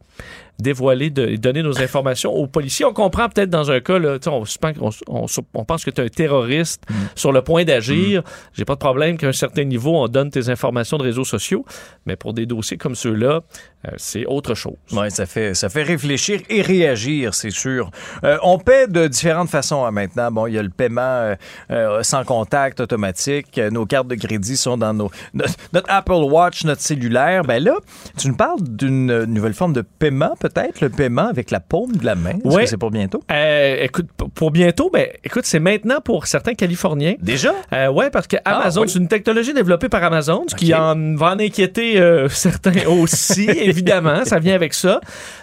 dévoiler, 0.58 1.10
de, 1.10 1.36
donner 1.36 1.62
nos 1.62 1.80
informations 1.80 2.32
aux 2.32 2.46
policiers. 2.46 2.84
On 2.84 2.92
comprend 2.92 3.28
peut-être 3.28 3.50
dans 3.50 3.70
un 3.70 3.80
cas, 3.80 3.98
là, 3.98 4.18
tu 4.18 4.30
sais, 4.30 4.36
on, 4.80 4.90
on, 5.08 5.26
on- 5.54 5.64
pense 5.64 5.84
que 5.84 5.90
tu 5.90 6.00
es 6.00 6.04
un 6.04 6.08
terroriste 6.08 6.82
Mhm. 6.90 6.96
sur 7.14 7.32
le 7.32 7.42
point 7.42 7.64
d'agir. 7.64 8.22
J'ai 8.54 8.64
pas 8.64 8.74
de 8.74 8.78
problème 8.80 9.16
qu'à 9.18 9.28
un 9.28 9.32
certain 9.32 9.64
niveau, 9.64 9.96
on 9.96 10.08
donne 10.08 10.30
tes 10.30 10.48
informations 10.48 10.98
de 10.98 11.02
réseaux 11.04 11.24
sociaux. 11.24 11.64
Mais 12.06 12.16
pour 12.16 12.32
des 12.34 12.46
dossiers 12.46 12.76
comme 12.76 12.94
ceux-là, 12.94 13.40
euh, 13.86 13.90
c'est 13.96 14.26
autre 14.26 14.54
chose. 14.54 14.74
Oui, 14.92 15.10
ça 15.10 15.26
fait, 15.26 15.54
ça 15.54 15.68
fait 15.68 15.82
réfléchir 15.82 16.40
et 16.48 16.62
réagir, 16.62 17.34
c'est 17.34 17.50
sûr. 17.50 17.90
Euh, 18.24 18.38
on 18.42 18.58
paie 18.58 18.86
de 18.88 19.06
différentes 19.06 19.50
façons 19.50 19.84
hein, 19.84 19.90
maintenant. 19.90 20.30
Bon, 20.32 20.46
il 20.46 20.54
y 20.54 20.58
a 20.58 20.62
le 20.62 20.70
paiement 20.70 21.34
euh, 21.70 22.02
sans 22.02 22.24
contact 22.24 22.80
automatique. 22.80 23.58
Nos 23.70 23.86
cartes 23.86 24.08
de 24.08 24.14
crédit 24.16 24.56
sont 24.56 24.76
dans 24.76 24.94
nos, 24.94 25.10
notre, 25.34 25.54
notre 25.72 25.90
Apple 25.90 26.12
Watch, 26.12 26.64
notre 26.64 26.80
cellulaire. 26.82 27.42
Ben 27.44 27.62
là, 27.62 27.74
tu 28.16 28.28
nous 28.28 28.36
parles 28.36 28.60
d'une 28.62 29.24
nouvelle 29.24 29.54
forme 29.54 29.72
de 29.72 29.82
paiement, 29.82 30.34
peut-être, 30.48 30.80
le 30.80 30.88
paiement 30.90 31.26
avec 31.28 31.50
la 31.50 31.60
paume 31.60 31.96
de 31.96 32.04
la 32.04 32.14
main? 32.14 32.38
Est-ce 32.44 32.54
Ouais. 32.54 32.62
que 32.64 32.68
c'est 32.70 32.76
pour 32.76 32.90
bientôt? 32.90 33.22
Euh, 33.30 33.76
écoute, 33.84 34.06
pour 34.34 34.50
bientôt, 34.50 34.90
ben, 34.92 35.06
écoute, 35.24 35.44
c'est 35.46 35.58
maintenant 35.60 36.00
pour 36.02 36.26
certains 36.26 36.54
Californiens. 36.54 37.14
Déjà? 37.20 37.52
Euh, 37.72 37.88
ouais, 37.90 38.10
parce 38.10 38.26
que 38.26 38.36
Amazon, 38.44 38.80
Ah, 38.80 38.84
oui. 38.84 38.90
c'est 38.92 38.98
une 38.98 39.08
technologie 39.08 39.52
développée 39.54 39.88
par 39.88 40.02
Amazon, 40.04 40.44
ce 40.48 40.54
qui 40.54 40.74
en 40.74 41.14
va 41.16 41.32
en 41.32 41.38
inquiéter 41.38 42.00
euh, 42.00 42.28
certains 42.30 42.86
aussi, 42.86 43.48
évidemment, 43.50 44.24
ça 44.24 44.38
vient 44.38 44.54
avec 44.54 44.74
ça, 44.74 45.00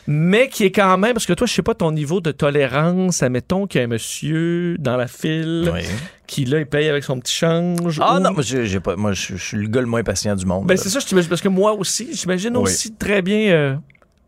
mais 0.07 0.47
qui 0.49 0.63
est 0.65 0.71
quand 0.71 0.97
même, 0.97 1.13
parce 1.13 1.25
que 1.25 1.33
toi, 1.33 1.47
je 1.47 1.53
sais 1.53 1.61
pas 1.61 1.73
ton 1.73 1.91
niveau 1.91 2.21
de 2.21 2.31
tolérance, 2.31 3.23
admettons 3.23 3.67
qu'il 3.67 3.79
y 3.79 3.83
a 3.83 3.85
un 3.85 3.89
monsieur 3.89 4.77
dans 4.79 4.97
la 4.97 5.07
file 5.07 5.69
Oui. 5.73 5.81
qui, 6.27 6.45
là, 6.45 6.59
il 6.59 6.65
paye 6.65 6.89
avec 6.89 7.03
son 7.03 7.19
petit 7.19 7.33
change. 7.33 7.99
Ah 8.01 8.17
ou- 8.17 8.19
non, 8.19 8.31
moi, 8.33 8.43
j'ai 8.43 8.79
pas, 8.79 8.95
moi 8.95 9.13
je, 9.13 9.35
suis 9.35 9.57
le 9.57 9.67
gars 9.67 9.81
le 9.81 9.87
moins 9.87 10.03
patient 10.03 10.35
du 10.35 10.45
monde. 10.45 10.65
Ben, 10.67 10.77
c'est 10.77 10.89
ça, 10.89 10.99
je 10.99 11.05
t'imagine, 11.05 11.29
parce 11.29 11.41
que 11.41 11.49
moi 11.49 11.73
aussi, 11.73 12.09
j'imagine 12.13 12.55
Oui. 12.57 12.63
aussi 12.63 12.93
très 12.93 13.21
bien 13.21 13.51
euh, 13.51 13.75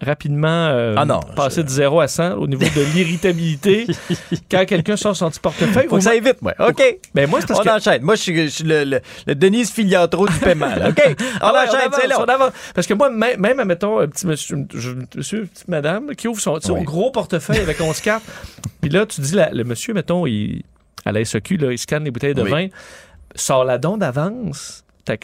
rapidement 0.02 0.48
euh, 0.68 0.94
Ah 0.98 1.06
non, 1.06 1.20
passer 1.36 1.64
de 1.64 1.70
0 1.70 2.00
à 2.02 2.08
100 2.08 2.34
au 2.34 2.48
niveau 2.48 2.64
de 2.64 2.82
l'irritabilité 2.94 3.88
quand 4.52 4.66
quelqu'un 4.66 4.96
sort 4.96 5.16
son 5.16 5.30
petit 5.30 5.40
portefeuille. 5.40 5.88
Faut 5.90 5.96
que 5.98 6.04
ça 6.04 6.12
aille 6.12 6.22
vite, 6.22 6.42
moi. 6.42 6.54
OK. 6.60 6.82
Ben, 7.16 7.28
moi, 7.30 7.42
c'est 7.42 7.48
parce 7.48 7.60
on 7.60 7.64
que... 7.64 7.70
enchaîne. 7.70 8.02
Moi, 8.04 8.16
je 8.16 8.22
suis, 8.22 8.36
je 8.44 8.48
suis 8.48 8.64
le, 8.64 8.84
le, 8.84 9.00
le 9.26 9.36
Denise 9.36 9.72
Filiatro 9.72 10.28
du 10.28 10.38
paiement. 10.38 10.74
là. 10.76 10.90
OK. 10.90 11.02
On 11.20 11.26
Ah 11.42 11.54
ouais, 11.54 11.70
enchaîne, 11.70 11.90
c'est 12.00 12.08
là. 12.08 12.16
on 12.20 12.26
avance. 12.26 12.52
Parce 12.76 12.86
que 12.86 12.94
moi, 12.94 13.10
même, 13.10 13.40
même 13.40 13.60
admettons, 13.60 14.00
un 14.00 14.08
petit 14.08 14.28
monsieur, 14.28 14.58
je- 14.74 14.92
monsieur, 15.16 15.40
une 15.40 15.48
petite 15.48 15.68
madame, 15.68 16.16
qui 16.16 16.28
ouvre 16.28 16.40
son, 16.40 16.60
son 16.62 16.74
Oui. 16.74 16.84
gros 16.84 17.10
portefeuille 17.12 17.60
avec 17.60 17.82
11 17.82 18.00
cartes, 18.02 18.24
puis 18.82 18.90
là, 18.90 19.06
tu 19.06 19.22
dis, 19.22 19.34
la- 19.36 19.50
le 19.52 19.64
monsieur, 19.64 19.94
mettons, 19.94 20.26
il, 20.28 20.64
à 21.06 21.12
la 21.12 21.24
SEQ, 21.26 21.58
là, 21.58 21.72
il 21.72 21.78
scanne 21.78 22.04
les 22.04 22.12
bouteilles 22.12 22.34
de 22.36 22.44
Oui. 22.44 22.52
vin, 22.52 22.68
sort 23.36 23.64
la 23.66 23.78
don 23.78 23.98
d'avance. 23.98 24.84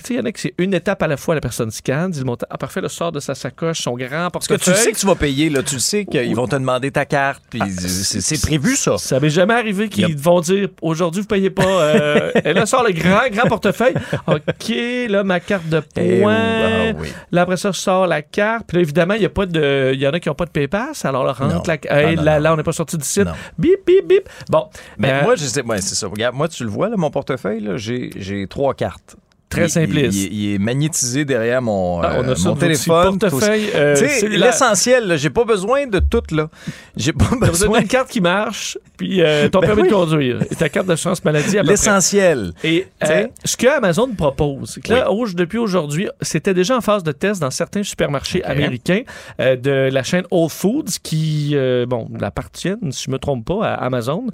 Il 0.10 0.16
y 0.16 0.20
en 0.20 0.26
a 0.26 0.32
qui 0.32 0.42
c'est 0.42 0.54
une 0.58 0.74
étape 0.74 1.02
à 1.04 1.08
la 1.08 1.18
fois, 1.18 1.36
la 1.36 1.42
personne 1.42 1.72
scanne, 1.72 2.12
dit 2.12 2.20
le 2.20 2.26
montant. 2.26 2.46
Ah, 2.50 2.58
parfait, 2.58 2.82
le 2.82 2.88
sort 2.90 3.12
de 3.12 3.20
sa 3.20 3.36
sacoche, 3.36 3.82
son 3.82 3.96
grand 3.96 4.30
Parce 4.32 4.48
que 4.48 4.54
portefeuille. 4.56 4.76
tu 4.76 4.82
sais 4.84 4.92
que 4.92 4.98
tu 4.98 5.06
vas 5.06 5.16
payer, 5.16 5.50
là. 5.50 5.64
Tu 5.64 5.80
sais 5.80 6.06
qu'ils 6.06 6.36
vont 6.36 6.48
te 6.48 6.56
demander 6.56 6.92
ta 6.92 7.06
carte, 7.06 7.44
puis 7.50 7.60
c'est 7.70 8.22
c'est 8.22 8.42
prévu, 8.42 8.76
ça. 8.76 8.98
Ça 8.98 9.20
m'est 9.20 9.30
jamais 9.30 9.54
arrivé 9.54 9.90
qu'ils 9.90 10.18
vont 10.18 10.40
dire 10.42 10.70
aujourd'hui 10.82 11.22
vous 11.22 11.28
payez 11.28 11.50
pas. 11.50 11.64
euh, 11.66 12.32
et 12.44 12.54
là 12.54 12.66
sort 12.66 12.84
le 12.84 12.92
grand 12.94 13.22
grand 13.32 13.48
portefeuille. 13.48 13.94
Ok, 14.28 14.74
là 15.10 15.24
ma 15.24 15.40
carte 15.40 15.68
de 15.68 15.82
Eh, 15.98 16.22
points. 16.22 16.36
ah 16.36 16.92
oui. 17.00 17.08
Là 17.32 17.42
après 17.42 17.58
ça 17.58 17.72
je 17.72 17.80
sors 17.80 18.08
la 18.08 18.22
carte. 18.22 18.66
Puis 18.68 18.78
là 18.78 18.82
évidemment 18.82 19.14
il 19.16 19.22
y 19.22 19.26
a 19.26 19.30
pas 19.30 19.46
de, 19.46 19.92
il 19.94 20.00
y 20.00 20.08
en 20.08 20.12
a 20.12 20.20
qui 20.20 20.30
ont 20.30 20.36
pas 20.36 20.46
de 20.46 20.52
PayPass. 20.52 21.06
Alors 21.06 21.24
là 21.26 21.34
rentre 21.34 21.70
la, 21.70 21.78
Ah, 21.90 22.16
non, 22.16 22.22
là, 22.24 22.36
non. 22.38 22.44
là 22.44 22.54
on 22.54 22.58
n'est 22.58 22.64
pas 22.64 22.72
sorti 22.72 22.98
du 22.98 23.06
site. 23.06 23.26
Non. 23.26 23.34
Bip 23.58 23.86
bip 23.86 24.08
bip. 24.08 24.30
Bon, 24.50 24.68
Mais 24.98 25.12
euh, 25.12 25.24
moi, 25.24 25.36
je 25.36 25.46
sais, 25.46 25.64
ouais, 25.64 25.82
c'est 25.82 25.96
ça. 25.96 26.08
Regarde, 26.08 26.36
moi, 26.36 26.48
tu 26.48 26.64
le 26.64 26.70
vois, 26.70 26.90
là, 26.90 26.98
mon 26.98 27.10
portefeuille, 27.12 27.62
là, 27.62 27.78
j'ai 27.78 28.10
j'ai 28.16 28.48
trois 28.48 28.74
cartes. 28.74 29.16
Très 29.54 29.66
Il- 29.66 29.70
simpliste. 29.70 30.28
Il, 30.32 30.54
est 30.54 30.58
magnétisé 30.58 31.26
derrière 31.26 31.62
mon, 31.62 32.02
Ah, 32.02 32.16
on 32.20 32.28
a 32.28 32.32
euh, 32.32 32.36
mon 32.46 32.56
téléphone. 32.56 33.20
portefeuille, 33.20 33.70
euh, 33.76 33.96
l'essentiel, 34.30 35.18
j'ai 35.18 35.30
pas 35.30 35.46
besoin 35.46 35.88
de 35.88 36.00
tout, 36.00 36.22
là. 36.32 36.50
J'ai 36.96 37.14
pas 37.14 37.36
besoin 37.40 37.80
d'une 37.80 37.88
carte 37.88 38.10
qui 38.10 38.22
marche, 38.22 38.78
puis 38.98 39.22
euh, 39.22 39.50
ton 39.52 39.60
Ben 39.60 39.68
permis 39.68 39.82
oui. 39.84 39.88
de 39.90 39.94
conduire 39.94 40.42
et 40.50 40.56
ta 40.56 40.70
carte 40.70 40.88
d'assurance 40.88 41.24
maladie 41.24 41.58
à. 41.58 41.64
L'essentiel. 41.64 42.52
Et 42.64 42.86
euh, 43.08 43.28
ce 43.46 43.58
que 43.58 43.68
Amazon 43.68 44.10
propose, 44.16 44.72
c'est 44.76 44.82
que 44.82 44.94
là, 44.94 45.12
au- 45.12 45.28
depuis 45.28 45.58
aujourd'hui, 45.58 46.08
c'était 46.22 46.54
déjà 46.54 46.78
en 46.78 46.82
phase 46.82 47.04
de 47.04 47.12
test 47.12 47.42
dans 47.42 47.52
certains 47.52 47.84
supermarchés 47.84 48.44
américains 48.44 49.02
euh, 49.40 49.56
de 49.56 49.90
la 49.92 50.04
chaîne 50.04 50.26
Whole 50.32 50.50
Foods 50.50 51.00
qui, 51.02 51.52
euh, 51.54 51.86
bon, 51.86 52.08
appartiennent, 52.22 52.92
si 52.92 53.06
je 53.06 53.12
me 53.12 53.18
trompe 53.18 53.46
pas, 53.46 53.66
à 53.68 53.86
Amazon. 53.86 54.26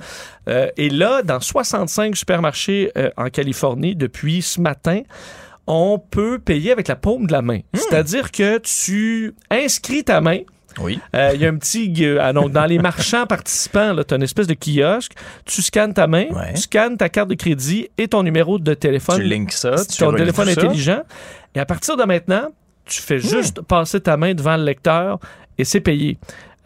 Et 0.77 0.89
là, 0.89 1.21
dans 1.21 1.39
65 1.39 2.15
supermarchés 2.15 2.91
en 3.17 3.29
Californie 3.29 3.95
depuis 3.95 4.41
ce 4.41 4.59
matin, 4.59 5.01
on 5.67 5.99
peut 5.99 6.39
payer 6.39 6.71
avec 6.71 6.87
la 6.87 6.95
paume 6.95 7.27
de 7.27 7.31
la 7.31 7.41
main. 7.41 7.59
C'est-à-dire 7.73 8.31
que 8.31 8.57
tu 8.59 9.35
inscris 9.51 10.03
ta 10.03 10.19
main. 10.21 10.39
Oui. 10.79 10.99
Euh, 11.15 11.31
Il 11.33 11.41
y 11.41 11.45
a 11.45 11.49
un 11.49 11.57
petit. 11.57 11.89
gu- 11.89 12.17
ah, 12.19 12.31
donc, 12.31 12.51
dans 12.51 12.65
les 12.65 12.77
marchands 12.79 13.25
participants, 13.25 13.95
tu 14.07 14.13
as 14.13 14.17
une 14.17 14.23
espèce 14.23 14.47
de 14.47 14.53
kiosque. 14.55 15.13
Tu 15.45 15.61
scannes 15.61 15.93
ta 15.93 16.07
main, 16.07 16.27
Ouais. 16.31 16.53
tu 16.53 16.61
scannes 16.61 16.95
ta 16.95 17.09
carte 17.09 17.29
de 17.29 17.35
crédit 17.35 17.89
et 17.97 18.07
ton 18.07 18.23
numéro 18.23 18.57
de 18.59 18.73
téléphone. 18.73 19.17
Tu 19.17 19.23
links 19.27 19.51
ça, 19.51 19.75
tu 19.85 19.97
ton 19.97 20.13
téléphone 20.13 20.45
ça. 20.45 20.51
intelligent. 20.61 21.01
Et 21.55 21.59
à 21.59 21.65
partir 21.65 21.97
de 21.97 22.03
maintenant, 22.03 22.47
tu 22.85 23.01
fais 23.01 23.19
juste 23.19 23.61
passer 23.61 23.99
ta 23.99 24.15
main 24.15 24.33
devant 24.33 24.57
le 24.57 24.63
lecteur 24.63 25.19
et 25.57 25.65
c'est 25.65 25.81
payé. 25.81 26.17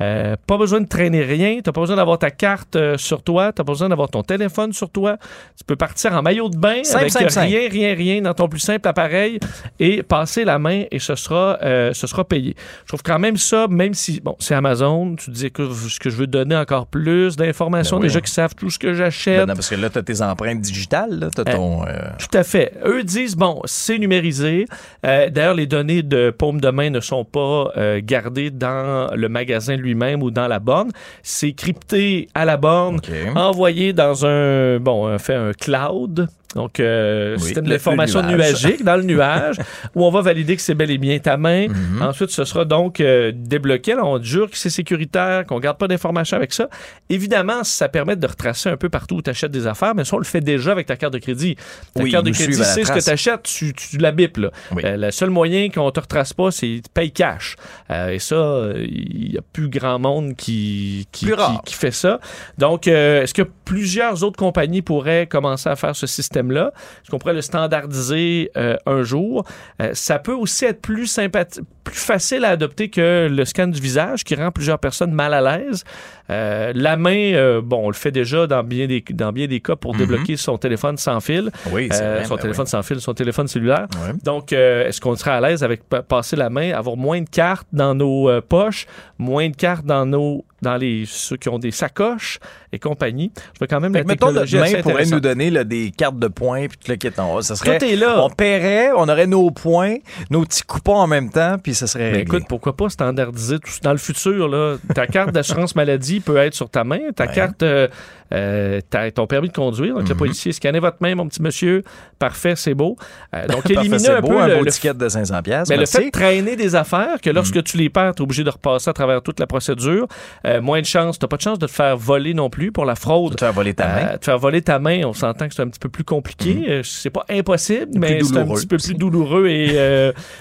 Euh, 0.01 0.35
pas 0.47 0.57
besoin 0.57 0.81
de 0.81 0.87
traîner 0.87 1.21
rien. 1.21 1.57
Tu 1.57 1.71
pas 1.71 1.79
besoin 1.79 1.95
d'avoir 1.95 2.17
ta 2.17 2.31
carte 2.31 2.75
euh, 2.75 2.97
sur 2.97 3.21
toi. 3.21 3.51
Tu 3.51 3.57
pas 3.57 3.63
besoin 3.63 3.89
d'avoir 3.89 4.09
ton 4.09 4.23
téléphone 4.23 4.73
sur 4.73 4.89
toi. 4.89 5.17
Tu 5.57 5.63
peux 5.65 5.75
partir 5.75 6.13
en 6.13 6.21
maillot 6.21 6.49
de 6.49 6.57
bain 6.57 6.83
Simple, 6.83 7.01
avec 7.01 7.11
simple, 7.11 7.29
simple. 7.29 7.47
rien, 7.47 7.69
rien, 7.69 7.93
rien 7.95 8.21
dans 8.21 8.33
ton 8.33 8.47
plus 8.47 8.59
simple 8.59 8.87
appareil 8.87 9.39
et 9.79 10.01
passer 10.01 10.45
la 10.45 10.57
main 10.57 10.83
et 10.91 10.97
ce 10.99 11.15
sera, 11.15 11.59
euh, 11.61 11.93
ce 11.93 12.07
sera 12.07 12.23
payé. 12.23 12.55
Je 12.83 12.87
trouve 12.89 13.03
quand 13.03 13.19
même 13.19 13.37
ça, 13.37 13.67
même 13.69 13.93
si, 13.93 14.19
bon, 14.19 14.35
c'est 14.39 14.55
Amazon, 14.55 15.15
tu 15.15 15.29
dis 15.29 15.51
que 15.51 15.71
ce 15.71 15.99
que 15.99 16.09
je 16.09 16.15
veux 16.17 16.27
donner 16.27 16.55
encore 16.55 16.87
plus 16.87 17.35
d'informations, 17.35 17.97
Ben 17.97 18.03
oui. 18.03 18.07
déjà 18.07 18.21
qui 18.21 18.31
savent 18.31 18.55
tout 18.55 18.69
ce 18.71 18.79
que 18.79 18.87
Ben 18.87 18.95
j'achète. 18.95 19.47
non, 19.47 19.53
parce 19.53 19.69
que 19.69 19.75
là, 19.75 19.89
tu 19.89 19.99
as 19.99 20.03
tes 20.03 20.21
empreintes 20.21 20.61
digitales. 20.61 21.29
T'as 21.35 21.43
ton. 21.45 21.83
Tout 22.17 22.37
à 22.37 22.43
fait. 22.43 22.73
Eux 22.85 23.03
disent, 23.03 23.35
bon, 23.35 23.61
c'est 23.65 23.99
numérisé. 23.99 24.65
D'ailleurs, 25.03 25.53
les 25.53 25.67
données 25.67 26.01
de 26.01 26.31
paume 26.31 26.59
de 26.59 26.69
main 26.69 26.89
ne 26.89 26.99
sont 26.99 27.25
pas 27.25 27.71
gardées 28.01 28.49
dans 28.49 29.13
le 29.15 29.29
magasin 29.29 29.77
lui-même 29.83 30.23
ou 30.23 30.31
dans 30.31 30.47
la 30.47 30.59
borne. 30.59 30.91
C'est 31.21 31.53
crypté 31.53 32.27
à 32.33 32.45
la 32.45 32.57
borne, 32.57 32.99
envoyé 33.35 33.93
dans 33.93 34.25
un, 34.25 34.79
bon, 34.79 35.07
un, 35.07 35.19
fait 35.19 35.35
un 35.35 35.53
cloud. 35.53 36.27
Donc, 36.55 36.79
euh, 36.79 37.35
Oui, 37.37 37.43
système 37.43 37.65
d'information 37.67 38.21
nuagique 38.21 38.83
dans 38.83 38.95
le 38.95 39.03
nuage, 39.03 39.57
où 39.95 40.05
on 40.05 40.11
va 40.11 40.21
valider 40.21 40.55
que 40.55 40.61
c'est 40.61 40.75
bel 40.75 40.91
et 40.91 40.97
bien 40.97 41.17
ta 41.19 41.35
main. 41.37 41.67
Mhm. 41.67 42.01
Ensuite, 42.01 42.29
ce 42.29 42.43
sera 42.45 42.63
donc 42.65 42.99
euh, 42.99 43.31
débloqué. 43.33 43.95
Là, 43.95 44.05
on 44.05 44.19
te 44.19 44.23
jure 44.23 44.49
que 44.49 44.57
c'est 44.57 44.69
sécuritaire, 44.69 45.45
qu'on 45.45 45.59
garde 45.59 45.77
pas 45.77 45.87
d'informations 45.87 46.37
avec 46.37 46.53
ça. 46.53 46.69
Évidemment, 47.09 47.63
ça 47.63 47.89
permet 47.89 48.15
de 48.15 48.27
retracer 48.27 48.69
un 48.69 48.77
peu 48.77 48.89
partout 48.89 49.15
où 49.15 49.21
tu 49.21 49.29
achètes 49.29 49.51
des 49.51 49.67
affaires, 49.67 49.95
mais 49.95 50.03
ça, 50.05 50.15
on 50.15 50.19
le 50.19 50.25
fait 50.25 50.41
déjà 50.41 50.71
avec 50.71 50.85
ta 50.87 50.95
carte 50.95 51.13
de 51.13 51.19
crédit. 51.19 51.55
Ta 51.95 52.03
Oui, 52.03 52.11
carte 52.11 52.25
de 52.25 52.31
crédit, 52.31 52.53
c'est 52.63 52.83
ce 52.85 52.91
que 52.91 53.03
tu 53.03 53.09
achètes, 53.09 53.43
tu, 53.43 53.73
tu 53.73 53.97
la 53.97 54.11
bipes. 54.11 54.37
Là. 54.37 54.51
Euh, 54.83 54.97
le 54.97 55.11
seul 55.11 55.29
moyen 55.29 55.69
qu'on 55.69 55.89
te 55.91 55.99
retrace 55.99 56.33
pas, 56.33 56.51
c'est 56.51 56.81
tu 56.83 56.89
payes 56.93 57.11
cash. 57.11 57.55
Euh, 57.89 58.09
et 58.09 58.19
ça, 58.19 58.69
il 58.77 59.33
y 59.33 59.37
a 59.37 59.41
plus 59.53 59.69
grand 59.69 59.97
monde 59.99 60.35
qui, 60.35 61.07
qui, 61.11 61.25
qui- 61.25 61.31
qui 61.65 61.73
fait 61.73 61.91
ça. 61.91 62.19
Donc, 62.57 62.87
euh, 62.87 63.23
est-ce 63.23 63.33
que 63.33 63.43
plusieurs 63.65 64.23
autres 64.23 64.37
compagnies 64.37 64.81
pourraient 64.81 65.27
commencer 65.27 65.69
à 65.69 65.75
faire 65.75 65.95
ce 65.95 66.05
système-là? 66.43 66.71
Est-ce 67.01 67.11
qu'on 67.11 67.19
pourrait 67.19 67.33
le 67.33 67.41
standardiser 67.41 68.51
euh, 68.57 68.75
un 68.85 69.03
jour? 69.03 69.45
Euh, 69.81 69.91
ça 69.93 70.19
peut 70.19 70.33
aussi 70.33 70.65
être 70.65 70.81
plus 70.81 71.05
sympathi- 71.05 71.61
plus 71.83 71.95
facile 71.99 72.45
à 72.45 72.49
adopter 72.49 72.89
que 72.89 73.27
le 73.29 73.45
scan 73.45 73.67
du 73.67 73.79
visage 73.81 74.23
qui 74.23 74.35
rend 74.35 74.51
plusieurs 74.51 74.79
personnes 74.79 75.11
mal 75.11 75.33
à 75.33 75.41
l'aise. 75.57 75.83
Euh, 76.29 76.71
la 76.73 76.95
main, 76.95 77.33
euh, 77.33 77.61
bon, 77.61 77.81
on 77.85 77.87
le 77.89 77.93
fait 77.93 78.11
déjà 78.11 78.47
dans 78.47 78.63
bien 78.63 78.87
des, 78.87 79.03
dans 79.11 79.33
bien 79.33 79.47
des 79.47 79.59
cas 79.59 79.75
pour 79.75 79.93
débloquer 79.93 80.37
son 80.37 80.57
téléphone 80.57 80.95
sans 80.97 81.19
fil. 81.19 81.43
Mhm. 81.43 81.51
Oui, 81.73 81.87
c'est 81.91 82.01
Euh, 82.01 82.15
vrai, 82.15 82.25
son 82.25 82.35
ben 82.35 82.41
téléphone 82.41 82.63
oui. 82.65 82.69
sans 82.71 82.83
fil, 82.83 83.01
son 83.01 83.13
téléphone 83.13 83.47
cellulaire. 83.47 83.87
Donc, 84.23 84.53
euh, 84.53 84.87
est-ce 84.87 85.01
qu'on 85.01 85.15
serait 85.17 85.31
à 85.31 85.41
l'aise 85.41 85.63
avec 85.63 85.83
pa- 85.83 86.01
passer 86.01 86.35
la 86.37 86.49
main, 86.49 86.71
avoir 86.71 86.95
moins 86.95 87.21
de 87.21 87.29
cartes 87.29 87.67
dans 87.73 87.93
nos 87.93 88.29
poches, 88.41 88.85
moins 89.17 89.49
de 89.49 89.55
cartes 89.55 89.85
dans 89.85 90.05
nos 90.05 90.45
dans 90.61 90.77
les 90.77 91.03
ceux 91.05 91.35
qui 91.35 91.49
ont 91.49 91.59
des 91.59 91.71
sacoches 91.71 92.39
et 92.71 92.79
compagnie? 92.79 93.33
Je 93.55 93.59
veux 93.59 93.67
quand 93.67 93.81
même 93.81 93.91
Fait 93.91 93.99
la 93.99 94.03
que, 94.05 94.07
mettons, 94.07 94.27
technologie 94.27 94.57
assez 94.59 94.75
main 94.77 94.81
pourrait 94.81 95.05
nous 95.07 95.19
donner 95.19 95.49
là, 95.49 95.65
des 95.65 95.91
cartes 95.91 96.17
de 96.19 96.29
points 96.29 96.67
puis 96.69 96.77
tout 96.77 96.89
le 96.89 96.95
kit 96.95 97.09
en 97.17 97.35
haut. 97.35 97.41
Ça 97.41 97.57
serait, 97.57 97.77
Tout 97.79 97.85
est 97.85 97.97
là. 97.97 98.23
On 98.23 98.29
paierait, 98.29 98.91
on 98.95 99.09
aurait 99.09 99.27
nos 99.27 99.51
points, 99.51 99.95
nos 100.29 100.43
petits 100.45 100.63
coupons 100.63 100.95
en 100.95 101.07
même 101.07 101.29
temps, 101.29 101.57
puis 101.61 101.72
ça 101.73 101.87
serait 101.87 102.11
Mais 102.11 102.17
réglé. 102.19 102.37
écoute, 102.37 102.43
pourquoi 102.49 102.75
pas 102.75 102.89
standardiser 102.89 103.59
tout 103.59 103.71
dans 103.81 103.91
le 103.91 103.97
futur 103.97 104.47
là, 104.47 104.77
ta 104.93 105.07
carte 105.07 105.31
d'assurance 105.31 105.75
maladie 105.75 106.19
peut 106.19 106.37
être 106.37 106.53
sur 106.53 106.69
ta 106.69 106.83
main, 106.83 106.99
ta 107.15 107.27
carte 107.27 107.63
euh, 107.63 107.87
euh, 108.33 108.81
ton 109.13 109.27
permis 109.27 109.49
de 109.49 109.53
conduire, 109.53 109.95
donc 109.95 110.09
le 110.09 110.15
policier 110.15 110.51
scannez 110.51 110.79
votre 110.79 110.97
main 111.01 111.13
mon 111.15 111.27
petit 111.27 111.41
monsieur, 111.41 111.83
parfait, 112.19 112.55
c'est 112.55 112.73
beau. 112.73 112.95
Euh, 113.35 113.47
donc 113.47 113.69
éliminer 113.69 114.09
un 114.09 114.21
beau, 114.21 114.29
peu 114.29 114.41
un 114.41 114.47
le, 114.47 114.55
beau 114.57 114.63
le 114.63 114.71
ticket 114.71 114.93
de 114.93 115.09
500 115.09 115.41
pièces. 115.41 115.69
mais 115.69 115.77
le 115.77 115.85
fait 115.85 116.05
de 116.05 116.09
traîner 116.09 116.55
des 116.55 116.75
affaires, 116.75 117.19
que 117.21 117.29
lorsque 117.29 117.63
tu 117.63 117.77
les 117.77 117.89
perds, 117.89 118.15
tu 118.15 118.21
es 118.21 118.23
obligé 118.23 118.43
de 118.43 118.49
repasser 118.49 118.89
à 118.89 118.93
travers 118.93 119.21
toute 119.21 119.39
la 119.39 119.47
procédure, 119.47 120.07
euh, 120.45 120.61
moins 120.61 120.81
de 120.81 120.85
chance, 120.85 121.19
tu 121.19 121.27
pas 121.27 121.37
de 121.37 121.41
chance 121.41 121.59
de 121.59 121.67
te 121.67 121.71
faire 121.71 121.97
voler 121.97 122.33
non 122.33 122.49
plus 122.49 122.71
pour 122.71 122.85
la 122.85 122.95
fraude. 122.95 123.35
te 123.35 123.39
faire 123.39 123.53
voler 123.53 123.73
ta 123.73 123.87
main. 123.87 124.07
Euh, 124.13 124.17
te 124.17 124.25
faire 124.25 124.37
voler 124.37 124.61
ta 124.61 124.79
main, 124.79 125.01
on 125.05 125.13
s'entend 125.13 125.47
que 125.47 125.53
c'est 125.53 125.61
un 125.61 125.67
petit 125.67 125.79
peu 125.79 125.89
plus 125.89 126.03
compliqué. 126.03 126.65
Euh, 126.67 126.83
c'est 126.83 127.09
pas 127.09 127.25
impossible, 127.29 127.91
mais 127.95 128.21
c'est 128.23 128.37
un 128.37 128.45
petit 128.47 128.67
peu 128.67 128.77
plus 128.77 128.93
douloureux 128.93 129.47
et, 129.47 129.75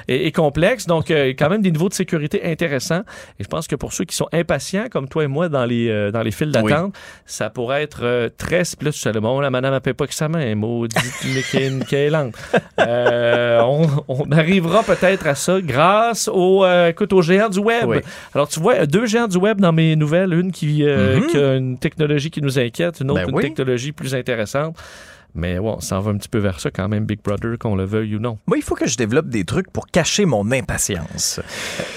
et, 0.08 0.26
et 0.26 0.32
complexe. 0.32 0.86
Donc, 0.86 1.08
quand 1.08 1.48
même 1.50 1.62
des 1.62 1.70
niveaux 1.70 1.88
de 1.88 1.94
sécurité 1.94 2.44
intéressants. 2.44 3.02
Et 3.38 3.44
je 3.44 3.48
pense 3.48 3.66
que 3.66 3.76
pour 3.76 3.92
ceux 3.92 4.04
qui 4.04 4.16
sont 4.16 4.28
impatients, 4.32 4.86
comme 4.90 5.08
toi 5.08 5.24
et 5.24 5.28
moi, 5.28 5.48
dans 5.48 5.64
les, 5.64 6.10
dans 6.12 6.22
les 6.22 6.30
files 6.30 6.50
d'attente, 6.50 6.94
ça 7.26 7.50
pourrait 7.50 7.81
être 7.82 8.00
euh, 8.04 8.28
très... 8.36 8.62
Puis 8.62 8.86
là, 8.86 8.92
tu 8.92 8.98
sais, 8.98 9.12
bon, 9.12 9.40
la 9.40 9.50
madame, 9.50 9.74
elle 9.74 9.80
paye 9.80 9.92
pas 9.94 10.06
que 10.06 10.14
sa 10.14 10.28
main. 10.28 10.54
Maudite, 10.54 11.00
lente. 12.10 12.34
Euh, 12.78 13.60
on, 13.62 13.86
on 14.08 14.30
arrivera 14.32 14.82
peut-être 14.82 15.26
à 15.26 15.34
ça 15.34 15.60
grâce 15.60 16.28
au, 16.32 16.64
euh, 16.64 16.88
écoute, 16.88 17.12
aux 17.12 17.22
géants 17.22 17.48
du 17.48 17.58
web. 17.60 17.84
Oui. 17.86 17.98
Alors, 18.34 18.48
tu 18.48 18.60
vois, 18.60 18.86
deux 18.86 19.06
géants 19.06 19.28
du 19.28 19.38
web 19.38 19.60
dans 19.60 19.72
mes 19.72 19.96
nouvelles. 19.96 20.32
Une 20.32 20.52
qui, 20.52 20.84
euh, 20.84 21.20
Mhm. 21.20 21.26
qui 21.26 21.36
a 21.38 21.54
une 21.54 21.78
technologie 21.78 22.30
qui 22.30 22.40
nous 22.42 22.58
inquiète, 22.58 23.00
une 23.00 23.10
autre, 23.10 23.20
Ben 23.22 23.28
une 23.28 23.36
oui. 23.36 23.42
technologie 23.42 23.92
plus 23.92 24.14
intéressante. 24.14 24.76
Mais 25.34 25.58
bon, 25.58 25.80
ça 25.80 25.96
en 25.98 26.00
va 26.00 26.10
un 26.10 26.16
petit 26.18 26.28
peu 26.28 26.38
vers 26.38 26.60
ça 26.60 26.70
quand 26.70 26.88
même, 26.88 27.06
Big 27.06 27.20
Brother, 27.22 27.56
qu'on 27.58 27.74
le 27.74 27.84
veuille 27.84 28.16
ou 28.16 28.18
non. 28.18 28.38
Moi, 28.46 28.58
il 28.58 28.62
faut 28.62 28.74
que 28.74 28.86
je 28.86 28.96
développe 28.98 29.28
des 29.28 29.44
trucs 29.44 29.70
pour 29.72 29.86
cacher 29.86 30.26
mon 30.26 30.50
impatience. 30.52 31.40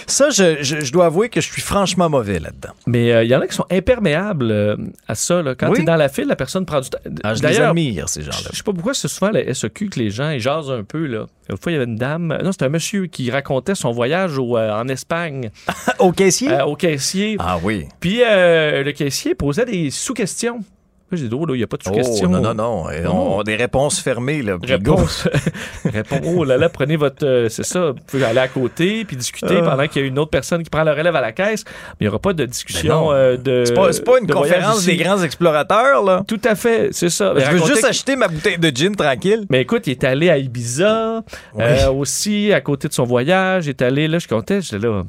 Ça, 0.07 0.29
je, 0.29 0.57
je- 0.63 0.79
je 0.79 0.91
dois 0.93 1.07
avouer 1.07 1.27
que 1.29 1.41
je 1.41 1.51
suis 1.51 1.61
franchement 1.61 2.09
mauvais 2.09 2.39
là-dedans. 2.39 2.69
Mais 2.87 3.11
euh, 3.11 3.23
il 3.23 3.29
y 3.29 3.35
en 3.35 3.41
a 3.41 3.47
qui 3.47 3.55
sont 3.55 3.65
imperméables 3.71 4.51
euh, 4.51 4.77
à 5.07 5.15
ça. 5.15 5.41
là. 5.41 5.53
Quand 5.55 5.67
Oui. 5.69 5.75
tu 5.77 5.81
es 5.81 5.85
dans 5.85 5.95
la 5.97 6.07
file, 6.09 6.27
la 6.27 6.35
personne 6.35 6.65
prend 6.65 6.79
du 6.79 6.89
temps. 6.89 6.97
Ah, 7.23 7.33
je 7.33 7.41
les 7.41 7.47
D'ailleurs, 7.49 7.69
admire, 7.71 8.07
ces 8.07 8.21
gens-là. 8.21 8.49
Je 8.51 8.57
sais 8.57 8.63
pas 8.63 8.71
pourquoi 8.73 8.93
c'est 8.93 9.07
souvent 9.07 9.31
la 9.31 9.53
SEQ 9.53 9.89
que 9.89 9.99
les 9.99 10.09
gens 10.11 10.29
ils 10.29 10.39
jasent 10.39 10.71
un 10.71 10.83
peu. 10.83 11.05
Là. 11.05 11.25
Une 11.49 11.57
fois, 11.57 11.71
il 11.71 11.75
y 11.75 11.77
avait 11.77 11.85
une 11.85 11.97
dame, 11.97 12.37
non, 12.43 12.51
c'était 12.51 12.65
un 12.65 12.69
monsieur 12.69 13.05
qui 13.07 13.29
racontait 13.31 13.75
son 13.75 13.91
voyage 13.91 14.37
au, 14.37 14.57
euh, 14.57 14.71
en 14.73 14.87
Espagne. 14.87 15.51
au 15.99 16.11
caissier? 16.11 16.51
Euh, 16.51 16.65
au 16.65 16.75
caissier. 16.75 17.35
Ah 17.39 17.57
oui. 17.61 17.87
Puis 17.99 18.21
euh, 18.25 18.83
le 18.83 18.91
caissier 18.93 19.35
posait 19.35 19.65
des 19.65 19.91
sous-questions. 19.91 20.61
J'ai 21.11 21.29
dit, 21.29 21.35
oh 21.39 21.45
là, 21.45 21.53
il 21.53 21.57
n'y 21.59 21.63
a 21.63 21.67
pas 21.67 21.77
de 21.77 21.83
Oh, 21.85 21.89
sous-questions. 21.89 22.27
non, 22.29 22.41
non, 22.41 22.53
non. 22.55 22.85
On 23.07 23.39
a 23.39 23.43
des 23.43 23.55
réponses 23.55 23.99
fermées, 24.01 24.41
là. 24.41 24.57
Réponse. 24.61 25.27
Réponse. 25.85 26.19
Oh 26.25 26.43
là 26.43 26.57
là, 26.57 26.67
prenez 26.67 26.95
votre. 26.97 27.25
euh, 27.25 27.47
c'est 27.47 27.63
ça. 27.63 27.91
Vous 27.91 27.99
pouvez 28.07 28.25
aller 28.25 28.39
à 28.39 28.47
côté 28.47 29.05
puis 29.05 29.15
discuter 29.15 29.59
Ah. 29.59 29.69
pendant 29.69 29.87
qu'il 29.87 30.01
y 30.01 30.05
a 30.05 30.07
une 30.07 30.17
autre 30.19 30.31
personne 30.31 30.63
qui 30.63 30.69
prend 30.69 30.83
le 30.83 30.91
relève 30.91 31.15
à 31.15 31.21
la 31.21 31.31
caisse. 31.31 31.63
Mais 31.67 31.95
il 32.01 32.03
n'y 32.05 32.07
aura 32.09 32.19
pas 32.19 32.33
de 32.33 32.45
discussion 32.45 33.11
euh, 33.11 33.37
de. 33.37 33.63
C'est 33.65 34.03
pas, 34.03 34.19
une 34.19 34.25
de 34.25 34.33
conférence 34.33 34.85
des 34.85 34.97
grands 34.97 35.21
explorateurs, 35.21 36.03
là. 36.03 36.23
Tout 36.27 36.41
à 36.43 36.55
fait, 36.55 36.89
c'est 36.91 37.09
ça. 37.09 37.33
Je 37.37 37.51
veux 37.51 37.65
juste 37.65 37.83
que- 37.83 37.87
acheter 37.87 38.15
ma 38.15 38.27
bouteille 38.27 38.57
de 38.57 38.71
gin 38.75 38.95
tranquille. 38.95 39.45
Mais 39.49 39.61
écoute, 39.61 39.87
il 39.87 39.91
est 39.91 40.03
allé 40.03 40.29
à 40.29 40.37
Ibiza 40.39 41.23
Oui. 41.53 41.63
euh, 41.63 41.91
aussi, 41.91 42.51
à 42.51 42.61
côté 42.61 42.87
de 42.87 42.93
son 42.93 43.03
voyage. 43.03 43.67
Il 43.67 43.69
est 43.69 43.81
allé, 43.81 44.07
là, 44.07 44.17
je 44.19 44.27
comptais, 44.27 44.61
j'étais 44.61 44.79
là. 44.85 45.03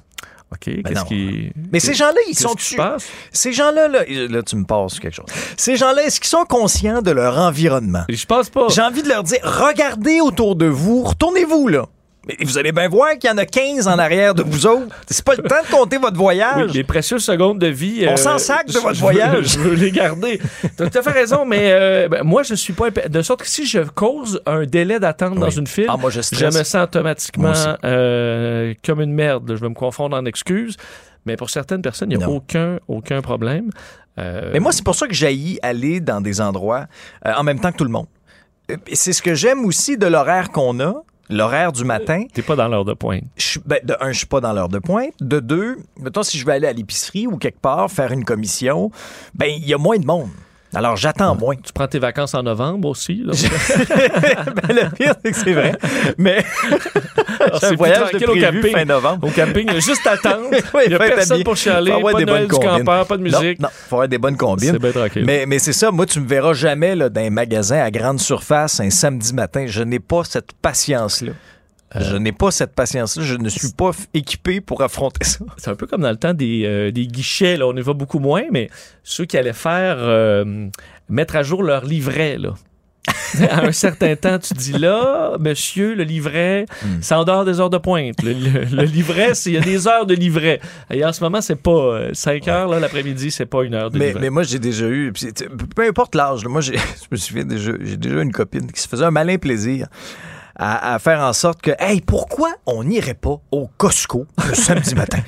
OK, 0.53 0.83
Ben 0.83 0.95
qui. 1.09 1.51
Mais 1.73 1.81
ces 1.81 1.95
gens-là, 1.95 2.21
ils 2.29 2.31
qu'est-ce 2.31 2.43
sont 2.43 2.55
tu? 2.55 2.77
Ces 3.33 3.53
gens-là, 3.53 3.89
là, 3.89 4.05
là, 4.07 4.43
tu 4.43 4.57
me 4.57 4.65
passes 4.65 5.01
quelque 5.01 5.15
chose. 5.15 5.27
Ces 5.57 5.77
gens-là, 5.77 6.05
est-ce 6.05 6.21
qu'ils 6.21 6.29
sont 6.29 6.45
conscients 6.45 7.03
de 7.03 7.11
leur 7.11 7.39
environnement? 7.39 8.05
Je 8.09 8.27
pense 8.27 8.49
pas. 8.49 8.69
J'ai 8.69 8.83
envie 8.83 9.03
de 9.03 9.09
leur 9.09 9.25
dire, 9.25 9.41
regardez 9.43 10.21
autour 10.21 10.55
de 10.55 10.67
vous, 10.67 11.03
retournez-vous, 11.03 11.69
là. 11.69 11.87
Mais 12.27 12.37
vous 12.45 12.59
allez 12.59 12.73
bien 12.73 12.89
voir 12.89 13.13
qu'il 13.19 13.31
y 13.31 13.33
en 13.33 13.39
a 13.39 13.47
15 13.47 13.87
en 13.87 13.99
arrière 13.99 14.35
de 14.35 14.43
vous 14.43 14.67
autres. 14.67 14.87
C'est 15.09 15.25
pas 15.25 15.37
le 15.37 15.45
temps 15.45 15.63
de 15.63 15.71
compter 15.77 15.97
votre 15.99 16.17
voyage. 16.17 16.67
Oui, 16.71 16.73
les 16.75 16.83
précieuses 16.85 17.23
secondes 17.25 17.61
de 17.61 17.69
vie. 17.69 18.05
On 18.09 18.13
euh, 18.13 18.17
s'en 18.17 18.39
sac 18.39 18.67
de 18.67 18.73
je- 18.73 18.79
votre 18.79 18.95
je 18.95 19.01
voyage. 19.01 19.37
veux- 19.37 19.43
Je 19.45 19.59
veux 19.61 19.75
les 19.75 19.93
garder. 19.93 20.41
Tu 20.77 20.83
as 20.83 20.91
tout 20.91 20.99
à 20.99 21.03
fait 21.03 21.11
raison, 21.13 21.45
mais 21.45 21.71
euh, 21.71 22.09
ben, 22.09 22.25
moi, 22.25 22.43
je 22.43 22.55
suis 22.55 22.73
pas. 22.73 22.91
De 22.91 23.23
sorte 23.23 23.43
que 23.43 23.49
si 23.49 23.65
je 23.65 23.79
cause 23.79 24.41
un 24.45 24.65
délai 24.67 24.99
d'attente 24.99 25.37
dans 25.37 25.51
une 25.51 25.69
file, 25.69 25.87
Ah, 25.89 25.97
moi, 25.97 26.11
je 26.11 26.19
me 26.19 26.51
sens 26.65 26.75
automatiquement 26.83 27.53
euh, 27.85 28.75
comme 28.85 29.01
une 29.01 29.13
merde. 29.13 29.49
Je 29.55 29.61
vais 29.61 29.69
me 29.69 29.75
confondre 29.75 30.17
en 30.17 30.25
excuses. 30.25 30.77
Mais 31.27 31.37
pour 31.37 31.51
certaines 31.51 31.83
personnes, 31.83 32.11
il 32.11 32.19
n'y 32.19 32.25
a 32.25 32.27
Non. 32.27 32.37
aucun, 32.37 32.79
aucun 32.89 33.21
problème. 33.21 33.71
Euh, 34.19 34.51
Mais 34.53 34.61
moi, 34.61 34.73
c'est 34.73 34.85
pour 34.85 34.95
ça 34.95 35.07
que 35.07 35.15
j'haïs 35.15 35.59
aller 35.63 36.01
dans 36.01 36.21
des 36.21 36.41
endroits 36.41 36.87
euh, 37.27 37.33
en 37.37 37.43
même 37.43 37.61
temps 37.61 37.71
que 37.73 37.77
tout 37.77 37.85
le 37.85 37.91
monde. 37.91 38.07
Euh, 38.71 38.77
C'est 38.93 39.13
ce 39.13 39.23
que 39.23 39.35
j'aime 39.35 39.65
aussi 39.65 39.97
de 39.99 40.07
l'horaire 40.07 40.51
qu'on 40.51 40.79
a, 40.81 40.95
l'horaire 41.29 41.73
du 41.73 41.85
matin. 41.85 42.25
T'es 42.33 42.43
pas 42.43 42.57
dans 42.57 42.69
l'heure 42.69 42.85
de 42.85 42.95
pointe. 42.95 43.25
Je 43.37 43.59
ben, 43.65 43.81
de 43.83 43.97
un, 44.01 44.13
je 44.13 44.19
suis 44.19 44.27
pas 44.27 44.41
dans 44.41 44.53
l'heure 44.53 44.69
de 44.69 44.79
pointe. 44.79 45.13
De 45.21 45.41
deux, 45.41 45.77
mettons, 45.99 46.23
si 46.23 46.39
je 46.39 46.47
vais 46.47 46.53
aller 46.53 46.69
à 46.69 46.73
l'épicerie 46.73 47.27
ou 47.27 47.37
quelque 47.37 47.61
part 47.61 47.91
faire 47.91 48.13
une 48.13 48.25
commission, 48.25 48.91
ben, 49.35 49.47
il 49.47 49.67
y 49.67 49.75
a 49.75 49.79
moins 49.79 49.99
de 49.99 50.07
monde. 50.07 50.31
Alors, 50.77 50.97
j'attends 50.97 51.35
moins. 51.35 51.55
Tu 51.57 51.73
prends 51.73 51.87
tes 51.89 51.99
vacances 51.99 52.35
en 52.35 52.43
novembre 52.43 52.89
aussi. 52.89 53.23
là? 53.25 53.33
Ben, 54.69 54.75
le 54.75 54.95
pire, 54.95 55.15
c'est 55.25 55.31
que 55.33 55.37
c'est 55.37 55.53
vrai. 55.53 55.73
Mais 56.19 56.45
j'ai 56.71 57.67
un 57.67 57.69
c'est 57.71 57.77
voyage 57.77 57.99
de 58.13 58.19
tranquille 58.19 58.29
au 58.29 58.33
prévu 58.33 58.61
camping. 58.61 58.77
fin 58.77 58.85
novembre. 58.85 59.27
Au 59.27 59.31
camping, 59.31 59.67
il 59.69 59.75
y 59.75 59.77
a 59.77 59.81
juste 59.81 60.07
attendre. 60.07 60.51
Oui, 60.75 60.83
il 60.87 60.89
n'y 60.91 60.95
a 60.95 60.99
personne 60.99 61.43
pour 61.45 61.57
chialer. 61.57 61.93
Pas 62.03 62.13
des 62.15 62.25
de 62.25 62.31
Noël 62.31 62.49
du 62.49 62.55
campeur, 62.55 63.07
pas 63.07 63.17
de 63.17 63.23
musique. 63.23 63.59
Non, 63.61 63.69
non, 63.69 63.69
faut 63.89 63.97
avoir 63.97 64.09
des 64.09 64.19
bonnes 64.19 64.37
combines. 64.37 64.73
C'est 64.73 64.79
bien 64.79 64.93
tranquille. 64.93 65.25
Mais, 65.25 65.45
mais 65.47 65.59
c'est 65.59 65.73
ça, 65.73 65.91
moi, 65.91 66.05
tu 66.07 66.21
me 66.21 66.27
verras 66.29 66.53
jamais 66.53 66.95
là, 66.95 67.09
dans 67.09 67.21
un 67.23 67.31
magasin 67.31 67.79
à 67.81 67.91
grande 67.91 68.21
surface 68.21 68.81
un 68.81 68.91
samedi 68.91 69.33
matin. 69.33 69.65
Je 69.67 69.83
n'ai 69.83 69.99
pas 70.01 70.25
cette 70.25 70.53
patience-là. 70.61 71.33
Euh. 71.95 72.01
Je 72.11 72.17
n'ai 72.17 72.33
pas 72.33 72.51
cette 72.51 72.75
patience-là. 72.75 73.23
Je 73.25 73.35
ne 73.37 73.49
suis 73.49 73.71
pas 73.73 73.93
équipé 74.13 74.61
pour 74.61 74.83
affronter 74.83 75.25
ça. 75.25 75.45
C'est 75.57 75.71
un 75.71 75.77
peu 75.77 75.87
comme 75.87 76.03
dans 76.03 76.11
le 76.11 76.17
temps 76.17 76.35
des, 76.35 76.63
euh, 76.65 76.91
des 76.91 77.07
guichets. 77.07 77.57
Là. 77.57 77.67
On 77.69 77.77
y 77.77 77.81
va 77.83 77.93
beaucoup 77.93 78.19
moins, 78.19 78.43
mais 78.51 78.69
ceux 79.05 79.25
qui 79.25 79.37
allaient 79.39 79.53
faire 79.53 79.97
euh, 79.99 80.69
mettre 81.09 81.37
à 81.37 81.43
jour 81.45 81.63
leur 81.63 81.85
livret. 81.85 82.39
Là. 82.39 82.55
à 83.51 83.65
un 83.65 83.71
certain 83.71 84.17
temps, 84.17 84.37
tu 84.41 84.53
dis 84.55 84.73
là, 84.73 85.37
monsieur, 85.39 85.95
le 85.95 86.03
livret, 86.03 86.67
Hmm. 86.83 86.99
c'est 87.01 87.15
en 87.15 87.23
dehors 87.25 87.45
des 87.45 87.61
heures 87.61 87.71
de 87.71 87.79
pointe. 87.79 88.21
Le, 88.25 88.33
le- 88.33 88.65
le 88.65 88.83
livret, 88.83 89.31
il 89.47 89.53
y 89.53 89.57
a 89.57 89.61
des 89.61 89.87
heures 89.87 90.07
de 90.07 90.15
livret. 90.15 90.61
Et 90.91 91.05
en 91.05 91.13
ce 91.13 91.23
moment, 91.23 91.41
c'est 91.41 91.55
pas 91.63 92.09
5 92.13 92.49
heures 92.49 92.67
là, 92.69 92.81
l'après-midi, 92.81 93.31
c'est 93.31 93.47
pas 93.47 93.63
une 93.63 93.75
heure 93.75 93.93
de 93.93 93.99
Mais, 93.99 94.07
livret. 94.09 94.21
mais 94.23 94.31
moi, 94.31 94.43
j'ai 94.43 94.59
déjà 94.59 94.89
eu, 94.89 95.13
peu 95.77 95.87
importe 95.87 96.17
l'âge, 96.17 96.45
moi, 96.47 96.61
je 96.63 96.73
me 97.13 97.17
souviens 97.17 97.45
déjà, 97.45 97.71
j'ai 97.81 97.97
déjà 97.97 98.17
eu 98.17 98.23
une 98.23 98.33
copine 98.33 98.73
qui 98.73 98.81
se 98.83 98.89
faisait 98.89 99.05
un 99.05 99.13
malin 99.13 99.39
plaisir 99.39 99.87
à, 100.59 100.95
à 100.95 100.99
faire 100.99 101.21
en 101.21 101.33
sorte 101.33 101.61
que, 101.63 101.71
hey, 101.79 102.01
pourquoi 102.01 102.51
on 102.67 102.85
n'irait 102.85 103.15
pas 103.15 103.41
au 103.51 103.69
Costco 103.77 104.27
le 104.49 104.55
samedi 104.55 104.95
matin? 104.95 105.19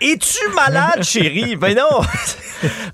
Es-tu 0.00 0.38
malade, 0.54 1.02
chérie? 1.02 1.56
Ben 1.56 1.74
non! 1.74 2.00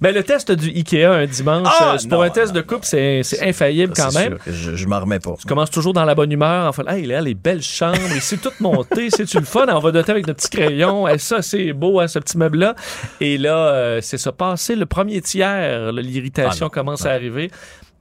Ben, 0.00 0.12
le 0.12 0.24
test 0.24 0.50
du 0.50 0.70
Ikea 0.70 1.04
un 1.06 1.24
dimanche, 1.26 1.68
Ah, 1.70 1.94
euh, 1.94 2.08
pour 2.08 2.18
non, 2.18 2.22
un 2.24 2.30
test 2.30 2.52
de 2.52 2.62
coupe, 2.62 2.84
c'est 2.84 3.22
c'est 3.22 3.48
infaillible 3.48 3.92
quand 3.94 4.12
même. 4.12 4.36
sûr 4.42 4.52
Je, 4.52 4.74
je 4.74 4.86
m'en 4.88 4.98
remets 4.98 5.20
pas. 5.20 5.34
Tu 5.40 5.46
commences 5.46 5.70
toujours 5.70 5.92
dans 5.92 6.04
la 6.04 6.16
bonne 6.16 6.32
humeur. 6.32 6.66
Enfin, 6.68 6.82
hey, 6.88 7.06
là, 7.06 7.20
les 7.20 7.34
belles 7.34 7.62
chambres, 7.62 7.96
c'est 8.20 8.40
tout 8.40 8.50
monté, 8.58 9.08
c'est-tu 9.16 9.38
le 9.38 9.44
fun? 9.44 9.66
On 9.68 9.78
va 9.78 9.92
doter 9.92 10.10
avec 10.10 10.26
notre 10.26 10.40
petit 10.40 10.50
crayon. 10.50 11.06
Et 11.06 11.18
ça, 11.18 11.42
c'est 11.42 11.72
beau, 11.72 12.00
hein, 12.00 12.08
ce 12.08 12.18
petit 12.18 12.36
meuble-là. 12.38 12.74
Et 13.20 13.38
là, 13.38 13.56
euh, 13.68 14.00
c'est 14.02 14.18
ça. 14.18 14.32
Passé 14.32 14.74
le 14.74 14.84
premier 14.86 15.20
tiers, 15.22 15.92
l'irritation 15.92 16.66
Ah 16.66 16.74
commence 16.74 17.06
à 17.06 17.12
arriver. 17.12 17.48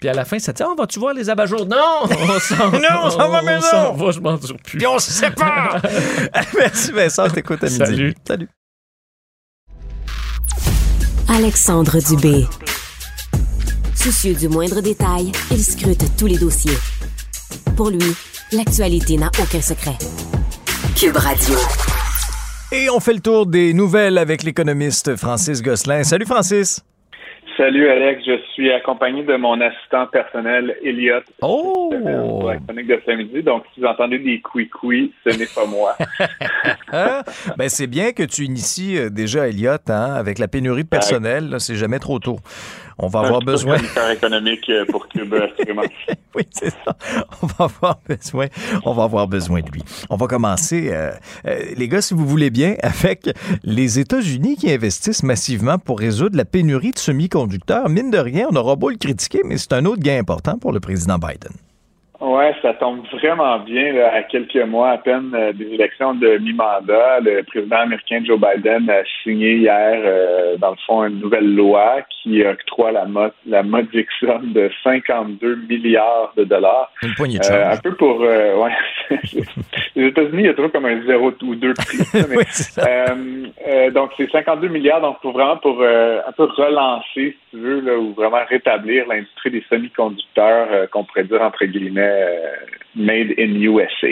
Puis 0.01 0.09
à 0.09 0.13
la 0.13 0.25
fin, 0.25 0.39
ça 0.39 0.51
dit 0.51 0.63
oh, 0.65 0.73
vas-tu 0.75 0.97
voir 0.97 1.13
les 1.13 1.29
abat-jours? 1.29 1.67
Non 1.67 1.77
On 2.09 2.39
s'en 2.39 2.71
Non, 2.71 3.03
on 3.03 3.09
s'en 3.11 3.29
va 3.29 3.43
maison. 3.43 3.67
s'en 3.69 3.93
va, 3.93 4.11
je 4.11 4.19
m'en 4.19 4.35
plus. 4.35 4.79
Puis 4.79 4.87
on 4.87 4.97
se 4.97 5.11
sépare! 5.11 5.79
Merci 6.57 6.91
Vincent, 6.91 7.27
je 7.27 7.33
t'écoute 7.35 7.63
à 7.63 7.67
midi. 7.67 7.77
Salut. 7.77 8.15
Salut. 8.27 8.49
Alexandre 11.29 11.99
Dubé. 11.99 12.47
Soucieux 13.95 14.33
du 14.33 14.49
moindre 14.49 14.81
détail, 14.81 15.31
il 15.51 15.63
scrute 15.63 16.03
tous 16.17 16.25
les 16.25 16.39
dossiers. 16.39 16.77
Pour 17.77 17.91
lui, 17.91 18.15
l'actualité 18.51 19.17
n'a 19.17 19.29
aucun 19.39 19.61
secret. 19.61 19.97
Cube 20.95 21.15
Radio. 21.15 21.55
Et 22.71 22.89
on 22.89 22.99
fait 22.99 23.13
le 23.13 23.19
tour 23.19 23.45
des 23.45 23.75
nouvelles 23.75 24.17
avec 24.17 24.41
l'économiste 24.41 25.15
Francis 25.15 25.61
Gosselin. 25.61 26.03
Salut 26.03 26.25
Francis. 26.25 26.81
Salut 27.57 27.89
Alex, 27.89 28.23
je 28.25 28.37
suis 28.53 28.71
accompagné 28.71 29.23
de 29.23 29.35
mon 29.35 29.59
assistant 29.59 30.07
personnel 30.07 30.75
Elliot. 30.83 31.21
Oh! 31.41 31.91
Pour 31.91 32.49
la 32.49 32.57
chronique 32.57 32.87
de. 32.87 33.41
Donc, 33.41 33.63
si 33.73 33.81
vous 33.81 33.87
entendez 33.87 34.19
des 34.19 34.39
couis-couis, 34.41 35.13
ce 35.25 35.37
n'est 35.37 35.47
pas 35.47 35.65
moi. 35.65 35.95
Hein? 36.93 37.21
ben, 37.57 37.69
c'est 37.69 37.87
bien 37.87 38.11
que 38.11 38.23
tu 38.23 38.43
inities 38.43 38.97
euh, 38.97 39.09
déjà 39.09 39.47
Elliot 39.47 39.77
hein, 39.87 40.13
avec 40.13 40.39
la 40.39 40.49
pénurie 40.49 40.83
de 40.83 40.89
personnel. 40.89 41.55
C'est 41.59 41.75
jamais 41.75 41.99
trop 41.99 42.19
tôt. 42.19 42.37
On 43.03 43.07
va 43.07 43.21
avoir 43.21 43.41
besoin. 43.41 43.77
économique 44.13 44.69
euh, 44.69 44.85
pour 44.85 45.07
assurément. 45.07 45.81
oui, 46.35 46.43
c'est 46.51 46.69
ça. 46.69 46.95
On 47.41 47.47
va 47.47 47.65
avoir 47.65 47.99
besoin. 48.07 48.47
On 48.85 48.93
va 48.93 49.03
avoir 49.03 49.27
besoin 49.27 49.61
de 49.61 49.71
lui. 49.71 49.83
On 50.11 50.17
va 50.17 50.27
commencer, 50.27 50.89
euh, 50.91 51.11
euh, 51.47 51.59
les 51.75 51.87
gars, 51.87 52.03
si 52.03 52.13
vous 52.13 52.27
voulez 52.27 52.51
bien, 52.51 52.75
avec 52.83 53.27
les 53.63 53.97
États-Unis 53.97 54.55
qui 54.55 54.71
investissent 54.71 55.23
massivement 55.23 55.79
pour 55.79 55.97
résoudre 55.99 56.37
la 56.37 56.45
pénurie 56.45 56.91
de 56.91 56.99
semi-conducteurs. 56.99 57.89
Mine 57.89 58.11
de 58.11 58.19
rien, 58.19 58.47
on 58.51 58.55
aura 58.55 58.75
beau 58.75 58.91
le 58.91 58.97
critiquer, 58.97 59.41
mais 59.43 59.57
c'est 59.57 59.73
un 59.73 59.85
autre 59.85 60.01
gain 60.01 60.19
important 60.19 60.59
pour 60.59 60.71
le 60.71 60.79
président 60.79 61.17
Biden. 61.17 61.51
Ouais, 62.21 62.53
ça 62.61 62.75
tombe 62.75 63.01
vraiment 63.13 63.57
bien 63.59 63.93
là, 63.93 64.13
à 64.13 64.21
quelques 64.21 64.55
mois 64.67 64.91
à 64.91 64.97
peine 64.99 65.31
euh, 65.33 65.53
des 65.53 65.65
élections 65.73 66.13
de 66.13 66.37
mi-mandat. 66.37 67.19
Le 67.21 67.41
président 67.41 67.77
américain 67.77 68.21
Joe 68.23 68.39
Biden 68.39 68.87
a 68.91 69.01
signé 69.23 69.55
hier, 69.55 69.99
euh, 70.05 70.55
dans 70.57 70.69
le 70.69 70.77
fond, 70.85 71.03
une 71.03 71.19
nouvelle 71.19 71.55
loi 71.55 72.01
qui 72.21 72.45
octroie 72.45 72.91
la, 72.91 73.05
mo- 73.05 73.31
la 73.47 73.63
modique 73.63 74.07
somme 74.19 74.53
de 74.53 74.69
52 74.83 75.55
milliards 75.67 76.31
de 76.37 76.43
dollars. 76.43 76.91
Une 77.01 77.15
poignée 77.15 77.39
de 77.39 77.45
Euh, 77.51 77.71
un 77.71 77.77
peu 77.77 77.95
pour 77.95 78.21
euh, 78.21 78.55
ouais. 78.57 78.71
les 79.95 80.05
États-Unis, 80.07 80.43
il 80.43 80.45
y 80.45 80.49
a 80.49 80.53
toujours 80.53 80.71
comme 80.71 80.85
un 80.85 81.01
zéro 81.07 81.31
ou 81.41 81.55
deux 81.55 81.73
euh, 82.15 83.05
euh, 83.67 83.89
donc 83.91 84.11
c'est 84.15 84.29
52 84.29 84.67
milliards, 84.67 85.01
donc 85.01 85.19
pour 85.21 85.31
vraiment 85.31 85.57
pour 85.57 85.79
euh, 85.81 86.19
un 86.27 86.31
peu 86.33 86.43
relancer, 86.43 87.03
si 87.15 87.35
tu 87.49 87.57
veux, 87.57 87.79
là, 87.81 87.97
ou 87.97 88.13
vraiment 88.13 88.41
rétablir 88.47 89.07
l'industrie 89.07 89.49
des 89.49 89.63
semi-conducteurs 89.69 90.87
qu'on 90.91 91.03
pourrait 91.03 91.23
dire 91.23 91.41
entre 91.41 91.65
guillemets 91.65 92.10
euh, 92.11 92.51
made 92.95 93.33
in 93.37 93.55
USA. 93.55 94.07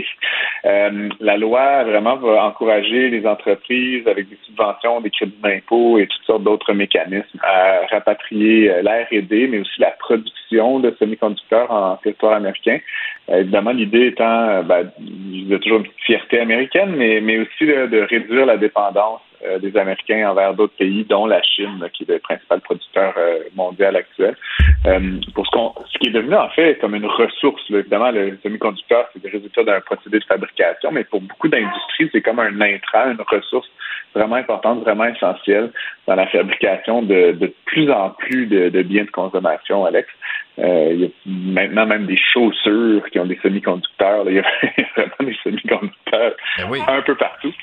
Euh, 0.66 1.10
la 1.20 1.38
loi 1.38 1.84
vraiment 1.84 2.16
va 2.16 2.46
encourager 2.46 3.10
les 3.10 3.26
entreprises 3.26 4.08
avec 4.08 4.30
des 4.30 4.38
subventions, 4.46 5.02
des 5.02 5.10
crédits 5.10 5.38
d'impôt 5.44 6.00
et 6.00 6.08
toutes 6.08 6.26
sortes 6.26 6.44
d'autres 6.44 6.74
mécanismes 6.74 7.40
à 7.44 7.82
rapatrier 7.92 8.72
euh, 8.72 8.82
la 8.82 9.04
R&D, 9.04 9.48
mais 9.50 9.60
aussi 9.60 9.80
la 9.80 9.92
production 9.92 10.80
de 10.80 10.96
semi-conducteurs 10.98 11.70
en 11.72 11.98
territoire 11.98 12.34
américain. 12.34 12.80
Évidemment, 13.28 13.72
l'idée 13.72 14.08
étant, 14.08 14.64
ben, 14.64 14.90
il 15.00 15.48
y 15.48 15.54
a 15.54 15.60
toujours 15.60 15.80
une 15.80 15.92
fierté 16.06 16.40
américaine, 16.40 16.96
mais, 16.96 17.38
aussi 17.38 17.66
de 17.66 18.02
réduire 18.10 18.48
la 18.48 18.58
dépendance 18.58 19.22
euh, 19.46 19.60
des 19.60 19.76
Américains 19.78 20.30
envers 20.30 20.54
d'autres 20.54 20.76
pays, 20.76 21.06
dont 21.06 21.26
la 21.26 21.42
Chine, 21.42 21.88
qui 21.94 22.04
est 22.04 22.12
le 22.12 22.20
principal 22.20 22.62
producteur 22.62 23.14
euh, 23.18 23.40
mondial 23.56 23.96
actuel. 23.96 24.36
Euh, 24.86 25.00
pour 25.34 25.46
ce, 25.46 25.52
qu'on, 25.52 25.74
ce 25.88 25.98
qui 26.00 26.08
est 26.08 26.12
devenu 26.12 26.36
en 26.36 26.50
fait 26.50 26.78
comme 26.80 26.96
une 26.96 27.06
ressource. 27.06 27.62
là. 27.70 27.80
Évidemment, 27.80 28.12
le 28.12 28.38
semi-conducteur, 28.44 29.08
c'est 29.14 29.24
le 29.24 29.30
résultat 29.32 29.64
d'un 29.64 29.82
procédé 29.82 30.20
de 30.20 30.26
fabrication, 30.26 30.92
mais 30.92 31.04
pour 31.04 31.22
beaucoup 31.22 31.48
d'industries, 31.48 32.10
c'est 32.12 32.22
comme 32.22 32.40
un 32.40 32.62
intrant, 32.62 33.12
une 33.12 33.22
ressource 33.28 33.70
vraiment 34.16 34.36
importante, 34.38 34.84
vraiment 34.84 35.06
essentielle 35.06 35.72
dans 36.08 36.16
la 36.16 36.28
fabrication 36.28 37.02
de, 37.02 37.32
de 37.32 37.54
plus 37.66 37.92
en 37.92 38.10
plus 38.12 38.48
de, 38.48 38.70
de 38.70 38.82
biens 38.82 39.04
de 39.04 39.12
consommation, 39.12 39.86
Alex. 39.86 40.10
Euh, 40.60 40.92
il 40.94 41.02
y 41.02 41.06
a 41.06 41.10
maintenant 41.26 41.86
même 41.86 42.06
des 42.06 42.18
chaussures 42.18 43.10
qui 43.12 43.20
ont 43.20 43.26
des 43.26 43.40
semi-conducteurs. 43.42 44.26
là. 44.26 44.32
Il 44.32 44.38
y 44.38 44.40
a 44.40 44.46
vraiment 44.96 45.32
des 45.32 45.38
semi-conducteurs 45.44 46.36
un 46.88 47.02
peu 47.02 47.16
partout. 47.16 47.54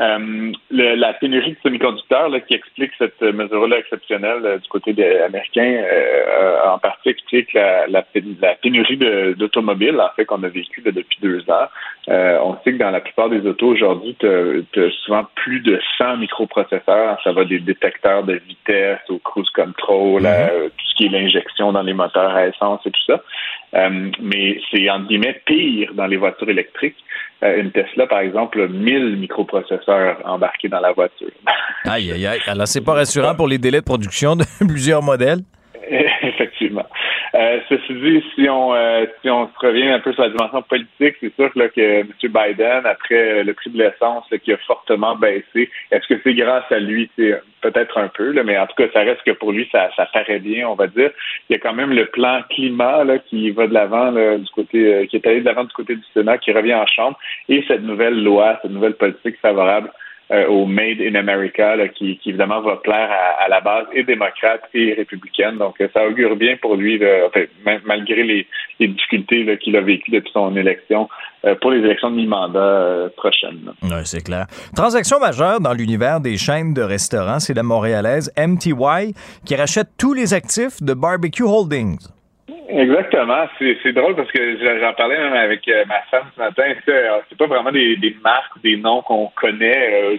Euh, 0.00 0.52
le- 0.70 0.94
la 0.94 1.12
pénurie 1.12 1.52
de 1.52 1.56
semi-conducteurs 1.62 2.30
là, 2.30 2.40
qui 2.40 2.54
explique 2.54 2.92
cette 2.96 3.20
mesure-là 3.20 3.76
exceptionnelle 3.78 4.40
euh, 4.42 4.56
du 4.56 4.66
côté 4.70 4.94
des 4.94 5.18
Américains, 5.18 5.82
euh, 5.84 6.24
euh, 6.28 6.58
en 6.72 6.78
partie 6.78 7.10
explique 7.10 7.52
la, 7.52 7.86
la, 7.88 8.00
pé- 8.00 8.24
la 8.40 8.54
pénurie 8.54 8.96
de- 8.96 9.34
d'automobiles, 9.34 10.00
en 10.00 10.08
fait, 10.16 10.24
qu'on 10.24 10.42
a 10.44 10.48
vécu 10.48 10.80
là, 10.82 10.92
depuis 10.92 11.18
deux 11.20 11.40
ans. 11.50 11.66
Euh, 12.08 12.38
on 12.42 12.56
sait 12.64 12.72
que 12.72 12.78
dans 12.78 12.90
la 12.90 13.00
plupart 13.00 13.28
des 13.28 13.46
autos 13.46 13.66
aujourd'hui, 13.68 14.16
tu 14.18 14.26
as 14.26 14.90
souvent 15.04 15.26
plus 15.34 15.60
de 15.60 15.78
100 15.98 16.16
microprocesseurs. 16.16 17.20
Ça 17.22 17.32
va 17.32 17.44
des 17.44 17.58
détecteurs 17.60 18.24
de 18.24 18.40
vitesse 18.48 18.98
au 19.10 19.18
cruise 19.18 19.50
control, 19.50 20.24
à, 20.24 20.50
euh, 20.52 20.68
tout 20.68 20.86
ce 20.88 20.94
qui 20.94 21.04
est 21.04 21.10
l'injection 21.10 21.70
dans 21.70 21.82
les 21.82 21.92
moteurs 21.92 22.34
à 22.34 22.46
essence 22.46 22.80
et 22.86 22.90
tout 22.90 23.04
ça. 23.06 23.22
Euh, 23.74 24.10
mais 24.22 24.58
c'est 24.70 24.88
entre 24.90 25.06
guillemets 25.08 25.40
pire 25.44 25.92
dans 25.94 26.06
les 26.06 26.16
voitures 26.16 26.48
électriques. 26.48 26.96
Euh, 27.42 27.60
une 27.60 27.72
Tesla, 27.72 28.06
par 28.06 28.20
exemple, 28.20 28.60
a 28.60 28.68
1000 28.68 29.16
microprocesseurs 29.16 29.81
embarqués 30.24 30.68
dans 30.68 30.80
la 30.80 30.92
voiture. 30.92 31.28
Aïe, 31.84 32.12
aïe, 32.12 32.26
aïe. 32.26 32.40
Alors, 32.46 32.68
c'est 32.68 32.80
pas 32.80 32.94
rassurant 32.94 33.34
pour 33.34 33.48
les 33.48 33.58
délais 33.58 33.80
de 33.80 33.84
production 33.84 34.36
de 34.36 34.44
plusieurs 34.66 35.02
modèles? 35.02 35.40
Effectivement. 36.22 36.86
Euh, 37.34 37.60
ceci 37.68 37.94
dit, 37.94 38.24
si 38.34 38.48
on 38.48 38.74
euh, 38.74 39.06
si 39.20 39.30
on 39.30 39.48
se 39.48 39.66
revient 39.66 39.88
un 39.88 40.00
peu 40.00 40.12
sur 40.12 40.22
la 40.22 40.28
dimension 40.28 40.62
politique, 40.62 41.16
c'est 41.20 41.34
sûr 41.34 41.50
là, 41.56 41.68
que 41.68 42.00
M. 42.00 42.08
Biden, 42.22 42.86
après 42.86 43.40
euh, 43.40 43.42
le 43.42 43.54
prix 43.54 43.70
de 43.70 43.78
l'essence 43.78 44.24
qui 44.44 44.52
a 44.52 44.56
fortement 44.58 45.16
baissé, 45.16 45.70
est-ce 45.90 46.06
que 46.06 46.20
c'est 46.22 46.34
grâce 46.34 46.70
à 46.70 46.78
lui? 46.78 47.10
C'est 47.16 47.40
peut-être 47.62 47.98
un 47.98 48.08
peu, 48.08 48.32
là, 48.32 48.44
mais 48.44 48.58
en 48.58 48.66
tout 48.66 48.74
cas, 48.76 48.88
ça 48.92 49.00
reste 49.00 49.22
que 49.24 49.32
pour 49.32 49.52
lui, 49.52 49.68
ça, 49.72 49.90
ça 49.96 50.06
paraît 50.06 50.40
bien, 50.40 50.68
on 50.68 50.74
va 50.74 50.86
dire. 50.86 51.10
Il 51.48 51.54
y 51.54 51.56
a 51.56 51.58
quand 51.58 51.74
même 51.74 51.92
le 51.92 52.06
plan 52.06 52.42
climat 52.50 53.04
là, 53.04 53.18
qui 53.18 53.50
va 53.50 53.66
de 53.66 53.74
l'avant 53.74 54.10
là, 54.10 54.38
du 54.38 54.50
côté 54.50 54.94
euh, 54.94 55.06
qui 55.06 55.16
est 55.16 55.26
allé 55.26 55.40
de 55.40 55.46
l'avant 55.46 55.64
du 55.64 55.72
côté 55.72 55.96
du 55.96 56.04
Sénat, 56.14 56.38
qui 56.38 56.52
revient 56.52 56.74
en 56.74 56.86
Chambre, 56.86 57.18
et 57.48 57.64
cette 57.66 57.82
nouvelle 57.82 58.22
loi, 58.22 58.58
cette 58.62 58.70
nouvelle 58.70 58.94
politique 58.94 59.38
favorable 59.40 59.90
euh, 60.30 60.46
au 60.46 60.66
Made 60.66 61.00
in 61.00 61.14
America, 61.14 61.76
qui, 61.94 62.18
évidemment 62.24 62.60
va 62.62 62.76
plaire 62.76 63.10
à, 63.40 63.48
la 63.48 63.60
base 63.60 63.86
et 63.92 64.02
démocrate 64.04 64.62
et 64.72 64.94
républicaine. 64.94 65.58
Donc, 65.58 65.80
euh, 65.80 65.88
ça 65.92 66.06
augure 66.06 66.36
bien 66.36 66.56
pour 66.60 66.76
lui, 66.76 67.00
ma- 67.64 67.80
malgré 67.84 68.22
les, 68.22 68.46
difficultés 68.80 69.58
qu'il 69.58 69.76
a 69.76 69.80
vécues 69.80 70.10
depuis 70.10 70.32
son 70.32 70.56
élection 70.56 71.08
euh, 71.44 71.54
pour 71.60 71.70
les 71.70 71.78
élections 71.78 72.10
de 72.10 72.16
mi-mandat 72.16 72.58
euh, 72.58 73.08
prochaines. 73.16 73.72
Oui, 73.82 73.90
c'est 74.04 74.24
clair. 74.24 74.46
Transaction 74.76 75.18
majeure 75.18 75.60
dans 75.60 75.72
l'univers 75.72 76.20
des 76.20 76.36
chaînes 76.36 76.72
de 76.72 76.82
restaurants, 76.82 77.40
c'est 77.40 77.54
la 77.54 77.62
montréalaise 77.62 78.32
MTY 78.36 79.14
qui 79.44 79.56
rachète 79.56 79.88
tous 79.98 80.14
les 80.14 80.34
actifs 80.34 80.82
de 80.82 80.94
Barbecue 80.94 81.42
Holdings. 81.42 81.98
Exactement. 82.68 83.46
C'est 83.58 83.92
drôle 83.92 84.14
parce 84.14 84.30
que 84.30 84.58
j'en 84.80 84.92
parlais 84.94 85.18
même 85.18 85.32
avec 85.32 85.66
euh, 85.68 85.84
ma 85.86 86.00
femme 86.10 86.26
ce 86.34 86.40
matin. 86.40 86.62
C'est 86.84 86.92
euh, 86.92 87.18
c'est 87.28 87.36
pas 87.38 87.46
vraiment 87.46 87.72
des, 87.72 87.96
des 87.96 88.16
marques 88.22 88.56
ou 88.56 88.60
des 88.60 88.76
noms 88.76 89.02
qu'on 89.02 89.30
connaît 89.34 90.14
euh, 90.14 90.16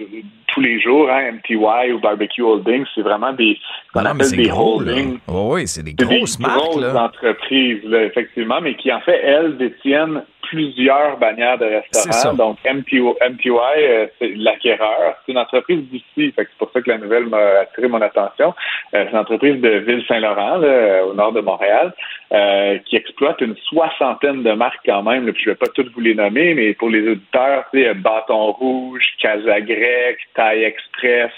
tous 0.47 0.61
les 0.61 0.79
jours, 0.79 1.09
hein, 1.09 1.31
MTY 1.31 1.91
ou 1.93 1.99
Barbecue 1.99 2.41
Holdings. 2.41 2.85
C'est 2.93 3.01
vraiment 3.01 3.33
des, 3.33 3.57
non, 3.95 4.13
mais 4.13 4.29
des 4.29 4.49
gros, 4.49 4.79
holdings. 4.81 5.19
Oui, 5.27 5.53
oui, 5.53 5.67
c'est 5.67 5.83
des 5.83 5.93
grosses 5.93 6.37
des 6.37 6.45
marques. 6.45 6.59
grosses 6.59 6.81
là. 6.81 7.03
entreprises, 7.05 7.83
là, 7.85 8.03
effectivement, 8.03 8.59
mais 8.61 8.75
qui 8.75 8.91
en 8.91 9.01
fait, 9.01 9.19
elles, 9.23 9.57
détiennent 9.57 10.23
plusieurs 10.53 11.17
bannières 11.17 11.57
de 11.57 11.67
C'est 11.91 12.07
restaurants. 12.09 12.35
Donc, 12.35 12.57
MTO 12.63 13.17
MTY, 13.27 13.49
euh, 13.49 14.05
c'est 14.19 14.33
l'acquéreur. 14.35 15.15
C'est 15.25 15.31
une 15.31 15.39
entreprise 15.39 15.81
d'ici. 15.89 16.31
C'est 16.37 16.47
pour 16.59 16.69
ça 16.71 16.79
que 16.81 16.91
la 16.91 16.99
nouvelle 16.99 17.25
m'a 17.25 17.61
attiré 17.61 17.87
mon 17.87 18.01
attention. 18.01 18.53
Euh, 18.93 19.05
c'est 19.05 19.11
une 19.11 19.17
entreprise 19.17 19.59
de 19.59 19.69
Ville-Saint-Laurent, 19.79 20.61
au 21.09 21.13
nord 21.15 21.31
de 21.31 21.41
Montréal, 21.41 21.91
euh, 22.33 22.77
qui 22.85 22.97
exploite 22.97 23.41
une 23.41 23.55
soixantaine 23.67 24.43
de 24.43 24.51
marques 24.51 24.85
quand 24.85 25.01
même. 25.01 25.25
Là, 25.25 25.33
puis 25.33 25.43
je 25.43 25.49
vais 25.49 25.55
pas 25.55 25.67
toutes 25.73 25.91
vous 25.91 26.01
les 26.01 26.13
nommer, 26.13 26.53
mais 26.53 26.73
pour 26.75 26.89
les 26.89 27.09
auditeurs, 27.09 27.65
sais, 27.73 27.91
Bâton 27.95 28.51
Rouge, 28.51 29.03
Casa 29.19 29.59
Grec, 29.61 30.17
Taille 30.35 30.65
Express, 30.65 31.31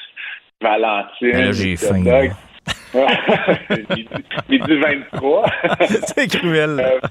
Valentine, 0.61 1.53
j'ai 1.53 1.77
faim. 1.77 2.03
Midi 4.49 4.75
23. 4.77 5.45
C'est 6.07 6.27
cruel. 6.27 7.01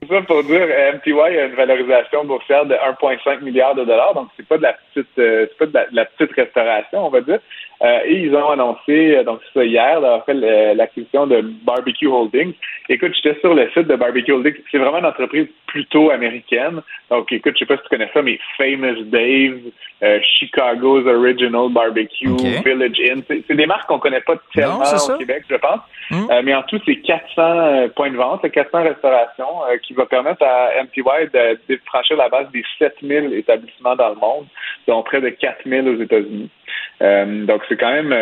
Tout 0.00 0.08
ça 0.08 0.22
pour 0.22 0.42
dire, 0.44 0.62
euh, 0.62 0.92
MTY 0.94 1.12
a 1.12 1.44
une 1.44 1.54
valorisation 1.54 2.24
boursière 2.24 2.64
de 2.64 2.74
1,5 2.74 3.42
milliard 3.42 3.74
de 3.74 3.84
dollars, 3.84 4.14
donc 4.14 4.28
c'est 4.36 4.46
pas 4.46 4.56
de 4.56 4.62
la 4.62 4.72
petite, 4.72 5.06
euh, 5.18 5.46
c'est 5.48 5.58
pas 5.58 5.66
de 5.66 5.74
la, 5.74 5.86
de 5.90 5.96
la 5.96 6.04
petite 6.06 6.34
restauration, 6.34 7.06
on 7.06 7.10
va 7.10 7.20
dire. 7.20 7.40
Euh, 7.82 8.00
et 8.04 8.24
ils 8.24 8.34
ont 8.34 8.50
annoncé, 8.50 9.16
euh, 9.16 9.24
donc 9.24 9.40
c'est 9.42 9.60
ça 9.60 9.64
hier, 9.64 10.00
d'avoir 10.02 10.24
fait 10.26 10.34
l'acquisition 10.74 11.26
de 11.26 11.40
Barbecue 11.64 12.08
Holdings. 12.08 12.52
Écoute, 12.90 13.12
j'étais 13.14 13.40
sur 13.40 13.54
le 13.54 13.70
site 13.70 13.86
de 13.86 13.96
Barbecue 13.96 14.32
Holdings. 14.32 14.56
C'est 14.70 14.76
vraiment 14.76 14.98
une 14.98 15.06
entreprise 15.06 15.46
plutôt 15.66 16.10
américaine. 16.10 16.82
Donc, 17.10 17.32
écoute, 17.32 17.54
je 17.54 17.60
sais 17.60 17.66
pas 17.66 17.78
si 17.78 17.82
tu 17.84 17.88
connais 17.88 18.10
ça, 18.12 18.20
mais 18.20 18.38
Famous 18.58 19.02
Dave, 19.04 19.60
euh, 20.02 20.18
Chicago's 20.22 21.06
Original 21.06 21.70
Barbecue, 21.70 22.36
Village 22.64 23.00
Inn. 23.00 23.22
C'est 23.26 23.44
c'est 23.48 23.56
des 23.56 23.66
marques 23.66 23.88
qu'on 23.88 23.98
connaît 23.98 24.20
pas 24.20 24.34
tellement 24.54 24.84
c'est 24.84 24.96
au 24.96 24.98
ça. 24.98 25.16
Québec, 25.20 25.44
je 25.48 25.56
pense. 25.56 25.80
Euh, 26.12 26.42
mais 26.42 26.54
en 26.54 26.62
tout, 26.62 26.80
c'est 26.84 26.96
400 26.96 27.24
euh, 27.38 27.88
points 27.88 28.10
de 28.10 28.16
vente, 28.16 28.48
400 28.50 28.82
restaurations 28.82 29.64
euh, 29.70 29.76
qui 29.78 29.92
va 29.92 30.06
permettre 30.06 30.42
à 30.42 30.70
MTY 30.82 31.28
de, 31.32 31.58
de 31.68 31.80
franchir 31.86 32.16
la 32.16 32.28
base 32.28 32.50
des 32.52 32.64
7000 32.78 33.32
établissements 33.34 33.94
dans 33.94 34.08
le 34.08 34.16
monde, 34.16 34.46
dont 34.88 35.02
près 35.02 35.20
de 35.20 35.28
4000 35.28 35.88
aux 35.88 36.02
États-Unis. 36.02 36.50
Euh, 37.02 37.46
donc, 37.46 37.62
c'est 37.68 37.76
quand 37.78 37.92
même 37.92 38.12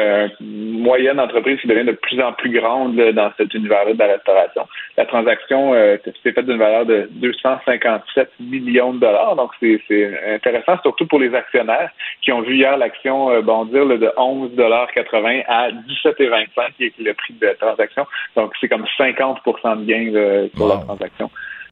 une 0.41 0.81
moyenne 0.81 1.19
entreprise 1.19 1.61
qui 1.61 1.67
devient 1.67 1.85
de 1.85 1.93
plus 1.93 2.21
en 2.21 2.33
plus 2.33 2.51
grande 2.51 2.95
là, 2.97 3.13
dans 3.13 3.33
cet 3.37 3.53
univers-là 3.55 3.95
de 3.95 3.99
la 3.99 4.07
restauration. 4.07 4.67
La 4.97 5.05
transaction 5.05 5.73
s'est 5.73 6.33
faite 6.33 6.47
d'une 6.47 6.59
valeur 6.59 6.87
de 6.87 7.09
257 7.11 8.31
millions 8.39 8.93
de 8.93 9.01
dollars. 9.01 9.35
Donc, 9.37 9.51
c'est 9.61 10.35
intéressant, 10.35 10.79
surtout 10.83 11.07
pour 11.07 11.19
les 11.19 11.35
actionnaires 11.35 11.91
qui 12.23 12.33
ont 12.33 12.43
vu 12.43 12.57
hier 12.57 12.77
l'action 12.77 13.43
bondir 13.43 13.85
là, 13.85 13.97
de 13.97 14.13
11,80 14.17 15.45
à 15.49 15.71
17,25 15.71 16.49
qui 16.77 16.88
le 16.99 17.15
prix 17.15 17.35
de 17.41 17.47
la 17.47 17.55
transaction. 17.55 18.07
Donc, 18.37 18.53
c'est 18.61 18.69
comme 18.69 18.85
50% 18.99 19.81
de 19.81 19.85
gain 19.85 20.11
là, 20.13 20.49
sur 20.57 20.69
la 20.69 20.77
transaction 20.79 21.31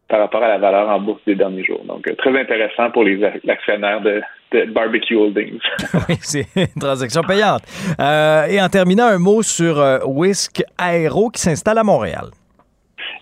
par 0.09 0.21
rapport 0.21 0.43
à 0.43 0.49
la 0.49 0.59
valeur 0.59 0.89
en 0.89 1.01
bourse 1.01 1.21
des 1.27 1.35
derniers 1.35 1.65
jours. 1.65 1.83
Donc, 1.85 2.07
euh, 2.07 2.15
très 2.17 2.39
intéressant 2.39 2.91
pour 2.93 3.03
les 3.03 3.17
ac- 3.19 3.51
actionnaires 3.51 4.01
de, 4.01 4.23
de 4.53 4.65
Barbecue 4.71 5.17
Holdings. 5.17 5.59
oui, 6.09 6.17
c'est 6.21 6.47
une 6.55 6.81
transaction 6.81 7.23
payante. 7.23 7.63
Euh, 7.99 8.47
et 8.47 8.61
en 8.63 8.69
terminant, 8.69 9.07
un 9.07 9.19
mot 9.19 9.43
sur 9.43 9.81
euh, 9.81 9.99
Whisk 10.07 10.63
Aéro 10.79 11.31
qui 11.31 11.41
s'installe 11.41 11.79
à 11.79 11.83
Montréal. 11.83 12.27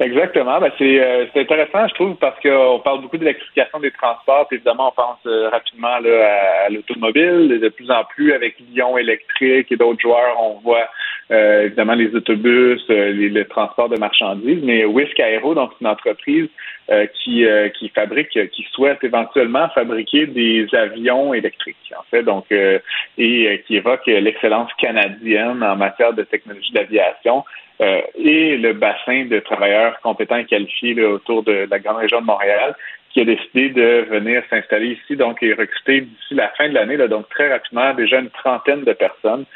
Exactement. 0.01 0.61
Ben, 0.61 0.71
c'est 0.79 1.01
euh, 1.01 1.27
c'est 1.33 1.41
intéressant, 1.41 1.87
je 1.89 1.95
trouve, 1.95 2.17
parce 2.17 2.39
qu'on 2.41 2.81
parle 2.81 3.03
beaucoup 3.03 3.17
d'électrification 3.17 3.79
des 3.79 3.93
transports. 3.93 4.49
Évidemment, 4.51 4.89
on 4.89 4.93
pense 4.93 5.19
euh, 5.27 5.49
rapidement 5.51 5.99
là, 5.99 6.65
à, 6.67 6.69
l'automobile. 6.69 7.61
De 7.61 7.69
plus 7.69 7.91
en 7.91 8.05
plus, 8.05 8.33
avec 8.33 8.57
Lyon 8.59 8.99
électrique 8.99 9.71
et 9.71 9.77
d'autres 9.77 10.01
joueurs, 10.01 10.37
on 10.41 10.61
voit 10.61 10.89
euh, 11.31 11.67
évidemment 11.67 11.95
les 11.95 12.15
autobus, 12.15 12.83
euh, 12.91 13.13
les, 13.13 13.29
le 13.29 13.45
transport 13.45 13.89
de 13.89 13.97
marchandises. 13.97 14.63
Mais 14.65 14.85
Whisk 14.85 15.19
Aero, 15.21 15.55
donc 15.55 15.71
une 15.81 15.87
entreprise 15.87 16.49
euh, 16.91 17.07
qui, 17.07 17.47
euh, 17.47 17.71
qui 17.71 17.89
fabrique, 17.89 18.39
qui 18.51 18.67
souhaite 18.73 19.03
éventuellement 19.03 19.71
fabriquer 19.71 20.27
des 20.27 20.67
avions 20.75 21.33
électriques, 21.33 21.93
en 21.99 22.03
fait, 22.11 22.23
donc 22.23 22.45
euh, 22.53 22.79
et 23.17 23.65
qui 23.67 23.77
évoque 23.77 24.07
l'excellence 24.07 24.71
canadienne 24.75 25.63
en 25.63 25.77
matière 25.77 26.13
de 26.13 26.25
technologie 26.25 26.73
d'aviation. 26.73 27.43
Et 27.81 28.57
le 28.59 28.73
bassin 28.75 29.25
de 29.25 29.41
travailleurs 29.41 29.99
compétents 30.03 30.37
et 30.37 30.45
qualifiés 30.45 30.95
là, 30.95 31.09
autour 31.09 31.43
de 31.43 31.67
la 31.71 31.79
grande 31.79 31.97
région 31.97 32.21
de 32.21 32.27
Montréal 32.27 32.75
qui 33.15 33.21
a 33.21 33.25
décidé 33.25 33.71
de 33.71 34.07
venir 34.11 34.43
s'installer 34.51 34.99
ici, 35.01 35.17
donc 35.17 35.43
et 35.43 35.55
recruter 35.55 36.03
d'ici 36.03 36.35
la 36.35 36.49
fin 36.51 36.69
de 36.69 36.75
l'année, 36.75 36.99
donc 37.09 37.29
très 37.31 37.49
rapidement, 37.49 37.95
déjà 37.95 38.19
une 38.19 38.31
trentaine 38.31 38.85
de 38.85 38.93
personnes. 38.93 39.47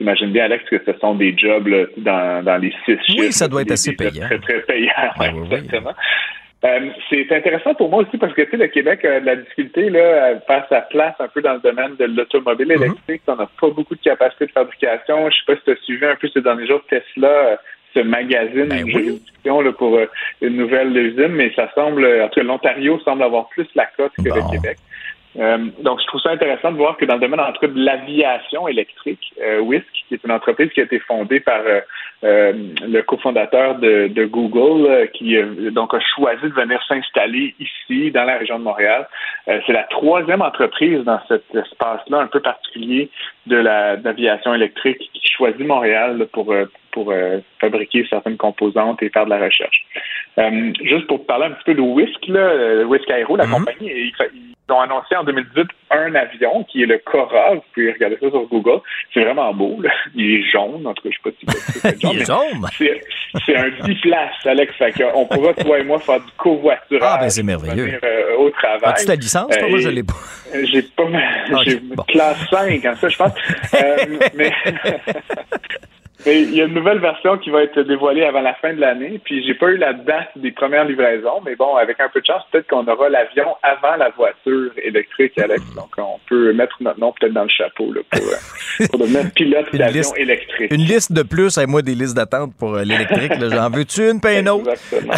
Imagine 0.00 0.30
bien, 0.30 0.44
Alex, 0.44 0.64
que 0.70 0.80
ce 0.86 0.92
sont 1.00 1.14
des 1.14 1.36
jobs 1.36 1.66
là, 1.66 1.86
dans, 1.96 2.44
dans 2.44 2.56
les 2.58 2.72
six 2.84 2.98
chiffres. 3.04 3.18
Oui, 3.18 3.32
ça 3.32 3.48
doit 3.48 3.62
être 3.62 3.72
assez 3.72 3.96
payant. 3.96 4.26
Très, 4.26 4.38
très 4.38 4.60
payant, 4.60 4.92
ouais, 5.18 5.32
exactement. 5.44 5.94
Euh, 6.64 6.90
c'est 7.08 7.30
intéressant 7.30 7.74
pour 7.74 7.88
moi 7.88 8.02
aussi 8.02 8.18
parce 8.18 8.34
que 8.34 8.42
tu 8.42 8.50
sais, 8.50 8.56
le 8.56 8.66
Québec 8.66 9.04
a 9.04 9.20
de 9.20 9.26
la 9.26 9.36
difficulté 9.36 9.90
là, 9.90 10.24
à 10.24 10.40
faire 10.40 10.66
sa 10.68 10.80
place 10.80 11.14
un 11.20 11.28
peu 11.28 11.40
dans 11.40 11.52
le 11.54 11.60
domaine 11.60 11.94
de 11.96 12.04
l'automobile 12.04 12.72
électrique. 12.72 13.22
On 13.28 13.36
n'a 13.36 13.48
pas 13.60 13.70
beaucoup 13.70 13.94
de 13.94 14.00
capacité 14.00 14.46
de 14.46 14.50
fabrication. 14.50 15.30
Je 15.30 15.36
sais 15.36 15.44
pas 15.46 15.54
si 15.54 15.62
tu 15.64 15.70
as 15.70 15.76
suivi 15.84 16.04
un 16.04 16.16
peu 16.16 16.28
ces 16.28 16.40
derniers 16.40 16.66
jours 16.66 16.80
Tesla, 16.88 17.28
euh, 17.28 17.56
ce 17.94 18.00
magazine, 18.00 18.72
une 18.72 18.90
juridiction 18.90 19.60
là, 19.60 19.72
pour 19.72 19.96
euh, 19.96 20.06
une 20.42 20.56
nouvelle 20.56 20.96
usine, 20.96 21.28
mais 21.28 21.52
ça 21.54 21.70
semble, 21.76 22.04
en 22.04 22.28
tout 22.28 22.40
cas, 22.40 22.46
l'Ontario 22.46 22.98
semble 23.00 23.22
avoir 23.22 23.48
plus 23.50 23.68
la 23.76 23.86
cote 23.96 24.12
que 24.16 24.28
le 24.28 24.50
Québec. 24.50 24.78
Euh, 25.38 25.58
donc, 25.80 26.00
je 26.00 26.06
trouve 26.06 26.20
ça 26.20 26.30
intéressant 26.30 26.72
de 26.72 26.76
voir 26.76 26.96
que 26.96 27.04
dans 27.04 27.14
le 27.14 27.20
domaine, 27.20 27.40
en 27.40 27.52
tout 27.52 27.60
cas, 27.60 27.68
de 27.68 27.78
l'aviation 27.84 28.66
électrique, 28.66 29.32
euh, 29.42 29.60
Whisk, 29.60 29.86
qui 30.08 30.14
est 30.14 30.24
une 30.24 30.32
entreprise 30.32 30.70
qui 30.70 30.80
a 30.80 30.84
été 30.84 30.98
fondée 31.00 31.40
par 31.40 31.60
euh, 31.60 31.80
euh, 32.24 32.52
le 32.86 33.02
cofondateur 33.02 33.76
de, 33.76 34.08
de 34.08 34.24
Google, 34.24 35.08
qui 35.12 35.36
donc 35.70 35.94
a 35.94 36.00
choisi 36.00 36.42
de 36.42 36.54
venir 36.54 36.82
s'installer 36.88 37.54
ici, 37.60 38.10
dans 38.10 38.24
la 38.24 38.38
région 38.38 38.58
de 38.58 38.64
Montréal. 38.64 39.06
C'est 39.46 39.72
la 39.72 39.84
troisième 39.84 40.42
entreprise 40.42 41.04
dans 41.04 41.20
cet 41.28 41.44
espace-là 41.54 42.18
un 42.18 42.26
peu 42.26 42.40
particulier 42.40 43.08
de 43.46 43.56
la 43.56 43.96
d'aviation 43.96 44.54
électrique 44.54 44.98
qui 45.12 45.28
choisit 45.28 45.64
Montréal 45.66 46.18
là, 46.18 46.24
pour 46.32 46.52
pour 46.90 47.12
euh, 47.12 47.38
fabriquer 47.60 48.06
certaines 48.10 48.36
composantes 48.36 49.02
et 49.02 49.10
faire 49.10 49.26
de 49.26 49.30
la 49.30 49.38
recherche. 49.38 49.84
Euh, 50.38 50.72
juste 50.82 51.06
pour 51.06 51.24
parler 51.26 51.46
un 51.46 51.50
petit 51.52 51.64
peu 51.66 51.74
de 51.74 51.80
Whisk, 51.80 52.26
là, 52.28 52.84
Whisk 52.86 53.08
Aero, 53.10 53.36
la 53.36 53.46
compagnie, 53.46 53.90
ils, 53.90 54.12
fa- 54.16 54.24
ils 54.68 54.72
ont 54.72 54.80
annoncé 54.80 55.16
en 55.16 55.24
2018 55.24 55.66
un 55.90 56.14
avion 56.14 56.64
qui 56.64 56.82
est 56.82 56.86
le 56.86 56.98
Cora. 56.98 57.54
Vous 57.54 57.62
pouvez 57.72 57.92
regarder 57.92 58.16
ça 58.20 58.28
sur 58.30 58.46
Google. 58.48 58.80
C'est 59.14 59.24
vraiment 59.24 59.52
beau. 59.54 59.80
Là. 59.80 59.90
Il 60.14 60.34
est 60.40 60.42
jaune. 60.50 60.86
En 60.86 60.92
tout 60.94 61.08
cas, 61.08 61.10
je 61.10 61.30
sais 61.30 61.46
pas 61.46 61.60
si 61.60 61.78
c'est 61.80 62.00
jaune. 62.00 62.10
Il 62.14 62.20
est 62.20 62.26
jaune? 62.26 63.00
C'est, 63.46 63.56
un 63.56 63.68
10 63.86 63.94
places, 64.00 64.46
Alex. 64.46 64.74
Fait 64.76 64.94
on 65.14 65.26
pourra, 65.26 65.54
toi 65.54 65.78
et 65.78 65.84
moi, 65.84 65.98
faire 65.98 66.20
du 66.20 66.30
covoiturage. 66.36 67.00
Ah, 67.02 67.18
ben, 67.20 67.30
c'est 67.30 67.42
merveilleux. 67.42 67.84
venir, 67.84 68.00
euh, 68.04 68.36
au 68.38 68.50
travail. 68.50 68.80
As-tu 68.84 69.06
ta 69.06 69.14
licence? 69.14 69.50
Euh, 69.56 69.68
moi, 69.68 69.78
je 69.78 69.88
et- 69.88 69.92
l'ai 69.92 70.02
pas. 70.02 70.14
euh, 70.54 70.64
J'ai 70.70 70.82
pas 70.82 71.04
ma- 71.08 71.62
j'ai 71.64 71.80
classe 72.08 72.38
5 72.50 72.84
en 72.84 72.94
ça, 72.96 73.08
je 73.08 73.16
pense. 73.16 73.32
Euh, 73.74 73.96
mais 74.34 74.52
mais 76.26 76.42
il 76.42 76.54
y 76.54 76.60
a 76.60 76.64
une 76.64 76.74
nouvelle 76.74 76.98
version 76.98 77.38
qui 77.38 77.50
va 77.50 77.62
être 77.62 77.80
dévoilée 77.80 78.24
avant 78.24 78.40
la 78.40 78.54
fin 78.54 78.72
de 78.72 78.80
l'année. 78.80 79.20
Puis 79.24 79.46
j'ai 79.46 79.54
pas 79.54 79.68
eu 79.68 79.76
la 79.76 79.92
date 79.92 80.30
des 80.36 80.50
premières 80.50 80.84
livraisons, 80.84 81.40
mais 81.44 81.54
bon, 81.54 81.76
avec 81.76 82.00
un 82.00 82.08
peu 82.08 82.20
de 82.20 82.26
chance, 82.26 82.42
peut-être 82.50 82.68
qu'on 82.68 82.86
aura 82.86 83.08
l'avion 83.08 83.56
avant 83.62 83.96
la 83.96 84.10
voiture 84.10 84.72
électrique, 84.82 85.38
Alex. 85.38 85.62
Donc 85.74 85.90
on 85.96 86.18
peut 86.28 86.52
mettre 86.52 86.76
notre 86.80 86.98
nom 86.98 87.12
peut-être 87.18 87.32
dans 87.32 87.44
le 87.44 87.48
chapeau 87.48 87.92
là, 87.92 88.00
pour, 88.10 88.22
euh, 88.22 88.86
pour 88.90 88.98
devenir 88.98 89.30
pilote 89.34 89.74
d'avion 89.74 90.14
électrique. 90.16 90.72
Une 90.72 90.84
liste 90.84 91.12
de 91.12 91.22
plus, 91.22 91.56
et 91.58 91.66
moi, 91.66 91.82
des 91.82 91.94
listes 91.94 92.16
d'attente 92.16 92.52
pour 92.58 92.74
euh, 92.74 92.82
l'électrique. 92.82 93.32
J'en 93.38 93.70
veux-tu 93.70 94.10
une, 94.10 94.20
paye 94.20 94.40
une 94.40 94.48
autre? 94.48 94.70
Exactement. 94.70 95.14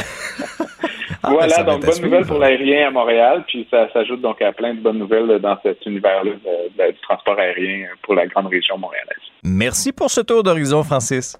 Ah, 1.22 1.28
ben, 1.28 1.34
voilà, 1.34 1.62
donc 1.64 1.84
bonne 1.84 2.02
nouvelle 2.02 2.26
pour 2.26 2.38
l'aérien 2.38 2.88
à 2.88 2.90
Montréal, 2.90 3.44
puis 3.46 3.66
ça 3.70 3.92
s'ajoute 3.92 4.22
donc 4.22 4.40
à 4.40 4.52
plein 4.52 4.74
de 4.74 4.80
bonnes 4.80 4.98
nouvelles 4.98 5.38
dans 5.40 5.56
cet 5.62 5.84
univers-là 5.84 6.30
de- 6.32 6.38
de- 6.86 6.92
du 6.92 6.98
transport 7.02 7.38
aérien 7.38 7.88
pour 8.02 8.14
la 8.14 8.26
grande 8.26 8.46
région 8.46 8.78
montréalaise. 8.78 9.18
Merci 9.44 9.92
pour 9.92 10.10
ce 10.10 10.22
tour 10.22 10.42
d'horizon, 10.42 10.82
Francis. 10.82 11.36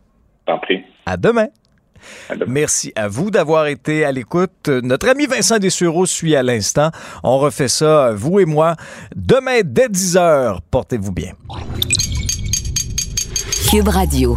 T'en 0.47 0.59
prie. 0.59 0.83
À 1.07 1.17
demain. 1.17 1.47
Merci 2.47 2.93
à 2.97 3.09
vous 3.09 3.31
d'avoir 3.31 3.67
été 3.67 4.05
à 4.07 4.13
l'écoute. 4.13 4.69
Notre 4.69 5.09
ami 5.09 5.27
Vincent 5.27 5.59
Dessureau 5.59 6.07
suit 6.07 6.35
à 6.35 6.43
l'instant. 6.43 6.91
On 7.23 7.39
refait 7.39 7.69
ça, 7.69 8.13
vous 8.15 8.41
et 8.41 8.47
moi, 8.47 8.75
demain 9.15 9.61
dès 9.65 9.89
10h. 9.89 10.61
Portez-vous 10.71 11.13
bien. 11.13 11.33
Cube 13.71 13.89
Radio. 13.89 14.37